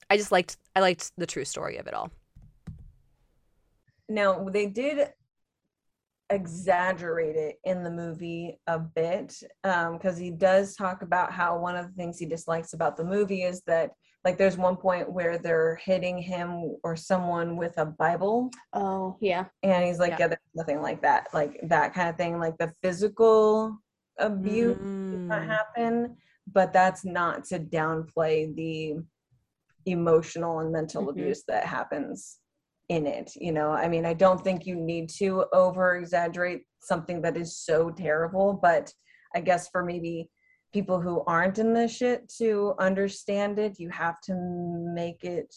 I 0.10 0.18
just 0.18 0.32
liked 0.32 0.58
I 0.76 0.80
liked 0.80 1.12
the 1.18 1.26
true 1.26 1.46
story 1.46 1.78
of 1.78 1.88
it 1.88 1.94
all. 1.94 2.12
Now 4.10 4.48
they 4.50 4.68
did 4.68 5.10
exaggerate 6.30 7.36
it 7.36 7.58
in 7.64 7.84
the 7.84 7.92
movie 7.92 8.60
a 8.68 8.78
bit 8.78 9.34
because 9.64 10.18
he 10.18 10.30
does 10.30 10.76
talk 10.76 11.02
about 11.02 11.32
how 11.32 11.58
one 11.58 11.76
of 11.76 11.88
the 11.88 11.94
things 11.94 12.20
he 12.20 12.26
dislikes 12.26 12.74
about 12.74 12.98
the 12.98 13.04
movie 13.04 13.44
is 13.44 13.62
that 13.62 13.92
like 14.26 14.38
there's 14.38 14.58
one 14.58 14.76
point 14.76 15.12
where 15.12 15.38
they're 15.38 15.76
hitting 15.84 16.18
him 16.18 16.76
or 16.84 16.96
someone 16.96 17.56
with 17.58 17.78
a 17.78 17.86
bible 17.86 18.50
Oh 18.74 19.18
yeah. 19.22 19.46
and 19.64 19.86
he's 19.86 20.00
like 20.00 20.12
Yeah. 20.12 20.18
yeah, 20.22 20.28
there's 20.28 20.40
nothing 20.56 20.82
like 20.82 21.02
that 21.02 21.28
like 21.34 21.60
that 21.64 21.94
kind 21.94 22.10
of 22.10 22.18
thing 22.18 22.40
like 22.40 22.58
the 22.58 22.72
physical 22.82 23.78
abuse 24.20 24.78
Mm. 25.32 25.48
happen 25.48 26.18
but 26.52 26.74
that's 26.74 27.06
not 27.06 27.46
to 27.46 27.60
downplay 27.60 28.54
the 28.56 28.96
emotional 29.86 30.60
and 30.60 30.72
mental 30.72 31.06
Mhm. 31.06 31.10
abuse 31.12 31.44
that 31.48 31.64
happens 31.64 32.40
in 32.90 33.06
it 33.06 33.32
you 33.36 33.52
know 33.52 33.70
i 33.72 33.88
mean 33.88 34.06
i 34.06 34.14
don't 34.14 34.44
think 34.44 34.66
you 34.66 34.76
need 34.76 35.08
to 35.10 35.46
over 35.54 35.96
exaggerate 35.96 36.64
something 36.82 37.22
that 37.22 37.38
is 37.38 37.58
so 37.58 37.90
terrible 37.90 38.54
but 38.62 38.92
i 39.36 39.40
guess 39.40 39.70
for 39.70 39.84
maybe 39.84 40.30
people 40.74 41.00
who 41.00 41.24
aren't 41.26 41.60
in 41.60 41.74
the 41.74 41.88
shit 41.88 42.28
to 42.38 42.74
understand 42.80 43.58
it 43.58 43.80
you 43.80 43.90
have 43.90 44.20
to 44.22 44.34
make 44.94 45.24
it 45.24 45.54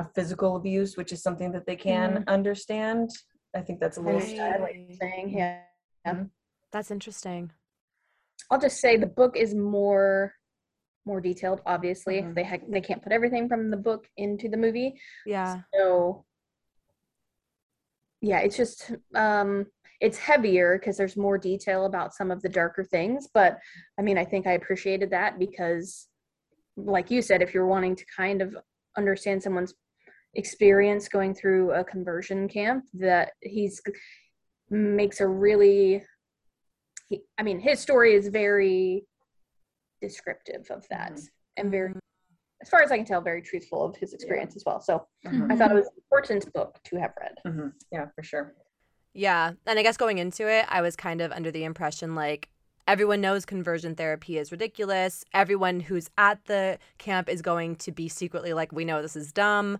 a 0.00 0.06
physical 0.14 0.54
abuse, 0.56 0.96
which 0.96 1.12
is 1.12 1.22
something 1.22 1.50
that 1.52 1.66
they 1.66 1.74
can 1.74 2.22
understand. 2.28 3.10
I 3.56 3.60
think 3.62 3.80
that's 3.80 3.96
a 3.96 4.00
little. 4.00 4.20
I 4.22 4.54
I 4.54 4.58
like 4.58 4.76
saying. 5.00 5.36
Yeah. 5.36 5.62
That's 6.70 6.90
interesting. 6.92 7.50
I'll 8.50 8.60
just 8.60 8.80
say 8.80 8.96
the 8.96 9.06
book 9.06 9.36
is 9.36 9.54
more 9.54 10.34
more 11.04 11.20
detailed. 11.20 11.62
Obviously, 11.66 12.20
Mhm. 12.22 12.34
they 12.34 12.44
ha- 12.44 12.66
they 12.68 12.80
can't 12.80 13.02
put 13.02 13.12
everything 13.12 13.48
from 13.48 13.70
the 13.70 13.76
book 13.76 14.06
into 14.18 14.48
the 14.48 14.56
movie. 14.56 15.00
Yeah. 15.26 15.62
So 15.74 16.24
yeah, 18.20 18.40
it's 18.40 18.56
just 18.56 18.92
um 19.14 19.66
it's 20.00 20.18
heavier 20.18 20.78
because 20.78 20.96
there's 20.96 21.16
more 21.16 21.38
detail 21.38 21.84
about 21.86 22.14
some 22.14 22.30
of 22.30 22.40
the 22.42 22.48
darker 22.48 22.84
things. 22.84 23.28
But 23.32 23.58
I 23.98 24.02
mean, 24.02 24.16
I 24.18 24.24
think 24.24 24.46
I 24.46 24.52
appreciated 24.52 25.10
that 25.10 25.38
because, 25.38 26.06
like 26.76 27.10
you 27.10 27.20
said, 27.22 27.42
if 27.42 27.52
you're 27.52 27.66
wanting 27.66 27.96
to 27.96 28.04
kind 28.16 28.40
of 28.40 28.56
understand 28.96 29.42
someone's 29.42 29.74
experience 30.34 31.08
going 31.08 31.34
through 31.34 31.72
a 31.72 31.82
conversion 31.84 32.48
camp, 32.48 32.84
that 32.94 33.32
he's 33.40 33.80
makes 34.70 35.20
a 35.20 35.26
really 35.26 36.04
he, 37.08 37.22
I 37.38 37.42
mean, 37.42 37.58
his 37.58 37.80
story 37.80 38.14
is 38.14 38.28
very 38.28 39.06
descriptive 40.02 40.66
of 40.70 40.86
that 40.90 41.12
Mhm. 41.12 41.28
and 41.56 41.70
very 41.70 41.92
as 42.60 42.68
far 42.68 42.82
as 42.82 42.90
I 42.90 42.96
can 42.96 43.06
tell, 43.06 43.20
very 43.20 43.40
truthful 43.40 43.84
of 43.84 43.96
his 43.96 44.12
experience 44.12 44.56
as 44.56 44.64
well. 44.66 44.80
So 44.80 45.06
Mhm, 45.24 45.50
I 45.50 45.56
thought 45.56 45.70
it 45.70 45.74
was 45.74 45.86
an 45.86 45.92
important 45.96 46.52
book 46.52 46.78
to 46.84 46.96
have 46.96 47.14
read. 47.18 47.34
mhm. 47.46 47.72
Yeah, 47.92 48.06
for 48.16 48.22
sure. 48.24 48.54
Yeah. 49.14 49.52
And 49.66 49.78
I 49.78 49.82
guess 49.82 49.96
going 49.96 50.18
into 50.18 50.48
it, 50.48 50.66
I 50.68 50.80
was 50.80 50.96
kind 50.96 51.20
of 51.20 51.32
under 51.32 51.50
the 51.50 51.64
impression 51.64 52.14
like 52.14 52.48
everyone 52.86 53.20
knows 53.20 53.44
conversion 53.44 53.94
therapy 53.94 54.38
is 54.38 54.50
ridiculous. 54.50 55.24
Everyone 55.34 55.80
who's 55.80 56.08
at 56.16 56.44
the 56.46 56.78
camp 56.96 57.28
is 57.28 57.42
going 57.42 57.76
to 57.76 57.92
be 57.92 58.08
secretly 58.08 58.52
like, 58.54 58.72
we 58.72 58.84
know 58.84 59.02
this 59.02 59.16
is 59.16 59.32
dumb. 59.32 59.78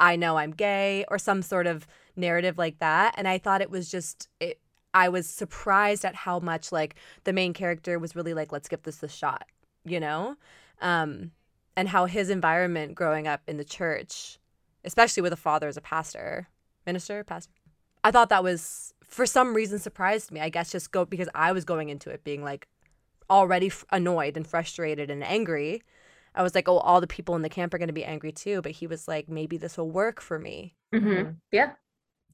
I 0.00 0.16
know 0.16 0.36
I'm 0.36 0.52
gay, 0.52 1.04
or 1.08 1.18
some 1.18 1.42
sort 1.42 1.66
of 1.66 1.86
narrative 2.16 2.56
like 2.56 2.78
that. 2.78 3.14
And 3.16 3.26
I 3.26 3.38
thought 3.38 3.60
it 3.60 3.70
was 3.70 3.90
just, 3.90 4.28
it, 4.40 4.60
I 4.94 5.08
was 5.08 5.28
surprised 5.28 6.04
at 6.04 6.14
how 6.14 6.38
much 6.38 6.72
like 6.72 6.94
the 7.24 7.32
main 7.32 7.52
character 7.52 7.98
was 7.98 8.16
really 8.16 8.34
like, 8.34 8.52
let's 8.52 8.68
give 8.68 8.82
this 8.82 9.02
a 9.02 9.08
shot, 9.08 9.44
you 9.84 10.00
know? 10.00 10.36
Um, 10.80 11.32
and 11.76 11.88
how 11.88 12.06
his 12.06 12.30
environment 12.30 12.94
growing 12.94 13.26
up 13.28 13.42
in 13.46 13.56
the 13.56 13.64
church, 13.64 14.38
especially 14.84 15.22
with 15.22 15.32
a 15.32 15.36
father 15.36 15.68
as 15.68 15.76
a 15.76 15.80
pastor, 15.80 16.48
minister, 16.86 17.22
pastor, 17.24 17.52
I 18.08 18.10
thought 18.10 18.30
that 18.30 18.42
was 18.42 18.94
for 19.04 19.26
some 19.26 19.52
reason 19.52 19.78
surprised 19.78 20.32
me. 20.32 20.40
I 20.40 20.48
guess 20.48 20.72
just 20.72 20.90
go 20.92 21.04
because 21.04 21.28
I 21.34 21.52
was 21.52 21.66
going 21.66 21.90
into 21.90 22.08
it 22.08 22.24
being 22.24 22.42
like 22.42 22.66
already 23.28 23.66
f- 23.66 23.84
annoyed 23.92 24.38
and 24.38 24.46
frustrated 24.46 25.10
and 25.10 25.22
angry. 25.22 25.82
I 26.34 26.42
was 26.42 26.54
like, 26.54 26.70
oh, 26.70 26.78
all 26.78 27.02
the 27.02 27.06
people 27.06 27.36
in 27.36 27.42
the 27.42 27.50
camp 27.50 27.74
are 27.74 27.78
going 27.78 27.88
to 27.88 27.92
be 27.92 28.06
angry 28.06 28.32
too. 28.32 28.62
But 28.62 28.72
he 28.72 28.86
was 28.86 29.08
like, 29.08 29.28
maybe 29.28 29.58
this 29.58 29.76
will 29.76 29.90
work 29.90 30.22
for 30.22 30.38
me. 30.38 30.74
Mm-hmm. 30.94 31.32
Yeah. 31.52 31.72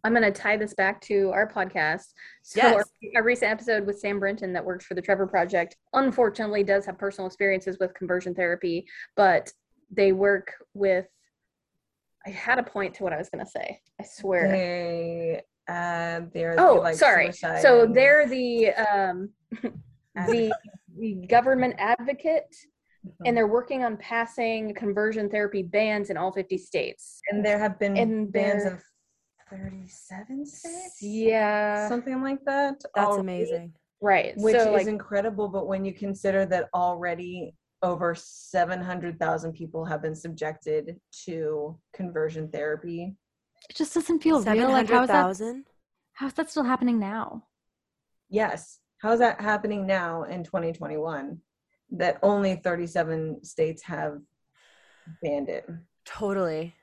I'm 0.05 0.13
going 0.13 0.23
to 0.23 0.31
tie 0.31 0.57
this 0.57 0.75
back 0.75 1.01
to 1.03 1.33
our 1.33 1.51
podcast. 1.51 2.13
So, 2.43 2.61
Yes. 2.61 2.75
our, 2.77 2.85
our 3.17 3.25
recent 3.25 3.51
episode 3.51 3.85
with 3.85 3.99
Sam 3.99 4.21
Brinton 4.21 4.53
that 4.53 4.65
works 4.65 4.85
for 4.87 4.95
the 4.95 5.03
Trevor 5.03 5.27
Project, 5.27 5.75
unfortunately, 5.93 6.63
does 6.63 6.87
have 6.87 6.99
personal 6.99 7.27
experiences 7.27 7.79
with 7.81 7.95
conversion 7.95 8.33
therapy, 8.33 8.87
but 9.17 9.51
they 9.91 10.13
work 10.13 10.53
with. 10.73 11.07
I 12.25 12.31
had 12.31 12.61
a 12.61 12.63
point 12.63 12.95
to 12.95 13.03
what 13.03 13.13
I 13.13 13.17
was 13.17 13.29
going 13.29 13.45
to 13.45 13.51
say. 13.51 13.81
I 14.01 14.05
swear. 14.05 14.49
They, 14.49 15.43
uh, 15.69 16.21
they're 16.33 16.55
oh, 16.59 16.75
like 16.81 16.97
sorry. 16.97 17.33
So 17.33 17.83
and- 17.85 17.95
they're 17.95 18.27
the 18.29 18.71
um, 18.75 19.31
the 20.27 20.55
the 20.99 21.15
government 21.29 21.75
advocate, 21.79 22.55
Mhm. 23.07 23.13
and 23.27 23.37
they're 23.37 23.47
working 23.47 23.85
on 23.85 23.97
passing 23.99 24.73
conversion 24.75 25.29
therapy 25.29 25.63
bans 25.63 26.09
in 26.11 26.17
all 26.17 26.33
50 26.33 26.57
states. 26.57 27.21
and 27.31 27.45
there 27.45 27.59
have 27.59 27.79
been 27.79 27.97
and 27.99 28.33
bans 28.33 28.65
they're- 28.65 28.73
in 28.73 28.81
37 29.51 30.47
states, 30.47 31.03
Yeah. 31.03 31.87
something 31.89 32.23
like 32.23 32.43
that. 32.47 32.81
That's 32.95 33.07
already, 33.07 33.21
amazing. 33.21 33.73
Right. 34.01 34.35
Which 34.39 34.57
so, 34.57 34.61
is 34.63 34.67
like, 34.73 34.87
incredible, 34.87 35.49
but 35.49 35.67
when 35.67 35.85
you 35.85 35.93
consider 35.93 36.47
that 36.47 36.69
already 36.75 37.55
over 37.83 38.15
700,000 38.15 39.53
people 39.53 39.85
have 39.85 40.01
been 40.01 40.15
subjected 40.15 40.99
to 41.27 41.79
conversion 41.93 42.49
therapy. 42.49 43.15
It 43.69 43.77
just 43.77 43.95
doesn't 43.95 44.23
feel 44.23 44.43
real. 44.43 44.71
Like 44.71 44.89
how 44.89 45.03
is 45.03 45.39
that? 45.39 45.63
How 46.13 46.27
is 46.27 46.35
that 46.35 46.51
still 46.51 46.65
happening 46.65 46.99
now? 46.99 47.45
Yes. 48.29 48.81
How's 48.99 49.19
that 49.19 49.41
happening 49.41 49.87
now 49.87 50.25
in 50.25 50.45
2021? 50.45 51.39
That 51.93 52.19
only 52.23 52.57
37 52.57 53.45
states 53.45 53.83
have 53.83 54.21
banned 55.23 55.49
it. 55.49 55.69
Totally. 56.05 56.75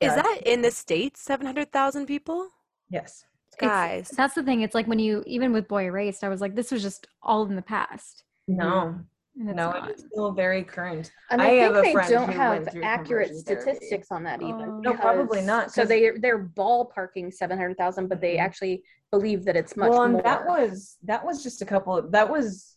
Is 0.00 0.14
that 0.14 0.40
in 0.44 0.62
the 0.62 0.70
States, 0.70 1.20
700,000 1.20 2.06
people? 2.06 2.48
Yes. 2.90 3.24
Guys. 3.58 4.08
That's 4.16 4.34
the 4.34 4.42
thing. 4.42 4.62
It's 4.62 4.74
like 4.74 4.86
when 4.86 4.98
you 4.98 5.22
even 5.26 5.52
with 5.52 5.68
Boy 5.68 5.84
Erased, 5.84 6.24
I 6.24 6.28
was 6.28 6.40
like, 6.40 6.54
this 6.54 6.72
was 6.72 6.82
just 6.82 7.06
all 7.22 7.44
in 7.44 7.54
the 7.54 7.62
past. 7.62 8.24
No, 8.48 8.98
And 9.38 9.48
it's 9.48 9.56
no, 9.56 9.70
not. 9.72 9.90
it's 9.90 10.04
still 10.04 10.30
very 10.32 10.62
current. 10.62 11.10
and 11.30 11.40
I 11.40 11.46
I, 11.46 11.50
have 11.54 11.72
a 11.74 11.80
think 11.80 11.86
they 11.86 11.92
friend 11.92 12.10
don't 12.10 12.32
have 12.32 12.68
accurate 12.82 13.28
conversion 13.28 13.44
therapy. 13.44 13.62
statistics 13.72 14.08
on 14.10 14.22
that 14.24 14.42
even. 14.42 14.60
Oh. 14.60 14.80
No, 14.80 14.94
probably 14.94 15.40
not, 15.40 15.72
So 15.72 15.84
they 15.86 16.10
they're 16.18 16.44
ballparking 16.48 17.32
700,000, 17.32 18.08
but 18.08 18.20
they 18.20 18.36
Mhm. 18.36 18.40
actually 18.40 18.84
believe 19.10 19.44
that 19.46 19.56
it's 19.56 19.74
much 19.76 19.90
well, 19.90 20.02
and 20.02 20.12
more. 20.14 20.22
that 20.22 20.46
was 20.46 20.98
that 21.04 21.24
was 21.24 21.42
just 21.42 21.62
a 21.62 21.64
couple. 21.64 21.96
Of, 21.96 22.12
that 22.12 22.28
was, 22.30 22.76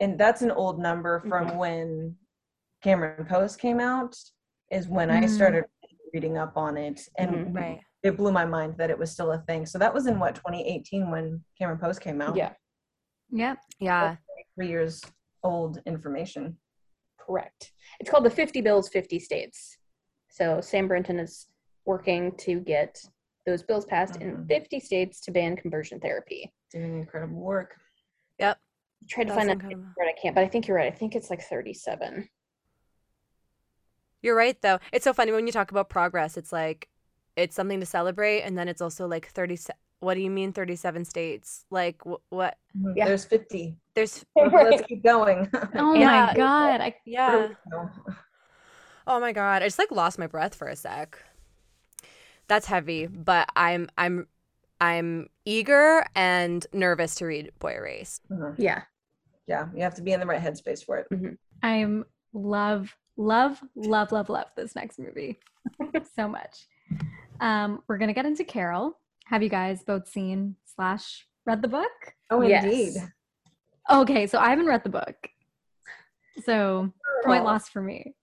and 0.00 0.18
that's 0.18 0.42
an 0.42 0.50
old 0.50 0.80
number 0.80 1.20
from 1.20 1.50
Mhm. 1.50 1.56
when 1.56 2.16
Cameron 2.82 3.24
Post 3.26 3.60
came 3.60 3.78
out. 3.80 4.16
Is 4.72 4.88
when 4.88 5.08
I 5.10 5.22
Mm. 5.22 5.28
started 5.28 5.64
reading 6.12 6.36
up 6.36 6.56
on 6.56 6.76
it, 6.76 7.00
and 7.16 7.30
Mhm. 7.30 7.54
Right. 7.54 7.80
it 8.02 8.16
blew 8.16 8.32
my 8.32 8.44
mind 8.44 8.76
that 8.78 8.90
it 8.90 8.98
was 8.98 9.12
still 9.12 9.30
a 9.30 9.38
thing. 9.42 9.66
So 9.66 9.78
that 9.78 9.94
was 9.94 10.06
in 10.08 10.18
what 10.18 10.34
2018 10.34 11.10
when 11.12 11.44
Cameron 11.58 11.78
Post 11.78 12.00
came 12.00 12.20
out. 12.20 12.34
yeah, 12.34 12.54
Yep. 13.30 13.58
Yeah. 13.78 14.16
three 14.56 14.68
years 14.68 15.00
old 15.44 15.80
information. 15.86 16.56
Correct. 17.18 17.72
It's 18.00 18.10
called 18.10 18.24
the 18.24 18.30
50 18.30 18.60
Bills, 18.60 18.88
50 18.88 19.18
States. 19.18 19.78
So 20.28 20.60
Sam 20.60 20.88
Brinton 20.88 21.20
is 21.20 21.46
working 21.86 22.32
to 22.38 22.60
get 22.60 23.00
those 23.46 23.62
bills 23.62 23.84
passed 23.84 24.14
mm-hmm. 24.14 24.40
in 24.40 24.46
50 24.46 24.80
states 24.80 25.20
to 25.20 25.30
ban 25.30 25.56
conversion 25.56 26.00
therapy. 26.00 26.52
Doing 26.72 26.98
incredible 26.98 27.40
work. 27.40 27.76
Yep. 28.38 28.58
I 28.58 29.06
tried 29.08 29.28
That's 29.28 29.40
to 29.40 29.46
find 29.46 29.60
that. 29.60 29.76
Right, 29.98 30.08
I 30.08 30.20
can't, 30.20 30.34
but 30.34 30.44
I 30.44 30.48
think 30.48 30.66
you're 30.66 30.76
right. 30.76 30.92
I 30.92 30.96
think 30.96 31.14
it's 31.14 31.30
like 31.30 31.42
37. 31.42 32.28
You're 34.24 34.34
right, 34.34 34.60
though. 34.62 34.78
It's 34.90 35.04
so 35.04 35.12
funny 35.12 35.32
when 35.32 35.46
you 35.46 35.52
talk 35.52 35.70
about 35.70 35.90
progress. 35.90 36.38
It's 36.38 36.50
like 36.50 36.88
it's 37.36 37.54
something 37.54 37.78
to 37.80 37.86
celebrate, 37.86 38.40
and 38.40 38.56
then 38.56 38.68
it's 38.68 38.80
also 38.80 39.06
like 39.06 39.28
thirty-seven. 39.28 39.78
What 40.04 40.14
do 40.14 40.20
you 40.20 40.30
mean, 40.30 40.52
thirty-seven 40.52 41.06
states? 41.06 41.64
Like 41.70 42.02
wh- 42.06 42.20
what? 42.30 42.58
Yeah. 42.94 43.06
There's 43.06 43.24
50. 43.24 43.76
There's 43.94 44.24
Let's 44.36 44.82
keep 44.86 45.02
going. 45.02 45.50
Oh 45.76 45.94
Yeah. 45.94 46.26
my 46.26 46.34
god. 46.36 46.80
I 46.82 46.94
yeah. 47.06 47.48
Oh 49.06 49.20
my 49.20 49.32
god, 49.32 49.62
I 49.62 49.66
just 49.66 49.78
like 49.78 49.90
lost 49.90 50.18
my 50.18 50.26
breath 50.26 50.54
for 50.54 50.68
a 50.68 50.76
sec. 50.76 51.18
That's 52.48 52.66
heavy, 52.66 53.06
but 53.06 53.48
I'm 53.56 53.88
I'm 53.96 54.26
I'm 54.80 55.28
eager 55.46 56.04
and 56.14 56.66
nervous 56.72 57.14
to 57.16 57.26
read 57.26 57.52
Boy 57.58 57.74
Erased. 57.76 58.22
Mhm. 58.30 58.54
Yeah. 58.58 58.82
Yeah, 59.46 59.68
you 59.74 59.82
have 59.82 59.94
to 59.96 60.02
be 60.02 60.12
in 60.12 60.20
the 60.20 60.26
right 60.26 60.40
headspace 60.40 60.84
for 60.84 60.98
it. 60.98 61.06
I'm 61.62 62.04
love, 62.32 62.94
love, 63.16 63.60
love, 63.74 64.10
love, 64.12 64.28
love 64.30 64.46
this 64.56 64.74
next 64.74 64.98
movie 64.98 65.38
so 66.16 66.28
much. 66.28 66.66
Um, 67.40 67.82
we're 67.86 67.98
gonna 67.98 68.14
get 68.14 68.24
into 68.26 68.44
Carol. 68.44 68.98
Have 69.26 69.42
you 69.42 69.48
guys 69.48 69.82
both 69.82 70.06
seen 70.08 70.56
slash 70.74 71.26
read 71.46 71.62
the 71.62 71.68
book? 71.68 71.90
Oh, 72.30 72.42
Yes. 72.42 72.64
indeed. 72.64 72.94
Okay, 73.90 74.26
so 74.26 74.38
I 74.38 74.50
haven't 74.50 74.66
read 74.66 74.84
the 74.84 74.90
book. 74.90 75.16
So 76.44 76.92
point 77.24 77.42
Girl. 77.42 77.44
lost 77.52 77.70
for 77.72 77.80
me. 77.80 78.14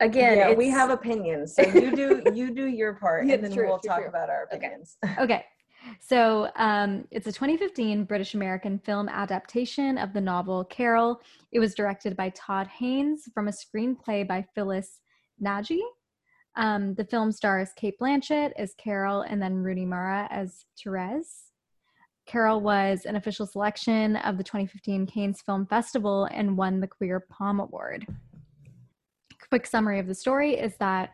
Again, 0.00 0.36
yeah, 0.38 0.52
we 0.52 0.68
have 0.68 0.90
opinions. 0.90 1.54
So 1.54 1.62
you 1.62 1.94
do 1.94 2.22
you 2.34 2.54
do 2.54 2.66
your 2.66 2.94
part, 2.94 3.26
Yeah, 3.26 3.34
and 3.34 3.44
then 3.44 3.52
true, 3.52 3.66
we'll 3.68 3.78
true, 3.78 3.88
talk 3.88 3.98
true. 4.00 4.08
about 4.08 4.28
our 4.30 4.48
Okay. 4.52 4.56
opinions. 4.66 4.96
Okay. 5.18 5.44
So 5.98 6.50
um, 6.56 7.06
it's 7.10 7.26
a 7.26 7.32
2015 7.32 8.04
British 8.04 8.34
American 8.34 8.78
film 8.78 9.08
adaptation 9.08 9.96
of 9.96 10.12
the 10.12 10.20
novel 10.20 10.62
Carol. 10.64 11.22
It 11.52 11.58
was 11.58 11.74
directed 11.74 12.16
by 12.16 12.30
Todd 12.30 12.66
Haynes 12.66 13.28
from 13.32 13.48
a 13.48 13.50
screenplay 13.50 14.28
by 14.28 14.44
Phyllis 14.54 15.00
Nagy. 15.38 15.80
Um, 16.60 16.92
the 16.92 17.06
film 17.06 17.32
stars 17.32 17.70
Cate 17.74 17.98
Blanchett 17.98 18.52
as 18.58 18.74
Carol 18.74 19.22
and 19.22 19.40
then 19.40 19.54
Rooney 19.54 19.86
Mara 19.86 20.28
as 20.30 20.66
Therese. 20.78 21.52
Carol 22.26 22.60
was 22.60 23.06
an 23.06 23.16
official 23.16 23.46
selection 23.46 24.16
of 24.16 24.36
the 24.36 24.44
2015 24.44 25.06
Cannes 25.06 25.40
Film 25.40 25.64
Festival 25.64 26.28
and 26.30 26.58
won 26.58 26.78
the 26.78 26.86
Queer 26.86 27.20
Palm 27.30 27.60
Award. 27.60 28.06
Quick 29.48 29.66
summary 29.66 30.00
of 30.00 30.06
the 30.06 30.14
story 30.14 30.52
is 30.52 30.76
that 30.76 31.12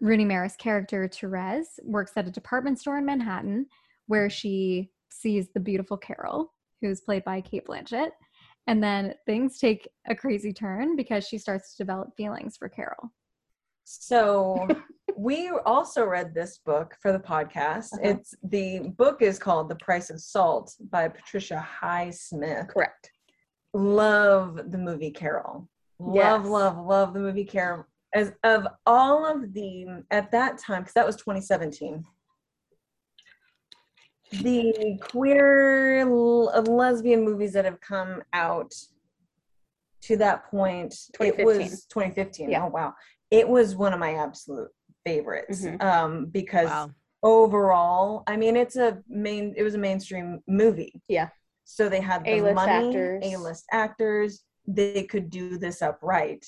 Rooney 0.00 0.24
Mara's 0.24 0.56
character, 0.56 1.06
Therese, 1.06 1.78
works 1.84 2.12
at 2.16 2.26
a 2.26 2.30
department 2.30 2.80
store 2.80 2.96
in 2.96 3.04
Manhattan 3.04 3.66
where 4.06 4.30
she 4.30 4.90
sees 5.10 5.48
the 5.52 5.60
beautiful 5.60 5.98
Carol, 5.98 6.54
who's 6.80 7.02
played 7.02 7.22
by 7.22 7.42
Cate 7.42 7.66
Blanchett. 7.66 8.12
And 8.66 8.82
then 8.82 9.12
things 9.26 9.58
take 9.58 9.86
a 10.08 10.16
crazy 10.16 10.54
turn 10.54 10.96
because 10.96 11.28
she 11.28 11.36
starts 11.36 11.72
to 11.72 11.82
develop 11.84 12.16
feelings 12.16 12.56
for 12.56 12.70
Carol. 12.70 13.10
So 13.88 14.66
we 15.16 15.48
also 15.64 16.04
read 16.04 16.34
this 16.34 16.58
book 16.58 16.96
for 17.00 17.12
the 17.12 17.20
podcast. 17.20 17.92
Uh-huh. 17.94 18.10
It's 18.10 18.34
the 18.42 18.92
book 18.98 19.22
is 19.22 19.38
called 19.38 19.68
The 19.68 19.76
Price 19.76 20.10
of 20.10 20.20
Salt 20.20 20.74
by 20.90 21.08
Patricia 21.08 21.66
Highsmith. 21.80 22.68
Correct. 22.68 23.12
Love 23.72 24.72
the 24.72 24.78
movie 24.78 25.12
Carol. 25.12 25.68
Love, 26.00 26.14
Yes. 26.42 26.46
love, 26.46 26.78
love 26.84 27.14
the 27.14 27.20
movie 27.20 27.44
Carol. 27.44 27.86
As 28.12 28.32
of 28.42 28.66
all 28.86 29.24
of 29.24 29.52
the 29.52 30.02
at 30.10 30.30
that 30.32 30.58
time, 30.58 30.82
because 30.82 30.94
that 30.94 31.06
was 31.06 31.16
2017. 31.16 32.04
The 34.42 34.98
queer 35.00 36.00
l- 36.00 36.46
lesbian 36.62 37.24
movies 37.24 37.52
that 37.52 37.64
have 37.64 37.80
come 37.80 38.22
out 38.32 38.74
to 40.02 40.16
that 40.16 40.50
point, 40.50 40.94
it 41.20 41.44
was 41.44 41.84
2015. 41.86 42.50
Yeah. 42.50 42.64
Oh 42.64 42.68
wow, 42.68 42.94
it 43.30 43.48
was 43.48 43.74
one 43.74 43.92
of 43.92 44.00
my 44.00 44.14
absolute 44.14 44.70
favorites 45.04 45.62
Mhm. 45.64 45.82
um, 45.82 46.26
because 46.26 46.68
Wow. 46.68 46.90
overall, 47.22 48.22
I 48.26 48.36
mean, 48.36 48.56
it's 48.56 48.76
a 48.76 49.02
main. 49.08 49.54
It 49.56 49.62
was 49.62 49.74
a 49.74 49.78
mainstream 49.78 50.42
movie. 50.46 51.00
Yeah. 51.08 51.28
So 51.64 51.88
they 51.88 52.00
had 52.00 52.24
the 52.24 52.30
A-list 52.34 52.54
money, 52.54 52.88
actors. 52.88 53.24
A-list 53.24 53.64
actors. 53.72 54.44
They 54.66 55.04
could 55.04 55.30
do 55.30 55.58
this 55.58 55.82
upright, 55.82 56.46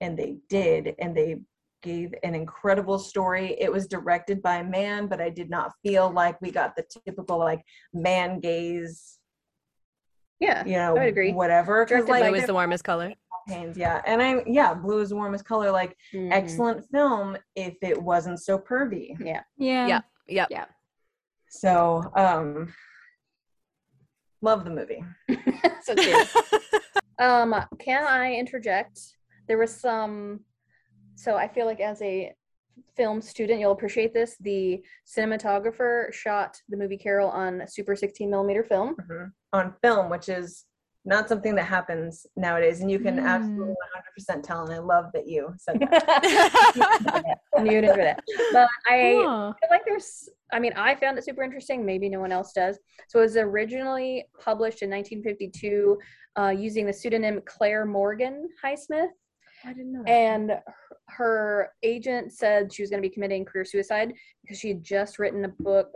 and 0.00 0.18
they 0.18 0.38
did, 0.48 0.94
and 0.98 1.16
they 1.16 1.42
gave 1.82 2.14
an 2.22 2.34
incredible 2.36 2.98
story. 2.98 3.56
It 3.60 3.70
was 3.72 3.88
directed 3.88 4.40
by 4.42 4.56
a 4.58 4.64
man, 4.64 5.08
but 5.08 5.20
I 5.20 5.30
did 5.30 5.50
not 5.50 5.72
feel 5.82 6.10
like 6.10 6.40
we 6.40 6.52
got 6.52 6.76
the 6.76 6.84
typical 7.04 7.38
like 7.38 7.62
man 7.92 8.38
gaze, 8.38 9.18
Yeah. 10.38 10.64
you 10.64 10.76
know, 10.76 10.90
I 10.96 11.00
would 11.00 11.08
agree. 11.08 11.32
whatever. 11.32 11.84
'cause, 11.84 11.90
Directed 12.06 12.10
like 12.12 12.32
Blue 12.32 12.46
the 12.46 12.54
warmest 12.54 12.84
color. 12.84 13.14
Pains, 13.46 13.76
yeah, 13.76 14.00
and 14.06 14.22
I 14.22 14.42
yeah, 14.46 14.74
blue 14.74 15.00
is 15.00 15.10
the 15.10 15.16
warmest 15.16 15.44
color. 15.44 15.70
Like 15.70 15.96
Mhm. 16.14 16.32
excellent 16.32 16.84
film 16.90 17.36
if 17.56 17.74
it 17.82 18.00
wasn't 18.00 18.40
so 18.40 18.58
pervy. 18.58 19.16
Yeah. 19.18 19.42
Yeah. 19.58 20.00
Yeah. 20.28 20.46
yeah. 20.50 20.64
So, 21.48 22.10
um, 22.16 22.72
love 24.40 24.64
the 24.64 24.70
movie. 24.70 25.04
so 25.82 25.94
cute. 25.94 26.28
Um, 27.18 27.54
can 27.78 28.02
I 28.04 28.34
interject? 28.34 28.98
There 29.46 29.58
was 29.58 29.70
some. 29.78 30.40
So 31.14 31.36
I 31.36 31.46
feel 31.46 31.66
like 31.66 31.78
as 31.78 32.00
a 32.02 32.34
film 32.96 33.20
student, 33.20 33.60
you'll 33.60 33.72
appreciate 33.72 34.12
this. 34.12 34.36
The 34.40 34.82
cinematographer 35.06 36.12
shot 36.12 36.56
the 36.68 36.76
movie 36.76 36.96
Carol 36.96 37.28
on 37.28 37.62
super 37.68 37.94
16 37.94 38.28
millimeter 38.28 38.64
film. 38.64 38.96
Mhm. 38.96 39.30
On 39.52 39.74
film, 39.82 40.08
which 40.10 40.28
is 40.28 40.64
not 41.04 41.28
something 41.28 41.54
that 41.56 41.64
happens 41.64 42.26
nowadays, 42.36 42.80
and 42.80 42.90
you 42.90 42.98
can 43.00 43.16
Mm. 43.16 43.24
absolutely 43.26 43.74
100% 43.82 44.44
tell. 44.44 44.64
And 44.64 44.72
I 44.74 44.78
love 44.78 45.06
that 45.14 45.26
you 45.26 45.52
said 45.58 45.80
that. 45.80 47.38
You'd 47.64 47.84
that. 47.84 48.22
But 48.52 48.68
I 48.86 49.24
Oh. 49.26 49.54
feel 49.60 49.68
like 49.70 49.84
there's 49.84 50.28
i 50.52 50.58
mean 50.58 50.72
i 50.76 50.94
found 50.94 51.16
it 51.16 51.24
super 51.24 51.42
interesting 51.42 51.84
maybe 51.84 52.08
no 52.10 52.20
one 52.20 52.30
else 52.32 52.52
does 52.52 52.78
so 53.08 53.18
it 53.20 53.22
was 53.22 53.36
originally 53.38 54.24
published 54.38 54.82
in 54.82 54.90
1952 54.90 55.98
uh, 56.38 56.48
using 56.50 56.84
the 56.86 56.92
pseudonym 56.92 57.40
claire 57.46 57.86
morgan 57.86 58.48
highsmith 58.62 59.08
I 59.64 59.72
didn't 59.72 59.92
know. 59.92 60.02
and 60.06 60.52
her 61.08 61.70
agent 61.82 62.32
said 62.32 62.72
she 62.72 62.82
was 62.82 62.90
going 62.90 63.02
to 63.02 63.08
be 63.08 63.12
committing 63.14 63.44
career 63.46 63.64
suicide 63.64 64.12
because 64.42 64.58
she 64.58 64.68
had 64.68 64.82
just 64.82 65.18
written 65.18 65.44
a 65.44 65.48
book 65.48 65.88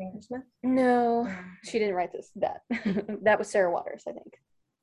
Fingersmith. 0.00 0.42
no 0.62 1.28
she 1.62 1.78
didn't 1.78 1.94
write 1.94 2.12
this 2.12 2.30
that 2.36 2.62
that 3.22 3.38
was 3.38 3.48
sarah 3.48 3.70
waters 3.70 4.04
i 4.08 4.12
think 4.12 4.34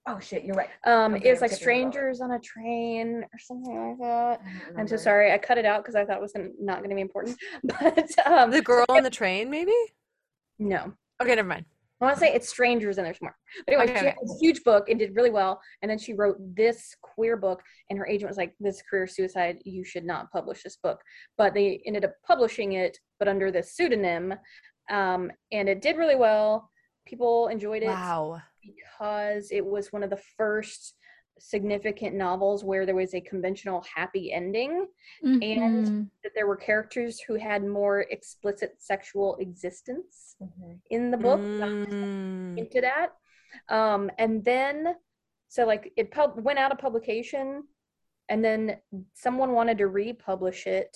Oh 0.07 0.19
shit, 0.19 0.43
you're 0.43 0.55
right. 0.55 0.69
um 0.88 1.13
Okay, 1.13 1.29
it 1.29 1.41
like 1.41 1.41
thinking 1.41 1.45
about 1.45 1.51
it. 1.51 1.55
strangers 1.57 2.21
on 2.21 2.31
a 2.31 2.39
train 2.39 3.23
or 3.31 3.38
something 3.39 3.89
like 3.89 3.99
that 3.99 4.41
I 4.43 4.69
don't 4.69 4.79
i'm 4.79 4.88
so 4.88 4.95
sorry 4.97 5.31
i 5.31 5.38
cut 5.38 5.59
it 5.59 5.65
out 5.65 5.83
because 5.83 5.93
i 5.93 6.03
thought 6.03 6.17
it 6.17 6.21
was 6.21 6.31
gonna, 6.33 6.49
not 6.59 6.79
going 6.79 6.89
to 6.89 6.95
be 6.95 7.01
important 7.01 7.38
but 7.63 8.09
um 8.25 8.49
the 8.49 8.63
girl 8.63 8.85
on 8.89 9.03
the 9.09 9.11
train, 9.11 9.49
maybe? 9.51 9.75
no 10.57 10.91
Okay, 11.21 11.35
never 11.35 11.47
mind. 11.47 11.65
I 12.01 12.05
want 12.05 12.15
to 12.15 12.19
say 12.19 12.33
it's 12.33 12.49
strangers 12.49 12.97
and 12.97 13.05
there's 13.05 13.21
more. 13.21 13.35
But 13.67 13.75
anyway, 13.75 13.91
Okay, 13.91 13.99
she 13.99 14.05
had 14.07 14.15
this 14.23 14.39
huge 14.41 14.63
book 14.63 14.89
and 14.89 14.97
did 14.97 15.15
really 15.15 15.29
well. 15.29 15.61
And 15.83 15.91
then 15.91 15.99
she 15.99 16.13
wrote 16.13 16.38
this 16.55 16.95
queer 17.03 17.38
book, 17.38 17.61
and 17.91 17.99
her 17.99 18.07
agent 18.07 18.27
was 18.27 18.38
like, 18.38 18.55
"This 18.59 18.77
is 18.77 18.81
career 18.89 19.05
suicide. 19.05 19.59
You 19.65 19.83
should 19.83 20.03
not 20.03 20.31
publish 20.31 20.63
this 20.63 20.77
book." 20.81 20.99
But 21.38 21.53
they 21.53 21.79
ended 21.85 22.03
up 22.03 22.13
publishing 22.25 22.71
it, 22.71 22.97
but 23.19 23.27
under 23.27 23.51
this 23.51 23.75
pseudonym, 23.75 24.33
um, 24.89 25.31
and 25.51 25.69
it 25.69 25.81
did 25.81 25.97
really 25.97 26.15
well. 26.15 26.69
People 27.05 27.47
enjoyed 27.47 27.83
it 27.83 27.87
Wow. 27.87 28.41
because 28.63 29.51
it 29.51 29.65
was 29.65 29.91
one 29.91 30.03
of 30.03 30.09
the 30.09 30.21
first 30.37 30.95
significant 31.39 32.15
novels 32.15 32.63
where 32.63 32.85
there 32.85 32.95
was 32.95 33.13
a 33.15 33.21
conventional 33.21 33.81
happy 33.95 34.31
ending 34.31 34.87
Mhm. 35.23 35.99
that 36.23 36.33
there 36.35 36.45
were 36.45 36.55
characters 36.57 37.19
who 37.21 37.33
had 37.35 37.63
more 37.65 38.01
explicit 38.01 38.75
sexual 38.81 39.37
existence 39.37 40.35
Mhm. 40.39 40.79
in 40.91 41.09
the 41.09 41.17
book 41.17 41.41
not 41.57 41.69
just 41.85 41.97
Mm. 41.97 42.57
hinted 42.57 42.83
at. 42.83 43.15
Um, 43.69 44.11
and 44.19 44.43
then, 44.45 44.95
so 45.47 45.65
like 45.65 45.91
it 45.95 46.11
pub- 46.11 46.39
went 46.43 46.59
out 46.59 46.71
of 46.71 46.77
publication, 46.77 47.67
and 48.29 48.45
then 48.45 48.79
someone 49.13 49.53
wanted 49.53 49.79
to 49.79 49.87
republish 49.87 50.67
it, 50.67 50.95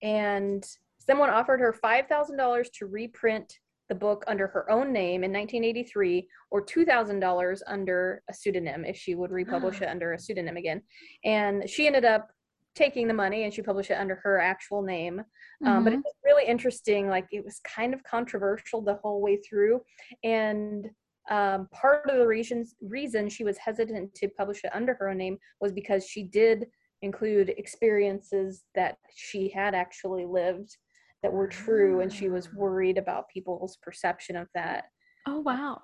and 0.00 0.64
someone 1.06 1.30
offered 1.30 1.60
her 1.60 1.72
five 1.72 2.06
thousand 2.08 2.36
dollars 2.36 2.70
to 2.78 2.86
reprint 2.86 3.58
the 3.88 3.94
book 3.94 4.24
under 4.26 4.46
her 4.46 4.70
own 4.70 4.92
name 4.92 5.24
in 5.24 5.32
1983, 5.32 6.28
or 6.50 6.60
two 6.62 6.84
thousand 6.84 7.20
dollars 7.20 7.62
under 7.66 8.22
a 8.30 8.34
pseudonym 8.34 8.84
if 8.84 8.96
she 8.96 9.14
would 9.14 9.30
republish 9.30 9.80
it 9.82 9.88
under 9.88 10.12
a 10.12 10.18
pseudonym 10.18 10.56
again. 10.56 10.82
And 11.24 11.68
she 11.68 11.86
ended 11.86 12.04
up 12.04 12.30
taking 12.74 13.06
the 13.06 13.12
money 13.14 13.44
and 13.44 13.52
she 13.52 13.60
published 13.60 13.90
it 13.90 13.98
under 13.98 14.14
her 14.14 14.40
actual 14.40 14.80
name 14.80 15.22
um, 15.66 15.84
but 15.84 15.92
it 15.92 15.98
Mhm. 15.98 16.04
was 16.04 16.14
really 16.24 16.46
interesting 16.46 17.06
like 17.06 17.26
it 17.30 17.44
was 17.44 17.60
kind 17.60 17.92
of 17.92 18.02
controversial 18.02 18.80
the 18.80 18.94
whole 18.94 19.20
way 19.20 19.36
through 19.36 19.82
and 20.24 20.88
um, 21.30 21.68
part 21.70 22.08
of 22.08 22.16
the 22.16 22.26
reasons 22.26 22.74
reason 22.80 23.28
she 23.28 23.44
was 23.44 23.58
hesitant 23.58 24.14
to 24.14 24.26
publish 24.28 24.64
it 24.64 24.74
under 24.74 24.94
her 24.94 25.10
own 25.10 25.18
name 25.18 25.36
was 25.60 25.70
because 25.70 26.06
she 26.06 26.22
did 26.24 26.66
include 27.02 27.50
experiences 27.58 28.64
that 28.74 28.96
she 29.14 29.50
had 29.50 29.74
actually 29.74 30.24
lived 30.24 30.74
that 31.22 31.32
were 31.32 31.46
true 31.46 32.00
and 32.00 32.12
she 32.12 32.28
was 32.28 32.52
worried 32.52 32.98
about 32.98 33.28
people's 33.28 33.76
perception 33.76 34.34
of 34.36 34.48
that 34.54 34.86
Oh 35.26 35.38
wow. 35.40 35.80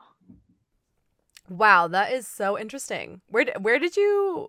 Wow, 1.49 1.89
that 1.89 2.13
is 2.13 2.29
so 2.29 2.59
interesting. 2.59 3.23
Where 3.31 3.45
did, 3.45 3.65
where 3.65 3.79
did 3.79 3.97
you 3.97 4.47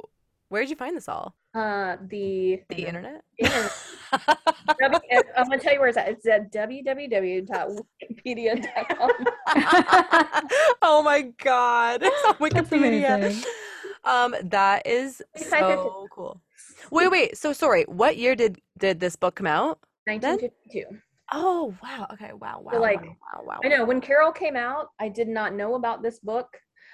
where 0.50 0.62
did 0.64 0.70
you 0.72 0.76
find 0.76 0.98
this 0.98 1.08
all? 1.08 1.36
uh 1.56 1.96
the 2.08 2.62
The 2.70 2.86
internet? 2.86 3.22
internet. 3.38 3.72
W- 4.82 5.00
i'm 5.38 5.46
going 5.48 5.60
to 5.60 5.64
tell 5.64 5.74
you 5.74 5.80
where 5.80 5.90
it's 5.90 5.98
at 5.98 6.08
it's 6.10 6.26
at 6.28 6.52
www.wikipedia.com 6.52 9.12
oh 10.82 11.02
my 11.04 11.22
god. 11.44 12.02
It's 12.04 12.26
on 12.26 12.34
Wikipedia. 12.36 13.44
Um 14.04 14.36
that 14.44 14.86
is 14.88 15.22
Just 15.38 15.50
type 15.52 15.70
it 15.70 15.80
so 15.80 16.08
cool. 16.12 16.42
Wait, 16.92 17.10
wait. 17.10 17.38
So 17.38 17.54
sorry. 17.54 17.84
What 17.84 18.18
year 18.18 18.36
did 18.36 18.60
did 18.78 19.00
this 19.00 19.16
book 19.16 19.36
come 19.36 19.48
out? 19.48 19.80
1952 20.10 21.00
Oh, 21.32 21.76
wow. 21.84 22.08
Okay. 22.14 22.32
Wow. 22.34 22.62
Wow. 22.64 22.80
like, 22.82 23.02
wow, 23.02 23.16
wow, 23.36 23.44
wow. 23.46 23.60
I 23.64 23.68
know 23.68 23.86
when 23.86 24.02
Carol 24.02 24.32
came 24.32 24.56
out, 24.56 24.88
I 25.00 25.10
did 25.10 25.28
not 25.28 25.54
know 25.54 25.76
about 25.76 26.02
this 26.02 26.20
book. 26.20 26.48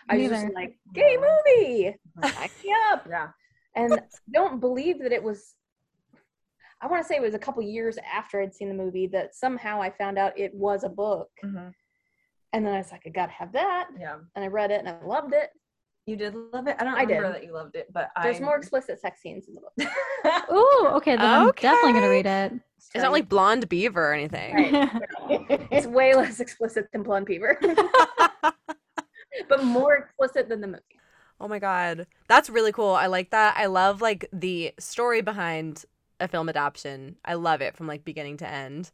I 0.10 0.18
was 0.18 0.30
just 0.30 0.54
like, 0.54 0.78
gay 0.94 1.18
movie, 1.18 1.96
sign 2.22 2.50
me 2.64 2.74
up. 2.92 3.08
Yeah. 3.10 3.28
And 3.78 4.00
don't 4.32 4.60
believe 4.60 5.00
that 5.02 5.12
it 5.12 5.22
was, 5.24 5.56
I 6.82 6.88
want 6.88 7.02
to 7.02 7.08
say 7.08 7.16
it 7.16 7.22
was 7.22 7.34
a 7.34 7.40
couple 7.40 7.62
years 7.64 7.98
after 8.14 8.42
I'd 8.42 8.54
seen 8.54 8.70
the 8.70 8.76
movie 8.76 9.08
that 9.08 9.36
somehow 9.36 9.82
I 9.82 9.90
found 9.90 10.18
out 10.18 10.38
it 10.38 10.54
was 10.54 10.84
a 10.84 10.90
book. 10.90 11.30
Mhm. 11.44 11.74
And 12.54 12.66
then 12.66 12.74
I 12.74 12.78
was 12.78 12.92
like, 12.92 13.02
I 13.06 13.10
got 13.10 13.26
to 13.28 13.32
have 13.34 13.52
that. 13.54 13.88
Yeah. 14.00 14.18
And 14.36 14.46
I 14.46 14.48
read 14.48 14.72
it 14.72 14.80
and 14.80 14.88
I 14.88 15.02
loved 15.04 15.34
it. 15.34 15.50
You 16.06 16.16
did 16.16 16.36
love 16.36 16.68
it. 16.68 16.76
I 16.80 16.84
don't 16.84 16.94
I 16.96 17.02
remember 17.02 17.34
did. 17.34 17.36
that 17.36 17.44
you 17.44 17.54
loved 17.54 17.76
it, 17.76 17.88
but 17.92 18.12
There's 18.22 18.40
I 18.40 18.44
more 18.44 18.56
explicit 18.58 19.02
sex 19.02 19.22
scenes 19.22 19.48
in 19.48 19.56
the 19.56 19.62
book. 19.62 20.52
Ooh, 20.54 20.88
okay. 20.98 21.16
Then 21.16 21.26
I'm 21.26 21.52
definitely 21.52 21.94
gonna 21.94 22.10
read 22.10 22.28
it. 22.28 22.54
It's 22.94 23.04
not 23.04 23.12
like 23.12 23.30
Blonde 23.30 23.68
Beaver 23.68 24.12
or 24.12 24.14
anything. 24.14 24.54
Right. 24.54 25.68
it's 25.72 25.88
way 25.88 26.16
less 26.16 26.40
explicit 26.40 26.88
than 26.92 27.04
Blonde 27.04 27.26
Beaver, 27.26 27.60
but 29.50 29.64
more 29.64 29.96
explicit 29.96 30.50
than 30.50 30.62
the 30.62 30.68
movie. 30.68 30.82
Oh 31.40 31.48
my 31.48 31.60
god. 31.60 32.08
That's 32.28 32.50
really 32.50 32.72
cool. 32.72 32.94
I 32.94 33.08
like 33.08 33.32
that. 33.32 33.56
I 33.58 33.66
love 33.66 34.02
like 34.02 34.28
the 34.32 34.74
story 34.80 35.22
behind 35.22 35.84
a 36.20 36.28
film 36.28 36.48
adaptation. 36.48 37.18
I 37.26 37.34
love 37.34 37.62
it 37.62 37.76
from 37.76 37.88
like 37.88 38.06
beginning 38.06 38.38
to 38.38 38.48
end. 38.48 38.92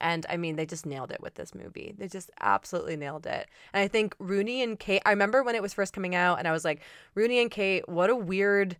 And 0.00 0.26
I 0.28 0.36
mean, 0.36 0.56
they 0.56 0.66
just 0.66 0.86
nailed 0.86 1.10
it 1.10 1.20
with 1.20 1.34
this 1.34 1.54
movie. 1.54 1.94
They 1.96 2.06
just 2.06 2.30
absolutely 2.40 2.96
nailed 2.96 3.26
it. 3.26 3.48
And 3.72 3.82
I 3.82 3.88
think 3.88 4.14
Rooney 4.18 4.62
and 4.62 4.78
Kate, 4.78 5.02
I 5.04 5.10
remember 5.10 5.42
when 5.42 5.54
it 5.54 5.62
was 5.62 5.74
first 5.74 5.92
coming 5.92 6.14
out 6.14 6.38
and 6.38 6.46
I 6.46 6.52
was 6.52 6.64
like, 6.64 6.82
Rooney 7.14 7.40
and 7.40 7.50
Kate, 7.50 7.88
what 7.88 8.10
a 8.10 8.16
weird 8.16 8.76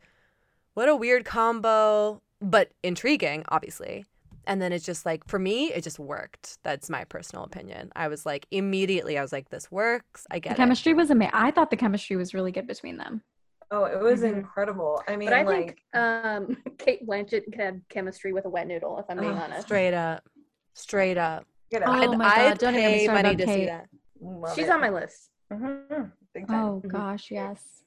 what 0.74 0.88
a 0.88 0.94
weird 0.94 1.24
combo, 1.24 2.22
but 2.40 2.70
intriguing, 2.84 3.44
obviously. 3.48 4.04
And 4.48 4.62
then 4.62 4.72
it's 4.72 4.86
just 4.86 5.04
like 5.04 5.28
for 5.28 5.38
me, 5.38 5.70
it 5.74 5.84
just 5.84 5.98
worked. 5.98 6.56
That's 6.64 6.88
my 6.88 7.04
personal 7.04 7.44
opinion. 7.44 7.92
I 7.94 8.08
was 8.08 8.24
like 8.24 8.46
immediately 8.50 9.18
I 9.18 9.22
was 9.22 9.30
like 9.30 9.50
this 9.50 9.70
works. 9.70 10.26
I 10.30 10.36
The 10.36 10.40
get 10.40 10.52
it. 10.52 10.56
chemistry 10.56 10.94
was 10.94 11.10
amazing. 11.10 11.34
I 11.34 11.50
thought 11.50 11.70
the 11.70 11.76
chemistry 11.76 12.16
was 12.16 12.32
really 12.32 12.50
good 12.50 12.66
between 12.66 12.96
them. 12.96 13.22
Oh, 13.70 13.84
it 13.84 14.00
was 14.00 14.22
Mhm. 14.22 14.38
incredible. 14.38 15.02
I 15.06 15.16
mean, 15.16 15.28
But 15.28 15.34
I 15.34 15.42
like, 15.42 15.66
think 15.92 15.96
um, 16.02 16.56
Cate 16.78 17.06
Blanchett 17.06 17.54
had 17.54 17.82
chemistry 17.90 18.32
with 18.32 18.46
a 18.46 18.48
wet 18.48 18.66
noodle, 18.66 18.98
if 18.98 19.04
I'm 19.10 19.18
being 19.20 19.32
Ugh, 19.32 19.42
honest. 19.44 19.64
Straight 19.64 19.92
up. 19.92 20.24
Straight 20.72 21.18
up. 21.18 21.46
get 21.70 21.82
Oh 21.86 21.92
it. 21.92 22.08
I'd, 22.08 22.18
my 22.18 22.24
God, 22.24 22.38
I'd 22.38 22.58
don't 22.58 22.74
even 22.74 22.84
pay 22.90 23.04
start 23.04 23.16
money 23.22 23.34
about 23.34 23.46
to 23.46 23.52
see 23.52 23.54
Kate. 23.60 23.66
that. 23.66 23.88
Love 24.22 24.54
She's 24.56 24.64
it. 24.68 24.70
on 24.70 24.80
my 24.80 24.88
list. 24.88 25.28
Mhm. 25.52 26.12
Big 26.32 26.48
time. 26.48 26.64
Oh 26.64 26.80
Mhm. 26.82 26.88
gosh, 26.90 27.30
yes. 27.30 27.82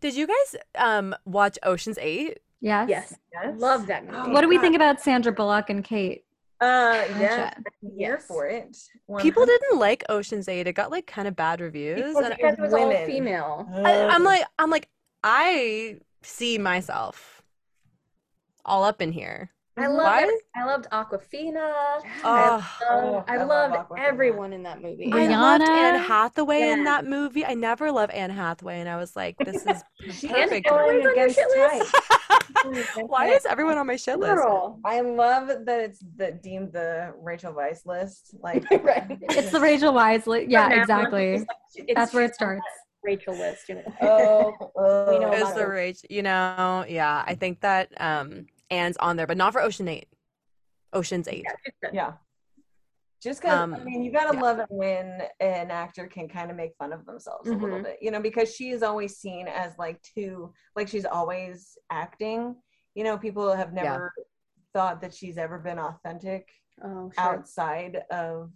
Did 0.00 0.14
you 0.14 0.28
guys 0.28 0.56
um 0.76 1.16
watch 1.24 1.58
Ocean's 1.64 1.98
8? 1.98 2.38
Yes. 2.62 2.88
Yes. 2.88 3.14
Yes. 3.32 3.60
Love 3.60 3.86
that 3.88 4.06
movie. 4.06 4.30
What 4.30 4.40
do 4.40 4.48
we 4.48 4.56
God. 4.56 4.62
think 4.62 4.76
about 4.76 5.00
Sandra 5.00 5.32
Bullock 5.32 5.68
and 5.68 5.84
Kate? 5.84 6.24
Uh, 6.60 7.04
yeah, 7.18 7.50
Gotcha. 7.50 7.62
Here 7.80 8.14
Yes. 8.14 8.24
for 8.24 8.46
it. 8.46 8.76
People 9.20 9.44
didn't 9.44 9.80
like 9.80 10.04
Ocean's 10.08 10.48
8. 10.48 10.68
It 10.68 10.74
got 10.74 10.92
like 10.92 11.08
kind 11.08 11.26
of 11.26 11.34
bad 11.34 11.60
reviews. 11.60 11.96
Because 11.96 12.16
And 12.16 12.26
it 12.26 12.36
Because 12.36 12.54
it 12.56 12.60
was 12.60 12.72
all 12.72 13.04
female. 13.04 13.68
I, 13.84 14.04
I'm 14.06 14.22
like 14.22 14.44
I'm 14.60 14.70
like 14.70 14.88
I 15.24 15.96
see 16.22 16.58
myself 16.58 17.42
all 18.64 18.84
up 18.84 19.02
in 19.02 19.10
here. 19.10 19.50
I 19.76 19.84
Mhm. 19.84 19.88
loved 19.94 20.04
Why? 20.04 20.22
every- 20.22 20.34
I 20.54 20.64
loved 20.64 20.86
Awkwafina. 20.90 21.54
Oh, 21.62 22.02
I, 22.24 22.60
Oh, 22.90 22.94
loved, 22.94 23.30
I, 23.30 23.34
I 23.36 23.42
love 23.44 23.86
everyone 23.96 24.52
in 24.52 24.62
that 24.64 24.82
movie. 24.82 25.10
I 25.12 25.26
loved 25.28 25.64
Anne 25.64 25.94
Rihanna. 25.94 26.04
Hathaway 26.06 26.68
in 26.68 26.84
that 26.84 27.06
movie. 27.06 27.44
I 27.46 27.54
never 27.54 27.90
loved 27.90 28.12
Anne 28.12 28.30
Hathaway, 28.30 28.80
and 28.80 28.88
I 28.88 28.96
was 28.96 29.16
like, 29.16 29.36
this 29.44 29.64
is 29.66 29.82
She's 30.20 30.30
perfect. 30.30 30.68
going 30.68 30.96
Everyone's 30.96 31.06
on 31.06 31.12
against 31.12 31.40
type. 31.56 33.06
Why 33.08 33.28
is 33.28 33.46
everyone 33.46 33.78
on 33.78 33.86
my 33.86 33.96
shit 33.96 34.18
list? 34.18 34.34
Girl. 34.34 34.78
I 34.84 35.00
love 35.00 35.48
that 35.48 35.80
it's 35.80 36.00
the 36.16 36.32
deemed 36.32 36.72
the 36.72 37.12
Rachel 37.18 37.52
Weisz 37.52 37.86
list. 37.86 38.34
Like, 38.40 38.64
Right. 38.70 39.18
It's 39.22 39.50
the 39.50 39.60
Rachel 39.60 39.92
Weisz. 39.92 40.26
list. 40.26 40.48
yeah, 40.48 40.68
now, 40.68 40.80
exactly. 40.80 41.34
it's 41.34 41.40
like- 41.48 41.88
it's 41.88 41.94
That's 41.98 42.12
where 42.14 42.24
it 42.24 42.34
starts. 42.34 42.62
Rachel 43.02 43.34
list, 43.34 43.68
you 43.68 43.76
know. 43.76 43.82
oh, 44.02 44.54
oh, 44.76 45.10
We 45.12 45.18
know 45.18 45.32
Is 45.32 45.42
about 45.42 45.54
the 45.56 45.62
her. 45.62 45.70
rage? 45.72 46.04
You 46.08 46.22
know, 46.22 46.84
yeah. 46.88 47.24
I 47.26 47.34
think 47.34 47.60
that 47.62 47.88
um 48.00 48.46
Anne's 48.72 48.96
on 48.96 49.16
there, 49.16 49.26
but 49.26 49.36
not 49.36 49.52
for 49.52 49.60
Ocean 49.60 49.86
Eight. 49.86 50.08
Ocean's 50.92 51.28
Eight. 51.28 51.44
Yeah, 51.44 51.52
she's 51.64 51.74
good. 51.82 51.94
yeah. 51.94 52.12
Just 53.22 53.40
because 53.40 53.56
I 53.56 53.62
Um, 53.62 53.84
mean, 53.84 54.02
you 54.02 54.10
gotta 54.10 54.34
yeah. 54.34 54.40
love 54.42 54.58
it 54.58 54.66
when 54.68 55.22
an 55.38 55.70
actor 55.70 56.08
can 56.08 56.28
kind 56.28 56.50
of 56.50 56.56
make 56.56 56.72
fun 56.76 56.92
of 56.92 57.06
themselves 57.06 57.48
a 57.48 57.54
little 57.54 57.78
Mhm. 57.78 57.84
bit, 57.84 57.98
you 58.00 58.10
know, 58.10 58.20
because 58.20 58.52
she 58.54 58.70
is 58.70 58.82
always 58.82 59.18
seen 59.18 59.46
as 59.46 59.78
like 59.78 60.02
too, 60.02 60.52
like 60.74 60.88
she's 60.88 61.04
always 61.04 61.78
acting. 61.90 62.60
You 62.94 63.04
know, 63.04 63.16
people 63.16 63.52
have 63.52 63.72
Yeah. 63.74 63.82
never 63.84 64.12
thought 64.72 65.00
that 65.02 65.14
she's 65.14 65.38
ever 65.38 65.58
been 65.58 65.78
authentic 65.78 66.50
Oh, 66.82 67.10
sure. 67.10 67.22
outside 67.22 67.96
of 68.10 68.50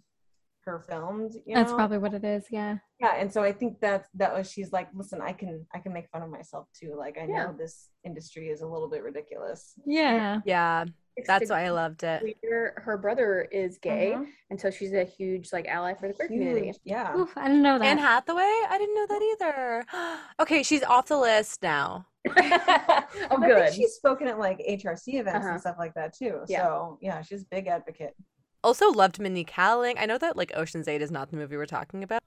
her 0.67 0.79
films. 0.79 1.35
You 1.45 1.55
That's 1.55 1.71
know? 1.71 1.77
probably 1.77 1.97
what 1.97 2.13
it 2.13 2.23
is. 2.23 2.45
Yeah. 2.51 2.77
yeah 2.99 3.13
and 3.17 3.31
so 3.31 3.43
i 3.43 3.51
think 3.51 3.79
that 3.79 4.05
that 4.15 4.33
was 4.33 4.51
she's 4.51 4.71
like 4.71 4.87
listen 4.93 5.21
i 5.21 5.31
can 5.31 5.65
i 5.75 5.79
can 5.79 5.93
make 5.93 6.07
fun 6.09 6.23
of 6.23 6.29
myself 6.31 6.65
too 6.79 6.95
like 6.97 7.15
i 7.17 7.25
Yeah. 7.27 7.45
know 7.45 7.55
this 7.57 7.89
industry 8.03 8.49
is 8.49 8.61
a 8.61 8.67
little 8.67 8.89
bit 8.89 9.03
ridiculous 9.03 9.73
Yeah. 9.85 10.39
Yeah, 10.45 10.85
It's 11.15 11.27
that's 11.27 11.49
why 11.49 11.65
I 11.65 11.69
loved 11.69 12.01
it. 12.03 12.19
queer- 12.41 12.73
Her 12.85 12.97
brother 12.97 13.47
is 13.51 13.77
gay, 13.77 14.13
Mhm. 14.15 14.27
and 14.49 14.59
so 14.61 14.69
she's 14.71 14.93
a 14.93 15.03
huge 15.03 15.51
like 15.53 15.67
ally 15.67 15.93
for 15.93 16.07
the 16.07 16.13
queer 16.15 16.27
community. 16.27 16.71
Yeah 16.83 17.15
Oof, 17.17 17.31
I 17.37 17.47
didn't 17.47 17.61
know 17.67 17.77
that. 17.79 17.85
Anne 17.85 17.97
Hathaway? 17.97 18.53
I 18.73 18.75
didn't 18.79 18.95
know 18.95 19.07
that 19.13 19.21
either. 19.31 19.85
okay, 20.43 20.63
she's 20.63 20.83
off 20.83 21.07
the 21.07 21.17
list 21.19 21.61
now. 21.63 22.05
oh, 22.27 22.33
I 22.35 23.05
think 23.29 23.41
good. 23.41 23.73
she's 23.73 23.93
spoken 23.93 24.27
at 24.27 24.37
like 24.39 24.59
hrc 24.59 25.03
events 25.07 25.37
Uh-huh. 25.45 25.51
and 25.53 25.61
stuff 25.61 25.77
like 25.79 25.93
that 25.93 26.13
too 26.13 26.41
Yeah. 26.47 26.63
so 26.63 26.97
yeah 27.01 27.21
she's 27.21 27.43
a 27.43 27.49
big 27.51 27.67
advocate 27.67 28.15
Also 28.63 28.89
loved 28.91 29.19
Mindy 29.19 29.45
Kaling. 29.45 29.95
I 29.97 30.05
know 30.05 30.17
that 30.17 30.35
like 30.35 30.51
Ocean's 30.55 30.87
Eight 30.87 31.01
is 31.01 31.11
not 31.11 31.29
the 31.31 31.37
movie 31.37 31.55
we're 31.57 31.65
talking 31.65 32.03
about. 32.03 32.21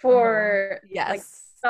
for 0.00 0.80
Yes. 0.90 1.10
like 1.10 1.22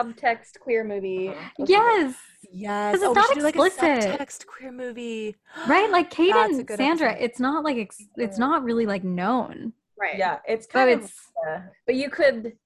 subtext 0.06 0.58
queer 0.60 0.84
movie. 0.84 1.28
Uh-huh. 1.28 1.48
Let's 1.58 1.70
do 1.70 1.74
it. 1.74 1.78
yes. 1.78 2.14
yes. 2.50 2.94
'Cause 2.94 3.02
it's 3.02 3.08
oh, 3.10 3.12
not 3.12 3.26
should 3.28 3.34
do 3.38 3.42
like 3.44 3.54
explicit. 3.56 4.04
a 4.04 4.16
subtext 4.16 4.46
queer 4.46 4.72
movie. 4.72 5.36
Right. 5.68 5.90
Like 5.90 6.10
Kate 6.10 6.34
and 6.34 6.66
Sandra, 6.70 7.10
episode. 7.10 7.24
it's 7.24 7.38
not 7.40 7.62
like 7.64 7.76
ex- 7.76 8.02
it's 8.16 8.38
not 8.38 8.64
really 8.64 8.86
like 8.86 9.04
known. 9.04 9.72
right? 9.98 10.16
yeah 10.18 10.38
it's 10.46 10.66
But 10.66 10.72
kind 10.72 10.90
of 10.90 11.00
it's 11.04 11.12
uh, 11.46 11.60
but 11.86 11.94
you 11.94 12.08
could 12.08 12.56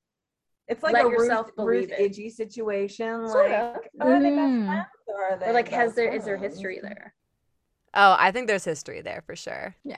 it's 0.69 0.83
like 0.83 0.95
let 0.95 1.07
a 1.07 1.11
yourself 1.11 1.47
Ruth, 1.47 1.57
believe 1.57 1.91
Ruth. 1.91 1.99
Idgie 1.99 2.31
situation 2.33 3.29
Sorta. 3.29 3.75
like 3.75 3.91
are 4.01 4.21
they 4.23 4.31
best 4.31 4.39
Mm. 4.41 4.67
friends 4.67 4.87
or 5.09 5.25
are 5.25 5.37
they 5.39 5.47
or 5.47 5.53
like 5.53 5.69
has 5.69 5.89
best 5.91 5.97
there 5.97 6.13
is 6.15 6.25
there 6.25 6.39
friends? 6.39 6.55
history 6.55 6.79
there? 6.83 7.13
Oh, 7.95 8.15
I 8.19 8.31
think 8.31 8.47
there's 8.47 8.65
history 8.65 9.01
there 9.03 9.23
for 9.27 9.35
sure. 9.37 9.75
yeah 9.85 9.97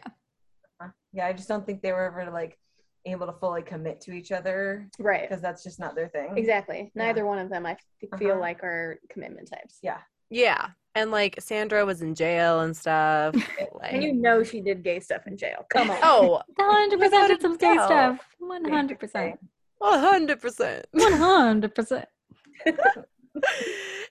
i 1.23 1.33
just 1.33 1.49
don't 1.49 1.65
think 1.67 1.83
they 1.83 1.93
were 1.93 2.05
ever 2.05 2.31
like 2.31 2.59
able 3.07 3.27
to 3.27 3.33
fully 3.35 3.63
commit 3.63 4.01
to 4.03 4.13
each 4.13 4.33
other 4.33 4.89
Right. 4.99 5.23
because 5.29 5.41
that's 5.43 5.63
just 5.65 5.79
not 5.81 5.95
their 5.95 6.09
thing 6.09 6.37
Exactly. 6.37 6.91
Yeah. 6.95 7.07
Neither 7.07 7.25
one 7.25 7.39
of 7.39 7.49
them 7.49 7.65
I 7.65 7.73
f- 7.73 8.19
feel 8.19 8.33
Uh-huh. 8.33 8.41
like 8.41 8.63
are 8.63 8.99
commitment 9.09 9.49
types. 9.51 9.79
yeah 9.83 9.99
Yeah. 10.31 10.69
And 10.95 11.11
like 11.11 11.37
Sandra 11.41 11.87
was 11.87 12.03
in 12.03 12.15
jail 12.15 12.61
and 12.61 12.77
stuff. 12.77 13.35
Like, 13.81 13.93
And 13.93 14.03
you 14.03 14.13
know 14.13 14.43
she 14.43 14.61
did 14.61 14.83
gay 14.83 14.99
stuff 15.01 15.27
in 15.27 15.37
jail. 15.37 15.65
Come 15.71 15.91
on. 15.91 15.99
oh, 16.03 16.43
100% 16.61 16.99
Without 16.99 17.27
a 17.27 17.35
did 17.35 17.41
some 17.41 17.57
gay 17.57 17.75
doubt. 17.77 17.87
stuff. 17.87 18.29
100%. 18.43 18.69
hundred 18.71 20.41
percent. 20.41 20.87
100%. 20.97 22.05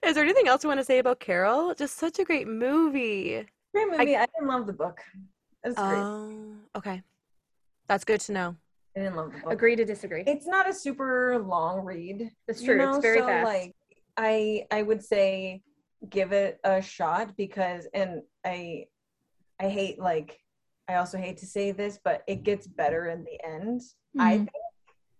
Is 0.05 0.13
there 0.15 0.23
anything 0.23 0.47
else 0.47 0.63
you 0.63 0.69
want 0.69 0.79
to 0.79 0.85
say 0.85 0.99
about 0.99 1.19
Carol? 1.19 1.73
Just 1.75 1.97
such 1.97 2.19
a 2.19 2.23
great 2.23 2.47
movie. 2.47 3.45
Great 3.73 3.89
movie. 3.89 4.15
I, 4.15 4.25
didn't 4.25 4.47
love 4.47 4.65
the 4.67 4.73
book. 4.73 5.01
It 5.63 5.69
was 5.69 5.75
great. 5.77 5.99
Oh, 6.01 6.55
okay. 6.77 7.01
That's 7.87 8.03
good 8.03 8.21
to 8.21 8.31
know. 8.31 8.55
I 8.95 9.01
didn't 9.01 9.15
love 9.15 9.31
the 9.33 9.39
book. 9.39 9.51
Agree 9.53 9.75
to 9.75 9.85
disagree. 9.85 10.23
It's 10.25 10.47
not 10.47 10.69
a 10.69 10.73
super 10.73 11.39
long 11.39 11.81
read. 11.85 12.31
That's 12.47 12.61
you 12.61 12.67
true. 12.67 12.77
know, 12.77 12.89
it's 12.95 13.01
very 13.05 13.19
so, 13.19 13.27
fast. 13.27 13.43
Like 13.45 13.75
I 14.17 14.65
I 14.71 14.81
would 14.81 15.03
say 15.03 15.61
give 16.09 16.31
it 16.31 16.59
a 16.63 16.81
shot 16.81 17.35
because 17.37 17.87
and 17.93 18.21
I 18.45 18.85
I 19.59 19.69
hate 19.69 19.99
like 19.99 20.39
I 20.87 20.95
also 20.95 21.17
hate 21.17 21.37
to 21.37 21.45
say 21.45 21.71
this, 21.71 21.99
but 22.03 22.23
it 22.27 22.43
gets 22.43 22.65
better 22.67 23.07
in 23.09 23.23
the 23.23 23.45
end. 23.45 23.81
I 24.17 24.37
Mhm. 24.37 24.47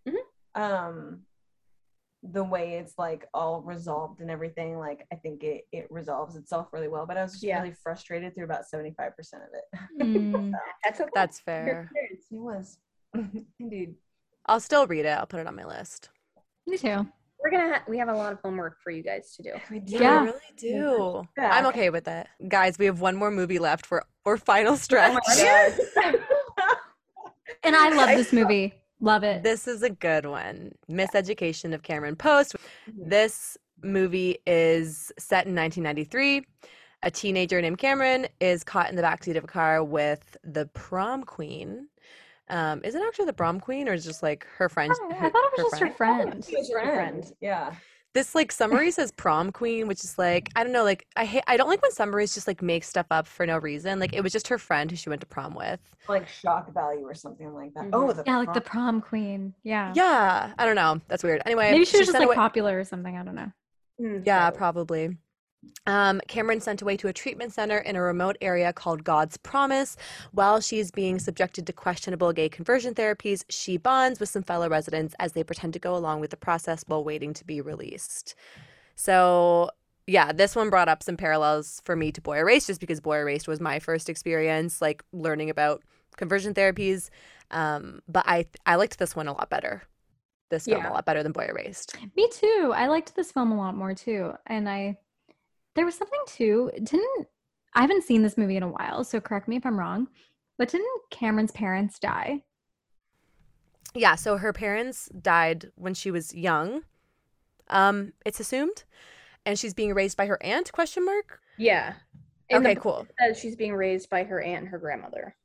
think. 0.05 0.17
Um 0.55 1.26
the 2.31 2.43
way 2.43 2.73
it's 2.77 2.93
like 2.97 3.25
all 3.33 3.61
resolved 3.61 4.21
and 4.21 4.29
everything, 4.31 4.77
like 4.77 5.05
I 5.11 5.15
think 5.15 5.43
it 5.43 5.65
it 5.71 5.87
resolves 5.89 6.35
itself 6.35 6.67
really 6.73 6.87
well. 6.87 7.05
But 7.05 7.17
I 7.17 7.23
was 7.23 7.33
just 7.33 7.43
Yeah. 7.43 7.61
really 7.61 7.73
frustrated 7.83 8.33
through 8.35 8.45
about 8.45 8.65
seventy 8.65 8.91
five 8.91 9.15
percent 9.15 9.43
of 9.43 9.49
it. 9.53 9.63
Mm. 10.05 10.51
That's 10.83 10.99
okay. 11.01 11.09
That's 11.13 11.39
fair. 11.39 11.89
experience. 11.91 12.25
It 12.31 12.35
was 12.39 12.77
indeed. 13.59 13.95
I'll 14.45 14.59
still 14.59 14.87
read 14.87 15.05
it. 15.05 15.09
I'll 15.09 15.25
put 15.27 15.39
it 15.39 15.47
on 15.47 15.55
my 15.55 15.65
list. 15.65 16.09
Me 16.65 16.77
too. 16.77 17.07
We're 17.43 17.51
gonna 17.51 17.75
ha- 17.75 17.83
we 17.87 17.97
have 17.99 18.09
a 18.09 18.13
lot 18.15 18.33
of 18.33 18.39
homework 18.43 18.77
for 18.81 18.89
you 18.91 19.03
guys 19.03 19.35
to 19.35 19.43
do. 19.43 19.51
We 19.69 19.81
Yeah. 19.85 20.21
I 20.21 20.23
really 20.23 20.39
do. 20.57 21.27
Yeah. 21.37 21.51
I'm 21.51 21.65
okay 21.67 21.89
with 21.89 22.07
it. 22.07 22.27
Guys, 22.47 22.77
we 22.79 22.85
have 22.85 22.99
one 22.99 23.15
more 23.15 23.29
movie 23.31 23.59
left 23.59 23.85
for 23.85 24.05
our 24.25 24.37
final 24.37 24.75
stretch. 24.75 25.15
And 27.63 27.75
I 27.75 27.89
love 27.95 28.09
this 28.09 28.31
movie. 28.33 28.73
Love 28.99 29.23
it. 29.23 29.43
This 29.43 29.67
is 29.67 29.83
a 29.83 29.89
good 29.89 30.25
one. 30.25 30.71
Miseducation 30.89 31.73
of 31.73 31.83
Cameron 31.83 32.15
Post. 32.15 32.55
This 32.95 33.57
movie 33.83 34.39
is 34.47 35.11
set 35.19 35.45
in 35.45 35.55
1993. 35.55 36.45
A 37.03 37.11
teenager 37.11 37.61
named 37.61 37.77
Cameron 37.77 38.27
is 38.39 38.63
caught 38.63 38.89
in 38.89 38.95
the 38.95 39.03
backseat 39.03 39.37
of 39.37 39.43
a 39.43 39.47
car 39.47 39.83
with 39.83 40.35
the 40.43 40.65
prom 40.73 41.23
queen. 41.23 41.87
Um, 42.49 42.81
is 42.83 42.95
it 42.95 43.03
actually 43.05 43.25
the 43.25 43.33
prom 43.33 43.59
queen 43.59 43.87
or 43.87 43.93
is 43.93 44.05
it 44.05 44.09
just 44.09 44.23
like 44.23 44.47
her 44.57 44.67
friend? 44.67 44.91
I 45.11 45.29
thought 45.29 45.43
it 45.57 45.63
was 45.63 45.71
just 45.71 45.81
her 45.81 45.91
friend. 45.91 46.43
She 46.43 46.55
was 46.55 46.69
your 46.69 46.81
friend. 46.81 47.31
Yeah. 47.39 47.75
This 48.13 48.33
like 48.33 48.51
summary 48.51 48.89
says 48.91 49.11
prom 49.11 49.51
queen, 49.51 49.87
which 49.87 50.03
is 50.03 50.17
like 50.17 50.49
I 50.55 50.63
don't 50.63 50.73
know, 50.73 50.83
like 50.83 51.05
I 51.15 51.25
hate 51.25 51.43
I 51.45 51.55
don't 51.57 51.67
like 51.69 51.81
when 51.81 51.91
summaries 51.91 52.33
just 52.33 52.47
like 52.47 52.61
make 52.63 52.83
stuff 52.83 53.05
up 53.11 53.27
for 53.27 53.45
no 53.45 53.57
reason. 53.59 53.99
Like 53.99 54.13
it 54.13 54.21
was 54.21 54.31
just 54.31 54.47
her 54.47 54.57
friend 54.57 54.89
who 54.89 54.97
she 54.97 55.09
went 55.09 55.21
to 55.21 55.27
prom 55.27 55.53
with. 55.53 55.79
Like 56.09 56.27
shock 56.27 56.73
value 56.73 57.05
or 57.05 57.13
something 57.13 57.53
like 57.53 57.73
that. 57.75 57.89
Oh, 57.93 58.11
the 58.13 58.23
Yeah, 58.25 58.37
like 58.39 58.53
the 58.53 58.61
prom- 58.61 59.01
prom 59.01 59.01
queen. 59.01 59.53
Yeah. 59.63 59.91
Yeah, 59.95 60.53
I 60.57 60.65
don't 60.65 60.75
know. 60.75 60.99
That's 61.09 61.23
weird. 61.23 61.41
Anyway, 61.45 61.69
Maybe 61.71 61.85
she 61.85 61.97
was 61.99 62.07
just 62.07 62.17
like 62.17 62.25
away- 62.27 62.35
popular 62.35 62.79
or 62.79 62.83
something. 62.85 63.15
I 63.15 63.23
don't 63.23 63.35
know. 63.35 63.51
Hmm, 63.99 64.19
Yeah, 64.25 64.49
probably. 64.51 65.07
probably. 65.09 65.17
Um, 65.85 66.19
Cameron 66.27 66.59
sent 66.59 66.81
away 66.81 66.97
to 66.97 67.07
a 67.07 67.13
treatment 67.13 67.53
center 67.53 67.77
in 67.77 67.95
a 67.95 68.01
remote 68.01 68.37
area 68.41 68.73
called 68.73 69.03
God's 69.03 69.37
Promise. 69.37 69.95
While 70.31 70.59
she's 70.61 70.91
being 70.91 71.17
subjected 71.19 71.65
to 71.67 71.73
questionable 71.73 72.33
gay 72.33 72.49
conversion 72.49 72.93
therapies, 72.93 73.43
she 73.49 73.77
bonds 73.77 74.19
with 74.19 74.29
some 74.29 74.43
fellow 74.43 74.67
residents 74.69 75.15
as 75.19 75.33
they 75.33 75.43
pretend 75.43 75.73
to 75.73 75.79
go 75.79 75.95
along 75.95 76.19
with 76.19 76.31
the 76.31 76.37
process 76.37 76.83
while 76.87 77.03
waiting 77.03 77.33
to 77.33 77.45
be 77.45 77.61
released. 77.61 78.35
So, 78.95 79.69
yeah, 80.07 80.31
this 80.31 80.55
one 80.55 80.69
brought 80.69 80.89
up 80.89 81.03
some 81.03 81.17
parallels 81.17 81.81
for 81.85 81.95
me 81.95 82.11
to 82.11 82.21
Boy 82.21 82.37
Erased, 82.37 82.67
just 82.67 82.79
because 82.79 82.99
Boy 82.99 83.17
Erased 83.17 83.47
was 83.47 83.59
my 83.59 83.79
first 83.79 84.09
experience, 84.09 84.81
like 84.81 85.03
learning 85.11 85.49
about 85.49 85.83
conversion 86.17 86.53
therapies. 86.53 87.09
Um, 87.51 88.01
but 88.07 88.23
I 88.27 88.45
I 88.65 88.75
liked 88.75 88.99
this 88.99 89.15
one 89.15 89.27
a 89.27 89.33
lot 89.33 89.49
better. 89.49 89.83
This 90.49 90.65
film 90.65 90.81
Yeah. 90.81 90.91
a 90.91 90.93
lot 90.93 91.05
better 91.05 91.23
than 91.23 91.31
Boy 91.33 91.45
Erased. 91.49 91.95
Me 92.15 92.29
too. 92.31 92.73
I 92.75 92.87
liked 92.87 93.15
this 93.15 93.31
film 93.31 93.51
a 93.51 93.57
lot 93.57 93.75
more 93.75 93.93
too. 93.93 94.33
And 94.45 94.67
I 94.69 94.97
there 95.77 95.85
was 95.85 95.95
something 95.95 96.19
too. 96.27 96.69
Didn't 96.83 97.27
I 97.73 97.81
haven't 97.81 98.03
seen 98.03 98.23
this 98.23 98.37
movie 98.37 98.57
in 98.57 98.63
a 98.63 98.67
while, 98.67 99.03
so 99.03 99.21
correct 99.21 99.47
me 99.47 99.55
if 99.55 99.65
I'm 99.65 99.79
wrong. 99.79 100.07
But 100.57 100.69
didn't 100.69 100.89
Cameron's 101.11 101.51
parents 101.51 101.99
die? 101.99 102.43
Yeah, 103.93 104.15
so 104.15 104.37
her 104.37 104.51
parents 104.53 105.09
died 105.21 105.71
when 105.75 105.93
she 105.93 106.11
was 106.11 106.33
young. 106.35 106.81
Um, 107.69 108.13
it's 108.25 108.39
assumed. 108.39 108.83
and 109.45 109.57
she's 109.57 109.73
being 109.73 109.93
raised 109.93 110.17
by 110.17 110.25
her 110.25 110.41
aunt? 110.43 110.73
Question 110.73 111.05
mark. 111.05 111.39
Yeah. 111.57 111.93
In 112.49 112.57
Okay, 112.57 112.73
book, 112.73 112.83
cool. 112.83 113.07
says 113.19 113.39
she's 113.39 113.55
being 113.55 113.73
raised 113.75 114.09
by 114.09 114.23
her 114.25 114.41
aunt 114.41 114.61
and 114.63 114.67
her 114.67 114.77
grandmother. 114.77 115.35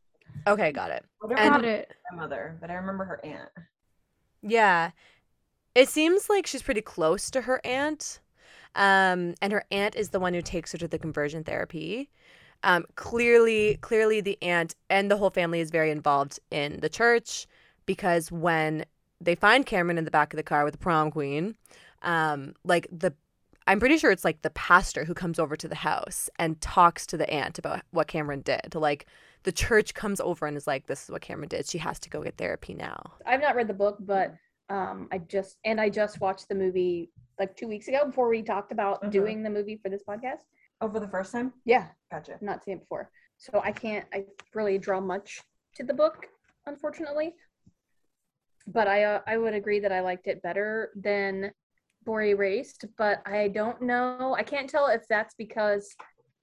Okay, 0.46 0.72
got 0.72 0.90
it. 0.90 1.04
I 1.22 1.28
don't 1.28 1.38
And- 1.38 1.44
remember 1.46 1.66
Got 1.68 1.78
it. 1.78 1.92
my 2.10 2.16
mother, 2.16 2.56
but 2.60 2.70
I 2.70 2.74
remember 2.74 3.04
her 3.04 3.24
aunt. 3.24 3.48
Yeah. 4.42 4.90
It 5.76 5.88
seems 5.88 6.28
like 6.28 6.46
she's 6.48 6.62
pretty 6.62 6.80
close 6.80 7.30
to 7.30 7.42
her 7.42 7.60
aunt. 7.64 8.18
Um, 8.74 9.34
and 9.42 9.52
her 9.52 9.64
aunt 9.70 9.96
is 9.96 10.10
the 10.10 10.20
one 10.20 10.34
who 10.34 10.42
takes 10.42 10.72
her 10.72 10.78
to 10.78 10.88
the 10.88 10.98
conversion 10.98 11.44
therapy. 11.44 12.10
Um, 12.64 12.84
clearly, 12.94 13.78
clearly 13.80 14.20
the 14.20 14.38
aunt 14.40 14.74
and 14.88 15.10
the 15.10 15.16
whole 15.16 15.30
family 15.30 15.60
is 15.60 15.70
very 15.70 15.90
involved 15.90 16.38
in 16.50 16.80
the 16.80 16.88
church 16.88 17.46
because 17.86 18.30
when 18.30 18.84
they 19.20 19.34
find 19.34 19.66
Cameron 19.66 19.98
in 19.98 20.04
the 20.04 20.10
back 20.10 20.32
of 20.32 20.36
the 20.36 20.42
car 20.42 20.64
with 20.64 20.72
the 20.72 20.78
prom 20.78 21.10
queen, 21.10 21.56
um, 22.02 22.54
like 22.64 22.86
the 22.90 23.14
I'm 23.66 23.78
pretty 23.78 23.96
sure 23.96 24.10
it's 24.10 24.24
like 24.24 24.42
the 24.42 24.50
pastor 24.50 25.04
who 25.04 25.14
comes 25.14 25.38
over 25.38 25.56
to 25.56 25.68
the 25.68 25.76
house 25.76 26.28
and 26.36 26.60
talks 26.60 27.06
to 27.06 27.16
the 27.16 27.30
aunt 27.30 27.58
about 27.58 27.82
what 27.92 28.08
Cameron 28.08 28.40
did. 28.40 28.74
Like 28.74 29.06
the 29.44 29.52
church 29.52 29.94
comes 29.94 30.20
over 30.20 30.46
and 30.46 30.56
is 30.56 30.66
like, 30.66 30.86
This 30.86 31.04
is 31.04 31.10
what 31.10 31.22
Cameron 31.22 31.48
did. 31.48 31.68
She 31.68 31.78
has 31.78 31.98
to 32.00 32.10
go 32.10 32.22
get 32.22 32.36
therapy 32.36 32.74
now. 32.74 33.12
I've 33.24 33.40
not 33.40 33.54
read 33.54 33.68
the 33.68 33.74
book, 33.74 33.98
but 34.00 34.34
um, 34.68 35.08
I 35.12 35.18
just 35.18 35.58
and 35.64 35.80
I 35.80 35.90
just 35.90 36.20
watched 36.20 36.48
the 36.48 36.54
movie 36.54 37.10
like 37.42 37.56
two 37.56 37.66
weeks 37.66 37.88
ago 37.88 38.06
before 38.06 38.28
we 38.28 38.40
talked 38.40 38.70
about 38.70 39.02
Mhm. 39.02 39.10
doing 39.10 39.42
the 39.42 39.50
movie 39.50 39.76
for 39.76 39.88
this 39.88 40.04
podcast. 40.04 40.42
Oh, 40.80 40.88
for 40.88 41.00
the 41.00 41.08
first 41.08 41.32
time? 41.32 41.52
Yeah, 41.64 41.88
Gotcha. 42.10 42.38
Not 42.40 42.62
seen 42.62 42.76
it 42.76 42.80
before, 42.80 43.10
so 43.36 43.60
I 43.64 43.72
can't. 43.72 44.06
I 44.12 44.26
really 44.54 44.78
draw 44.78 45.00
much 45.00 45.42
to 45.76 45.82
the 45.82 45.94
book, 45.94 46.28
unfortunately. 46.66 47.34
But 48.66 48.86
I 48.86 49.04
uh, 49.04 49.20
I 49.26 49.38
would 49.38 49.54
agree 49.54 49.80
that 49.80 49.90
I 49.92 50.00
liked 50.00 50.26
it 50.28 50.40
better 50.42 50.92
than 50.94 51.52
Boy 52.04 52.28
Erased, 52.28 52.84
but 52.96 53.20
I 53.26 53.48
don't 53.48 53.82
know. 53.82 54.36
I 54.38 54.44
can't 54.44 54.70
tell 54.70 54.86
if 54.86 55.02
that's 55.08 55.34
because 55.34 55.96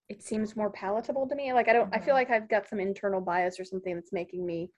it 0.09 0.21
seems 0.23 0.55
more 0.55 0.69
palatable 0.71 1.27
to 1.29 1.35
me. 1.35 1.53
Like 1.53 1.69
I 1.69 1.73
don't. 1.73 1.93
I 1.95 1.99
feel 1.99 2.13
Mhm. 2.13 2.17
like 2.21 2.29
I've 2.29 2.49
got 2.49 2.67
some 2.67 2.79
internal 2.79 3.21
bias 3.21 3.57
or 3.59 3.63
something 3.63 3.95
that's 3.95 4.11
making 4.11 4.45
me. 4.45 4.69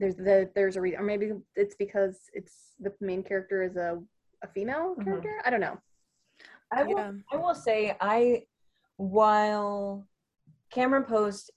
There's 0.00 0.16
the 0.16 0.50
there's 0.54 0.76
a 0.76 0.80
reason, 0.80 1.00
or 1.00 1.02
maybe 1.02 1.32
it's 1.56 1.74
because 1.74 2.30
it's 2.32 2.74
the 2.78 2.94
main 3.00 3.22
character 3.22 3.62
is 3.62 3.76
a 3.76 4.02
a 4.42 4.48
female 4.48 4.94
Mhm. 4.96 5.04
character. 5.04 5.40
I 5.44 5.50
don't 5.50 5.60
know. 5.60 5.78
I 6.70 6.82
will, 6.82 6.98
Yeah. 6.98 7.12
I 7.32 7.36
will 7.36 7.54
say, 7.54 7.96
I 8.00 8.46
while 8.96 10.06
Cameron 10.70 11.04
Post 11.04 11.50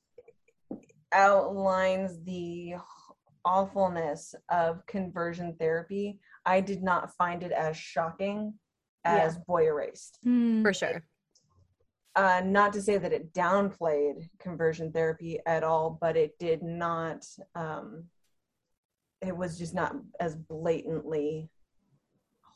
outlines 1.11 2.23
the 2.23 2.75
awfulness 3.43 4.35
of 4.49 4.85
conversion 4.85 5.55
therapy, 5.57 6.19
I 6.45 6.61
did 6.61 6.83
not 6.83 7.13
find 7.15 7.43
it 7.43 7.51
as 7.51 7.75
shocking 7.75 8.59
as 9.03 9.39
Boy 9.39 9.65
Erased. 9.67 10.19
Hmm. 10.23 10.61
For 10.61 10.73
sure. 10.73 11.03
Uh, 12.15 12.41
not 12.45 12.73
to 12.73 12.81
say 12.81 12.97
that 12.97 13.13
it 13.13 13.33
downplayed 13.33 14.29
conversion 14.37 14.91
therapy 14.91 15.39
at 15.45 15.63
all, 15.63 15.89
but 15.99 16.15
it 16.17 16.37
did 16.37 16.61
not. 16.61 17.25
Um, 17.55 18.09
it 19.21 19.35
was 19.35 19.57
just 19.57 19.73
not 19.73 19.95
as 20.19 20.35
blatantly 20.35 21.49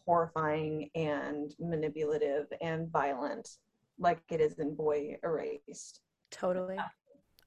horrifying 0.06 0.90
and 0.96 1.54
manipulative 1.60 2.46
and 2.62 2.90
violent 2.92 3.50
like 3.98 4.20
it 4.30 4.42
is 4.42 4.60
in 4.60 4.76
Boy 4.76 5.18
Erased. 5.24 6.02
Totally. 6.32 6.78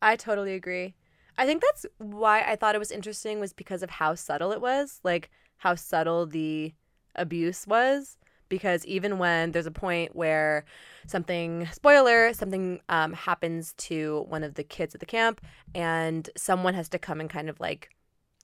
I 0.00 0.16
totally 0.16 0.54
agree. 0.54 0.94
I 1.36 1.46
think 1.46 1.62
that's 1.62 1.86
why 1.98 2.42
I 2.42 2.56
thought 2.56 2.74
it 2.74 2.80
was 2.80 2.90
interesting 2.90 3.38
was 3.38 3.52
because 3.52 3.82
of 3.82 3.90
how 3.90 4.14
subtle 4.14 4.52
it 4.52 4.60
was, 4.60 5.00
like 5.04 5.30
how 5.58 5.74
subtle 5.74 6.26
the 6.26 6.74
abuse 7.14 7.66
was. 7.66 8.16
Because 8.48 8.84
even 8.86 9.18
when 9.18 9.52
there's 9.52 9.66
a 9.66 9.70
point 9.70 10.16
where 10.16 10.64
something, 11.06 11.68
spoiler, 11.70 12.32
something 12.32 12.80
um, 12.88 13.12
happens 13.12 13.74
to 13.74 14.24
one 14.28 14.42
of 14.42 14.54
the 14.54 14.64
kids 14.64 14.94
at 14.94 15.00
the 15.00 15.06
camp, 15.06 15.42
and 15.74 16.30
someone 16.34 16.72
has 16.72 16.88
to 16.88 16.98
come 16.98 17.20
and 17.20 17.28
kind 17.28 17.50
of 17.50 17.60
like 17.60 17.90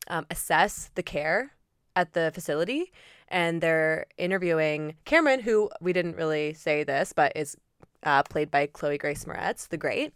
um, 0.08 0.26
assess 0.30 0.90
the 0.94 1.02
care 1.02 1.52
at 1.96 2.12
the 2.12 2.30
facility, 2.34 2.92
and 3.28 3.60
they're 3.60 4.06
interviewing 4.18 4.94
Cameron, 5.04 5.40
who 5.40 5.70
we 5.80 5.92
didn't 5.92 6.16
really 6.16 6.54
say 6.54 6.84
this, 6.84 7.12
but 7.12 7.32
is 7.36 7.56
uh, 8.02 8.22
played 8.22 8.50
by 8.50 8.66
Chloe 8.66 8.98
Grace 8.98 9.24
Moretz, 9.24 9.68
the 9.68 9.76
great 9.76 10.12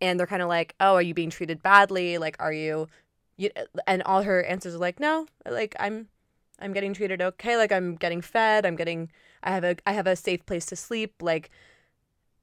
and 0.00 0.18
they're 0.18 0.26
kind 0.26 0.42
of 0.42 0.48
like, 0.48 0.74
"Oh, 0.80 0.94
are 0.94 1.02
you 1.02 1.14
being 1.14 1.30
treated 1.30 1.62
badly? 1.62 2.18
Like, 2.18 2.36
are 2.38 2.52
you?" 2.52 2.88
you 3.36 3.50
and 3.86 4.02
all 4.02 4.22
her 4.22 4.42
answers 4.44 4.74
are 4.74 4.78
like, 4.78 5.00
"No, 5.00 5.26
like 5.48 5.74
I'm, 5.78 6.08
I'm 6.60 6.72
getting 6.72 6.94
treated 6.94 7.22
okay. 7.22 7.56
Like 7.56 7.72
I'm 7.72 7.96
getting 7.96 8.20
fed. 8.20 8.66
I'm 8.66 8.76
getting, 8.76 9.10
I 9.42 9.52
have 9.52 9.64
a, 9.64 9.76
I 9.86 9.92
have 9.92 10.06
a 10.06 10.16
safe 10.16 10.44
place 10.46 10.66
to 10.66 10.76
sleep. 10.76 11.14
Like, 11.20 11.50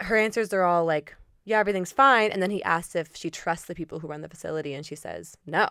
her 0.02 0.18
answers 0.18 0.54
are 0.54 0.64
all 0.64 0.86
like, 0.86 1.16
"Yeah, 1.46 1.60
everything's 1.60 1.92
fine." 1.92 2.32
And 2.32 2.42
then 2.42 2.52
he 2.52 2.64
asks 2.64 2.96
if 2.96 3.16
she 3.16 3.30
trusts 3.30 3.68
the 3.68 3.76
people 3.76 4.00
who 4.00 4.08
run 4.08 4.22
the 4.22 4.30
facility, 4.30 4.74
and 4.74 4.86
she 4.86 4.96
says, 4.96 5.38
"No." 5.46 5.70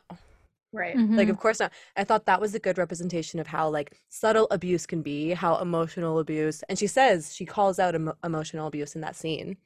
Right. 0.74 0.96
Like, 0.96 1.28
Mhm. 1.28 1.30
of 1.30 1.38
course 1.38 1.60
not. 1.60 1.72
I 1.96 2.04
thought 2.04 2.26
that 2.26 2.40
was 2.40 2.54
a 2.54 2.58
good 2.58 2.78
representation 2.78 3.38
of 3.40 3.46
how 3.46 3.68
like 3.68 3.96
subtle 4.08 4.48
abuse 4.50 4.86
can 4.86 5.02
be, 5.02 5.30
how 5.30 5.56
emotional 5.58 6.18
abuse. 6.18 6.62
And 6.68 6.78
she 6.78 6.86
says 6.88 7.34
she 7.34 7.46
calls 7.46 7.78
out 7.78 7.94
emo- 7.94 8.16
emotional 8.24 8.66
abuse 8.66 8.94
in 8.94 9.00
that 9.02 9.14
scene. 9.16 9.56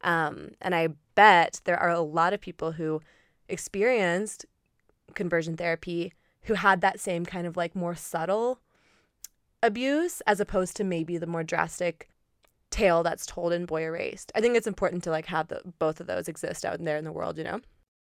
Um, 0.00 0.52
and 0.60 0.74
I 0.74 0.88
bet 1.14 1.60
there 1.64 1.78
are 1.78 1.90
a 1.90 2.00
lot 2.00 2.32
of 2.32 2.40
people 2.40 2.72
who 2.72 3.02
experienced 3.48 4.46
conversion 5.14 5.56
therapy 5.56 6.12
who 6.42 6.54
had 6.54 6.80
that 6.80 6.98
same 7.00 7.26
kind 7.26 7.46
of 7.46 7.56
like 7.56 7.74
more 7.76 7.94
subtle 7.94 8.60
abuse 9.62 10.20
as 10.26 10.40
opposed 10.40 10.76
to 10.76 10.84
maybe 10.84 11.18
the 11.18 11.26
more 11.26 11.42
drastic 11.42 12.08
tale 12.70 13.02
that's 13.02 13.26
told 13.26 13.52
in 13.52 13.66
Boy 13.66 13.82
Erased. 13.84 14.30
I 14.34 14.40
think 14.40 14.56
it's 14.56 14.66
important 14.66 15.02
to 15.04 15.10
like 15.10 15.26
have 15.26 15.48
the 15.48 15.60
both 15.78 16.00
of 16.00 16.06
those 16.06 16.28
exist 16.28 16.64
out 16.64 16.82
there 16.84 16.96
in 16.96 17.04
the 17.04 17.12
world, 17.12 17.38
you 17.38 17.44
know? 17.44 17.60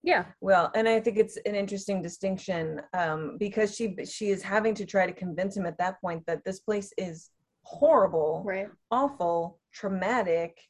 Yeah. 0.05 0.25
Well, 0.39 0.71
and 0.75 0.87
I 0.87 0.99
think 0.99 1.17
it's 1.17 1.37
an 1.47 1.55
interesting 1.55 1.99
distinction 1.99 2.79
um, 2.93 3.37
because 3.39 3.75
she 3.75 3.95
she 4.05 4.29
is 4.29 4.43
having 4.43 4.75
to 4.75 4.85
try 4.85 5.07
to 5.07 5.11
convince 5.11 5.57
him 5.57 5.65
at 5.65 5.79
that 5.79 5.99
point 5.99 6.23
that 6.27 6.43
this 6.45 6.59
place 6.59 6.93
is 6.95 7.31
horrible, 7.63 8.43
Right. 8.45 8.67
awful, 8.91 9.59
traumatic, 9.73 10.61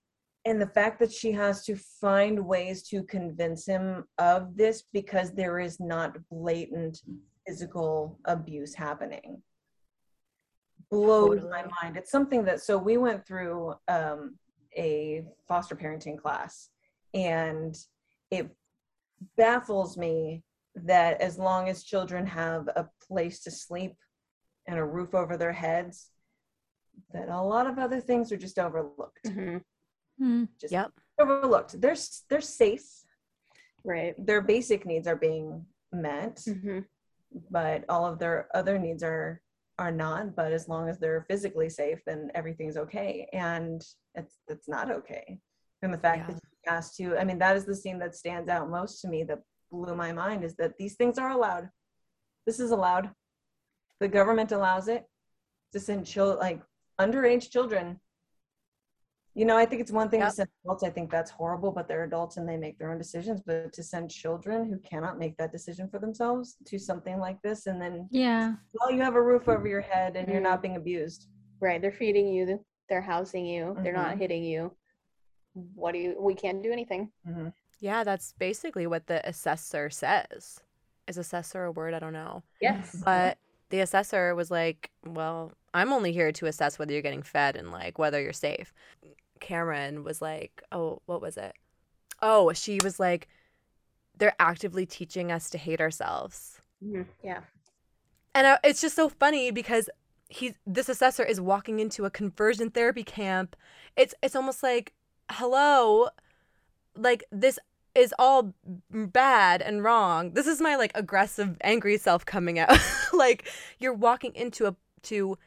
and 0.45 0.61
the 0.61 0.67
fact 0.67 0.99
that 0.99 1.11
she 1.11 1.33
has 1.33 1.65
to 1.65 1.75
find 1.75 2.39
ways 2.39 2.83
to 2.83 3.03
convince 3.03 3.65
him 3.65 4.05
of 4.19 4.55
this 4.55 4.83
because 4.93 5.33
there 5.33 5.59
is 5.59 5.81
not 5.81 6.15
blatant 6.31 7.01
physical 7.45 8.17
abuse 8.23 8.73
happening 8.73 9.41
blows 10.89 11.43
my 11.51 11.65
mind. 11.81 11.97
It's 11.97 12.11
something 12.11 12.45
that 12.45 12.61
so 12.61 12.77
we 12.77 12.95
went 12.95 13.27
through 13.27 13.73
um, 13.89 14.37
a 14.77 15.25
foster 15.45 15.75
parenting 15.75 16.17
class, 16.17 16.69
and 17.13 17.75
it 18.31 18.49
baffles 19.37 19.97
me 19.97 20.43
that 20.75 21.21
as 21.21 21.37
long 21.37 21.69
as 21.69 21.83
children 21.83 22.25
have 22.25 22.67
a 22.69 22.89
place 23.07 23.39
to 23.41 23.51
sleep 23.51 23.95
and 24.67 24.77
a 24.77 24.83
roof 24.83 25.13
over 25.15 25.37
their 25.37 25.53
heads, 25.53 26.09
that 27.13 27.29
a 27.29 27.41
lot 27.41 27.67
of 27.67 27.77
other 27.79 27.99
things 28.01 28.31
are 28.31 28.37
just 28.37 28.59
overlooked. 28.59 29.23
Mhm. 29.25 29.61
Hmm. 30.17 30.45
Just 30.59 30.71
Yep. 30.71 30.91
overlooked. 31.19 31.79
They're 31.81 31.95
they're 32.29 32.41
safe. 32.41 33.03
Right. 33.83 34.15
Their 34.25 34.41
basic 34.41 34.85
needs 34.85 35.07
are 35.07 35.15
being 35.15 35.65
met, 35.91 36.41
hmm 36.45 36.79
but 37.51 37.83
all 37.89 38.05
of 38.05 38.17
their 38.17 38.47
other 38.55 38.77
needs 38.79 39.03
are 39.03 39.41
are 39.77 39.91
not. 39.91 40.35
But 40.35 40.53
as 40.53 40.69
long 40.69 40.87
as 40.89 40.99
they're 40.99 41.25
physically 41.27 41.69
safe, 41.69 42.01
then 42.05 42.31
everything's 42.33 42.77
okay. 42.77 43.27
And 43.33 43.85
it's 44.15 44.39
it's 44.47 44.67
not 44.69 44.89
okay. 44.89 45.39
And 45.81 45.93
the 45.93 45.97
fact 45.97 46.29
Yeah. 46.29 46.35
that 46.35 46.43
has 46.67 46.95
to, 46.95 47.17
I 47.17 47.23
mean, 47.23 47.39
that 47.39 47.55
is 47.55 47.65
the 47.65 47.75
scene 47.75 47.99
that 47.99 48.15
stands 48.15 48.49
out 48.49 48.69
most 48.69 49.01
to 49.01 49.07
me 49.07 49.23
that 49.23 49.39
blew 49.71 49.95
my 49.95 50.11
mind 50.11 50.43
is 50.43 50.55
that 50.55 50.77
these 50.77 50.95
things 50.95 51.17
are 51.17 51.31
allowed. 51.31 51.69
This 52.45 52.59
is 52.59 52.71
allowed. 52.71 53.11
The 53.99 54.07
government 54.07 54.51
allows 54.51 54.87
it 54.87 55.05
to 55.73 55.79
send 55.79 56.05
children, 56.05 56.39
like 56.39 56.61
underage 56.99 57.49
children. 57.49 57.99
You 59.33 59.43
know, 59.45 59.57
I 59.57 59.65
think 59.65 59.81
it's 59.81 59.91
one 59.91 60.09
thing 60.09 60.21
Yep. 60.21 60.29
to 60.29 60.35
send 60.35 60.49
adults. 60.63 60.83
I 60.83 60.89
think 60.89 61.11
that's 61.11 61.29
horrible, 61.31 61.71
but 61.71 61.87
they're 61.89 62.05
adults 62.05 62.37
and 62.37 62.47
they 62.47 62.55
make 62.55 62.77
their 62.77 62.91
own 62.91 62.97
decisions. 62.97 63.41
But 63.45 63.73
to 63.73 63.83
send 63.83 64.09
children 64.09 64.65
who 64.69 64.77
cannot 64.79 65.19
make 65.19 65.35
that 65.37 65.51
decision 65.51 65.89
for 65.89 65.99
themselves 65.99 66.55
to 66.65 66.79
something 66.79 67.19
like 67.19 67.41
this, 67.41 67.65
and 67.67 67.81
then 67.81 68.07
Yeah. 68.11 68.55
well, 68.79 68.91
you 68.91 69.01
have 69.01 69.15
a 69.15 69.21
roof 69.21 69.49
over 69.49 69.67
your 69.67 69.81
head 69.81 70.15
and 70.15 70.27
you're 70.29 70.39
Mm. 70.39 70.43
not 70.43 70.61
being 70.61 70.77
abused. 70.77 71.27
Right. 71.59 71.81
They're 71.81 71.91
feeding 71.91 72.27
you. 72.29 72.63
They're 72.87 73.01
housing 73.01 73.45
you. 73.45 73.75
They're 73.81 73.91
not 73.93 74.15
Mhm. 74.15 74.19
hitting 74.19 74.43
you. 74.43 74.75
What 75.73 75.93
do 75.93 75.99
you? 75.99 76.15
We 76.19 76.35
can't 76.35 76.61
do 76.61 76.71
anything. 76.71 77.11
Mhm. 77.27 77.53
Yeah, 77.79 78.03
that's 78.03 78.33
basically 78.33 78.87
what 78.87 79.07
the 79.07 79.27
assessor 79.27 79.89
says. 79.89 80.59
Is 81.07 81.17
assessor 81.17 81.65
a 81.65 81.71
word? 81.71 81.93
I 81.93 81.99
don't 81.99 82.13
know. 82.13 82.43
Yes. 82.61 82.95
But 83.05 83.37
the 83.69 83.79
assessor 83.79 84.35
was 84.35 84.51
like, 84.51 84.91
"Well, 85.05 85.51
I'm 85.73 85.91
only 85.93 86.11
here 86.11 86.31
to 86.31 86.45
assess 86.45 86.77
whether 86.79 86.93
you're 86.93 87.01
getting 87.01 87.23
fed 87.23 87.55
and 87.55 87.71
like 87.71 87.97
whether 87.97 88.21
you're 88.21 88.33
safe." 88.33 88.73
Cameron 89.39 90.03
was 90.03 90.21
like, 90.21 90.63
"Oh, 90.71 91.01
what 91.05 91.21
was 91.21 91.37
it? 91.37 91.55
Oh, 92.21 92.53
she 92.53 92.79
was 92.83 92.99
like, 92.99 93.27
they're 94.17 94.35
actively 94.39 94.85
teaching 94.85 95.31
us 95.31 95.49
to 95.51 95.57
hate 95.57 95.81
ourselves." 95.81 96.61
Mhm. 96.83 97.07
Yeah. 97.23 97.41
And 98.33 98.47
I, 98.47 98.59
it's 98.63 98.81
just 98.81 98.95
so 98.95 99.09
funny 99.09 99.51
because 99.51 99.89
he's 100.29 100.55
this 100.65 100.89
assessor 100.89 101.23
is 101.23 101.39
walking 101.39 101.79
into 101.79 102.05
a 102.05 102.09
conversion 102.09 102.69
therapy 102.71 103.03
camp. 103.03 103.55
It's 103.95 104.13
it's 104.23 104.35
almost 104.35 104.63
like 104.63 104.93
hello 105.31 106.07
like 106.95 107.23
this 107.31 107.59
is 107.93 108.13
all 108.19 108.53
bad 108.91 109.61
and 109.61 109.83
wrong. 109.83 110.31
This 110.33 110.47
is 110.47 110.59
my 110.61 110.75
like 110.75 110.91
aggressive 110.95 111.57
angry 111.61 111.97
self 111.97 112.25
coming 112.25 112.59
out. 112.59 112.77
like 113.13 113.47
you're 113.79 113.93
walking 113.93 114.33
into 114.35 114.65
a 114.67 114.75
to 115.03 115.37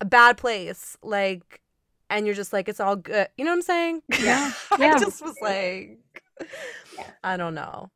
a 0.00 0.04
bad 0.04 0.36
place 0.36 0.96
like 1.02 1.60
and 2.10 2.26
you're 2.26 2.34
just 2.34 2.52
like 2.52 2.68
it's 2.68 2.80
all 2.80 2.96
good. 2.96 3.28
You 3.36 3.44
know 3.44 3.50
what 3.50 3.56
I'm 3.56 3.62
saying? 3.62 4.02
Yeah. 4.20 4.52
I 4.70 4.76
Yeah. 4.78 4.98
just 4.98 5.20
was 5.22 5.34
like 5.42 5.98
Yeah. 6.96 7.06
I 7.24 7.36
don't 7.36 7.54
know. 7.54 7.90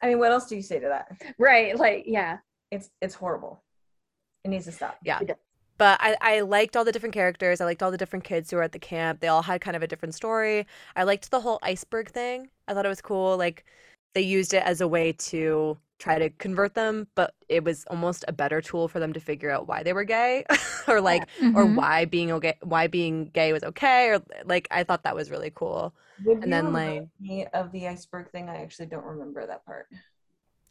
I 0.00 0.06
mean, 0.06 0.20
what 0.20 0.30
else 0.30 0.46
do 0.46 0.54
you 0.54 0.62
say 0.62 0.78
to 0.78 0.86
that? 0.88 1.34
Right. 1.38 1.76
Like, 1.76 2.04
yeah. 2.06 2.38
It's 2.70 2.90
it's 3.02 3.14
horrible. 3.14 3.62
It 4.44 4.48
needs 4.48 4.66
to 4.66 4.72
stop. 4.72 4.96
Yeah. 5.04 5.18
It 5.78 5.88
does. 5.88 5.98
But 5.98 5.98
I, 6.00 6.16
I 6.38 6.40
liked 6.40 6.76
all 6.76 6.84
the 6.84 6.92
different 6.92 7.14
characters. 7.14 7.60
I 7.60 7.64
liked 7.64 7.82
all 7.82 7.90
the 7.90 7.98
different 7.98 8.24
kids 8.24 8.50
who 8.50 8.56
were 8.56 8.62
at 8.62 8.72
the 8.72 8.78
camp. 8.78 9.20
They 9.20 9.28
all 9.28 9.42
had 9.42 9.60
kind 9.60 9.76
of 9.76 9.82
a 9.82 9.86
different 9.86 10.14
story. 10.14 10.66
I 10.96 11.04
liked 11.04 11.30
the 11.30 11.40
whole 11.40 11.58
iceberg 11.62 12.10
thing. 12.10 12.50
I 12.68 12.74
thought 12.74 12.86
it 12.86 12.88
was 12.88 13.00
cool. 13.00 13.36
Like 13.36 13.64
they 14.14 14.22
used 14.22 14.54
it 14.54 14.62
as 14.64 14.80
a 14.80 14.88
way 14.88 15.12
to 15.12 15.78
try 15.98 16.18
to 16.18 16.30
convert 16.30 16.74
them, 16.74 17.08
but 17.16 17.34
it 17.48 17.64
was 17.64 17.84
almost 17.90 18.24
a 18.28 18.32
better 18.32 18.60
tool 18.60 18.88
for 18.88 19.00
them 19.00 19.12
to 19.12 19.20
figure 19.20 19.50
out 19.50 19.66
why 19.66 19.82
they 19.82 19.92
were 19.92 20.04
gay 20.04 20.44
or 20.88 21.00
like 21.00 21.22
or 21.54 21.66
Mhm. 21.66 21.74
why 21.76 22.04
being 22.04 22.30
okay 22.32 22.54
why 22.62 22.86
being 22.86 23.26
gay 23.34 23.52
was 23.52 23.64
okay 23.64 24.08
or 24.10 24.22
like 24.44 24.68
I 24.70 24.84
thought 24.84 25.02
that 25.04 25.16
was 25.16 25.30
really 25.30 25.50
cool. 25.54 25.94
Would 26.24 26.44
And 26.44 26.44
you 26.46 26.50
then, 26.50 26.66
remind 26.66 27.00
like- 27.00 27.08
me 27.20 27.46
of 27.52 27.72
the 27.72 27.88
iceberg 27.88 28.30
thing. 28.30 28.48
I 28.48 28.62
actually 28.62 28.86
don't 28.86 29.04
remember 29.04 29.46
that 29.46 29.64
part. 29.66 29.88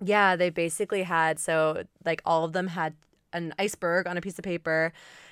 Yeah, 0.04 0.36
they 0.36 0.50
basically 0.50 1.04
had 1.04 1.40
so 1.40 1.84
like 2.06 2.22
all 2.26 2.44
of 2.46 2.54
them 2.54 2.68
had 2.68 2.96
an 3.44 3.54
iceberg 3.60 4.08
on 4.08 4.18
a 4.18 4.22
piece 4.22 4.38
of 4.38 4.44
paper, 4.44 4.92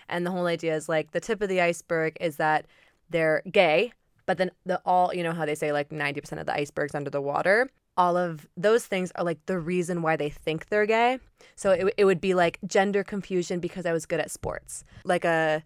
and 0.10 0.26
the 0.26 0.32
whole 0.32 0.46
idea 0.46 0.76
is 0.76 0.88
like 0.90 1.12
the 1.12 1.20
tip 1.20 1.42
of 1.42 1.50
the 1.50 1.62
iceberg 1.62 2.18
is 2.20 2.38
that 2.38 2.66
they're 3.10 3.42
gay, 3.52 3.94
but 4.26 4.38
then 4.38 4.52
the 4.66 4.82
all 4.86 5.14
you 5.14 5.24
know 5.24 5.34
how 5.34 5.46
they 5.46 5.56
say 5.56 5.72
like 5.72 5.92
ninety 5.92 6.22
percent 6.22 6.40
of 6.40 6.46
the 6.48 6.54
iceberg's 6.54 6.96
under 6.96 7.10
the 7.10 7.22
water. 7.22 7.70
All 7.98 8.18
of 8.18 8.48
those 8.58 8.86
things 8.86 9.12
are 9.16 9.24
like 9.24 9.40
the 9.46 9.58
reason 9.58 10.02
why 10.02 10.18
they 10.18 10.30
think 10.30 10.68
they're 10.68 10.86
gay. 10.86 11.20
So 11.56 11.72
it, 11.72 11.94
it 11.98 12.06
would 12.06 12.20
be 12.20 12.34
like 12.34 12.60
gender 12.68 13.04
confusion 13.04 13.60
because 13.60 13.86
I 13.86 13.94
was 13.94 14.06
good 14.06 14.20
at 14.20 14.32
sports. 14.32 14.84
Like 15.06 15.24
a 15.24 15.64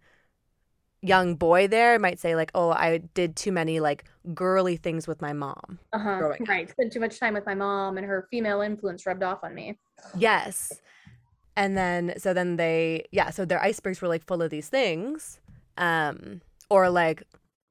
young 1.01 1.35
boy 1.35 1.67
there 1.67 1.97
might 1.99 2.19
say 2.19 2.35
like, 2.35 2.51
"Oh, 2.53 2.71
I 2.71 2.99
did 3.13 3.35
too 3.35 3.51
many 3.51 3.79
like 3.79 4.05
girly 4.33 4.77
things 4.77 5.07
with 5.07 5.21
my 5.21 5.33
mom." 5.33 5.79
Uh 5.93 5.99
huh. 5.99 6.17
Growing 6.19 6.41
up. 6.43 6.47
Right. 6.47 6.69
Spent 6.69 6.93
too 6.93 6.99
much 6.99 7.19
time 7.19 7.33
with 7.33 7.45
my 7.45 7.55
mom, 7.55 7.97
and 7.97 8.05
her 8.05 8.27
female 8.29 8.61
influence 8.61 9.05
rubbed 9.05 9.23
off 9.23 9.43
on 9.43 9.55
me. 9.55 9.77
Yes. 10.17 10.81
And 11.59 11.75
then 11.77 12.13
so 12.17 12.33
then 12.33 12.55
they 12.55 13.03
yeah, 13.11 13.29
so 13.31 13.43
their 13.45 13.61
icebergs 13.61 14.01
were 14.01 14.07
like 14.07 14.25
full 14.25 14.41
of 14.41 14.49
these 14.49 14.69
things. 14.69 15.39
Um 15.77 16.41
or 16.69 16.89
like 16.89 17.23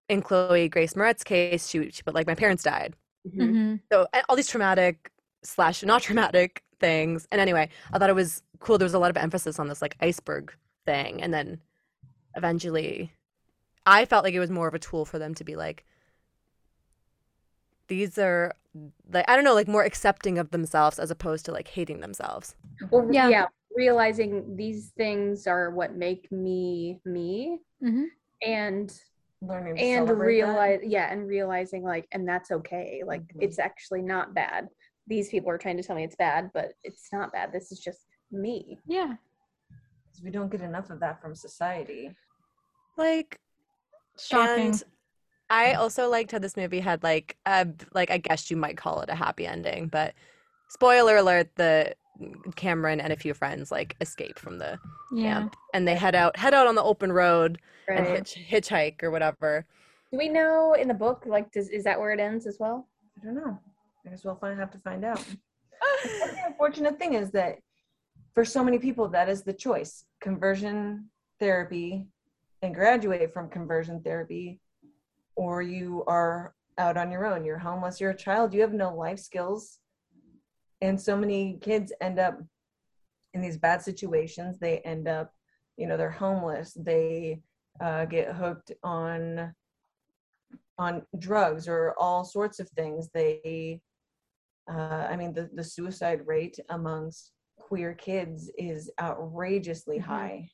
in 0.09 0.21
Chloe 0.23 0.69
Grace 0.69 0.93
Moretz 0.95 1.25
case, 1.25 1.69
she, 1.69 1.91
she 1.91 2.03
but 2.05 2.15
like 2.15 2.27
my 2.27 2.35
parents 2.35 2.63
died. 2.63 2.95
Mhm. 3.27 3.41
Mhm. 3.51 3.81
So 3.91 4.07
all 4.29 4.37
these 4.37 4.47
traumatic 4.49 5.11
slash 5.43 5.83
not 5.83 6.03
traumatic 6.03 6.63
things. 6.81 7.27
And 7.33 7.41
anyway, 7.41 7.69
I 7.93 7.99
thought 7.99 8.11
it 8.11 8.15
was 8.25 8.43
cool. 8.61 8.77
There 8.79 8.85
was 8.85 8.95
a 8.95 8.99
lot 8.99 9.11
of 9.11 9.17
emphasis 9.17 9.59
on 9.59 9.69
this 9.69 9.81
like 9.81 9.97
iceberg 10.01 10.53
thing. 10.85 11.23
And 11.23 11.33
then 11.33 11.61
eventually 12.37 13.13
I 13.87 14.05
felt 14.05 14.23
like 14.25 14.35
it 14.35 14.41
was 14.41 14.51
more 14.51 14.69
of 14.69 14.75
a 14.75 14.79
tool 14.79 15.07
for 15.07 15.19
them 15.19 15.35
to 15.37 15.45
be 15.45 15.57
like 15.57 15.87
these 17.89 18.19
are 18.19 18.53
like 19.13 19.25
I 19.29 19.35
don't 19.35 19.45
know, 19.45 19.55
like 19.55 19.67
more 19.69 19.85
accepting 19.85 20.37
of 20.39 20.51
themselves 20.51 20.99
as 20.99 21.11
opposed 21.11 21.47
to 21.47 21.53
like 21.53 21.69
hating 21.69 22.01
themselves. 22.01 22.55
Well, 22.91 23.09
Yeah. 23.11 23.29
yeah. 23.29 23.47
Realizing 23.83 24.57
these 24.57 24.91
things 24.97 25.47
are 25.47 25.71
what 25.71 25.95
make 25.95 26.33
me 26.33 27.01
me, 27.05 27.61
Mhm. 27.81 28.07
and 28.43 29.01
Learning 29.41 29.79
and 29.79 30.09
celebrate 30.09 30.41
that. 30.41 30.47
realize 30.49 30.81
yeah, 30.83 31.13
and 31.13 31.29
realizing 31.29 31.85
like, 31.85 32.09
and 32.11 32.27
that's 32.29 32.51
okay. 32.51 33.05
Like, 33.07 33.23
Mhm. 33.23 33.41
it's 33.45 33.61
actually 33.61 34.03
not 34.03 34.35
bad. 34.35 34.69
These 35.07 35.29
people 35.29 35.49
are 35.51 35.59
trying 35.59 35.77
to 35.77 35.85
tell 35.85 35.95
me 35.95 36.03
it's 36.03 36.17
bad, 36.17 36.51
but 36.53 36.73
it's 36.83 37.13
not 37.13 37.31
bad. 37.33 37.53
This 37.53 37.71
is 37.71 37.79
just 37.79 38.09
me. 38.33 38.81
Yeah. 38.85 39.15
'Cause 40.09 40.23
we 40.25 40.31
don't 40.33 40.51
get 40.51 40.61
enough 40.61 40.91
of 40.91 40.99
that 40.99 41.21
from 41.23 41.37
society. 41.37 42.17
Like 42.97 43.39
Shocking. 44.19 44.71
And 44.73 44.83
I 45.51 45.75
also 45.75 46.09
liked 46.11 46.33
how 46.33 46.41
this 46.41 46.57
movie 46.57 46.81
had 46.81 47.05
like 47.05 47.37
a 47.47 47.69
like 47.95 48.11
I 48.11 48.19
guess 48.19 48.51
you 48.51 48.57
might 48.57 48.77
call 48.77 49.03
it 49.03 49.09
a 49.09 49.15
happy 49.15 49.47
ending, 49.47 49.87
but 49.87 50.15
spoiler 50.69 51.17
alert: 51.19 51.55
the 51.55 51.95
Cameron 52.57 53.01
and 53.01 53.13
a 53.13 53.17
few 53.17 53.35
friends 53.35 53.71
like 53.71 53.97
escape 54.01 54.39
from 54.39 54.59
the 54.59 54.79
yeah. 55.13 55.35
camp 55.35 55.57
and 55.75 55.87
they 55.87 55.95
head 55.95 56.15
out 56.15 56.37
head 56.37 56.55
out 56.55 56.67
on 56.67 56.75
the 56.75 56.83
open 56.83 57.13
road 57.13 57.59
and 57.89 58.07
hitch, 58.07 58.39
hitchhike 58.51 59.03
or 59.03 59.11
whatever. 59.11 59.67
Do 60.11 60.19
we 60.19 60.29
know 60.29 60.75
in 60.75 60.89
the 60.89 60.95
book 60.95 61.25
like 61.27 61.53
does 61.53 61.69
is 61.69 61.85
that 61.85 61.99
where 61.99 62.13
it 62.13 62.21
ends 62.21 62.47
as 62.47 62.59
well? 62.59 62.89
I 63.21 63.25
don't 63.25 63.35
know. 63.35 63.59
I 64.07 64.11
guess 64.11 64.25
we'll 64.25 64.37
find, 64.37 64.59
have 64.59 64.71
to 64.73 64.79
find 64.79 65.05
out. 65.05 65.25
The 66.05 66.47
unfortunate 66.47 66.99
thing 66.99 67.15
is 67.15 67.31
that 67.33 67.59
for 68.35 68.45
so 68.45 68.63
many 68.63 68.79
people, 68.79 69.09
that 69.09 69.29
is 69.29 69.43
the 69.43 69.53
choice 69.53 70.05
conversion 70.21 71.09
therapy 71.41 72.07
and 72.63 72.75
graduate 72.75 73.33
from 73.33 73.49
conversion 73.49 74.01
therapy, 74.01 74.61
or 75.35 75.63
you 75.63 76.05
are 76.07 76.55
out 76.79 76.97
on 76.97 77.11
your 77.11 77.27
own. 77.27 77.45
You're 77.45 77.59
homeless, 77.59 78.01
you're 78.01 78.11
a 78.11 78.17
child, 78.17 78.55
you 78.55 78.61
have 78.61 78.73
no 78.73 78.95
life 78.95 79.19
skills. 79.19 79.79
And 80.81 81.01
so 81.01 81.17
many 81.17 81.59
kids 81.61 81.93
end 82.01 82.19
up 82.19 82.41
in 83.35 83.41
these 83.41 83.59
bad 83.59 83.83
situations. 83.83 84.59
They 84.59 84.79
end 84.81 85.09
up, 85.09 85.33
you 85.77 85.87
know, 85.87 85.97
they're 85.97 86.11
homeless, 86.11 86.73
they 86.75 87.41
uh, 87.81 88.05
get 88.07 88.35
hooked 88.35 88.73
on 88.83 89.55
on 90.79 91.03
drugs 91.19 91.67
or 91.69 91.93
all 91.99 92.25
sorts 92.25 92.61
of 92.61 92.69
things 92.71 93.09
they 93.13 93.81
uh, 94.71 95.07
I 95.11 95.17
mean, 95.17 95.33
the, 95.33 95.49
the 95.55 95.65
suicide 95.65 96.21
rate 96.27 96.59
amongst 96.69 97.33
queer 97.57 97.95
kids 97.95 98.51
is 98.59 98.91
outrageously 99.01 99.99
Mhm. 99.99 100.03
high. 100.03 100.51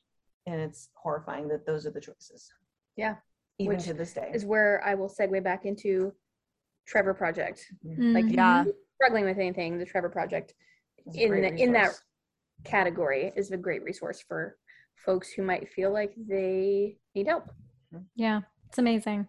And 0.47 0.61
it's 0.61 0.89
horrifying 0.95 1.47
that 1.49 1.65
those 1.65 1.85
are 1.85 1.91
the 1.91 1.99
choices. 1.99 2.49
Yeah. 2.95 3.15
Even 3.59 3.75
Which 3.77 3.85
to 3.85 3.93
this 3.93 4.13
day. 4.13 4.31
Is 4.33 4.45
where 4.45 4.81
I 4.85 4.95
will 4.95 5.09
segue 5.09 5.43
back 5.43 5.65
into 5.65 6.13
Trevor 6.87 7.13
Project. 7.13 7.65
Like 7.83 8.25
Mhm. 8.25 8.33
Yeah. 8.35 8.65
Struggling 9.05 9.25
with 9.25 9.37
anything, 9.37 9.77
the 9.77 9.85
Trevor 9.85 10.09
Project 10.09 10.53
It's 11.05 11.17
in 11.17 11.31
the- 11.41 11.53
in 11.55 11.71
that- 11.73 11.99
category 12.63 13.31
is 13.35 13.51
a 13.51 13.57
great 13.57 13.83
resource 13.83 14.21
for 14.21 14.57
folks 14.95 15.31
who 15.31 15.43
might 15.43 15.69
feel 15.69 15.91
like 15.91 16.13
they 16.17 16.97
need 17.13 17.27
help. 17.27 17.51
Yeah. 18.15 18.41
It's 18.67 18.77
amazing. 18.79 19.27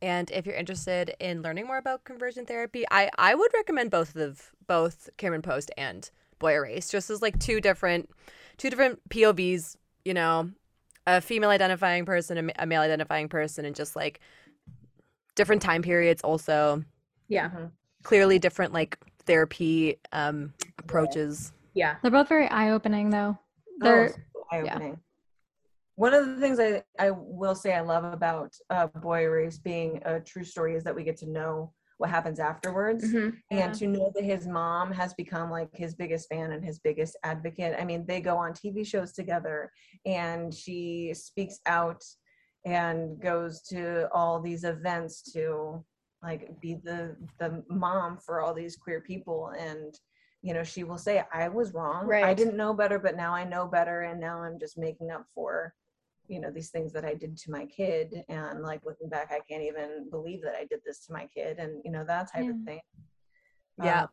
And 0.00 0.30
if 0.30 0.46
you're 0.46 0.54
interested 0.54 1.14
in 1.18 1.42
learning 1.42 1.66
more 1.66 1.78
about 1.78 2.04
conversion 2.04 2.46
therapy, 2.46 2.84
I, 2.90 3.10
I 3.18 3.34
would 3.34 3.52
recommend 3.54 3.90
both 3.90 4.14
of 4.16 4.52
both 4.66 5.08
Cameron 5.16 5.42
Post 5.42 5.70
and 5.76 6.08
Boy 6.38 6.54
Erased, 6.54 6.92
just 6.92 7.10
as 7.10 7.20
like 7.22 7.38
two 7.38 7.60
different 7.60 8.10
two 8.58 8.70
different 8.70 9.00
POVs, 9.08 9.76
you 10.04 10.14
know, 10.14 10.50
a 11.06 11.20
female 11.20 11.50
identifying 11.50 12.04
person, 12.04 12.50
a 12.50 12.62
a 12.62 12.66
male 12.66 12.82
identifying 12.82 13.28
person, 13.28 13.64
and 13.64 13.74
just 13.74 13.96
like 13.96 14.20
different 15.34 15.62
time 15.62 15.82
periods 15.82 16.22
also. 16.22 16.84
Yeah. 17.28 17.50
Mhm. 17.50 17.70
Clearly 18.02 18.38
different 18.38 18.72
like 18.72 18.98
therapy 19.26 19.98
um 20.12 20.52
approaches. 20.78 21.52
Yeah. 21.74 21.96
They're 22.02 22.10
both 22.10 22.28
very 22.28 22.48
eye 22.48 22.70
opening 22.70 23.10
though. 23.10 23.38
Oh, 23.82 23.84
They're 23.84 24.08
so 24.08 24.44
eye-opening. 24.52 24.98
One 25.96 26.14
of 26.14 26.26
the 26.26 26.36
things 26.40 26.58
I, 26.58 26.82
I 26.98 27.10
will 27.10 27.54
say 27.54 27.74
I 27.74 27.80
love 27.80 28.04
about 28.04 28.54
uh, 28.70 28.86
Boy 28.86 29.22
Erased 29.24 29.62
being 29.62 30.00
a 30.04 30.20
true 30.20 30.44
story 30.44 30.74
is 30.74 30.84
that 30.84 30.94
we 30.94 31.04
get 31.04 31.16
to 31.18 31.28
know 31.30 31.72
what 31.98 32.10
happens 32.10 32.40
afterwards. 32.40 33.04
Mhm. 33.04 33.36
and 33.50 33.74
to 33.74 33.86
know 33.86 34.10
that 34.14 34.24
his 34.24 34.48
mom 34.48 34.90
has 34.90 35.14
become 35.14 35.50
like 35.50 35.68
his 35.72 35.94
biggest 35.94 36.28
fan 36.28 36.52
and 36.52 36.64
his 36.64 36.80
biggest 36.80 37.16
advocate 37.22 37.76
i 37.78 37.84
mean 37.84 38.04
they 38.06 38.20
go 38.20 38.36
on 38.36 38.52
tv 38.52 38.84
shows 38.84 39.12
together 39.12 39.70
and 40.04 40.52
she 40.52 41.12
speaks 41.14 41.60
out 41.66 42.02
and 42.64 43.20
goes 43.20 43.62
to 43.62 44.08
all 44.12 44.40
these 44.40 44.64
events 44.64 45.22
to 45.32 45.84
like 46.22 46.60
be 46.60 46.74
the 46.74 47.16
the 47.38 47.62
mom 47.68 48.16
for 48.18 48.40
all 48.40 48.54
these 48.54 48.76
queer 48.76 49.00
people 49.00 49.52
and 49.58 49.94
you 50.42 50.54
know 50.54 50.62
she 50.64 50.84
will 50.84 50.98
say 50.98 51.22
i 51.32 51.48
was 51.48 51.72
wrong 51.74 52.12
i 52.22 52.32
didn't 52.34 52.56
know 52.56 52.72
better 52.74 52.98
but 52.98 53.16
now 53.16 53.34
i 53.34 53.44
know 53.44 53.66
better 53.66 54.02
and 54.02 54.20
now 54.20 54.42
i'm 54.42 54.58
just 54.58 54.78
making 54.78 55.10
up 55.10 55.24
for 55.34 55.74
you 56.28 56.40
know 56.40 56.50
these 56.50 56.70
things 56.70 56.92
that 56.92 57.04
i 57.04 57.14
did 57.14 57.36
to 57.36 57.50
my 57.50 57.66
kid 57.66 58.24
and 58.28 58.62
like 58.62 58.80
looking 58.84 59.08
back 59.08 59.30
i 59.32 59.40
can't 59.48 59.62
even 59.62 60.08
believe 60.10 60.42
that 60.42 60.54
i 60.54 60.64
did 60.64 60.80
this 60.86 61.04
to 61.06 61.12
my 61.12 61.26
kid 61.26 61.58
and 61.58 61.80
you 61.84 61.90
know 61.90 62.04
that 62.04 62.30
type 62.32 62.48
of 62.48 62.56
thing 62.64 62.80
Yeah. 63.78 64.02
Uh, 64.02 64.06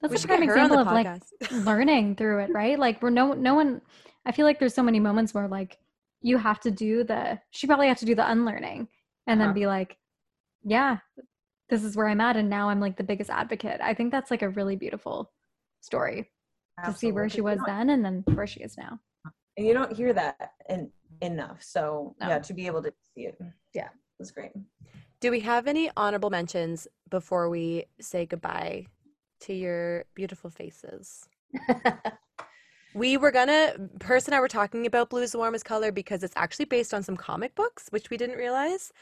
that's 0.00 0.12
we 0.12 0.16
a 0.16 0.20
should 0.20 0.28
prime 0.28 0.40
get 0.40 0.48
her 0.48 0.58
on 0.58 0.70
example 0.70 0.78
the 0.78 0.82
of 0.82 0.92
like 0.92 1.06
learning 1.66 2.16
through 2.16 2.40
it, 2.40 2.50
right? 2.52 2.78
Like 2.78 3.00
we're 3.02 3.10
no 3.10 3.32
no 3.32 3.54
one 3.54 3.80
I 4.26 4.32
feel 4.32 4.46
like 4.46 4.58
there's 4.58 4.74
so 4.74 4.82
many 4.82 5.00
moments 5.00 5.32
where 5.32 5.48
like 5.48 5.78
you 6.20 6.38
have 6.38 6.60
to 6.60 6.70
do 6.70 7.04
the 7.04 7.38
she 7.50 7.66
probably 7.66 7.88
have 7.88 7.98
to 7.98 8.04
do 8.04 8.14
the 8.14 8.28
unlearning 8.30 8.88
and 9.26 9.40
then 9.40 9.48
Uh-huh. 9.48 9.54
be 9.54 9.66
like, 9.66 9.96
yeah, 10.64 10.98
this 11.68 11.82
is 11.84 11.96
where 11.96 12.08
I'm 12.08 12.20
at 12.20 12.36
and 12.36 12.48
now 12.50 12.68
I'm 12.68 12.80
like 12.80 12.96
the 12.96 13.04
biggest 13.04 13.30
advocate. 13.30 13.80
I 13.82 13.94
think 13.94 14.10
that's 14.12 14.30
like 14.30 14.42
a 14.42 14.48
really 14.50 14.76
beautiful 14.76 15.30
story 15.80 16.30
to 16.84 16.92
see 16.92 17.12
where 17.12 17.28
she 17.28 17.40
was 17.40 17.58
then 17.66 17.90
and 17.90 18.04
then 18.04 18.24
where 18.34 18.46
she 18.46 18.60
is 18.60 18.76
now. 18.76 18.98
and 19.56 19.66
you 19.66 19.74
don't 19.74 19.92
hear 19.92 20.12
that 20.12 20.52
en- 20.68 20.90
enough. 21.20 21.62
So 21.62 22.14
No. 22.20 22.28
yeah, 22.28 22.38
to 22.40 22.54
be 22.54 22.66
able 22.66 22.82
to 22.82 22.92
see 23.14 23.22
it, 23.26 23.38
Yeah. 23.74 23.86
it 23.86 24.18
was 24.18 24.30
great. 24.30 24.52
Do 25.20 25.30
we 25.30 25.40
have 25.40 25.66
any 25.66 25.90
honorable 25.96 26.30
mentions 26.30 26.88
before 27.10 27.48
we 27.48 27.84
say 28.00 28.26
goodbye 28.26 28.86
to 29.40 29.52
your 29.52 30.04
beautiful 30.14 30.50
faces? 30.50 31.28
We 32.94 33.16
were 33.16 33.30
gonna, 33.30 33.72
Purse 34.00 34.26
and 34.26 34.34
I 34.34 34.40
were 34.40 34.48
talking 34.48 34.84
about 34.84 35.08
Blue 35.08 35.22
is 35.22 35.32
the 35.32 35.38
Warmest 35.38 35.64
Color 35.64 35.92
because 35.92 36.22
it's 36.22 36.34
actually 36.36 36.66
based 36.66 36.92
on 36.92 37.02
some 37.02 37.16
comic 37.16 37.54
books, 37.54 37.86
which 37.88 38.10
we 38.10 38.18
didn't 38.18 38.36
realize. 38.36 38.92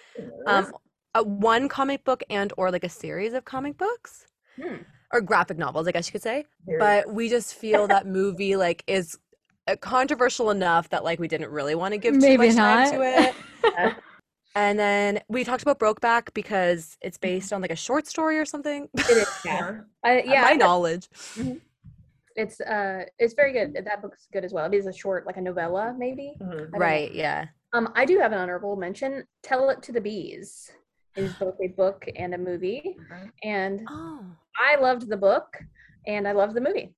Um, 0.46 0.72
a 1.14 1.22
one 1.22 1.68
comic 1.68 2.04
book 2.04 2.22
and 2.30 2.52
or 2.56 2.70
like 2.70 2.84
a 2.84 2.88
series 2.88 3.32
of 3.32 3.44
comic 3.44 3.76
books 3.78 4.26
Hmm. 4.60 4.76
or 5.12 5.20
graphic 5.20 5.56
novels, 5.58 5.86
I 5.88 5.92
guess 5.92 6.06
you 6.08 6.12
could 6.12 6.22
say. 6.22 6.44
Very- 6.66 6.78
But 6.78 7.12
we 7.12 7.28
just 7.28 7.54
feel 7.54 7.86
that 7.88 8.06
movie 8.20 8.56
like 8.56 8.84
is 8.86 9.18
uh, 9.68 9.76
controversial 9.76 10.50
enough 10.50 10.88
that 10.90 11.04
like 11.04 11.18
we 11.18 11.28
didn't 11.28 11.50
really 11.50 11.74
want 11.74 11.92
to 11.92 11.98
give 11.98 12.14
too 12.14 12.20
Maybe 12.20 12.46
much 12.48 12.56
time 12.56 12.90
to 12.92 13.02
it. 13.02 13.34
Yeah. 13.64 13.94
And 14.56 14.78
then 14.78 15.20
we 15.28 15.44
talked 15.44 15.62
about 15.62 15.78
Brokeback 15.78 16.34
because 16.34 16.96
it's 17.00 17.16
based 17.18 17.52
on 17.52 17.60
like 17.62 17.70
a 17.70 17.76
short 17.76 18.06
story 18.08 18.36
or 18.38 18.44
something. 18.44 18.88
It 18.94 19.08
is. 19.10 19.28
Yeah. 19.44 19.80
Yeah. 20.04 20.42
my 20.42 20.52
knowledge. 20.54 21.08
It's 22.36 22.60
uh, 22.60 23.04
it's 23.18 23.34
very 23.34 23.52
good. 23.52 23.74
That 23.84 24.02
book's 24.02 24.26
good 24.32 24.44
as 24.44 24.52
well. 24.52 24.64
It 24.66 24.74
is 24.74 24.86
a 24.86 24.92
short, 24.92 25.26
like 25.26 25.36
a 25.36 25.40
novella, 25.40 25.94
maybe. 25.98 26.34
Mhm. 26.40 26.46
I 26.52 26.56
don't 26.56 26.72
know. 26.72 26.78
Right, 26.78 27.12
yeah. 27.12 27.46
Um, 27.72 27.92
I 27.94 28.04
do 28.04 28.18
have 28.18 28.32
an 28.32 28.38
honorable 28.38 28.76
mention. 28.76 29.24
Tell 29.42 29.68
It 29.70 29.82
to 29.82 29.92
the 29.92 30.00
Bees 30.00 30.70
is 31.16 31.32
both 31.34 31.56
a 31.62 31.68
book 31.68 32.06
and 32.16 32.34
a 32.34 32.38
movie, 32.38 32.96
Mhm. 32.98 33.30
and 33.42 33.86
Oh. 33.90 34.24
I 34.58 34.76
loved 34.76 35.08
the 35.08 35.16
book 35.16 35.56
and 36.06 36.26
I 36.28 36.32
loved 36.32 36.54
the 36.54 36.60
movie. 36.60 36.94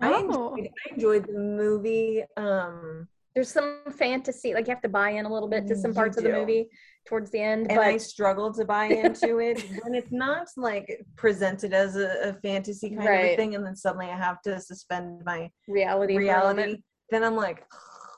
I 0.00 0.12
Oh. 0.12 0.54
enjoyed, 0.54 0.70
I 0.86 0.94
enjoyed 0.94 1.26
the 1.26 1.38
movie. 1.38 2.24
Um, 2.36 3.08
There's 3.34 3.48
some 3.50 3.92
fantasy, 3.92 4.54
like 4.54 4.66
you 4.66 4.74
have 4.74 4.82
to 4.82 4.88
buy 4.88 5.10
in 5.10 5.24
a 5.24 5.32
little 5.32 5.48
bit 5.48 5.66
to 5.68 5.76
some 5.76 5.94
parts 5.94 6.16
of 6.16 6.24
the 6.24 6.30
movie 6.32 6.68
towards 7.06 7.30
the 7.30 7.38
end, 7.40 7.68
and 7.70 7.76
but 7.76 7.86
I 7.86 7.96
struggled 7.96 8.56
to 8.56 8.64
buy 8.64 8.86
into 8.86 9.38
it 9.38 9.62
when 9.84 9.94
it's 9.94 10.10
not 10.10 10.48
like 10.56 11.04
presented 11.16 11.72
as 11.72 11.96
a, 11.96 12.30
a 12.30 12.32
fantasy 12.34 12.90
kind 12.90 13.08
of 13.08 13.14
a 13.24 13.36
thing, 13.36 13.54
and 13.54 13.64
then 13.64 13.76
suddenly 13.76 14.06
I 14.06 14.16
have 14.16 14.42
to 14.42 14.60
suspend 14.60 15.22
my 15.24 15.50
reality, 15.68 16.14
for 16.14 16.20
a 16.22 16.24
moment. 16.26 16.56
reality. 16.58 16.82
Then 17.10 17.22
I'm 17.24 17.36
like, 17.36 17.64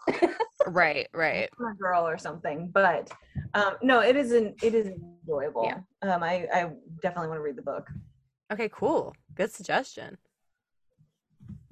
Right, 0.66 1.08
right. 1.12 1.48
I'm 1.58 1.66
a 1.66 1.74
girl 1.74 2.06
or 2.06 2.18
something. 2.18 2.70
But 2.72 3.10
um, 3.54 3.74
no, 3.82 4.00
it 4.00 4.16
isn't. 4.16 4.62
It 4.62 4.74
is 4.74 4.88
enjoyable. 4.88 5.64
Yeah. 5.64 6.14
Um, 6.14 6.22
I 6.22 6.46
I 6.52 6.70
definitely 7.02 7.28
want 7.28 7.38
to 7.38 7.42
read 7.42 7.56
the 7.56 7.62
book. 7.62 7.88
Okay, 8.52 8.68
cool. 8.72 9.14
Good 9.34 9.50
suggestion. 9.52 10.18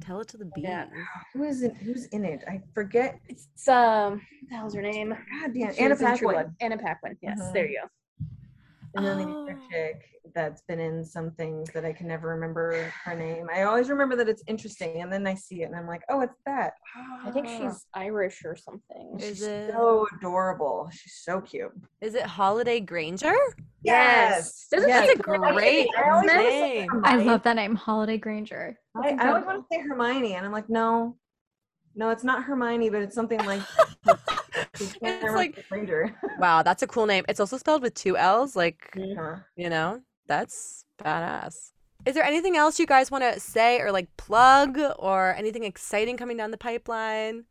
Tell 0.01 0.21
it 0.21 0.29
to 0.29 0.39
the 0.39 0.47
bees. 0.47 0.65
Yeah. 0.65 0.87
Who 1.35 1.43
is 1.45 1.63
it? 1.63 1.77
Who's 1.77 2.07
in 2.07 2.25
it? 2.25 2.43
I 2.49 2.63
forget. 2.75 3.21
It's 3.29 3.69
um, 3.69 4.13
what 4.15 4.21
the 4.49 4.55
hell's 4.57 4.75
her 4.75 4.83
name? 4.83 5.11
God 5.11 5.53
damn, 5.55 5.75
She 5.75 5.81
Anna 5.81 5.91
was 5.95 6.01
Paquin. 6.01 6.57
Anna 6.61 6.79
Paquin. 6.79 7.17
Yes, 7.21 7.39
Mhm. 7.41 7.53
there 7.53 7.69
you 7.69 7.81
go. 7.83 7.89
And 8.97 9.07
then 9.07 9.19
the 9.19 9.25
Oh. 9.25 9.59
chick 9.71 10.07
that's 10.35 10.63
been 10.63 10.79
in 10.81 11.05
some 11.05 11.31
things 11.33 11.71
that 11.73 11.85
I 11.85 11.93
can 11.93 12.07
never 12.09 12.29
remember 12.29 12.93
her 13.05 13.15
name. 13.17 13.49
I 13.53 13.63
always 13.63 13.89
remember 13.89 14.17
that 14.17 14.29
it's 14.29 14.43
interesting, 14.47 15.01
and 15.03 15.13
then 15.13 15.27
I 15.27 15.35
see 15.35 15.63
it, 15.63 15.67
and 15.67 15.77
I'm 15.77 15.87
like, 15.87 16.03
oh, 16.09 16.21
it's 16.21 16.39
that. 16.47 16.75
I 17.25 17.31
think 17.31 17.47
Ah. 17.49 17.57
she's 17.59 17.87
Irish 17.95 18.45
or 18.45 18.55
something. 18.57 19.17
Is 19.19 19.25
She's 19.29 19.43
it- 19.43 19.71
so 19.73 20.07
adorable. 20.17 20.89
She's 20.93 21.15
so 21.25 21.41
cute. 21.41 21.73
Is 22.01 22.15
it 22.15 22.23
Holliday 22.25 22.81
Grainger? 22.81 23.35
Yes. 23.83 24.67
Doesn't 24.71 24.89
Yes. 24.89 25.07
That's 25.17 25.21
a 25.21 25.23
great 25.23 25.89
I 25.97 26.11
always 26.11 26.27
name. 26.33 26.89
I 27.05 27.17
love 27.17 27.43
that 27.45 27.57
name, 27.57 27.75
Holliday 27.75 28.19
Grainger. 28.19 28.79
I, 28.97 29.17
I 29.21 29.29
always 29.29 29.45
want 29.45 29.59
to 29.63 29.67
say 29.75 29.81
Hermione, 29.81 30.35
and 30.35 30.45
I'm 30.47 30.53
like, 30.53 30.69
no, 30.69 31.17
no, 31.95 32.11
it's 32.11 32.25
not 32.25 32.45
Hermione, 32.45 32.91
but 32.91 33.03
it's 33.03 33.15
something 33.15 33.39
like. 33.47 33.63
It's 35.03 35.35
like- 35.35 35.65
Grainger. 35.69 36.15
Wow, 36.39 36.63
that's 36.63 36.83
a 36.83 36.87
cool 36.87 37.07
name. 37.07 37.25
It's 37.29 37.41
also 37.41 37.57
spelled 37.59 37.83
with 37.83 37.95
two 37.95 38.17
L's. 38.17 38.57
Like, 38.57 38.91
Huh. 38.97 39.37
you 39.57 39.69
know, 39.69 40.01
that's 40.27 40.85
badass. 41.03 41.73
Is 42.07 42.15
there 42.15 42.25
anything 42.25 42.57
else 42.57 42.79
you 42.79 42.87
guys 42.87 43.11
want 43.11 43.25
to 43.25 43.39
say 43.39 43.81
or 43.81 43.93
like 43.93 44.09
plug 44.17 44.79
or 44.99 45.35
anything 45.37 45.65
exciting 45.65 46.17
coming 46.17 46.37
down 46.37 46.51
the 46.51 46.57
pipeline? 46.57 47.45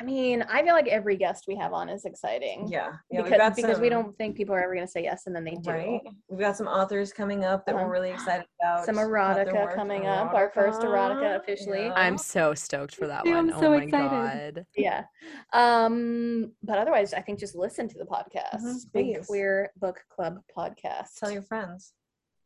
I 0.00 0.02
mean, 0.04 0.42
I 0.48 0.62
feel 0.62 0.74
like 0.74 0.88
every 0.88 1.16
guest 1.16 1.44
we 1.46 1.56
have 1.56 1.72
on 1.72 1.88
is 1.88 2.04
exciting. 2.04 2.66
Yeah, 2.68 2.92
yeah, 3.10 3.22
we've 3.22 3.24
because 3.24 3.38
got 3.38 3.56
because 3.56 3.78
we 3.80 3.88
don't 3.88 4.16
think 4.16 4.36
people 4.36 4.54
are 4.54 4.62
ever 4.62 4.74
going 4.74 4.86
to 4.86 4.90
say 4.90 5.02
yes, 5.02 5.24
and 5.26 5.34
then 5.36 5.44
they 5.44 5.56
do. 5.56 5.70
Right. 5.70 6.00
We've 6.28 6.40
got 6.40 6.56
some 6.56 6.66
authors 6.66 7.12
coming 7.12 7.44
up 7.44 7.66
that 7.66 7.74
Uh-huh. 7.74 7.84
we're 7.84 7.92
really 7.92 8.10
excited 8.10 8.46
about. 8.60 8.84
Some 8.86 8.96
about 8.98 9.36
their 9.36 9.46
erotica 9.46 9.64
work. 9.66 9.74
coming 9.74 10.06
up, 10.06 10.32
our 10.34 10.50
first 10.54 10.80
erotica 10.80 11.36
officially. 11.36 11.84
yeah. 11.84 11.92
I'm 11.94 12.16
so 12.18 12.54
stoked 12.54 12.94
for 12.96 13.06
that 13.06 13.26
Yeah, 13.26 13.36
one. 13.36 13.52
I'm 13.52 13.60
so 13.60 13.66
oh 13.66 13.76
my 13.76 13.82
excited. 13.84 14.54
god. 14.54 14.66
Yeah. 14.76 15.04
Um, 15.52 16.52
but 16.62 16.78
otherwise, 16.78 17.14
I 17.14 17.20
think 17.20 17.38
just 17.38 17.54
listen 17.54 17.88
to 17.88 17.98
the 17.98 18.04
podcast. 18.06 18.62
Mhm, 18.62 18.92
Big. 18.92 19.26
Queer 19.26 19.70
Book 19.76 20.00
Club 20.08 20.38
podcast. 20.56 21.18
Tell 21.18 21.30
your 21.30 21.42
friends. 21.42 21.92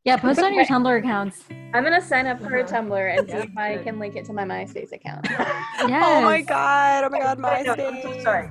Yeah, 0.05 0.17
post 0.17 0.41
on 0.41 0.55
your 0.55 0.65
Tumblr 0.65 0.99
accounts. 0.99 1.45
I'm 1.75 1.83
gonna 1.85 2.01
sign 2.01 2.27
up 2.27 2.41
for 2.41 2.57
a. 2.57 2.65
Tumblr 2.65 3.19
and 3.19 3.29
see 3.29 3.37
if 3.37 3.57
I 3.59 3.79
can 3.79 3.99
link 3.99 4.17
it 4.17 4.25
to 4.27 4.33
my 4.33 4.45
MySpace 4.45 4.93
account. 4.93 5.27
Yes. 5.29 5.69
Oh 5.91 6.23
my 6.23 6.41
god. 6.41 7.05
Oh 7.05 7.11
my 7.11 7.19
god, 7.19 7.39
Wait, 7.43 7.67
no, 7.67 7.73
I'm 7.73 8.03
so 8.03 8.09
MySpace. 8.09 8.23
sorry. 8.23 8.51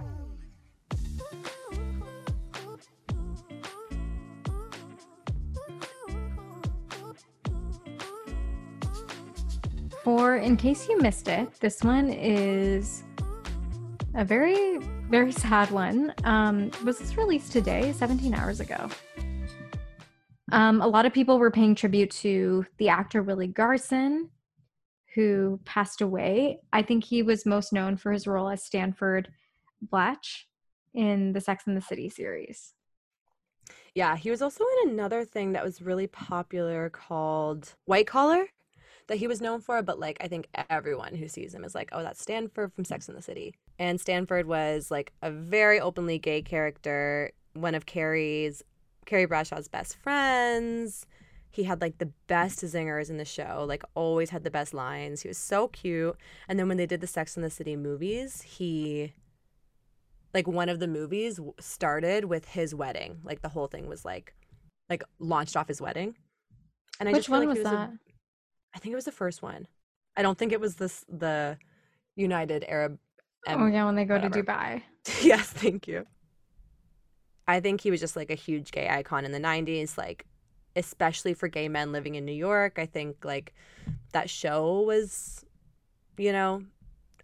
For 10.03 10.38
in 10.38 10.56
case 10.57 10.88
you 10.88 10.99
missed 10.99 11.28
it, 11.28 11.52
this 11.60 11.84
one 11.84 12.10
is 12.10 13.03
a 14.15 14.24
very, 14.24 14.78
very 15.10 15.32
sad 15.44 15.69
one. 15.72 16.14
Um, 16.24 16.72
was 16.86 16.99
this 16.99 17.18
released 17.18 17.52
today, 17.52 17.91
17 17.94 18.34
hours 18.34 18.60
ago? 18.60 18.90
Um, 20.52 20.82
a 20.82 20.88
lot 20.88 21.06
of 21.06 21.14
people 21.14 21.40
were 21.40 21.52
paying 21.52 21.76
tribute 21.76 22.11
to 22.11 22.65
the 22.78 22.90
actor 22.90 23.22
Willie 23.22 23.48
Garson, 23.48 24.30
who 25.14 25.60
passed 25.65 26.02
away. 26.02 26.60
I 26.72 26.82
think 26.82 27.03
he 27.03 27.22
was 27.22 27.45
most 27.45 27.74
known 27.74 27.98
for 27.98 28.11
his 28.11 28.28
role 28.28 28.49
as 28.49 28.64
Stanford 28.64 29.30
Blatch 29.82 30.48
in 30.94 31.34
the 31.34 31.41
Sex 31.41 31.64
and 31.68 31.76
the 31.76 31.82
City 31.82 32.10
series. 32.10 32.74
Yeah, 33.94 34.15
he 34.15 34.30
was 34.30 34.41
also 34.41 34.64
in 34.84 34.91
another 34.91 35.26
thing 35.26 35.53
that 35.53 35.64
was 35.64 35.82
really 35.82 36.07
popular 36.07 36.90
called 36.90 37.74
White 37.86 38.07
Collar 38.07 38.45
that 39.07 39.18
he 39.18 39.28
was 39.28 39.41
known 39.41 39.60
for, 39.60 39.82
but 39.82 39.99
like 39.99 40.18
I 40.22 40.28
think 40.28 40.48
everyone 40.69 41.15
who 41.15 41.28
sees 41.28 41.53
him 41.53 41.64
is 41.64 41.74
like, 41.74 41.90
oh, 41.91 42.03
that's 42.03 42.22
Stanford 42.22 42.74
from 42.74 42.86
Sex 42.86 43.10
and 43.10 43.18
the 43.18 43.22
City. 43.22 43.56
And 43.80 43.99
Stanford 43.99 44.48
was 44.48 44.91
like 44.91 45.14
a 45.22 45.32
very 45.32 45.80
openly 45.80 46.19
gay 46.19 46.41
character, 46.41 47.32
one 47.53 47.74
of 47.74 47.86
Carrie's 47.86 48.64
Carrie 49.07 49.25
Bradshaw's 49.25 49.67
best 49.67 49.95
friends. 49.95 51.07
He 51.49 51.63
had 51.63 51.81
like 51.81 51.97
the 51.97 52.11
best 52.27 52.59
zingers 52.59 53.09
in 53.09 53.17
the 53.17 53.25
show, 53.25 53.65
like 53.67 53.84
always 53.95 54.29
had 54.29 54.43
the 54.43 54.51
best 54.51 54.75
lines. 54.75 55.21
He 55.21 55.27
was 55.27 55.39
so 55.39 55.69
cute. 55.69 56.15
And 56.47 56.59
then 56.59 56.67
when 56.67 56.77
they 56.77 56.85
did 56.85 57.01
the 57.01 57.07
Sex 57.07 57.35
and 57.35 57.43
the 57.43 57.49
City 57.49 57.75
movies, 57.75 58.43
he 58.43 59.13
like 60.34 60.47
one 60.47 60.69
of 60.69 60.79
the 60.79 60.88
movies 60.88 61.39
started 61.59 62.25
with 62.25 62.45
his 62.49 62.75
wedding. 62.75 63.17
Like 63.23 63.41
the 63.41 63.49
whole 63.49 63.65
thing 63.65 63.88
was 63.88 64.05
like 64.05 64.35
like 64.89 65.03
launched 65.17 65.57
off 65.57 65.67
his 65.67 65.81
wedding. 65.81 66.15
And 66.99 67.09
I 67.09 67.13
Which 67.13 67.21
just 67.21 67.29
one 67.29 67.39
like 67.39 67.49
was 67.49 67.57
was 67.57 67.65
that? 67.65 67.89
A, 67.89 67.99
I 68.75 68.79
think 68.79 68.93
it 68.93 68.95
was 68.95 69.05
the 69.05 69.11
first 69.11 69.41
one. 69.41 69.67
I 70.15 70.21
don't 70.21 70.38
think 70.38 70.51
it 70.51 70.59
was 70.59 70.75
this 70.75 71.05
the 71.09 71.57
United 72.15 72.65
Arab 72.67 72.99
oh, 73.47 73.67
yeah, 73.67 73.85
when 73.85 73.95
they 73.95 74.05
go 74.05 74.15
whatever. 74.15 74.34
to 74.35 74.43
Dubai. 74.43 74.81
yes, 75.23 75.47
thank 75.49 75.88
you. 75.88 76.05
I 77.48 77.60
think 77.60 77.82
he 77.82 77.91
was 77.91 77.99
just 77.99 78.15
like 78.15 78.30
a 78.30 78.36
huge 78.36 78.72
gay 78.72 78.90
icon 78.90 79.26
in 79.26 79.32
the 79.32 79.40
90s, 79.40 79.98
like 79.98 80.26
especially 80.76 81.34
for 81.34 81.48
gay 81.48 81.69
men 81.69 81.91
living 81.91 82.15
in 82.15 82.26
New 82.26 82.34
York. 82.34 82.78
I 82.78 82.86
think 82.86 83.24
like 83.24 83.53
that 84.11 84.30
show 84.30 84.82
was, 84.82 85.45
you 86.18 86.32
know, 86.32 86.64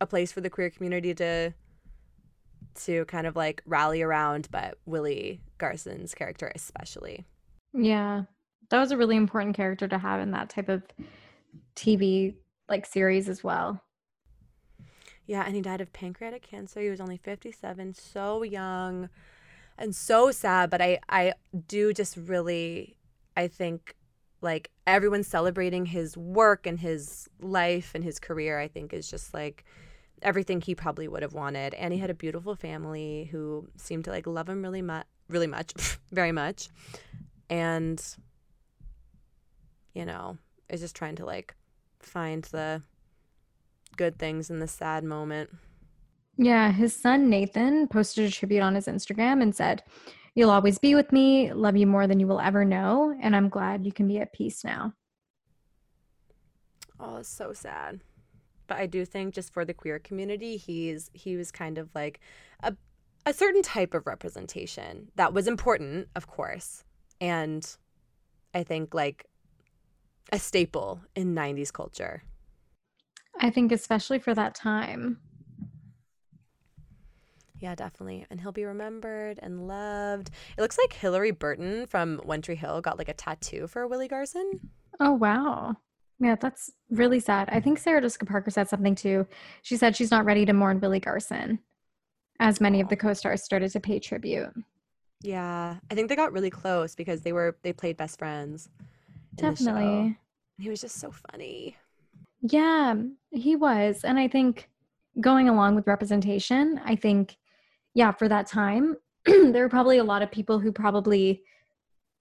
a 0.02 0.08
place 0.08 0.32
for 0.32 0.41
the 0.41 0.50
queer 0.50 0.70
community 0.70 1.14
to 1.16 1.54
to 2.76 3.06
kind 3.06 3.28
of 3.28 3.36
like 3.36 3.62
rally 3.66 4.02
around, 4.02 4.48
but 4.50 4.80
Willie 4.86 5.41
Garson's 5.60 6.16
character 6.16 6.52
especially. 6.56 7.26
Yeah. 7.74 8.24
That 8.70 8.80
was 8.80 8.91
a 8.91 8.98
really 8.98 9.18
important 9.18 9.56
character 9.56 9.88
to 9.88 9.98
have 9.98 10.20
in 10.20 10.32
that 10.32 10.50
type 10.50 10.70
of 10.70 10.84
TV 11.76 12.36
like 12.70 12.86
series 12.86 13.30
as 13.30 13.44
well. 13.44 13.84
Yeah, 15.26 15.44
and 15.45 15.56
he 15.56 15.62
died 15.62 15.82
of 15.82 15.94
pancreatic 15.94 16.41
cancer. 16.41 16.82
He 16.82 16.90
was 16.90 17.00
only 17.00 17.18
57, 17.18 17.94
so 17.94 18.44
young 18.44 19.10
and 19.78 19.95
so 19.95 20.32
sad, 20.32 20.70
but 20.70 20.82
I 20.82 21.00
I 21.10 21.34
do 21.68 21.94
just 21.94 22.18
really 22.18 22.95
I 23.36 23.48
think 23.48 23.95
like 24.41 24.70
everyone 24.86 25.24
celebrating 25.24 25.86
his 25.86 26.18
work 26.18 26.68
and 26.68 26.80
his 26.80 27.30
life 27.40 27.91
and 27.95 28.04
his 28.04 28.20
career 28.20 28.60
I 28.60 28.68
think 28.68 28.94
is 28.94 29.10
just 29.10 29.34
like 29.34 29.64
everything 30.22 30.62
he 30.62 30.76
probably 30.76 31.08
would 31.08 31.22
have 31.22 31.34
wanted. 31.34 31.74
And 31.74 31.94
he 31.94 32.00
had 32.00 32.10
a 32.10 32.14
beautiful 32.14 32.56
family 32.56 33.30
who 33.32 33.68
seemed 33.78 34.06
to 34.06 34.12
like 34.12 34.28
love 34.28 34.50
him 34.50 34.62
really 34.62 34.82
much 34.82 35.06
really 35.30 35.48
much, 35.48 35.74
very 36.12 36.32
much. 36.32 36.70
And 37.50 38.02
you 39.94 40.06
know, 40.06 40.38
is 40.70 40.82
just 40.82 40.95
trying 40.95 41.16
to 41.18 41.26
like 41.26 41.56
find 42.00 42.44
the 42.45 42.82
good 43.95 44.18
things 44.18 44.50
in 44.50 44.60
the 44.60 44.68
sad 44.68 45.04
moment. 45.04 45.52
Yeah, 46.38 46.72
his 46.72 46.95
son 46.95 47.30
Nathan 47.30 47.88
posted 47.88 48.26
a 48.26 48.31
tribute 48.31 48.61
on 48.61 48.76
his 48.76 48.88
Instagram 48.88 49.41
and 49.41 49.55
said, 49.55 49.84
You'll 50.35 50.49
always 50.49 50.80
be 50.80 50.95
with 50.95 51.11
me, 51.11 51.53
love 51.53 51.77
you 51.77 51.85
more 51.85 52.07
than 52.07 52.19
you 52.19 52.26
will 52.26 52.39
ever 52.39 52.65
know, 52.65 53.15
and 53.22 53.35
I'm 53.35 53.49
glad 53.49 53.85
you 53.85 53.91
can 53.91 54.07
be 54.07 54.18
at 54.18 54.34
peace 54.34 54.64
now. 54.64 54.93
Oh, 56.99 57.18
it's 57.18 57.30
so 57.30 57.53
sad. 57.53 58.01
But 58.65 58.77
I 58.77 58.88
do 58.88 59.05
think 59.05 59.35
just 59.35 59.53
for 59.53 59.64
the 59.64 59.73
queer 59.73 59.99
community, 59.99 60.57
he's 60.57 61.11
he 61.14 61.35
was 61.35 61.51
kind 61.51 61.77
of 61.77 61.89
like 61.93 62.19
a 62.64 62.76
a 63.26 63.34
certain 63.34 63.61
type 63.61 63.93
of 63.93 64.07
representation 64.07 65.10
that 65.15 65.34
was 65.34 65.47
important, 65.47 66.07
of 66.15 66.27
course. 66.27 66.84
And 67.22 67.65
I 68.53 68.64
think 68.64 68.93
like 68.93 69.26
a 70.31 70.39
staple 70.39 71.01
in 71.15 71.35
90s 71.35 71.72
culture. 71.72 72.23
I 73.39 73.49
think 73.49 73.72
especially 73.72 74.19
for 74.19 74.34
that 74.34 74.55
time. 74.55 75.19
Yeah, 77.64 77.76
definitely. 77.76 78.26
And 78.30 78.41
he'll 78.41 78.52
be 78.52 78.65
remembered 78.65 79.40
and 79.41 79.69
loved. 79.69 80.31
It 80.57 80.61
looks 80.61 80.77
like 80.77 80.99
Hilarie 80.99 81.40
Burton 81.40 81.88
from 81.88 82.18
One 82.26 82.41
Tree 82.41 82.57
Hill 82.57 82.81
got 82.81 82.98
like 82.98 83.07
a 83.07 83.14
tattoo 83.14 83.68
for 83.68 83.88
Willie 83.88 84.10
Garson. 84.10 84.60
Oh, 84.99 85.14
wow. 85.14 85.77
Yeah, 86.19 86.35
that's 86.35 86.72
really 86.90 87.22
sad. 87.22 87.48
I 87.53 87.61
think 87.61 87.77
Sarah 87.77 88.02
Jessica 88.02 88.26
Parker 88.26 88.52
said 88.52 88.68
something 88.68 88.95
too. 88.95 89.26
She 89.61 89.77
said 89.77 89.95
she's 89.95 90.11
not 90.11 90.26
ready 90.26 90.45
to 90.45 90.52
mourn 90.52 90.81
Willie 90.81 90.99
Garson, 90.99 91.60
as 92.41 92.60
many 92.60 92.81
of 92.81 92.90
the 92.90 92.98
co 92.98 93.14
stars 93.14 93.41
started 93.41 93.72
to 93.72 93.80
pay 93.80 93.98
tribute. 93.98 94.52
Yeah, 95.22 95.77
I 95.90 95.95
think 95.95 96.10
they 96.10 96.18
got 96.18 96.34
really 96.34 96.49
close 96.49 96.95
because 96.95 97.22
they 97.22 97.31
were 97.31 97.56
they 97.64 97.72
played 97.72 97.95
best 97.95 98.19
friends. 98.19 98.68
in 99.38 99.52
the 99.52 99.56
show. 99.56 99.64
Definitely. 99.65 100.18
He 100.60 100.68
was 100.68 100.81
just 100.81 100.98
so 100.98 101.14
funny. 101.31 101.77
Yeah, 102.41 102.95
he 103.31 103.56
was. 103.56 104.03
And 104.03 104.19
I 104.19 104.27
think 104.27 104.68
going 105.22 105.48
along 105.48 105.76
with 105.76 105.88
representation, 105.88 106.81
I 106.84 106.98
think, 106.98 107.38
yeah, 107.94 108.11
for 108.11 108.28
that 108.28 108.48
time, 108.48 108.95
there 109.26 109.64
were 109.64 109.70
probably 109.70 109.98
a 109.98 110.03
lot 110.03 110.22
of 110.22 110.32
people 110.32 110.60
who 110.60 110.72
probably 110.72 111.44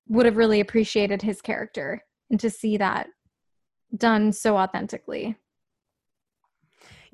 would 0.09 0.27
have 0.27 0.37
really 0.37 0.61
appreciated 0.61 1.23
his 1.23 1.41
character 1.41 2.03
and 2.31 2.39
to 2.41 2.51
see 2.51 2.77
that 2.77 3.09
done 3.97 4.33
so 4.33 4.57
authentically. 4.57 5.37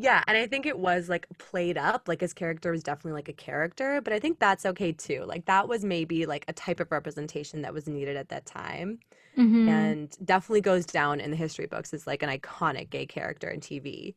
Yeah, 0.00 0.22
and 0.28 0.38
I 0.38 0.46
think 0.46 0.64
it 0.64 0.78
was 0.78 1.08
like 1.08 1.26
played 1.38 1.76
up. 1.76 2.06
Like 2.06 2.20
his 2.20 2.32
character 2.32 2.70
was 2.70 2.84
definitely 2.84 3.12
like 3.12 3.28
a 3.28 3.32
character, 3.32 4.00
but 4.00 4.12
I 4.12 4.20
think 4.20 4.38
that's 4.38 4.64
okay 4.64 4.92
too. 4.92 5.24
Like 5.26 5.46
that 5.46 5.68
was 5.68 5.84
maybe 5.84 6.24
like 6.24 6.44
a 6.46 6.52
type 6.52 6.78
of 6.78 6.92
representation 6.92 7.62
that 7.62 7.74
was 7.74 7.88
needed 7.88 8.16
at 8.16 8.28
that 8.28 8.46
time. 8.46 9.00
Mhm. 9.36 9.68
And 9.68 10.16
definitely 10.24 10.60
goes 10.60 10.86
down 10.86 11.18
in 11.18 11.32
the 11.32 11.36
history 11.36 11.66
books 11.66 11.92
as 11.92 12.06
like 12.06 12.22
an 12.22 12.30
iconic 12.30 12.90
gay 12.90 13.06
character 13.06 13.48
in 13.48 13.60
TV. 13.60 14.14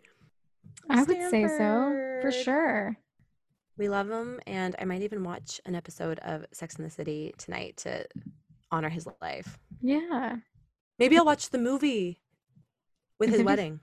I 0.88 1.04
would 1.04 1.30
say 1.30 1.48
so, 1.48 2.20
for 2.22 2.32
sure. 2.32 2.98
We 3.78 3.90
love 3.90 4.10
him, 4.10 4.40
and 4.46 4.76
I 4.80 4.86
might 4.86 5.02
even 5.02 5.24
watch 5.24 5.60
an 5.66 5.76
episode 5.76 6.20
of 6.20 6.46
Sex 6.52 6.76
in 6.76 6.84
the 6.84 6.90
City 6.90 7.34
tonight 7.38 7.78
to 7.78 8.06
honor 8.72 8.90
his 8.90 9.08
life. 9.22 9.58
Yeah. 9.82 10.38
Maybe 11.00 11.18
I'll 11.18 11.26
watch 11.26 11.50
the 11.50 11.58
movie 11.58 12.22
with 13.20 13.30
his 13.30 13.44
wedding. 13.44 13.80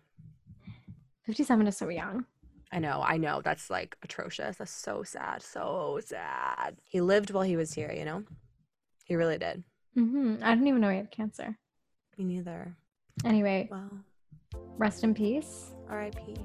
57 1.24 1.66
is 1.66 1.76
so 1.76 1.88
young. 1.88 2.24
I 2.70 2.78
know, 2.78 3.02
I 3.04 3.16
know. 3.16 3.40
That's 3.42 3.70
like 3.70 3.96
atrocious. 4.02 4.56
That's 4.58 4.70
so 4.70 5.02
sad. 5.02 5.42
So 5.42 6.00
sad. 6.04 6.76
He 6.84 7.00
lived 7.00 7.30
while 7.30 7.42
he 7.44 7.56
was 7.56 7.72
here, 7.72 7.92
you 7.92 8.04
know? 8.04 8.24
He 9.04 9.16
really 9.16 9.38
did. 9.38 9.64
hmm 9.94 10.36
I 10.42 10.50
didn't 10.54 10.68
even 10.68 10.80
know 10.80 10.90
he 10.90 10.98
had 10.98 11.10
cancer. 11.10 11.56
Me 12.18 12.24
neither. 12.24 12.76
Anyway, 13.24 13.68
Well, 13.70 13.90
rest 14.76 15.02
in 15.02 15.14
peace. 15.14 15.72
R.I.P. 15.88 16.36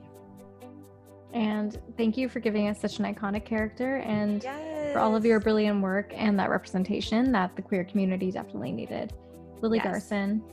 And 1.34 1.80
thank 1.98 2.16
you 2.16 2.30
for 2.30 2.40
giving 2.40 2.68
us 2.70 2.80
such 2.80 3.00
an 3.00 3.06
iconic 3.06 3.44
character 3.44 3.98
and 3.98 4.44
Yes. 4.44 4.94
for 4.94 5.00
all 5.00 5.16
of 5.16 5.26
your 5.26 5.40
brilliant 5.40 5.82
work 5.82 6.14
and 6.16 6.38
that 6.40 6.50
representation 6.52 7.32
that 7.32 7.56
the 7.56 7.62
queer 7.62 7.84
community 7.84 8.32
definitely 8.32 8.72
needed. 8.72 9.14
Willie 9.62 9.80
Yes. 9.80 9.86
Garson. 9.86 10.44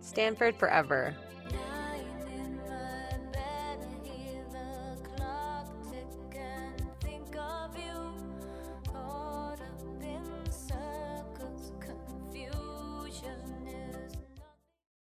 Stanford 0.00 0.54
forever. 0.56 1.14